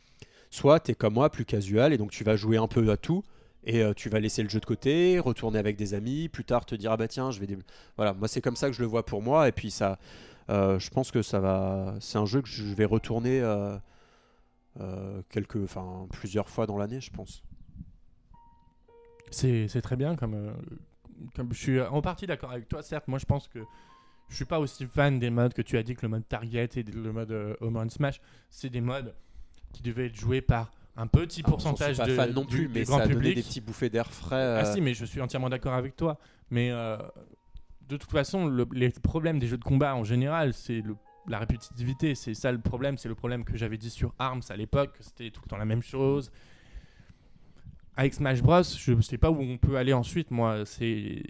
Soit 0.50 0.80
tu 0.82 0.92
es 0.92 0.96
comme 0.96 1.14
moi, 1.14 1.30
plus 1.30 1.46
casual, 1.46 1.94
et 1.94 1.98
donc 1.98 2.12
tu 2.12 2.24
vas 2.24 2.36
jouer 2.36 2.58
un 2.58 2.68
peu 2.68 2.90
à 2.92 2.98
tout. 2.98 3.24
Et 3.64 3.84
euh, 3.84 3.94
tu 3.94 4.10
vas 4.10 4.20
laisser 4.20 4.42
le 4.42 4.50
jeu 4.50 4.60
de 4.60 4.66
côté, 4.66 5.20
retourner 5.20 5.60
avec 5.60 5.78
des 5.78 5.94
amis, 5.94 6.30
plus 6.30 6.44
tard 6.44 6.66
te 6.66 6.74
dire 6.74 6.92
ah 6.92 6.98
bah 6.98 7.08
tiens 7.08 7.30
je 7.30 7.40
vais 7.40 7.46
dé- 7.46 7.60
voilà 7.96 8.14
moi 8.14 8.28
c'est 8.28 8.42
comme 8.42 8.56
ça 8.56 8.68
que 8.68 8.74
je 8.74 8.82
le 8.82 8.88
vois 8.88 9.06
pour 9.06 9.22
moi 9.22 9.48
et 9.48 9.52
puis 9.52 9.70
ça 9.70 10.00
je 10.50 10.90
pense 10.90 11.12
que 11.12 11.22
ça 11.22 11.40
va 11.40 11.96
c'est 12.00 12.18
un 12.18 12.26
jeu 12.26 12.42
que 12.42 12.48
je 12.48 12.64
vais 12.64 12.86
retourner 12.86 13.42
euh, 13.42 13.78
euh, 14.80 15.22
quelques 15.30 15.64
enfin 15.64 16.08
plusieurs 16.12 16.50
fois 16.50 16.66
dans 16.68 16.78
l'année 16.78 17.02
je 17.02 17.12
pense 17.12 17.44
C'est 19.32 19.82
très 19.82 19.96
bien 19.96 20.16
comme, 20.16 20.34
euh, 20.34 20.52
comme 21.36 21.54
je 21.54 21.58
suis 21.60 21.82
en 21.82 22.02
partie 22.02 22.28
d'accord 22.28 22.52
avec 22.52 22.68
toi. 22.68 22.82
Certes, 22.84 23.08
moi 23.08 23.20
je 23.20 23.26
pense 23.26 23.48
que 23.48 23.60
je 24.30 24.36
suis 24.36 24.46
pas 24.46 24.60
aussi 24.60 24.86
fan 24.86 25.20
des 25.20 25.30
modes 25.30 25.54
que 25.54 25.62
tu 25.62 25.78
as 25.78 25.84
dit 25.84 25.96
que 25.96 26.02
le 26.04 26.10
mode 26.10 26.28
Target 26.28 26.70
et 26.76 26.84
le 26.84 27.12
mode 27.14 27.32
euh, 27.32 27.56
Home 27.62 27.78
Run 27.78 27.90
Smash. 27.90 28.20
C'est 28.50 28.70
des 28.70 28.82
modes 28.82 29.14
qui 29.74 29.82
devaient 29.84 30.08
être 30.08 30.16
joués 30.16 30.42
par 30.42 30.72
un 30.98 31.08
petit 31.08 31.44
pourcentage 31.44 32.00
Ah, 32.00 32.04
J'en 32.04 32.04
suis 32.06 32.12
de, 32.12 32.18
pas 32.18 32.26
fan 32.26 32.34
non 32.34 32.42
du- 32.46 32.56
plus 32.58 32.68
du 32.68 32.74
mais 32.74 32.84
grand 32.84 32.98
ça 32.98 33.04
a 33.04 33.08
donné 33.08 33.20
public. 33.20 33.36
des 33.36 33.44
petits 33.44 33.62
bouffées 33.62 33.90
d'air 33.90 34.12
frais 34.12 34.36
Ah 34.58 34.66
euh, 34.66 34.74
si, 34.74 34.82
mais 34.82 34.94
je 34.94 35.06
suis 35.06 35.22
entièrement 35.22 35.50
d'accord 35.50 35.74
avec 35.74 35.96
toi. 35.96 36.18
Mais 36.50 36.72
euh, 36.72 36.98
de 37.92 37.98
toute 37.98 38.12
façon, 38.12 38.48
le- 38.48 38.68
les 38.74 38.90
problèmes 38.90 39.38
des 39.40 39.48
jeux 39.48 39.58
de 39.58 39.64
combat 39.64 39.96
en 39.96 40.04
général, 40.04 40.54
c'est 40.54 40.82
la 41.28 41.38
répétitivité. 41.40 42.16
C'est 42.16 42.34
ça 42.34 42.52
le 42.52 42.58
problème. 42.60 42.98
C'est 42.98 43.10
le 43.10 43.16
problème 43.16 43.44
que 43.44 43.56
j'avais 43.58 43.78
dit 43.78 43.90
sur 43.90 44.14
Arms 44.18 44.42
à 44.50 44.56
l'époque. 44.56 44.94
que 44.98 45.04
C'était 45.04 45.30
tout 45.30 45.42
le 45.46 45.50
temps 45.50 45.58
la 45.58 45.66
même 45.66 45.82
chose. 45.84 46.32
Avec 47.98 48.14
Smash 48.14 48.42
Bros, 48.42 48.64
je 48.64 48.94
ne 48.94 49.02
sais 49.02 49.18
pas 49.18 49.30
où 49.30 49.40
on 49.42 49.58
peut 49.58 49.76
aller 49.76 49.92
ensuite. 49.92 50.32
Moi, 50.32 50.66
c'est 50.66 51.22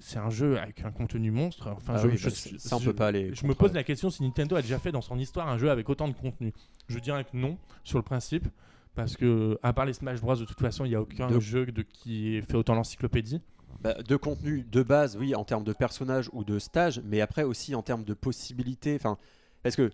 c'est 0.00 0.18
un 0.18 0.30
jeu 0.30 0.58
avec 0.58 0.84
un 0.84 0.90
contenu 0.90 1.30
monstre. 1.30 1.68
Enfin, 1.68 1.94
ah 1.96 2.02
je, 2.02 2.08
oui, 2.08 2.16
je- 2.16 2.28
bah, 2.28 2.34
ça 2.58 2.76
on 2.76 2.80
je- 2.80 2.84
peut 2.86 2.92
pas 2.92 3.06
aller 3.06 3.32
je 3.34 3.46
me 3.46 3.54
pose 3.54 3.72
la 3.72 3.84
question 3.84 4.10
si 4.10 4.22
Nintendo 4.24 4.56
a 4.56 4.62
déjà 4.62 4.78
fait 4.80 4.90
dans 4.90 5.00
son 5.00 5.16
histoire 5.18 5.48
un 5.48 5.58
jeu 5.58 5.70
avec 5.70 5.88
autant 5.88 6.08
de 6.08 6.14
contenu. 6.14 6.52
Je 6.88 6.98
dirais 6.98 7.22
que 7.24 7.36
non, 7.36 7.56
sur 7.84 7.98
le 7.98 8.02
principe, 8.02 8.48
parce 8.96 9.16
que 9.16 9.58
à 9.62 9.72
part 9.72 9.86
les 9.86 9.92
Smash 9.92 10.20
Bros, 10.20 10.34
de 10.34 10.44
toute 10.44 10.58
façon, 10.60 10.84
il 10.84 10.88
n'y 10.88 10.96
a 10.96 11.00
aucun 11.00 11.28
De- 11.30 11.38
jeu 11.38 11.66
de, 11.66 11.82
qui 11.82 12.34
ait 12.34 12.42
fait 12.42 12.56
autant 12.56 12.74
l'encyclopédie. 12.74 13.40
Bah, 13.80 13.94
de 13.94 14.16
contenu 14.16 14.64
de 14.64 14.82
base, 14.82 15.16
oui, 15.16 15.34
en 15.34 15.44
termes 15.44 15.64
de 15.64 15.72
personnages 15.72 16.28
ou 16.32 16.42
de 16.42 16.58
stages, 16.58 17.00
mais 17.04 17.20
après 17.20 17.44
aussi 17.44 17.74
en 17.74 17.82
termes 17.82 18.04
de 18.04 18.14
possibilités. 18.14 18.96
Enfin, 18.96 19.18
parce 19.62 19.76
que 19.76 19.90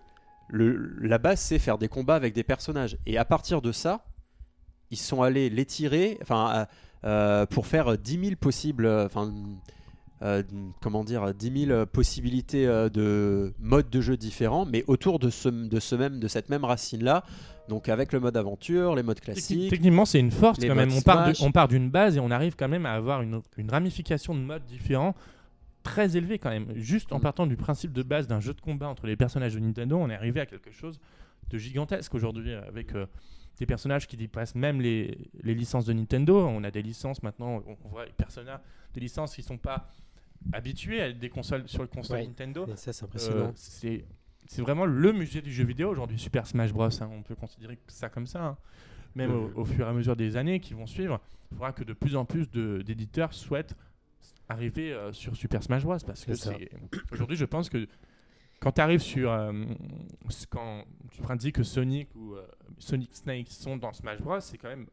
la 0.51 1.19
base, 1.19 1.41
c'est 1.41 1.59
faire 1.59 1.79
des 1.79 1.89
combats 1.89 2.15
avec 2.17 2.35
des 2.35 2.45
personnages. 2.45 2.97
Et 3.07 3.19
à 3.19 3.25
partir 3.25 3.61
de 3.61 3.73
ça, 3.73 4.03
ils 4.91 4.99
sont 4.99 5.23
allés 5.23 5.51
les 5.51 5.67
tirer 5.67 6.19
enfin, 6.23 6.67
euh, 7.05 7.47
pour 7.47 7.67
faire 7.67 7.99
10 7.99 8.21
000 8.21 8.37
possibles. 8.37 8.87
euh, 8.87 9.09
euh, 10.25 10.43
comment 10.81 11.05
dire, 11.05 11.35
10 11.35 11.67
000 11.67 11.87
possibilités 11.87 12.67
euh, 12.67 12.89
de 12.89 13.53
modes 13.59 13.91
de 13.91 14.01
jeu 14.01 14.17
différents, 14.17 14.65
mais 14.65 14.83
autour 14.87 15.19
de, 15.19 15.31
ce, 15.31 15.49
de, 15.49 15.79
ce 15.81 15.95
même, 15.95 16.19
de 16.19 16.29
cette 16.29 16.49
même 16.49 16.65
racine-là. 16.65 17.25
Donc 17.69 17.89
avec 17.89 18.13
le 18.13 18.21
mode 18.21 18.37
aventure, 18.37 18.95
les 18.95 19.03
modes 19.03 19.21
classiques. 19.21 19.71
Techniquement, 19.71 20.05
c'est 20.05 20.21
une 20.21 20.31
force 20.31 20.59
quand 20.61 20.75
même. 20.75 20.93
On 20.93 21.01
part, 21.01 21.29
de- 21.29 21.35
Smash. 21.35 21.47
on 21.49 21.53
part 21.53 21.69
d'une 21.69 21.91
base 21.91 22.17
et 22.17 22.21
on 22.21 22.31
arrive 22.31 22.57
quand 22.57 22.69
même 22.69 22.87
à 22.87 22.93
avoir 22.93 23.23
une, 23.23 23.41
une 23.57 23.71
ramification 23.71 24.35
de 24.35 24.41
modes 24.41 24.65
différents 24.67 25.15
très 25.83 26.17
élevée 26.17 26.39
quand 26.39 26.51
même. 26.51 26.67
Juste 26.77 27.13
en 27.13 27.19
Mm. 27.19 27.23
partant 27.23 27.47
du 27.47 27.57
principe 27.57 27.93
de 27.93 28.03
base 28.03 28.27
d'un 28.27 28.41
jeu 28.41 28.55
de 28.55 28.61
combat 28.61 28.89
entre 28.89 29.07
les 29.07 29.17
personnages 29.17 29.55
de 29.55 29.61
Nintendo, 29.61 29.99
on 29.99 30.09
est 30.11 30.15
arrivé 30.15 30.41
à 30.41 30.47
quelque 30.47 30.71
chose 30.73 30.99
de 31.51 31.59
gigantesque 31.59 32.15
aujourd'hui 32.15 32.53
avec 32.55 32.95
euh, 32.95 33.05
des 33.59 33.67
personnages 33.67 34.07
qui 34.07 34.17
dépassent 34.17 34.55
même 34.55 34.81
les, 34.81 35.19
les 35.43 35.55
licences 35.55 35.85
de 35.85 35.93
Nintendo. 35.93 36.47
On 36.47 36.65
a 36.65 36.71
des 36.71 36.83
licences 36.83 37.23
maintenant, 37.23 37.63
on, 37.85 37.89
voit 37.89 38.03
avec 38.03 38.17
Persona, 38.17 38.63
des 38.95 39.01
licences 39.01 39.35
qui 39.35 39.43
sont 39.43 39.59
pas 39.59 39.91
habituées 40.53 41.01
à 41.03 41.13
des 41.13 41.29
consoles 41.31 41.69
sur 41.69 41.83
le 41.83 41.89
console 41.89 42.19
Ouais. 42.21 42.27
Nintendo. 42.27 42.67
Et 42.67 42.77
ça, 42.77 42.93
c'est 42.93 43.03
Euh, 43.03 43.07
impressionnant. 43.07 43.53
c'est 43.57 44.05
c'est 44.47 44.61
vraiment 44.61 44.85
le 44.85 45.13
musée 45.13 45.41
du 45.41 45.51
jeu 45.51 45.65
vidéo 45.65 45.89
aujourd'hui, 45.91 46.19
Super 46.19 46.47
Smash 46.47 46.71
Bros. 46.73 46.85
hein. 47.03 47.09
on 47.11 47.23
peut 47.23 47.35
considérer 47.35 47.79
ça 47.89 48.11
comme 48.11 48.27
ça. 48.27 48.45
hein. 48.45 48.57
Même 49.15 49.31
au, 49.31 49.51
au 49.61 49.65
fur 49.65 49.87
et 49.87 49.89
à 49.89 49.93
mesure 49.93 50.17
des 50.17 50.37
années 50.37 50.61
qui 50.61 50.75
vont 50.75 50.87
suivre, 50.87 51.19
il 51.51 51.55
faudra 51.55 51.73
que 51.73 51.83
de 51.85 51.93
plus 51.95 52.15
en 52.17 52.25
plus 52.25 52.51
d'éditeurs 52.51 53.33
souhaitent 53.33 53.75
arriver 54.49 54.93
euh, 54.93 55.13
sur 55.13 55.35
Super 55.37 55.63
Smash 55.63 55.85
Bros. 55.85 55.97
Parce 56.05 56.25
que 56.27 56.33
aujourd'hui, 57.13 57.37
je 57.37 57.45
pense 57.47 57.71
que 57.71 57.87
quand 58.61 58.73
tu 58.73 58.81
arrives 58.83 59.01
sur. 59.01 59.31
euh, 59.33 59.53
quand 60.51 60.85
tu 61.31 61.37
dis 61.39 61.53
que 61.53 61.63
Sonic 61.63 62.15
ou 62.15 62.35
euh, 62.35 62.43
Sonic 62.79 63.15
Snake 63.15 63.49
sont 63.51 63.77
dans 63.77 63.93
Smash 63.93 64.21
Bros., 64.21 64.41
c'est 64.41 64.59
quand 64.59 64.69
même 64.69 64.87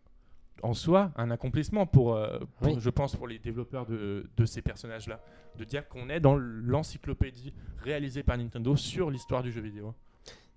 en 0.63 0.73
soi 0.73 1.11
un 1.15 1.31
accomplissement 1.31 1.85
pour, 1.85 2.15
euh, 2.15 2.39
pour- 2.59 2.67
Oui. 2.73 2.75
je 2.79 2.89
pense, 2.89 3.15
pour 3.15 3.27
les 3.27 3.39
développeurs 3.39 3.85
de, 3.85 4.29
de 4.35 4.45
ces 4.45 4.61
personnages-là. 4.61 5.19
De 5.57 5.63
dire 5.65 5.87
qu'on 5.89 6.09
est 6.09 6.19
dans 6.19 6.35
l'encyclopédie 6.37 7.53
réalisée 7.83 8.23
par 8.23 8.37
Nintendo 8.37 8.75
sur 8.75 9.09
l'histoire 9.11 9.43
du 9.43 9.51
jeu 9.51 9.61
vidéo. 9.61 9.93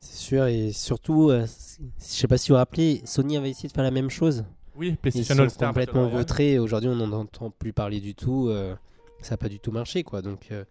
C'est 0.01 0.17
sûr, 0.17 0.47
et 0.47 0.73
surtout, 0.73 1.31
euh, 1.31 1.47
je 1.47 2.05
sais 2.05 2.29
pas 2.29 2.37
si 2.39 2.51
vous 2.51 2.55
vous 2.55 2.59
rappelez, 2.59 3.01
Sony 3.05 3.37
avait 3.37 3.51
essayé 3.51 3.69
de 3.69 3.73
faire 3.75 3.85
la 3.85 3.91
même 3.91 4.11
chose. 4.11 4.45
Oui, 4.77 4.89
Ils 4.89 4.97
PlayStation 4.97 5.35
sont 5.37 5.43
All-Star. 5.43 5.73
Battle 5.73 5.87
complètement 5.93 6.09
vautrés. 6.19 6.59
Aujourd'hui, 6.59 6.91
on 6.91 6.97
n'en 6.97 7.13
entend 7.13 7.51
plus 7.51 7.73
parler 7.73 8.01
du 8.01 8.15
tout. 8.15 8.49
euh, 8.49 8.75
ça 9.21 9.33
n'a 9.35 9.37
pas 9.39 9.49
du 9.49 9.59
tout 9.61 9.71
marché, 9.73 10.03
quoi. 10.03 10.21
Donc, 10.21 10.49
euh, 10.53 10.65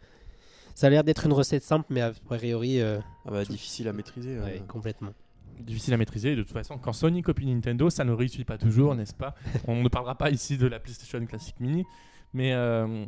ça 0.76 0.88
a 0.88 0.90
l'air 0.90 1.04
d'être 1.04 1.26
une 1.26 1.34
recette 1.34 1.64
simple, 1.64 1.86
mais 1.90 2.02
a 2.02 2.12
priori, 2.12 2.80
euh, 2.82 3.00
Ah 3.26 3.32
bah, 3.32 3.46
difficile 3.46 3.88
à 3.88 3.94
maîtriser. 3.94 4.36
euh. 4.38 4.44
ouais, 4.46 4.62
complètement. 4.68 5.14
Difficile 5.60 5.94
à 5.94 5.98
maîtriser. 5.98 6.36
De 6.36 6.44
toute 6.44 6.52
façon, 6.52 6.78
quand 6.78 6.94
Sony 6.94 7.22
copie 7.22 7.46
Nintendo, 7.46 7.90
ça 7.90 8.04
ne 8.04 8.12
réussit 8.12 8.46
pas 8.46 8.58
toujours, 8.58 8.96
n'est-ce 8.96 9.14
pas? 9.14 9.36
On 9.68 9.82
ne 9.82 9.90
parlera 9.90 10.16
pas 10.16 10.30
ici 10.30 10.58
de 10.58 10.68
la 10.68 10.80
PlayStation 10.80 11.24
Classic 11.26 11.60
Mini, 11.60 11.86
mais, 12.34 12.54
euh, 12.54 13.06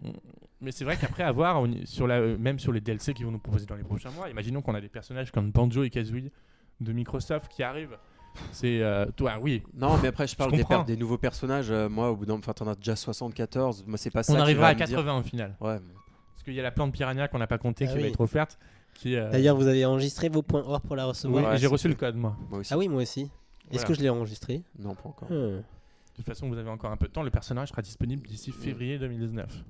mais 0.61 0.71
c'est 0.71 0.85
vrai 0.85 0.97
qu'après 0.97 1.23
avoir, 1.23 1.63
sur 1.85 2.07
la, 2.07 2.21
même 2.21 2.59
sur 2.59 2.71
les 2.71 2.81
DLC 2.81 3.13
qu'ils 3.13 3.25
vont 3.25 3.31
nous 3.31 3.39
proposer 3.39 3.65
dans 3.65 3.75
les 3.75 3.83
prochains 3.83 4.11
mois, 4.11 4.29
imaginons 4.29 4.61
qu'on 4.61 4.75
a 4.75 4.81
des 4.81 4.89
personnages 4.89 5.31
comme 5.31 5.51
Banjo 5.51 5.83
et 5.83 5.89
Kazooie 5.89 6.31
de 6.81 6.93
Microsoft 6.93 7.51
qui 7.51 7.63
arrivent 7.63 7.97
C'est 8.51 8.81
euh, 8.81 9.05
toi, 9.15 9.37
oui. 9.41 9.63
Non, 9.73 9.97
mais 10.01 10.09
après, 10.09 10.27
je 10.27 10.35
parle 10.35 10.51
des, 10.85 10.97
nouveaux 10.97 11.17
personnages. 11.17 11.71
euh, 11.71 11.89
moi, 11.89 12.11
au 12.11 12.15
bout 12.15 12.25
d'un. 12.25 12.35
Enfin, 12.35 12.53
t'en 12.53 12.67
as 12.67 12.75
déjà 12.75 12.95
74. 12.95 13.85
Moi, 13.87 13.97
c'est 13.97 14.11
pas 14.11 14.23
ça. 14.23 14.33
On 14.33 14.35
qui 14.35 14.41
arrivera 14.41 14.67
à 14.67 14.73
me 14.73 14.77
dire- 14.77 14.87
80 14.87 15.19
au 15.19 15.23
final. 15.23 15.55
Ouais. 15.61 15.77
Parce 16.33 16.43
qu'il 16.43 16.53
y 16.53 16.59
a 16.59 16.63
la 16.63 16.71
plante 16.71 16.91
piranha 16.91 17.27
qu'on 17.27 17.39
n'a 17.39 17.47
pas 17.47 17.57
compté 17.57 17.85
Ah 17.87 17.93
qui 17.93 17.99
va 17.99 18.07
être 18.07 18.21
offerte. 18.21 18.59
Qui, 18.95 19.15
euh, 19.15 19.29
D'ailleurs, 19.29 19.55
vous 19.55 19.67
avez 19.67 19.85
enregistré 19.85 20.29
vos 20.29 20.41
points 20.41 20.63
or 20.65 20.81
pour 20.81 20.95
la 20.95 21.03
oui, 21.03 21.09
recevoir. 21.09 21.43
Ouais, 21.45 21.55
et 21.55 21.57
j'ai 21.57 21.67
reçu 21.67 21.87
le 21.87 21.95
code 21.95 22.15
moi. 22.15 22.35
Moi 22.49 22.59
aussi. 22.59 22.73
Ah 22.73 22.77
oui, 22.77 22.87
moi 22.87 23.01
aussi. 23.03 23.21
Est-ce 23.21 23.29
Voilà. 23.71 23.87
que 23.87 23.93
je 23.93 24.01
l'ai 24.01 24.09
enregistré 24.09 24.63
Non, 24.79 24.95
pas 24.95 25.09
encore. 25.09 25.29
Hmm. 25.29 25.57
De 25.57 25.63
toute 26.15 26.25
façon, 26.25 26.47
vous 26.47 26.57
avez 26.57 26.69
encore 26.69 26.91
un 26.91 26.97
peu 26.97 27.07
de 27.07 27.11
temps. 27.11 27.23
Le 27.23 27.29
personnage 27.31 27.69
sera 27.69 27.81
disponible 27.81 28.25
d'ici 28.27 28.51
février 28.51 28.97
2019. 28.97 29.63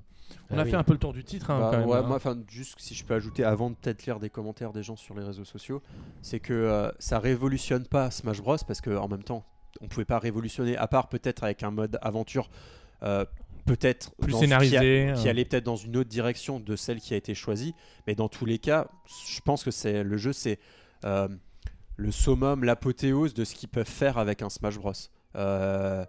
On 0.50 0.56
Ah 0.56 0.60
a 0.60 0.64
oui. 0.64 0.70
fait 0.70 0.76
un 0.76 0.82
peu 0.84 0.92
le 0.92 0.98
tour 0.98 1.12
du 1.12 1.24
titre. 1.24 1.50
hein, 1.50 1.58
Bah, 1.58 1.68
quand 1.72 1.78
même, 1.78 1.88
ouais, 1.88 1.96
hein. 1.98 2.02
moi, 2.02 2.20
juste 2.48 2.74
si 2.78 2.94
je 2.94 3.04
peux 3.04 3.14
ajouter 3.14 3.42
avant 3.44 3.70
de 3.70 3.74
peut-être 3.76 4.06
lire 4.06 4.20
des 4.20 4.30
commentaires 4.30 4.72
des 4.72 4.82
gens 4.82 4.96
sur 4.96 5.14
les 5.16 5.24
réseaux 5.24 5.44
sociaux, 5.44 5.82
c'est 6.22 6.40
que 6.40 6.52
euh, 6.52 6.90
ça 6.98 7.18
révolutionne 7.18 7.84
pas 7.86 8.10
Smash 8.10 8.40
Bros 8.40 8.56
parce 8.66 8.80
que 8.80 8.96
en 8.96 9.08
même 9.08 9.22
temps, 9.24 9.44
on 9.80 9.88
pouvait 9.88 10.04
pas 10.04 10.18
révolutionner 10.18 10.76
à 10.76 10.86
part 10.86 11.08
peut-être 11.08 11.42
avec 11.44 11.62
un 11.62 11.70
mode 11.70 11.98
aventure, 12.00 12.48
euh, 13.02 13.24
peut-être 13.66 14.14
Plus 14.16 14.32
scénarisé, 14.32 14.70
qui, 14.70 14.76
a- 14.78 15.12
qui 15.14 15.26
euh. 15.26 15.30
allait 15.30 15.44
peut-être 15.44 15.64
dans 15.64 15.76
une 15.76 15.96
autre 15.96 16.08
direction 16.08 16.60
de 16.60 16.76
celle 16.76 17.00
qui 17.00 17.12
a 17.14 17.16
été 17.16 17.34
choisie. 17.34 17.74
Mais 18.06 18.14
dans 18.14 18.28
tous 18.28 18.46
les 18.46 18.58
cas, 18.58 18.88
je 19.28 19.40
pense 19.40 19.62
que 19.64 19.70
c'est 19.70 20.02
le 20.02 20.16
jeu, 20.16 20.32
c'est 20.32 20.58
euh, 21.04 21.28
le 21.96 22.10
summum, 22.10 22.64
l'apothéose 22.64 23.34
de 23.34 23.44
ce 23.44 23.54
qu'ils 23.54 23.68
peuvent 23.68 23.86
faire 23.88 24.18
avec 24.18 24.42
un 24.42 24.48
Smash 24.48 24.78
Bros. 24.78 24.92
Euh, 25.36 26.04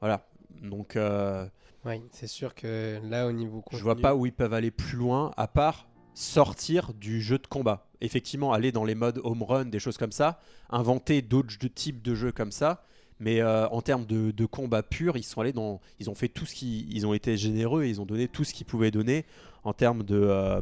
voilà. 0.00 0.26
Donc 0.62 0.96
euh, 0.96 1.46
Oui, 1.84 2.02
c'est 2.12 2.26
sûr 2.26 2.54
que 2.54 2.98
là, 3.04 3.26
au 3.26 3.32
niveau 3.32 3.62
je 3.72 3.82
vois 3.82 3.96
pas 3.96 4.14
où 4.14 4.26
ils 4.26 4.32
peuvent 4.32 4.54
aller 4.54 4.70
plus 4.70 4.96
loin, 4.96 5.32
à 5.36 5.48
part 5.48 5.88
sortir 6.14 6.92
du 6.94 7.20
jeu 7.22 7.38
de 7.38 7.46
combat. 7.46 7.86
Effectivement, 8.00 8.52
aller 8.52 8.70
dans 8.72 8.84
les 8.84 8.94
modes 8.94 9.20
home 9.24 9.42
run, 9.42 9.64
des 9.64 9.78
choses 9.78 9.96
comme 9.96 10.12
ça, 10.12 10.38
inventer 10.70 11.22
d'autres 11.22 11.56
types 11.74 12.02
de 12.02 12.14
jeux 12.14 12.32
comme 12.32 12.52
ça. 12.52 12.84
Mais 13.22 13.40
euh, 13.40 13.68
en 13.68 13.82
termes 13.82 14.04
de, 14.04 14.46
combat 14.46 14.82
pur, 14.82 15.16
ils 15.16 15.22
sont 15.22 15.40
allés 15.40 15.52
dans, 15.52 15.80
ils 16.00 16.10
ont 16.10 16.14
fait 16.16 16.26
tout 16.26 16.44
ce 16.44 16.54
qui, 16.54 16.88
ils 16.90 17.06
ont 17.06 17.14
été 17.14 17.36
généreux, 17.36 17.84
et 17.84 17.88
ils 17.88 18.00
ont 18.00 18.04
donné 18.04 18.26
tout 18.26 18.42
ce 18.42 18.52
qu'ils 18.52 18.66
pouvaient 18.66 18.90
donner 18.90 19.24
en 19.62 19.72
termes 19.72 20.02
de, 20.02 20.20
euh, 20.20 20.60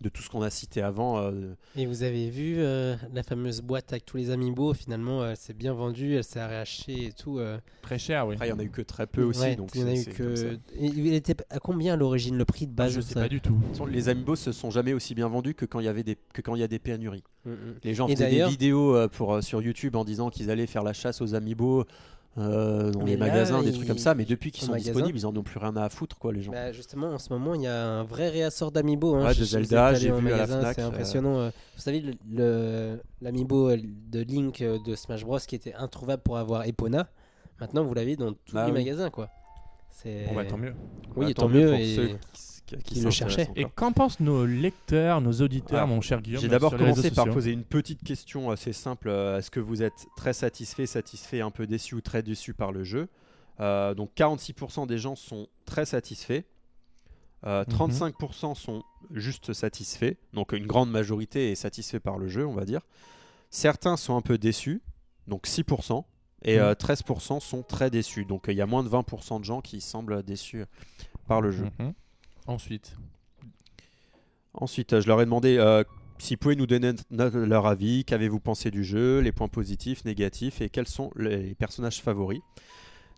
de 0.00 0.08
tout 0.08 0.22
ce 0.22 0.28
qu'on 0.30 0.42
a 0.42 0.50
cité 0.50 0.82
avant. 0.82 1.18
euh, 1.18 1.54
Et 1.76 1.86
vous 1.86 2.02
avez 2.02 2.28
vu 2.30 2.56
euh, 2.58 2.96
la 3.14 3.22
fameuse 3.22 3.60
boîte 3.62 3.92
avec 3.92 4.04
tous 4.04 4.16
les 4.16 4.30
amiibo, 4.30 4.74
finalement, 4.74 5.26
elle 5.26 5.36
s'est 5.36 5.54
bien 5.54 5.72
vendue, 5.72 6.16
elle 6.16 6.24
s'est 6.24 6.40
arrachée 6.40 7.06
et 7.06 7.12
tout. 7.12 7.38
euh. 7.38 7.58
Très 7.82 7.98
cher, 7.98 8.26
oui. 8.26 8.34
Après, 8.34 8.48
il 8.48 8.50
y 8.50 8.52
en 8.52 8.58
a 8.58 8.64
eu 8.64 8.70
que 8.70 8.82
très 8.82 9.06
peu 9.06 9.22
aussi, 9.22 9.40
Ouais, 9.40 9.56
donc 9.56 9.70
il 9.74 9.80
y 9.80 9.84
en 9.84 9.88
a 9.88 9.94
eu 9.94 10.04
que. 10.04 10.58
Il 10.78 11.14
était 11.14 11.36
à 11.50 11.58
combien 11.58 11.94
à 11.94 11.96
l'origine 11.96 12.36
le 12.36 12.44
prix 12.44 12.66
de 12.66 12.72
base? 12.72 12.92
Je 12.92 12.96
de 12.98 13.02
sais 13.04 13.14
ça 13.14 13.20
pas 13.22 13.28
du 13.28 13.40
tout. 13.40 13.58
Les 13.90 14.08
amiibo 14.08 14.36
se 14.36 14.52
sont 14.52 14.70
jamais 14.70 14.92
aussi 14.92 15.14
bien 15.14 15.28
vendus 15.28 15.54
que 15.54 15.64
quand 15.64 15.80
il 15.80 15.86
y 15.86 15.88
avait 15.88 16.02
des, 16.02 16.16
que 16.32 16.42
quand 16.42 16.54
il 16.54 16.60
y 16.60 16.64
a 16.64 16.68
des 16.68 16.78
pénuries. 16.78 17.24
Mm, 17.44 17.50
mm. 17.50 17.56
Les 17.84 17.94
gens 17.94 18.08
Et 18.08 18.16
faisaient 18.16 18.30
des 18.30 18.46
vidéos 18.46 18.94
euh, 18.94 19.08
pour, 19.08 19.34
euh, 19.34 19.40
sur 19.40 19.62
YouTube 19.62 19.96
en 19.96 20.04
disant 20.04 20.30
qu'ils 20.30 20.50
allaient 20.50 20.66
faire 20.66 20.82
la 20.82 20.92
chasse 20.92 21.20
aux 21.22 21.34
amiibo 21.34 21.84
euh, 22.38 22.90
dans 22.90 23.00
Mais 23.00 23.12
les 23.12 23.16
là, 23.16 23.26
magasins, 23.26 23.62
des 23.62 23.72
trucs 23.72 23.86
comme 23.88 23.98
ça. 23.98 24.14
Mais 24.14 24.24
depuis 24.24 24.50
qu'ils 24.50 24.64
sont 24.64 24.72
magasin- 24.72 24.92
disponibles, 24.92 25.18
ils 25.18 25.26
en 25.26 25.34
ont 25.36 25.42
plus 25.42 25.58
rien 25.58 25.74
à 25.76 25.88
foutre, 25.88 26.18
quoi, 26.18 26.32
les 26.32 26.42
gens. 26.42 26.52
Bah, 26.52 26.72
justement, 26.72 27.08
en 27.08 27.18
ce 27.18 27.32
moment, 27.32 27.54
il 27.54 27.62
y 27.62 27.66
a 27.66 27.86
un 27.88 28.04
vrai 28.04 28.28
réassort 28.28 28.72
d'amiibo. 28.72 29.14
Hein. 29.14 29.26
Ouais, 29.26 29.34
de 29.34 29.44
Zelda, 29.44 29.94
j'ai 29.94 30.10
vu 30.10 30.32
à 30.32 30.36
la 30.36 30.46
magasin, 30.46 30.60
Fnac, 30.60 30.74
C'est 30.76 30.82
euh. 30.82 30.86
impressionnant. 30.88 31.38
euh. 31.38 31.50
Vous 31.76 31.80
savez, 31.82 32.00
le- 32.00 32.12
le- 32.30 33.00
l'amiibo 33.22 33.70
euh, 33.70 33.76
de 34.10 34.20
Link 34.20 34.62
de 34.62 34.94
Smash 34.94 35.24
Bros 35.24 35.38
qui 35.38 35.54
était 35.54 35.74
introuvable 35.74 36.22
pour 36.22 36.36
avoir 36.36 36.64
Epona, 36.66 37.08
maintenant 37.60 37.84
vous 37.84 37.94
l'avez 37.94 38.16
dans 38.16 38.32
tous 38.32 38.54
Bah 38.54 38.66
les 38.66 38.72
oui. 38.72 38.78
magasins. 38.78 39.10
quoi. 39.10 39.28
C'est... 39.90 40.26
Bon, 40.28 40.34
bah, 40.34 40.44
tant 40.44 40.58
mieux. 40.58 40.74
Oui, 41.16 41.26
Bah, 41.28 41.34
tant 41.34 41.48
mieux. 41.48 41.70
pour 41.70 41.78
et- 41.78 41.94
ceux 41.96 42.06
qui, 42.32 42.42
qui 42.66 42.94
qui 42.94 43.00
le 43.00 43.10
cherchaient. 43.10 43.48
Et 43.56 43.64
qu'en 43.64 43.92
pensent 43.92 44.20
nos 44.20 44.44
lecteurs, 44.46 45.20
nos 45.20 45.32
auditeurs, 45.40 45.86
mon 45.86 46.00
cher 46.00 46.20
Guillaume 46.20 46.40
J'ai 46.42 46.48
d'abord 46.48 46.76
commencé 46.76 47.10
par 47.10 47.28
poser 47.30 47.52
une 47.52 47.64
petite 47.64 48.02
question 48.02 48.50
assez 48.50 48.72
simple. 48.72 49.08
euh, 49.08 49.38
Est-ce 49.38 49.50
que 49.50 49.60
vous 49.60 49.82
êtes 49.82 50.06
très 50.16 50.32
satisfait, 50.32 50.86
satisfait, 50.86 51.40
un 51.40 51.50
peu 51.50 51.66
déçu 51.66 51.94
ou 51.94 52.00
très 52.00 52.22
déçu 52.22 52.54
par 52.54 52.72
le 52.72 52.84
jeu 52.84 53.08
Euh, 53.60 53.94
Donc 53.94 54.10
46% 54.16 54.86
des 54.86 54.98
gens 54.98 55.14
sont 55.16 55.48
très 55.64 55.86
satisfaits. 55.86 56.42
Euh, 57.46 57.64
Mhm. 57.68 57.74
35% 57.74 58.54
sont 58.54 58.82
juste 59.12 59.52
satisfaits. 59.52 60.14
Donc 60.32 60.52
une 60.52 60.66
grande 60.66 60.90
majorité 60.90 61.52
est 61.52 61.54
satisfait 61.54 62.00
par 62.00 62.18
le 62.18 62.28
jeu, 62.28 62.46
on 62.46 62.52
va 62.54 62.64
dire. 62.64 62.80
Certains 63.50 63.96
sont 63.96 64.16
un 64.16 64.20
peu 64.20 64.36
déçus, 64.38 64.82
donc 65.28 65.46
6%. 65.46 66.04
Et 66.44 66.56
Mhm. 66.56 66.62
euh, 66.62 66.74
13% 66.74 67.40
sont 67.40 67.62
très 67.62 67.88
déçus. 67.90 68.24
Donc 68.24 68.48
euh, 68.48 68.52
il 68.52 68.56
y 68.58 68.60
a 68.60 68.66
moins 68.66 68.82
de 68.82 68.88
20% 68.88 69.38
de 69.40 69.44
gens 69.44 69.60
qui 69.62 69.80
semblent 69.80 70.22
déçus 70.22 70.64
par 71.28 71.40
le 71.40 71.50
jeu. 71.50 71.68
Mhm. 71.78 71.92
Ensuite, 72.46 72.96
euh, 74.92 75.00
je 75.00 75.06
leur 75.06 75.20
ai 75.20 75.24
demandé 75.24 75.58
euh, 75.58 75.84
s'ils 76.18 76.38
pouvaient 76.38 76.56
nous 76.56 76.66
donner 76.66 76.92
leur 77.10 77.66
avis, 77.66 78.04
qu'avez-vous 78.04 78.40
pensé 78.40 78.70
du 78.70 78.84
jeu, 78.84 79.20
les 79.20 79.32
points 79.32 79.48
positifs, 79.48 80.04
négatifs 80.04 80.60
et 80.60 80.68
quels 80.68 80.88
sont 80.88 81.10
les 81.16 81.54
personnages 81.54 82.00
favoris. 82.00 82.40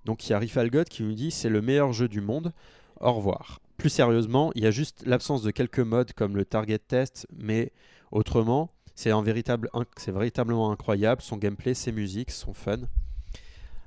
Donc 0.04 0.26
il 0.26 0.30
y 0.30 0.34
a 0.34 0.38
Rifalgot 0.38 0.84
qui 0.84 1.02
nous 1.02 1.14
dit 1.14 1.30
c'est 1.30 1.48
le 1.48 1.60
meilleur 1.60 1.92
jeu 1.92 2.08
du 2.08 2.20
monde. 2.20 2.52
Au 3.00 3.12
revoir. 3.12 3.60
Plus 3.76 3.90
sérieusement, 3.90 4.50
il 4.56 4.64
y 4.64 4.66
a 4.66 4.72
juste 4.72 5.04
l'absence 5.06 5.42
de 5.42 5.52
quelques 5.52 5.78
modes 5.78 6.12
comme 6.12 6.36
le 6.36 6.44
target 6.44 6.80
test, 6.80 7.28
mais 7.36 7.70
autrement, 8.10 8.70
c'est 8.96 9.12
véritablement 9.12 10.72
incroyable. 10.72 11.22
Son 11.22 11.36
gameplay, 11.36 11.74
ses 11.74 11.92
musiques, 11.92 12.32
son 12.32 12.54
fun. 12.54 12.78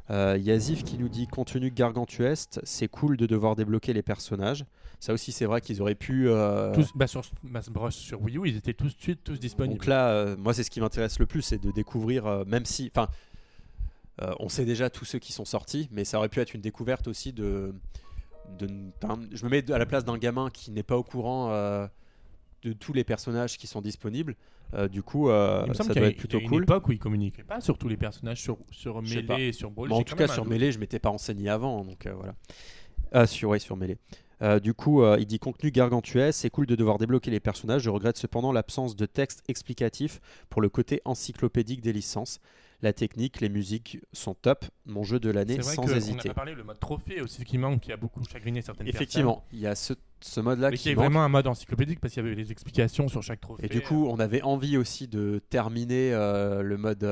Euh, 0.09 0.37
Yazif 0.37 0.85
qui 0.85 0.97
nous 0.97 1.09
dit 1.09 1.27
contenu 1.27 1.71
gargantuesque, 1.71 2.59
c'est 2.63 2.87
cool 2.87 3.17
de 3.17 3.25
devoir 3.25 3.57
débloquer 3.57 3.91
les 3.91 4.01
personnages. 4.01 4.65
Ça 5.01 5.11
aussi, 5.11 5.33
c'est 5.33 5.45
vrai 5.45 5.59
qu'ils 5.59 5.81
auraient 5.81 5.95
pu. 5.95 6.29
euh, 6.29 6.73
tous, 6.73 6.91
bah, 6.95 7.07
sur 7.07 7.25
Smash 7.25 7.69
Bros 7.69 7.91
sur 7.91 8.21
Wii 8.21 8.37
U, 8.37 8.47
ils 8.47 8.55
étaient 8.55 8.73
tous 8.73 8.95
de 8.95 9.01
suite 9.01 9.19
tous 9.23 9.37
disponibles. 9.39 9.79
donc 9.79 9.87
là, 9.87 10.11
euh, 10.11 10.37
moi, 10.37 10.53
c'est 10.53 10.63
ce 10.63 10.71
qui 10.71 10.79
m'intéresse 10.79 11.19
le 11.19 11.25
plus, 11.25 11.41
c'est 11.41 11.57
de 11.57 11.71
découvrir, 11.71 12.25
euh, 12.25 12.45
même 12.45 12.65
si, 12.65 12.89
enfin, 12.95 13.09
on 14.39 14.49
sait 14.49 14.65
déjà 14.65 14.91
tous 14.91 15.03
ceux 15.03 15.17
qui 15.17 15.33
sont 15.33 15.45
sortis, 15.45 15.89
mais 15.91 16.05
ça 16.05 16.19
aurait 16.19 16.29
pu 16.29 16.39
être 16.39 16.53
une 16.53 16.61
découverte 16.61 17.07
aussi 17.07 17.33
de, 17.33 17.73
je 18.59 19.43
me 19.43 19.49
mets 19.49 19.71
à 19.71 19.79
la 19.79 19.87
place 19.87 20.05
d'un 20.05 20.19
gamin 20.19 20.51
qui 20.51 20.69
n'est 20.69 20.83
pas 20.83 20.95
au 20.95 21.03
courant 21.03 21.49
de 22.61 22.73
tous 22.73 22.93
les 22.93 23.03
personnages 23.03 23.57
qui 23.57 23.65
sont 23.65 23.81
disponibles. 23.81 24.35
Euh, 24.73 24.87
du 24.87 25.03
coup, 25.03 25.29
euh, 25.29 25.63
il 25.65 25.69
me 25.69 25.73
semble 25.73 25.93
ça 25.93 25.99
doit 25.99 26.09
être 26.09 26.17
plutôt 26.17 26.37
il 26.37 26.43
y 26.43 26.45
a 26.45 26.49
cool. 26.49 26.57
une 26.59 26.63
époque 26.63 26.87
où 26.87 26.91
ils 26.93 26.99
communiquaient 26.99 27.43
pas 27.43 27.59
sur 27.59 27.77
tous 27.77 27.89
les 27.89 27.97
personnages 27.97 28.41
sur, 28.41 28.57
sur. 28.71 29.01
Melee 29.01 29.49
et 29.49 29.51
sur 29.51 29.69
Brawl. 29.69 29.91
En 29.91 30.03
tout 30.03 30.15
cas, 30.15 30.27
sur. 30.27 30.45
Melee, 30.45 30.71
je 30.71 30.79
m'étais 30.79 30.99
pas 30.99 31.09
renseigné 31.09 31.49
avant, 31.49 31.83
donc 31.83 32.05
euh, 32.05 32.13
voilà. 32.13 32.35
Ah, 33.11 33.27
sur, 33.27 33.49
ouais, 33.49 33.59
sur 33.59 33.75
Melee. 33.75 33.97
Euh, 34.41 34.59
du 34.59 34.73
coup, 34.73 35.03
euh, 35.03 35.17
il 35.19 35.25
dit 35.27 35.39
contenu 35.39 35.71
gargantuesque, 35.71 36.39
c'est 36.39 36.49
cool 36.49 36.65
de 36.65 36.75
devoir 36.75 36.97
débloquer 36.97 37.31
les 37.31 37.39
personnages. 37.39 37.83
Je 37.83 37.89
regrette 37.89 38.17
cependant 38.17 38.51
l'absence 38.51 38.95
de 38.95 39.05
texte 39.05 39.43
explicatif 39.47 40.19
pour 40.49 40.61
le 40.61 40.69
côté 40.69 41.01
encyclopédique 41.05 41.81
des 41.81 41.93
licences. 41.93 42.39
La 42.81 42.93
technique, 42.93 43.41
les 43.41 43.49
musiques 43.49 43.99
sont 44.11 44.33
top. 44.33 44.65
Mon 44.87 45.03
jeu 45.03 45.19
de 45.19 45.29
l'année 45.29 45.61
sans 45.61 45.87
hésiter. 45.93 46.31
a 46.31 46.33
parlé 46.33 46.55
le 46.55 46.63
mode 46.63 46.79
trophée 46.79 47.21
aussi 47.21 47.43
qui 47.43 47.59
manque, 47.59 47.81
qui 47.81 47.91
a 47.91 47.97
beaucoup 47.97 48.23
chagriné 48.23 48.63
certaines 48.63 48.87
Effectivement, 48.87 49.45
il 49.51 49.59
y 49.59 49.67
a 49.67 49.75
ce, 49.75 49.93
ce 50.19 50.39
mode-là 50.39 50.71
personnes. 50.71 50.77
Qui 50.77 50.83
qui 50.83 50.89
est 50.89 50.95
manque. 50.95 51.05
vraiment 51.05 51.23
un 51.23 51.29
mode 51.29 51.45
encyclopédique 51.45 51.99
parce 51.99 52.15
qu'il 52.15 52.23
y 52.23 52.25
avait 52.25 52.35
les 52.35 52.51
explications 52.51 53.07
sur 53.07 53.21
chaque 53.21 53.39
trophée. 53.39 53.67
Et 53.67 53.69
du 53.69 53.81
coup, 53.81 54.07
on 54.09 54.17
avait 54.17 54.41
envie 54.41 54.77
aussi 54.77 55.07
de 55.07 55.43
terminer 55.51 56.11
euh, 56.13 56.63
le 56.63 56.77
mode 56.77 57.07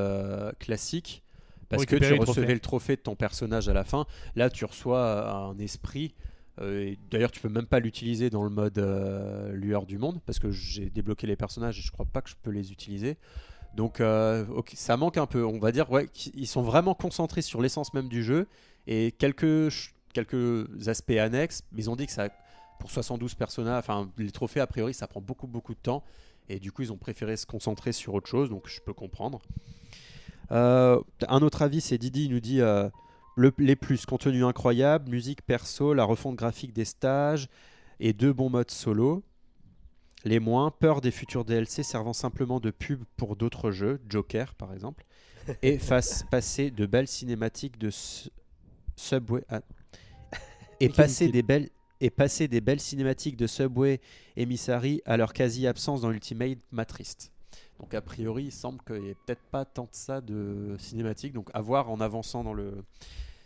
classique. 0.58 1.22
Parce 1.70 1.86
que 1.86 1.98
tu 1.98 2.02
le 2.02 2.16
recevais 2.16 2.24
trophée. 2.24 2.54
le 2.54 2.60
trophée 2.60 2.96
de 2.96 3.02
ton 3.02 3.16
personnage 3.16 3.70
à 3.70 3.74
la 3.74 3.84
fin. 3.84 4.08
Là, 4.36 4.50
tu 4.50 4.66
reçois 4.66 5.32
un 5.32 5.58
esprit. 5.60 6.16
Euh, 6.62 6.96
D'ailleurs, 7.10 7.32
tu 7.32 7.40
peux 7.40 7.50
même 7.50 7.66
pas 7.66 7.80
l'utiliser 7.80 8.30
dans 8.30 8.44
le 8.44 8.50
mode 8.50 8.78
euh, 8.78 9.52
lueur 9.54 9.86
du 9.86 9.98
monde. 9.98 10.20
Parce 10.26 10.40
que 10.40 10.52
j'ai 10.52 10.90
débloqué 10.90 11.28
les 11.28 11.36
personnages 11.36 11.80
et 11.80 11.82
je 11.82 11.92
crois 11.92 12.06
pas 12.06 12.22
que 12.22 12.30
je 12.30 12.36
peux 12.42 12.52
les 12.52 12.72
utiliser. 12.72 13.18
Donc, 13.76 14.02
euh, 14.02 14.46
ça 14.74 14.98
manque 14.98 15.18
un 15.18 15.28
peu. 15.28 15.46
On 15.46 15.60
va 15.60 15.72
dire, 15.72 15.92
ouais, 15.92 16.08
qu'ils 16.08 16.48
sont 16.48 16.62
vraiment 16.62 16.96
concentrés 16.96 17.42
sur 17.42 17.62
l'essence 17.62 17.94
même 17.94 18.10
du 18.10 18.24
jeu. 18.24 18.48
Et 18.88 19.12
quelques, 19.12 19.74
quelques 20.14 20.88
aspects 20.88 21.12
annexes. 21.12 21.64
Mais 21.72 21.84
ils 21.84 21.90
ont 21.90 21.96
dit 21.96 22.06
que 22.06 22.12
ça, 22.12 22.30
pour 22.80 22.92
72 22.92 23.36
personnages, 23.36 23.80
enfin, 23.80 24.10
les 24.18 24.32
trophées, 24.32 24.60
a 24.60 24.68
priori, 24.68 24.94
ça 24.94 25.08
prend 25.08 25.22
beaucoup, 25.22 25.48
beaucoup 25.48 25.74
de 25.74 25.80
temps. 25.80 26.04
Et 26.50 26.60
du 26.60 26.72
coup, 26.72 26.82
ils 26.82 26.92
ont 26.92 26.98
préféré 26.98 27.38
se 27.38 27.46
concentrer 27.46 27.92
sur 27.92 28.16
autre 28.16 28.28
chose, 28.28 28.50
donc 28.50 28.68
je 28.68 28.82
peux 28.82 28.94
comprendre. 28.94 29.40
Un 30.50 31.42
autre 31.44 31.62
avis, 31.62 31.80
c'est 31.80 32.00
Didi, 32.00 32.26
il 32.26 32.32
nous 32.32 32.40
dit 32.40 32.60
le- 33.36 33.54
les 33.58 33.76
plus, 33.76 34.06
contenu 34.06 34.44
incroyable, 34.46 35.10
musique 35.10 35.42
perso, 35.42 35.94
la 35.94 36.04
refonte 36.04 36.36
graphique 36.36 36.74
des 36.74 36.86
stages 36.86 37.48
et 38.00 38.14
deux 38.14 38.34
bons 38.34 38.50
modes 38.50 38.72
solo. 38.72 39.24
Les 40.26 40.40
moins, 40.40 40.72
peur 40.72 41.00
des 41.02 41.12
futurs 41.12 41.46
DLC 41.46 41.82
servant 41.84 42.14
simplement 42.14 42.60
de 42.60 42.72
pub 42.72 43.04
pour 43.16 43.36
d'autres 43.36 43.72
jeux, 43.72 44.00
Joker 44.10 44.54
par 44.56 44.74
exemple, 44.74 45.06
et 45.62 45.80
passer 46.30 46.72
de 46.72 46.86
belles 46.86 47.08
cinématiques 47.08 47.78
de 47.78 47.90
Subway. 48.96 49.44
ah. 49.50 49.62
et 50.80 50.90
passer 50.90 51.30
des 51.30 51.42
belles 51.42 51.70
et 52.02 52.10
passer 52.10 52.48
des 52.48 52.62
belles 52.62 52.80
cinématiques 52.80 53.36
de 53.36 53.46
Subway 53.48 54.00
Emissary 54.38 55.02
à 55.06 55.18
leur 55.18 55.34
quasi-absence 55.34 56.02
dans 56.02 56.12
Ultimate 56.12 56.58
Matrix. 56.72 57.16
Donc 57.80 57.94
a 57.94 58.02
priori, 58.02 58.46
il 58.46 58.52
semble 58.52 58.80
qu'il 58.86 59.02
n'y 59.02 59.10
ait 59.10 59.16
peut-être 59.26 59.42
pas 59.52 59.66
tant 59.66 59.84
de 59.84 59.90
ça 59.94 60.22
de 60.22 60.76
cinématique. 60.80 61.34
Donc 61.34 61.50
à 61.54 61.62
voir 61.62 61.90
en 61.90 62.00
avançant 62.02 62.44
dans 62.44 62.54
le... 62.54 62.84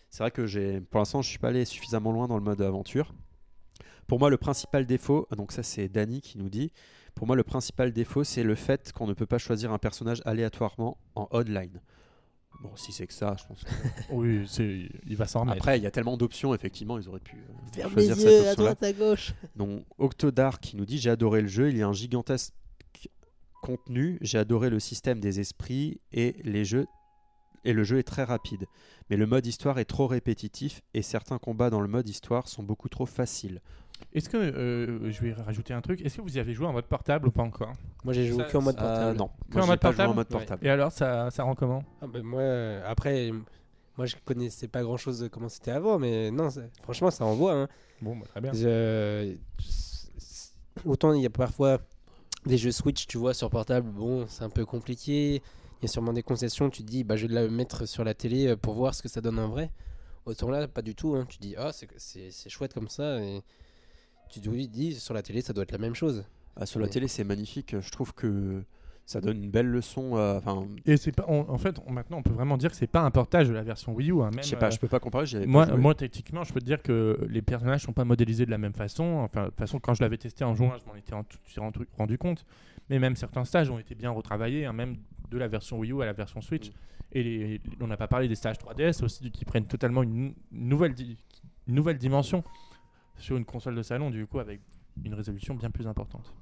C'est 0.10 0.24
vrai 0.24 0.32
que 0.32 0.46
j'ai, 0.46 0.82
pour 0.82 1.00
l'instant, 1.00 1.22
je 1.22 1.30
suis 1.30 1.40
pas 1.40 1.50
allé 1.50 1.66
suffisamment 1.66 2.12
loin 2.12 2.28
dans 2.28 2.38
le 2.38 2.44
mode 2.44 2.62
aventure. 2.62 3.14
Pour 4.08 4.20
moi, 4.20 4.30
le 4.30 4.38
principal 4.38 4.86
défaut, 4.86 5.28
donc 5.36 5.52
ça 5.52 5.64
c'est 5.64 5.88
Danny 5.88 6.22
qui 6.22 6.38
nous 6.38 6.50
dit, 6.50 6.72
pour 7.16 7.26
moi 7.26 7.36
le 7.36 7.44
principal 7.44 7.94
défaut 7.94 8.24
c'est 8.24 8.44
le 8.44 8.54
fait 8.56 8.92
qu'on 8.92 9.08
ne 9.08 9.14
peut 9.14 9.26
pas 9.26 9.38
choisir 9.38 9.72
un 9.72 9.78
personnage 9.78 10.22
aléatoirement 10.26 10.98
en 11.16 11.28
online. 11.32 11.80
Bon, 12.62 12.76
si 12.76 12.92
c'est 12.92 13.08
que 13.08 13.14
ça, 13.14 13.36
je 13.40 13.46
pense. 13.48 13.64
que- 13.64 13.70
Oui, 14.12 14.46
c'est, 14.48 14.90
il 15.08 15.16
va 15.16 15.26
s'en 15.26 15.42
remettre. 15.42 15.58
Après, 15.58 15.80
il 15.80 15.84
y 15.84 15.88
a 15.88 15.92
tellement 15.92 16.18
d'options, 16.18 16.54
effectivement, 16.54 16.98
ils 17.00 17.08
auraient 17.10 17.20
pu 17.20 17.38
euh, 17.38 17.54
Ferme 17.74 17.94
les 17.96 18.06
choisir 18.08 18.18
yeux 18.32 18.40
cette 18.44 18.48
à 18.48 18.56
droite, 18.56 18.84
à 18.84 18.94
gauche. 18.94 19.34
Donc, 19.56 19.84
Octodar 19.98 20.60
qui 20.60 20.76
nous 20.78 20.86
dit 20.86 20.98
J'ai 20.98 21.10
adoré 21.10 21.42
le 21.42 21.48
jeu, 21.48 21.70
il 21.72 21.78
y 21.78 21.82
a 21.82 21.88
un 21.88 21.94
gigantesque 21.94 22.54
contenu, 23.64 24.18
j'ai 24.22 24.38
adoré 24.38 24.70
le 24.70 24.80
système 24.80 25.20
des 25.20 25.39
esprits 25.39 25.99
et 26.11 26.36
les 26.43 26.66
jeux. 26.66 26.86
Et 27.66 27.72
le 27.72 27.86
jeu 27.86 27.97
est 27.97 28.03
très 28.03 28.26
rapide. 28.26 28.66
Mais 29.09 29.16
le 29.16 29.26
mode 29.26 29.45
histoire 29.47 29.80
est 29.80 29.86
trop 29.86 30.05
répétitif 30.05 30.82
et 30.93 31.01
certains 31.01 31.38
combats 31.39 31.70
dans 31.70 31.80
le 31.80 31.88
mode 31.88 32.09
histoire 32.09 32.49
sont 32.49 32.61
beaucoup 32.61 32.89
trop 32.89 33.05
faciles. 33.05 33.61
Est-ce 34.14 34.28
que 34.28 34.36
euh, 34.36 35.09
je 35.11 35.22
vais 35.22 35.32
rajouter 35.32 35.74
un 35.74 35.80
truc 35.80 36.01
Est-ce 36.01 36.18
que 36.18 36.22
vous 36.22 36.36
y 36.36 36.39
avez 36.41 36.53
joué 36.53 36.68
en 36.68 36.74
mode 36.74 36.88
portable 36.88 37.28
ou 37.30 37.32
pas 37.32 37.43
encore? 37.43 37.72
Moi, 38.03 38.14
j'ai 38.14 38.26
joué 38.28 38.43
Ça- 38.43 38.49
que 38.49 38.57
en 38.57 38.61
mode 38.64 38.76
Euh, 38.80 38.82
portable. 38.82 39.18
non, 39.18 39.30
Que 39.49 39.53
moi, 39.55 39.64
en 39.64 39.68
mode 39.68 39.80
pas 39.80 39.91
joué 39.93 40.03
en 40.03 40.07
portable 40.07 40.16
mode 40.16 40.26
Ouais. 40.28 40.38
portable. 40.39 40.68
Et 40.68 40.70
alors, 40.70 40.91
ça, 40.91 41.32
ça 41.32 41.43
rend 41.43 41.55
comment? 41.55 41.84
Ah 42.01 42.07
ben 42.07 42.22
moi, 42.22 42.41
euh, 42.41 42.84
après, 42.86 43.30
euh, 43.32 43.39
moi 43.97 44.07
je 44.07 44.16
connaissais 44.26 44.68
pas 44.68 44.82
grand 44.84 44.97
chose 44.97 45.20
de 45.20 45.30
comment 45.30 45.47
c'était 45.47 45.72
avant, 45.72 45.99
mais 45.99 46.32
non, 46.32 46.49
franchement, 46.82 47.11
ça 47.11 47.24
envoie. 47.24 47.53
Hein. 47.53 47.68
Bon, 48.01 48.18
bah, 48.18 48.26
très 48.28 48.41
bien. 48.41 48.51
Je- 48.51 49.38
Autant 50.86 51.14
il 51.14 51.22
y 51.22 51.26
a 51.26 51.30
parfois 51.30 51.80
des 52.46 52.58
jeux 52.58 52.72
Switch, 52.72 53.08
tu 53.08 53.18
vois, 53.18 53.34
sur 53.34 53.50
portable, 53.50 53.89
bon, 53.89 54.26
c'est 54.28 54.44
un 54.44 54.50
peu 54.50 54.66
compliqué. 54.66 55.36
Il 55.82 55.84
y 55.84 55.86
a 55.86 55.88
sûrement 55.88 56.14
des 56.14 56.24
concessions, 56.24 56.70
tu 56.70 56.84
te 56.84 56.88
dis, 56.89 57.04
bah, 57.04 57.16
je 57.18 57.28
vais 57.28 57.34
la 57.34 57.48
mettre 57.50 57.86
sur 57.88 58.04
la 58.04 58.14
télé 58.14 58.48
euh, 58.48 58.56
pour 58.56 58.74
voir 58.74 58.94
ce 58.96 59.02
que 59.02 59.10
ça 59.10 59.22
donne 59.22 59.39
en 59.39 59.50
vrai. 59.50 59.72
Autant 60.26 60.50
là, 60.50 60.68
pas 60.68 60.82
du 60.82 60.96
tout. 60.96 61.16
hein. 61.16 61.26
Tu 61.28 61.38
dis, 61.39 61.56
ah, 61.58 61.72
c'est- 61.74 62.50
chouette 62.50 62.74
comme 62.74 62.88
ça. 62.88 63.20
Et 63.22 63.41
tu 64.30 64.39
te 64.39 64.50
dis, 64.50 64.96
sur 64.96 65.14
la 65.14 65.22
télé, 65.22 65.41
ça 65.41 65.52
doit 65.54 65.64
être 65.64 65.72
la 65.74 65.78
même 65.78 65.96
chose. 65.96 66.24
Ah, 66.56 66.66
sur 66.66 66.80
la 66.80 66.86
Mais- 66.86 66.91
télé, 66.91 67.08
c'est 67.10 67.24
magnifique. 67.26 67.78
Je 67.80 67.91
trouve 67.91 68.14
que 68.14 68.64
ça 69.06 69.20
donne 69.22 69.43
une 69.43 69.49
belle 69.51 69.68
leçon. 69.68 70.16
euh, 70.16 70.39
Et 70.86 70.97
c'est 70.97 71.12
pas, 71.12 71.26
on- 71.28 71.49
en 71.49 71.58
fait, 71.58 71.78
on- 71.86 71.91
maintenant, 71.91 72.18
on 72.20 72.22
peut 72.24 72.32
vraiment 72.34 72.58
dire 72.58 72.70
que 72.72 72.76
c'est 72.76 72.88
pas 72.88 73.01
un 73.01 73.12
portage 73.12 73.47
de 73.49 73.54
la 73.54 73.62
version 73.64 73.93
Wii 73.93 74.12
U. 74.12 74.22
hein, 74.22 74.30
même, 74.32 74.43
je 74.43 74.49
sais 74.49 74.56
pas, 74.56 74.68
euh, 74.68 74.72
je 74.72 74.80
peux 74.80 74.88
pas 74.88 74.99
comparer. 74.99 75.26
pas 75.41 75.45
Moi, 75.45 75.66
moi, 75.78 75.93
techniquement, 75.95 76.43
je 76.43 76.54
peux 76.54 76.60
te 76.62 76.66
dire 76.66 76.82
que 76.82 77.20
les 77.30 77.41
personnages 77.41 77.82
sont 77.84 77.93
pas 77.93 78.06
modélisés 78.06 78.45
de 78.45 78.51
la 78.51 78.58
même 78.58 78.74
façon. 78.74 79.04
Enfin, 79.04 79.43
de 79.43 79.49
toute 79.49 79.58
façon, 79.60 79.80
quand 79.80 79.93
je 79.93 80.01
l'avais 80.04 80.18
testé 80.18 80.43
en 80.45 80.56
juin, 80.56 80.74
je 80.82 80.89
m'en 80.89 80.95
étais 80.95 81.14
rendu, 81.14 81.38
rendu, 81.58 81.80
rendu 81.97 82.18
compte. 82.18 82.45
Mais 82.89 82.99
même 82.99 83.16
certains 83.16 83.45
stages 83.45 83.70
ont 83.70 83.80
été 83.80 83.93
bien 83.95 84.12
retravaillés, 84.12 84.66
hein, 84.66 84.74
même 84.74 84.95
de 85.30 85.38
la 85.38 85.47
version 85.47 85.78
Wii 85.80 85.91
U 85.91 86.01
à 86.01 86.06
la 86.06 86.14
version 86.14 86.41
Switch. 86.41 86.70
Mm. 86.70 86.74
Et 87.16 87.24
les- 87.24 87.62
on 87.82 87.88
n'a 87.88 87.97
pas 87.97 88.08
parlé 88.08 88.28
des 88.28 88.36
stages 88.36 88.58
3DS 88.58 89.04
aussi, 89.04 89.30
qui 89.32 89.45
prennent 89.45 89.68
totalement 89.68 90.01
une, 90.04 90.14
nou- 90.28 90.34
une 90.51 90.68
nouvelle, 90.70 90.93
di- 90.93 91.18
une 91.68 91.76
nouvelle 91.76 91.97
dimension 91.97 92.43
sur 93.18 93.38
une 93.38 93.45
console 93.45 93.76
de 93.76 93.84
salon, 93.84 94.10
du 94.10 94.26
coup, 94.26 94.39
avec 94.39 94.62
une 95.04 95.14
résolution 95.14 95.54
bien 95.56 95.70
plus 95.72 95.88
importante. 95.88 96.34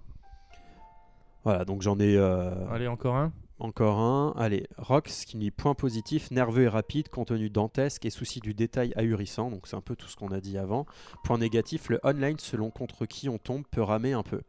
Voilà, 1.44 1.66
donc 1.66 1.82
j'en 1.82 2.00
ai 2.00 2.16
euh, 2.18 2.52
Allez, 2.72 2.88
encore 2.88 3.16
un. 3.16 3.32
encore 3.60 3.98
un. 4.00 4.34
Allez, 4.38 4.68
Rox 4.78 5.26
qui 5.26 5.38
dit 5.38 5.50
point 5.52 5.74
positif, 5.74 6.30
nerveux 6.32 6.64
et 6.64 6.68
rapide, 6.68 7.10
contenu 7.10 7.50
dantesque 7.50 8.06
et 8.06 8.10
souci 8.12 8.40
du 8.40 8.54
détail 8.54 8.94
ahurissant. 8.96 9.50
Donc 9.50 9.68
c'est 9.68 9.76
un 9.76 9.82
peu 9.82 9.96
tout 9.96 10.08
ce 10.08 10.16
qu'on 10.16 10.32
a 10.32 10.40
dit 10.40 10.58
avant. 10.58 10.86
Point 11.24 11.40
négatif, 11.40 11.90
le 11.90 12.00
online 12.04 12.38
selon 12.40 12.70
contre 12.70 13.06
qui 13.06 13.28
on 13.30 13.38
tombe 13.40 13.64
peut 13.72 13.82
ramer 13.82 14.14
un 14.14 14.24
peu. 14.24 14.42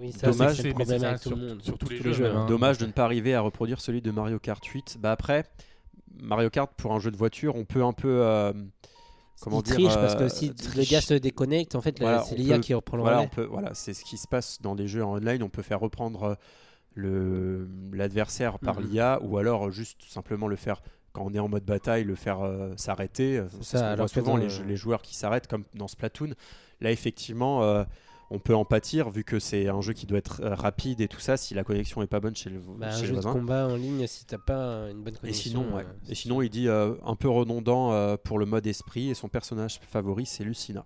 oui, 0.00 0.12
ça, 0.12 0.30
Dommage. 0.30 0.56
c'est 0.56 0.62
C'est- 0.62 0.62
le 0.62 0.68
mais 0.70 0.74
problème 0.74 1.00
c'est 1.00 1.06
avec 1.06 1.18
ça 1.18 1.22
tout 1.24 1.30
le 1.30 1.36
sur- 1.36 1.48
monde. 1.48 1.62
sur 1.62 1.78
tous 1.78 1.88
les 1.90 1.96
Tous 1.98 2.02
jeux, 2.04 2.08
les 2.10 2.14
jeux. 2.16 2.24
même, 2.28 2.36
hein. 2.38 2.46
Dommage 2.46 2.78
de 2.78 2.86
ne 2.86 2.92
pas 2.92 3.04
arriver 3.04 3.34
à 3.34 3.40
reproduire 3.42 3.80
celui 3.80 4.00
de 4.00 4.10
Mario 4.10 4.38
Kart 4.38 4.64
8. 4.64 4.96
Bah 5.00 5.12
après, 5.12 5.44
Mario 6.22 6.48
Kart 6.50 6.70
pour 6.76 6.92
un 6.94 6.98
jeu 6.98 7.10
de 7.10 7.16
voiture, 7.16 7.56
on 7.56 7.64
peut 7.66 7.84
un 7.84 7.92
peu. 7.92 8.08
euh, 8.22 8.52
comment 9.40 9.62
dire 9.62 9.74
triche 9.74 9.94
parce 9.94 10.14
que 10.14 10.24
euh, 10.24 10.28
si 10.28 10.52
le 10.76 10.90
gars 10.90 11.00
se 11.00 11.14
déconnecte, 11.14 11.74
en 11.74 11.80
fait, 11.80 11.98
Voilà, 12.00 12.22
c'est 12.22 12.34
on 12.34 12.38
l'IA 12.38 12.58
qui 12.58 12.74
reprend 12.74 12.96
le 12.96 13.02
Voilà, 13.02 13.20
on 13.20 13.28
peut, 13.28 13.44
voilà, 13.44 13.74
c'est 13.74 13.94
ce 13.94 14.04
qui 14.04 14.16
se 14.16 14.28
passe 14.28 14.60
dans 14.60 14.74
les 14.74 14.86
jeux 14.88 15.04
en 15.04 15.16
online. 15.16 15.42
On 15.42 15.48
peut 15.48 15.62
faire 15.62 15.80
reprendre 15.80 16.22
euh, 16.24 16.34
le 16.94 17.68
l'adversaire 17.92 18.58
par 18.58 18.80
Mhm. 18.80 18.86
l'IA 18.86 19.18
ou 19.22 19.38
alors 19.38 19.68
euh, 19.68 19.70
juste 19.70 20.02
simplement 20.08 20.48
le 20.48 20.56
faire 20.56 20.82
quand 21.12 21.24
on 21.24 21.34
est 21.34 21.38
en 21.38 21.48
mode 21.48 21.64
bataille, 21.64 22.04
le 22.04 22.14
faire 22.14 22.40
euh, 22.40 22.72
s'arrêter. 22.76 23.42
Ça, 23.62 23.90
qu'on 23.90 23.96
voit 23.96 24.08
souvent 24.08 24.36
les, 24.36 24.76
joueurs 24.76 25.02
qui 25.02 25.16
s'arrêtent 25.16 25.48
comme 25.48 25.64
dans 25.74 25.88
Splatoon. 25.88 26.34
Là, 26.80 26.92
effectivement, 26.92 27.62
euh, 27.64 27.84
on 28.30 28.38
peut 28.38 28.54
en 28.54 28.64
pâtir 28.64 29.10
vu 29.10 29.24
que 29.24 29.38
c'est 29.40 29.68
un 29.68 29.80
jeu 29.80 29.92
qui 29.92 30.06
doit 30.06 30.18
être 30.18 30.40
euh, 30.42 30.54
rapide 30.54 31.00
et 31.00 31.08
tout 31.08 31.18
ça. 31.20 31.36
Si 31.36 31.52
la 31.54 31.64
connexion 31.64 32.00
est 32.02 32.06
pas 32.06 32.20
bonne 32.20 32.36
chez 32.36 32.48
le, 32.50 32.60
Bah, 32.78 32.86
un 32.88 32.90
chez 32.92 33.00
le 33.02 33.06
jeu 33.08 33.16
de 33.16 33.20
voisin. 33.20 33.32
combat 33.32 33.66
en 33.66 33.76
ligne, 33.76 34.06
si 34.06 34.24
t'as 34.24 34.38
pas 34.38 34.88
une 34.90 35.02
bonne 35.02 35.14
Et 35.14 35.18
connexion. 35.18 35.50
sinon, 35.62 35.76
ouais. 35.76 35.82
euh, 35.82 36.08
et 36.10 36.14
sinon, 36.14 36.40
il 36.42 36.48
dit 36.50 36.68
euh, 36.68 36.94
un 37.04 37.16
peu 37.16 37.28
redondant 37.28 37.92
euh, 37.92 38.16
pour 38.22 38.38
le 38.38 38.46
mode 38.46 38.66
esprit 38.66 39.10
et 39.10 39.14
son 39.14 39.28
personnage 39.28 39.80
favori, 39.82 40.26
c'est 40.26 40.44
Lucina. 40.44 40.84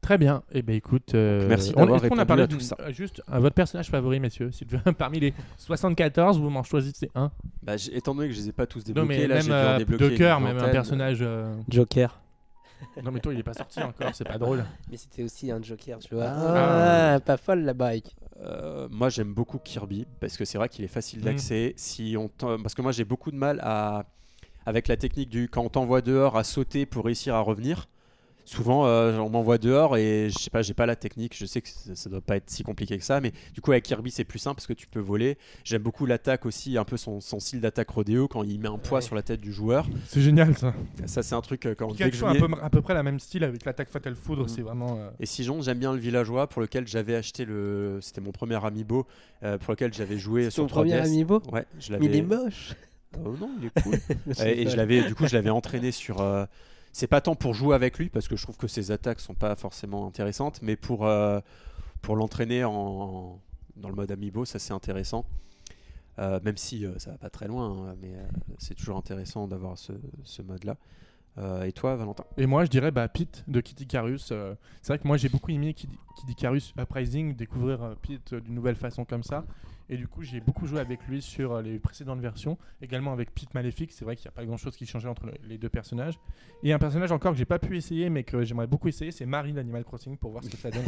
Très 0.00 0.16
bien. 0.16 0.42
Eh 0.52 0.62
ben 0.62 0.74
écoute, 0.74 1.14
euh, 1.14 1.46
merci 1.48 1.72
on- 1.76 1.80
d'avoir 1.80 1.98
est-ce 2.02 2.08
qu'on 2.08 2.18
a 2.18 2.24
parlé 2.24 2.44
à 2.44 2.46
tout 2.48 2.60
ça. 2.60 2.76
euh, 2.80 2.92
Juste 2.92 3.20
à 3.26 3.40
votre 3.40 3.54
personnage 3.54 3.90
favori, 3.90 4.20
messieurs. 4.20 4.50
Si 4.52 4.64
parmi 4.96 5.20
les 5.20 5.34
74, 5.58 6.38
vous 6.38 6.48
m'en 6.48 6.62
choisissez 6.62 7.10
un. 7.14 7.30
Bah, 7.62 7.74
étant 7.92 8.14
donné 8.14 8.28
que 8.28 8.34
je 8.34 8.38
les 8.40 8.48
ai 8.48 8.52
pas 8.52 8.66
tous 8.66 8.78
Non, 8.78 8.84
débloqués, 9.04 9.08
mais 9.18 9.26
là, 9.26 9.34
même 9.42 9.50
euh, 9.50 9.78
de 9.84 10.08
cœur, 10.16 10.38
une 10.38 10.44
même 10.44 10.58
un 10.58 10.68
personnage. 10.70 11.18
euh, 11.20 11.52
Joker. 11.68 12.20
Non, 13.02 13.10
mais 13.12 13.20
toi, 13.20 13.32
il 13.32 13.38
est 13.40 13.44
pas 13.44 13.54
sorti 13.54 13.80
encore, 13.82 14.14
c'est 14.14 14.24
pas 14.24 14.38
drôle. 14.38 14.64
Mais 14.90 14.96
c'était 14.96 15.22
aussi 15.22 15.50
un 15.50 15.62
Joker, 15.62 15.98
tu 15.98 16.14
vois. 16.14 16.24
Ah. 16.26 17.14
Ah, 17.14 17.20
pas 17.20 17.36
folle 17.36 17.62
la 17.64 17.74
bike. 17.74 18.16
Euh, 18.40 18.88
moi, 18.90 19.08
j'aime 19.08 19.34
beaucoup 19.34 19.58
Kirby 19.58 20.06
parce 20.20 20.36
que 20.36 20.44
c'est 20.44 20.58
vrai 20.58 20.68
qu'il 20.68 20.84
est 20.84 20.88
facile 20.88 21.18
Mhm. 21.20 21.24
d'accès. 21.24 21.74
Si 21.76 22.16
on 22.18 22.28
parce 22.28 22.74
que 22.74 22.82
moi, 22.82 22.92
j'ai 22.92 23.04
beaucoup 23.04 23.30
de 23.30 23.36
mal 23.36 23.60
à 23.62 24.04
avec 24.66 24.86
la 24.88 24.96
technique 24.96 25.28
du 25.30 25.48
quand 25.48 25.62
on 25.62 25.68
t'envoie 25.70 26.02
dehors 26.02 26.36
à 26.36 26.44
sauter 26.44 26.84
pour 26.86 27.04
réussir 27.06 27.34
à 27.34 27.40
revenir. 27.40 27.88
Souvent, 28.48 28.86
euh, 28.86 29.18
on 29.18 29.28
m'envoie 29.28 29.58
dehors 29.58 29.96
et 29.98 30.30
je 30.30 30.38
sais 30.38 30.48
pas, 30.48 30.62
j'ai 30.62 30.72
pas 30.72 30.86
la 30.86 30.96
technique. 30.96 31.36
Je 31.36 31.44
sais 31.44 31.60
que 31.60 31.68
ça, 31.68 31.94
ça 31.94 32.08
doit 32.08 32.22
pas 32.22 32.36
être 32.36 32.48
si 32.48 32.62
compliqué 32.62 32.96
que 32.96 33.04
ça, 33.04 33.20
mais 33.20 33.32
du 33.54 33.60
coup 33.60 33.72
avec 33.72 33.84
Kirby 33.84 34.10
c'est 34.10 34.24
plus 34.24 34.38
simple 34.38 34.56
parce 34.56 34.66
que 34.66 34.72
tu 34.72 34.86
peux 34.86 35.00
voler. 35.00 35.36
J'aime 35.64 35.82
beaucoup 35.82 36.06
l'attaque 36.06 36.46
aussi, 36.46 36.78
un 36.78 36.84
peu 36.84 36.96
son, 36.96 37.20
son 37.20 37.40
style 37.40 37.60
d'attaque 37.60 37.90
rodéo 37.90 38.26
quand 38.26 38.42
il 38.44 38.58
met 38.58 38.68
un 38.68 38.78
poids 38.78 38.98
Ouais. 39.00 39.02
sur 39.02 39.14
la 39.14 39.22
tête 39.22 39.40
du 39.42 39.52
joueur. 39.52 39.86
C'est 40.06 40.22
génial 40.22 40.56
ça. 40.56 40.72
Ça 41.04 41.22
c'est 41.22 41.34
un 41.34 41.40
truc 41.42 41.66
euh, 41.66 41.74
quand 41.74 41.88
dès 41.88 41.92
que 41.92 42.04
Pikachu 42.04 42.18
je 42.20 42.24
a 42.24 42.30
à 42.30 42.34
peu, 42.34 42.54
à 42.62 42.70
peu 42.70 42.80
près 42.80 42.94
la 42.94 43.02
même 43.02 43.20
style 43.20 43.44
avec 43.44 43.64
l'attaque 43.66 43.90
Fatal 43.90 44.14
Foudre, 44.14 44.42
Mhm. 44.44 44.48
c'est 44.48 44.62
vraiment. 44.62 44.96
euh, 44.98 45.10
Et 45.20 45.26
sinon, 45.26 45.60
j'aime 45.60 45.78
bien 45.78 45.92
le 45.92 45.98
villageois 45.98 46.46
pour 46.46 46.62
lequel 46.62 46.88
j'avais 46.88 47.14
acheté 47.16 47.44
le. 47.44 47.98
C'était 48.00 48.22
mon 48.22 48.32
premier 48.32 48.64
amiibo 48.64 49.06
euh, 49.42 49.58
pour 49.58 49.72
lequel 49.72 49.92
j'avais 49.92 50.16
joué 50.16 50.48
sur 50.50 50.62
ton 50.62 50.68
premier 50.68 50.92
3DS. 50.94 51.04
amiibo? 51.04 51.42
Ouais, 51.52 51.66
je 51.78 51.92
Mais 51.92 51.98
il 52.06 52.16
est 52.16 52.22
l'avais. 52.22 52.42
moche. 52.44 52.72
Oh 53.24 53.34
non, 53.38 53.50
il 53.60 53.66
est 53.66 53.82
cool. 53.82 53.94
et, 54.46 54.62
et 54.62 54.68
je 54.68 54.76
l'avais, 54.76 55.02
du 55.02 55.14
coup, 55.14 55.26
je 55.26 55.34
l'avais 55.34 55.50
entraîné 55.50 55.92
sur. 55.92 56.20
euh, 56.22 56.44
C'est 56.98 57.06
pas 57.06 57.20
tant 57.20 57.36
pour 57.36 57.54
jouer 57.54 57.76
avec 57.76 57.96
lui 57.96 58.08
parce 58.08 58.26
que 58.26 58.34
je 58.34 58.42
trouve 58.42 58.56
que 58.56 58.66
ses 58.66 58.90
attaques 58.90 59.20
sont 59.20 59.34
pas 59.34 59.54
forcément 59.54 60.04
intéressantes, 60.04 60.58
mais 60.62 60.74
pour 60.74 61.06
euh, 61.06 61.38
pour 62.02 62.16
l'entraîner 62.16 62.64
en 62.64 63.40
dans 63.76 63.88
le 63.88 63.94
mode 63.94 64.10
amiibo, 64.10 64.44
ça 64.44 64.58
c'est 64.58 64.72
intéressant. 64.72 65.24
Euh, 66.18 66.40
même 66.42 66.56
si 66.56 66.84
euh, 66.84 66.98
ça 66.98 67.12
va 67.12 67.18
pas 67.18 67.30
très 67.30 67.46
loin, 67.46 67.90
hein, 67.90 67.94
mais 68.02 68.10
c'est 68.58 68.74
toujours 68.74 68.96
intéressant 68.96 69.46
d'avoir 69.46 69.78
ce, 69.78 70.42
mode-là. 70.42 70.76
Et 71.64 71.70
toi, 71.70 71.94
Valentin? 71.94 72.24
Et 72.36 72.46
moi, 72.46 72.64
je 72.64 72.70
dirais 72.70 72.90
bah, 72.90 73.06
Pete 73.06 73.44
de 73.46 73.62
euh, 73.62 74.54
c'est 74.82 74.88
vrai 74.88 74.98
que 74.98 75.06
moi, 75.06 75.16
j'ai 75.16 75.28
beaucoup 75.28 75.52
aimé 75.52 75.76
Icarus 76.28 76.74
Uprising, 76.76 77.36
découvrir 77.36 77.94
Pete 78.02 78.34
d'une 78.34 78.56
nouvelle 78.56 78.74
façon 78.74 79.04
comme 79.04 79.22
ça. 79.22 79.44
Et 79.90 79.96
du 79.96 80.06
coup, 80.06 80.22
j'ai 80.22 80.40
beaucoup 80.40 80.66
joué 80.66 80.80
avec 80.80 81.06
lui 81.08 81.22
sur 81.22 81.52
euh, 81.54 81.62
les 81.62 81.78
précédentes 81.78 82.20
versions. 82.20 82.58
Également 82.82 83.12
avec 83.12 83.32
Pete 83.34 83.54
Maléfique. 83.54 83.92
C'est 83.92 84.04
vrai 84.04 84.16
qu'il 84.16 84.24
n'y 84.26 84.28
a 84.28 84.32
pas 84.32 84.44
grand 84.44 84.56
chose 84.58 84.76
qui 84.76 84.84
changeait 84.86 85.08
entre 85.08 85.26
le- 85.26 85.34
les 85.44 85.56
deux 85.58 85.68
personnages. 85.70 86.18
Et 86.62 86.72
un 86.72 86.78
personnage 86.78 87.10
encore 87.12 87.32
que 87.32 87.38
j'ai 87.38 87.44
pas 87.46 87.58
pu 87.58 87.76
essayer, 87.76 88.10
mais 88.10 88.22
que 88.24 88.44
j'aimerais 88.44 88.66
beaucoup 88.66 88.88
essayer, 88.88 89.10
c'est 89.12 89.24
Marie 89.26 89.52
d'Animal 89.52 89.84
Crossing 89.84 90.16
pour 90.18 90.30
voir 90.30 90.44
ce 90.44 90.50
que 90.50 90.56
ça 90.56 90.70
donne. 90.70 90.84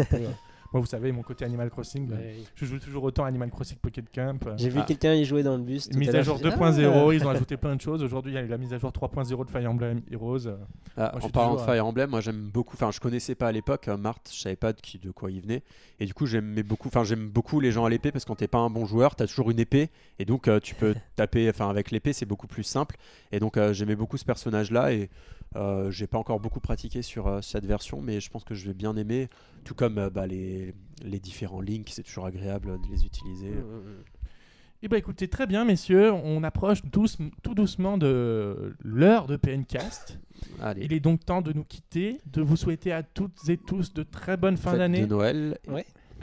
Euh. 0.70 0.72
Moi, 0.72 0.80
vous 0.80 0.86
savez, 0.86 1.12
mon 1.12 1.22
côté 1.22 1.44
Animal 1.44 1.68
Crossing, 1.70 2.08
euh, 2.12 2.16
Ouais. 2.16 2.34
je 2.54 2.64
joue 2.64 2.78
toujours 2.78 3.04
autant 3.04 3.24
Animal 3.24 3.50
Crossing 3.50 3.76
Pocket 3.78 4.04
Camp. 4.14 4.46
euh, 4.46 4.54
J'ai 4.56 4.68
vu 4.68 4.78
Ah. 4.80 4.84
quelqu'un 4.86 5.14
y 5.14 5.24
jouer 5.24 5.42
dans 5.42 5.56
le 5.56 5.62
bus. 5.62 5.90
Mise 5.92 6.14
à 6.14 6.22
jour 6.22 6.36
je 6.38 6.42
dis, 6.44 6.48
2.0, 6.50 7.08
ah. 7.10 7.14
ils 7.14 7.24
ont 7.26 7.30
ajouté 7.30 7.56
plein 7.56 7.74
de 7.76 7.80
choses. 7.80 8.02
Aujourd'hui, 8.02 8.32
il 8.32 8.34
y 8.36 8.38
a 8.38 8.42
eu 8.42 8.46
la 8.48 8.58
mise 8.58 8.72
à 8.72 8.78
jour 8.78 8.92
3.0 8.92 9.44
de 9.44 9.50
Fire 9.50 9.70
Emblem 9.70 10.02
Heroes. 10.10 10.46
euh. 10.46 10.56
Ah, 10.96 11.12
Moi, 11.14 11.24
en 11.24 11.28
parlant 11.30 11.50
de 11.52 11.56
toujours, 11.58 11.66
Fire 11.74 11.86
Emblem, 11.86 12.10
moi 12.10 12.20
j'aime 12.20 12.50
beaucoup. 12.52 12.74
Enfin, 12.76 12.90
je 12.90 13.00
connaissais 13.00 13.34
pas 13.34 13.48
à 13.48 13.52
l'époque 13.52 13.88
euh, 13.88 13.96
Marthe, 13.96 14.30
je 14.32 14.38
savais 14.40 14.56
pas 14.56 14.72
de, 14.72 14.80
qui, 14.80 14.98
de 14.98 15.10
quoi 15.10 15.30
il 15.30 15.40
venait. 15.40 15.62
Et 15.98 16.06
du 16.06 16.14
coup, 16.14 16.26
j'aimais 16.26 16.62
beaucoup. 16.62 16.88
Enfin, 16.88 17.04
j'aime 17.04 17.28
beaucoup 17.28 17.60
les 17.60 17.72
gens 17.72 17.84
à 17.84 17.90
l'épée 17.90 18.10
parce 18.12 18.24
que 18.24 18.28
quand 18.28 18.36
t'es 18.36 18.48
pas 18.48 18.58
un 18.58 18.70
bon 18.70 18.86
joueur, 18.86 19.16
t'as 19.16 19.26
toujours 19.26 19.50
une 19.50 19.60
épée 19.60 19.90
et 20.18 20.24
donc 20.24 20.48
euh, 20.48 20.60
tu 20.60 20.74
peux 20.74 20.94
taper. 21.16 21.48
Enfin, 21.50 21.68
avec 21.68 21.90
l'épée, 21.90 22.12
c'est 22.12 22.26
beaucoup 22.26 22.46
plus 22.46 22.62
simple. 22.64 22.96
Et 23.32 23.40
donc, 23.40 23.56
euh, 23.56 23.72
j'aimais 23.72 23.96
beaucoup 23.96 24.16
ce 24.16 24.24
personnage-là 24.24 24.92
et 24.92 25.10
euh, 25.56 25.90
j'ai 25.90 26.06
pas 26.06 26.16
encore 26.18 26.38
beaucoup 26.40 26.60
pratiqué 26.60 27.02
sur 27.02 27.26
euh, 27.26 27.40
cette 27.42 27.66
version, 27.66 28.00
mais 28.00 28.20
je 28.20 28.30
pense 28.30 28.44
que 28.44 28.54
je 28.54 28.66
vais 28.66 28.74
bien 28.74 28.96
aimer. 28.96 29.28
Tout 29.64 29.74
comme 29.74 29.98
euh, 29.98 30.10
bah, 30.10 30.26
les, 30.26 30.74
les 31.04 31.18
différents 31.20 31.60
links, 31.60 31.90
c'est 31.90 32.02
toujours 32.02 32.26
agréable 32.26 32.78
de 32.80 32.88
les 32.92 33.04
utiliser. 33.04 33.52
Eh 34.82 34.88
bien 34.88 34.96
écoutez, 34.96 35.28
très 35.28 35.46
bien 35.46 35.64
messieurs, 35.66 36.10
on 36.12 36.42
approche 36.42 36.82
douce- 36.86 37.18
tout 37.42 37.54
doucement 37.54 37.98
de 37.98 38.74
l'heure 38.82 39.26
de 39.26 39.36
PNcast. 39.36 40.18
Allez, 40.58 40.84
Il 40.86 40.92
est 40.94 41.00
donc 41.00 41.24
temps 41.26 41.42
de 41.42 41.52
nous 41.52 41.64
quitter, 41.64 42.18
de 42.32 42.40
vous 42.40 42.56
souhaiter 42.56 42.90
à 42.90 43.02
toutes 43.02 43.46
et 43.50 43.58
tous 43.58 43.92
de 43.92 44.02
très 44.02 44.38
bonnes 44.38 44.56
fins 44.56 44.70
fête 44.70 44.78
d'année. 44.78 45.02
de 45.02 45.06
Noël 45.06 45.58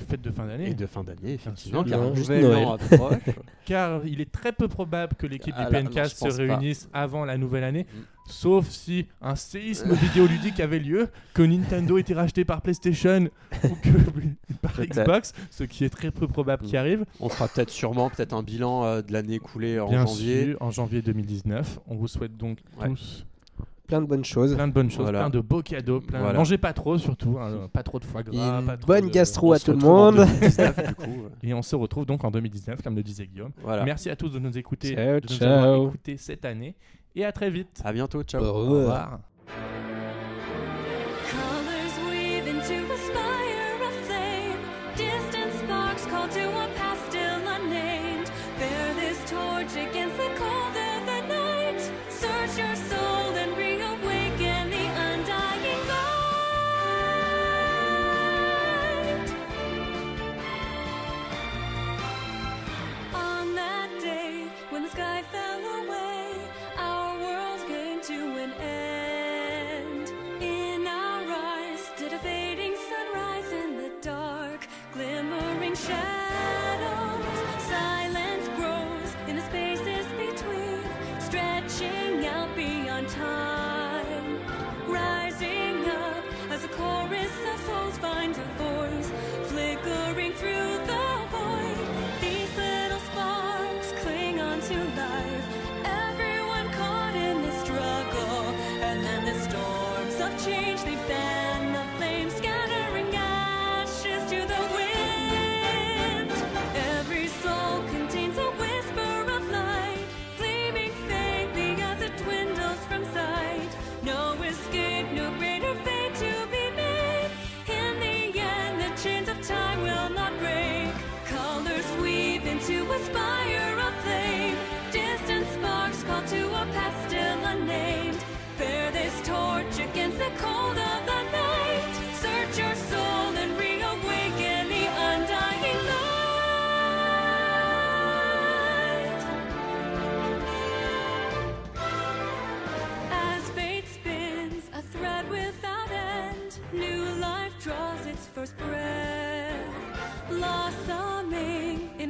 Fêtes 0.09 0.21
de 0.21 0.29
fin 0.31 0.45
d'année. 0.47 0.69
et 0.69 0.73
de 0.75 0.85
fin 0.87 1.03
d'année, 1.03 1.33
effectivement, 1.33 1.83
car 1.83 1.99
Non, 2.01 2.13
juste 2.15 2.29
il 4.05 4.21
est 4.21 4.31
très 4.31 4.51
peu 4.51 4.67
probable 4.67 5.15
que 5.15 5.25
l'équipe 5.27 5.53
Ah 5.57 5.69
du 5.69 5.75
non, 5.75 5.83
PNcast 5.85 6.17
se 6.17 6.27
pas. 6.27 6.33
réunisse 6.55 6.89
avant 6.93 7.25
la 7.25 7.37
nouvelle 7.37 7.63
année. 7.63 7.85
Mm. 7.91 7.97
Sauf 8.27 8.69
si 8.69 9.07
un 9.21 9.35
séisme 9.35 9.93
vidéoludique 9.93 10.59
avait 10.59 10.77
lieu, 10.79 11.07
que 11.33 11.41
Nintendo 11.41 11.97
était 11.97 12.13
racheté 12.13 12.45
par 12.45 12.61
PlayStation 12.61 13.29
ou 13.63 13.69
que 13.81 13.89
par. 14.61 14.79
Xbox, 14.79 15.33
ce 15.49 15.63
qui 15.63 15.83
est 15.85 15.89
très 15.89 16.11
peu 16.11 16.27
probable 16.27 16.63
qui 16.65 16.77
arrive. 16.77 17.03
On 17.19 17.29
fera 17.29 17.47
peut-être 17.47 17.71
sûrement 17.71 18.09
peut-être 18.11 18.33
un 18.33 18.43
bilan 18.43 18.83
euh, 18.85 19.01
de 19.01 19.11
l'année 19.11 19.35
écoulée 19.35 19.79
en 19.79 19.89
Bien 19.89 20.05
janvier. 20.05 20.45
sûr, 20.51 20.57
en 20.61 20.69
janvier 20.69 21.01
2019. 21.01 21.79
On 21.87 21.95
vous 21.95 22.07
souhaite 22.07 22.37
donc 22.37 22.59
Ouais. 22.79 22.89
tous 22.89 23.25
Plein 23.87 24.01
de 24.01 24.05
bonnes 24.05 24.25
choses. 24.25 24.53
plein 24.53 24.67
de 24.67 24.73
bonnes 24.73 24.91
choses, 24.91 25.03
Voilà. 25.03 25.19
plein 25.21 25.29
de 25.29 25.39
beaux 25.39 25.61
cadeaux, 25.61 26.01
plein... 26.01 26.19
Voilà. 26.19 26.37
mangez 26.37 26.57
pas 26.57 26.73
trop 26.73 26.97
surtout, 26.97 27.37
hein, 27.39 27.69
pas 27.71 27.83
trop 27.83 27.99
de 27.99 28.03
foie 28.05 28.21
gras, 28.21 28.59
une 28.59 28.65
pas 28.65 28.75
trop 28.75 28.85
bonne 28.87 29.05
de- 29.07 29.11
gastro 29.11 29.51
On 29.51 29.53
à 29.53 29.59
tout 29.59 29.71
le 29.71 29.77
monde. 29.77 30.15
2019, 30.17 30.87
du 30.89 30.95
coup. 30.95 31.21
Et 31.43 31.53
on 31.53 31.61
se 31.61 31.73
retrouve 31.75 32.05
donc 32.05 32.25
en 32.25 32.29
2019, 32.31 32.81
comme 32.81 32.97
le 32.97 33.03
disait 33.03 33.25
Guillaume. 33.27 33.51
Voilà. 33.63 33.85
Merci 33.85 34.09
à 34.09 34.17
tous 34.17 34.27
de 34.29 34.39
nous 34.39 34.57
écouter, 34.57 34.93
Ciao, 34.93 35.19
de 35.21 35.27
nous 35.29 35.37
ciao. 35.37 35.47
avoir 35.49 35.87
écoutés 35.87 36.17
cette 36.17 36.43
année. 36.43 36.75
Et 37.17 37.25
à 37.25 37.31
très 37.31 37.49
vite. 37.49 37.81
À 37.83 37.91
bientôt, 37.91 38.21
ciao. 38.21 38.43
Au 38.43 38.49
Au 38.49 38.53
revoir. 38.53 39.19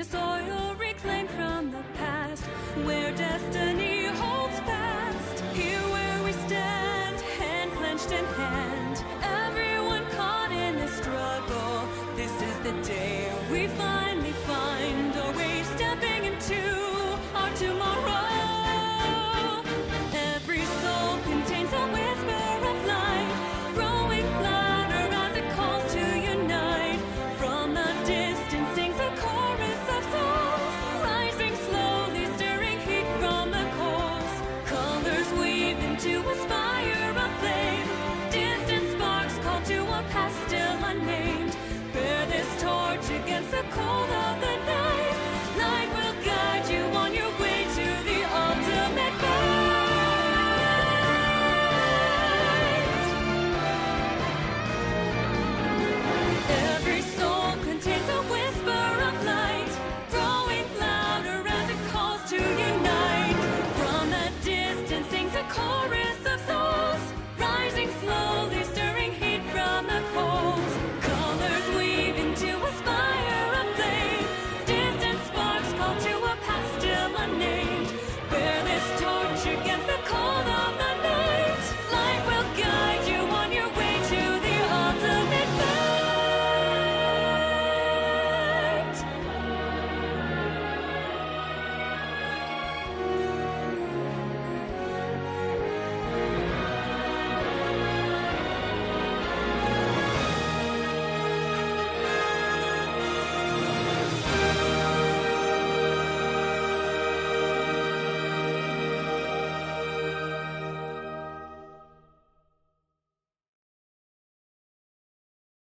soil 0.04 0.57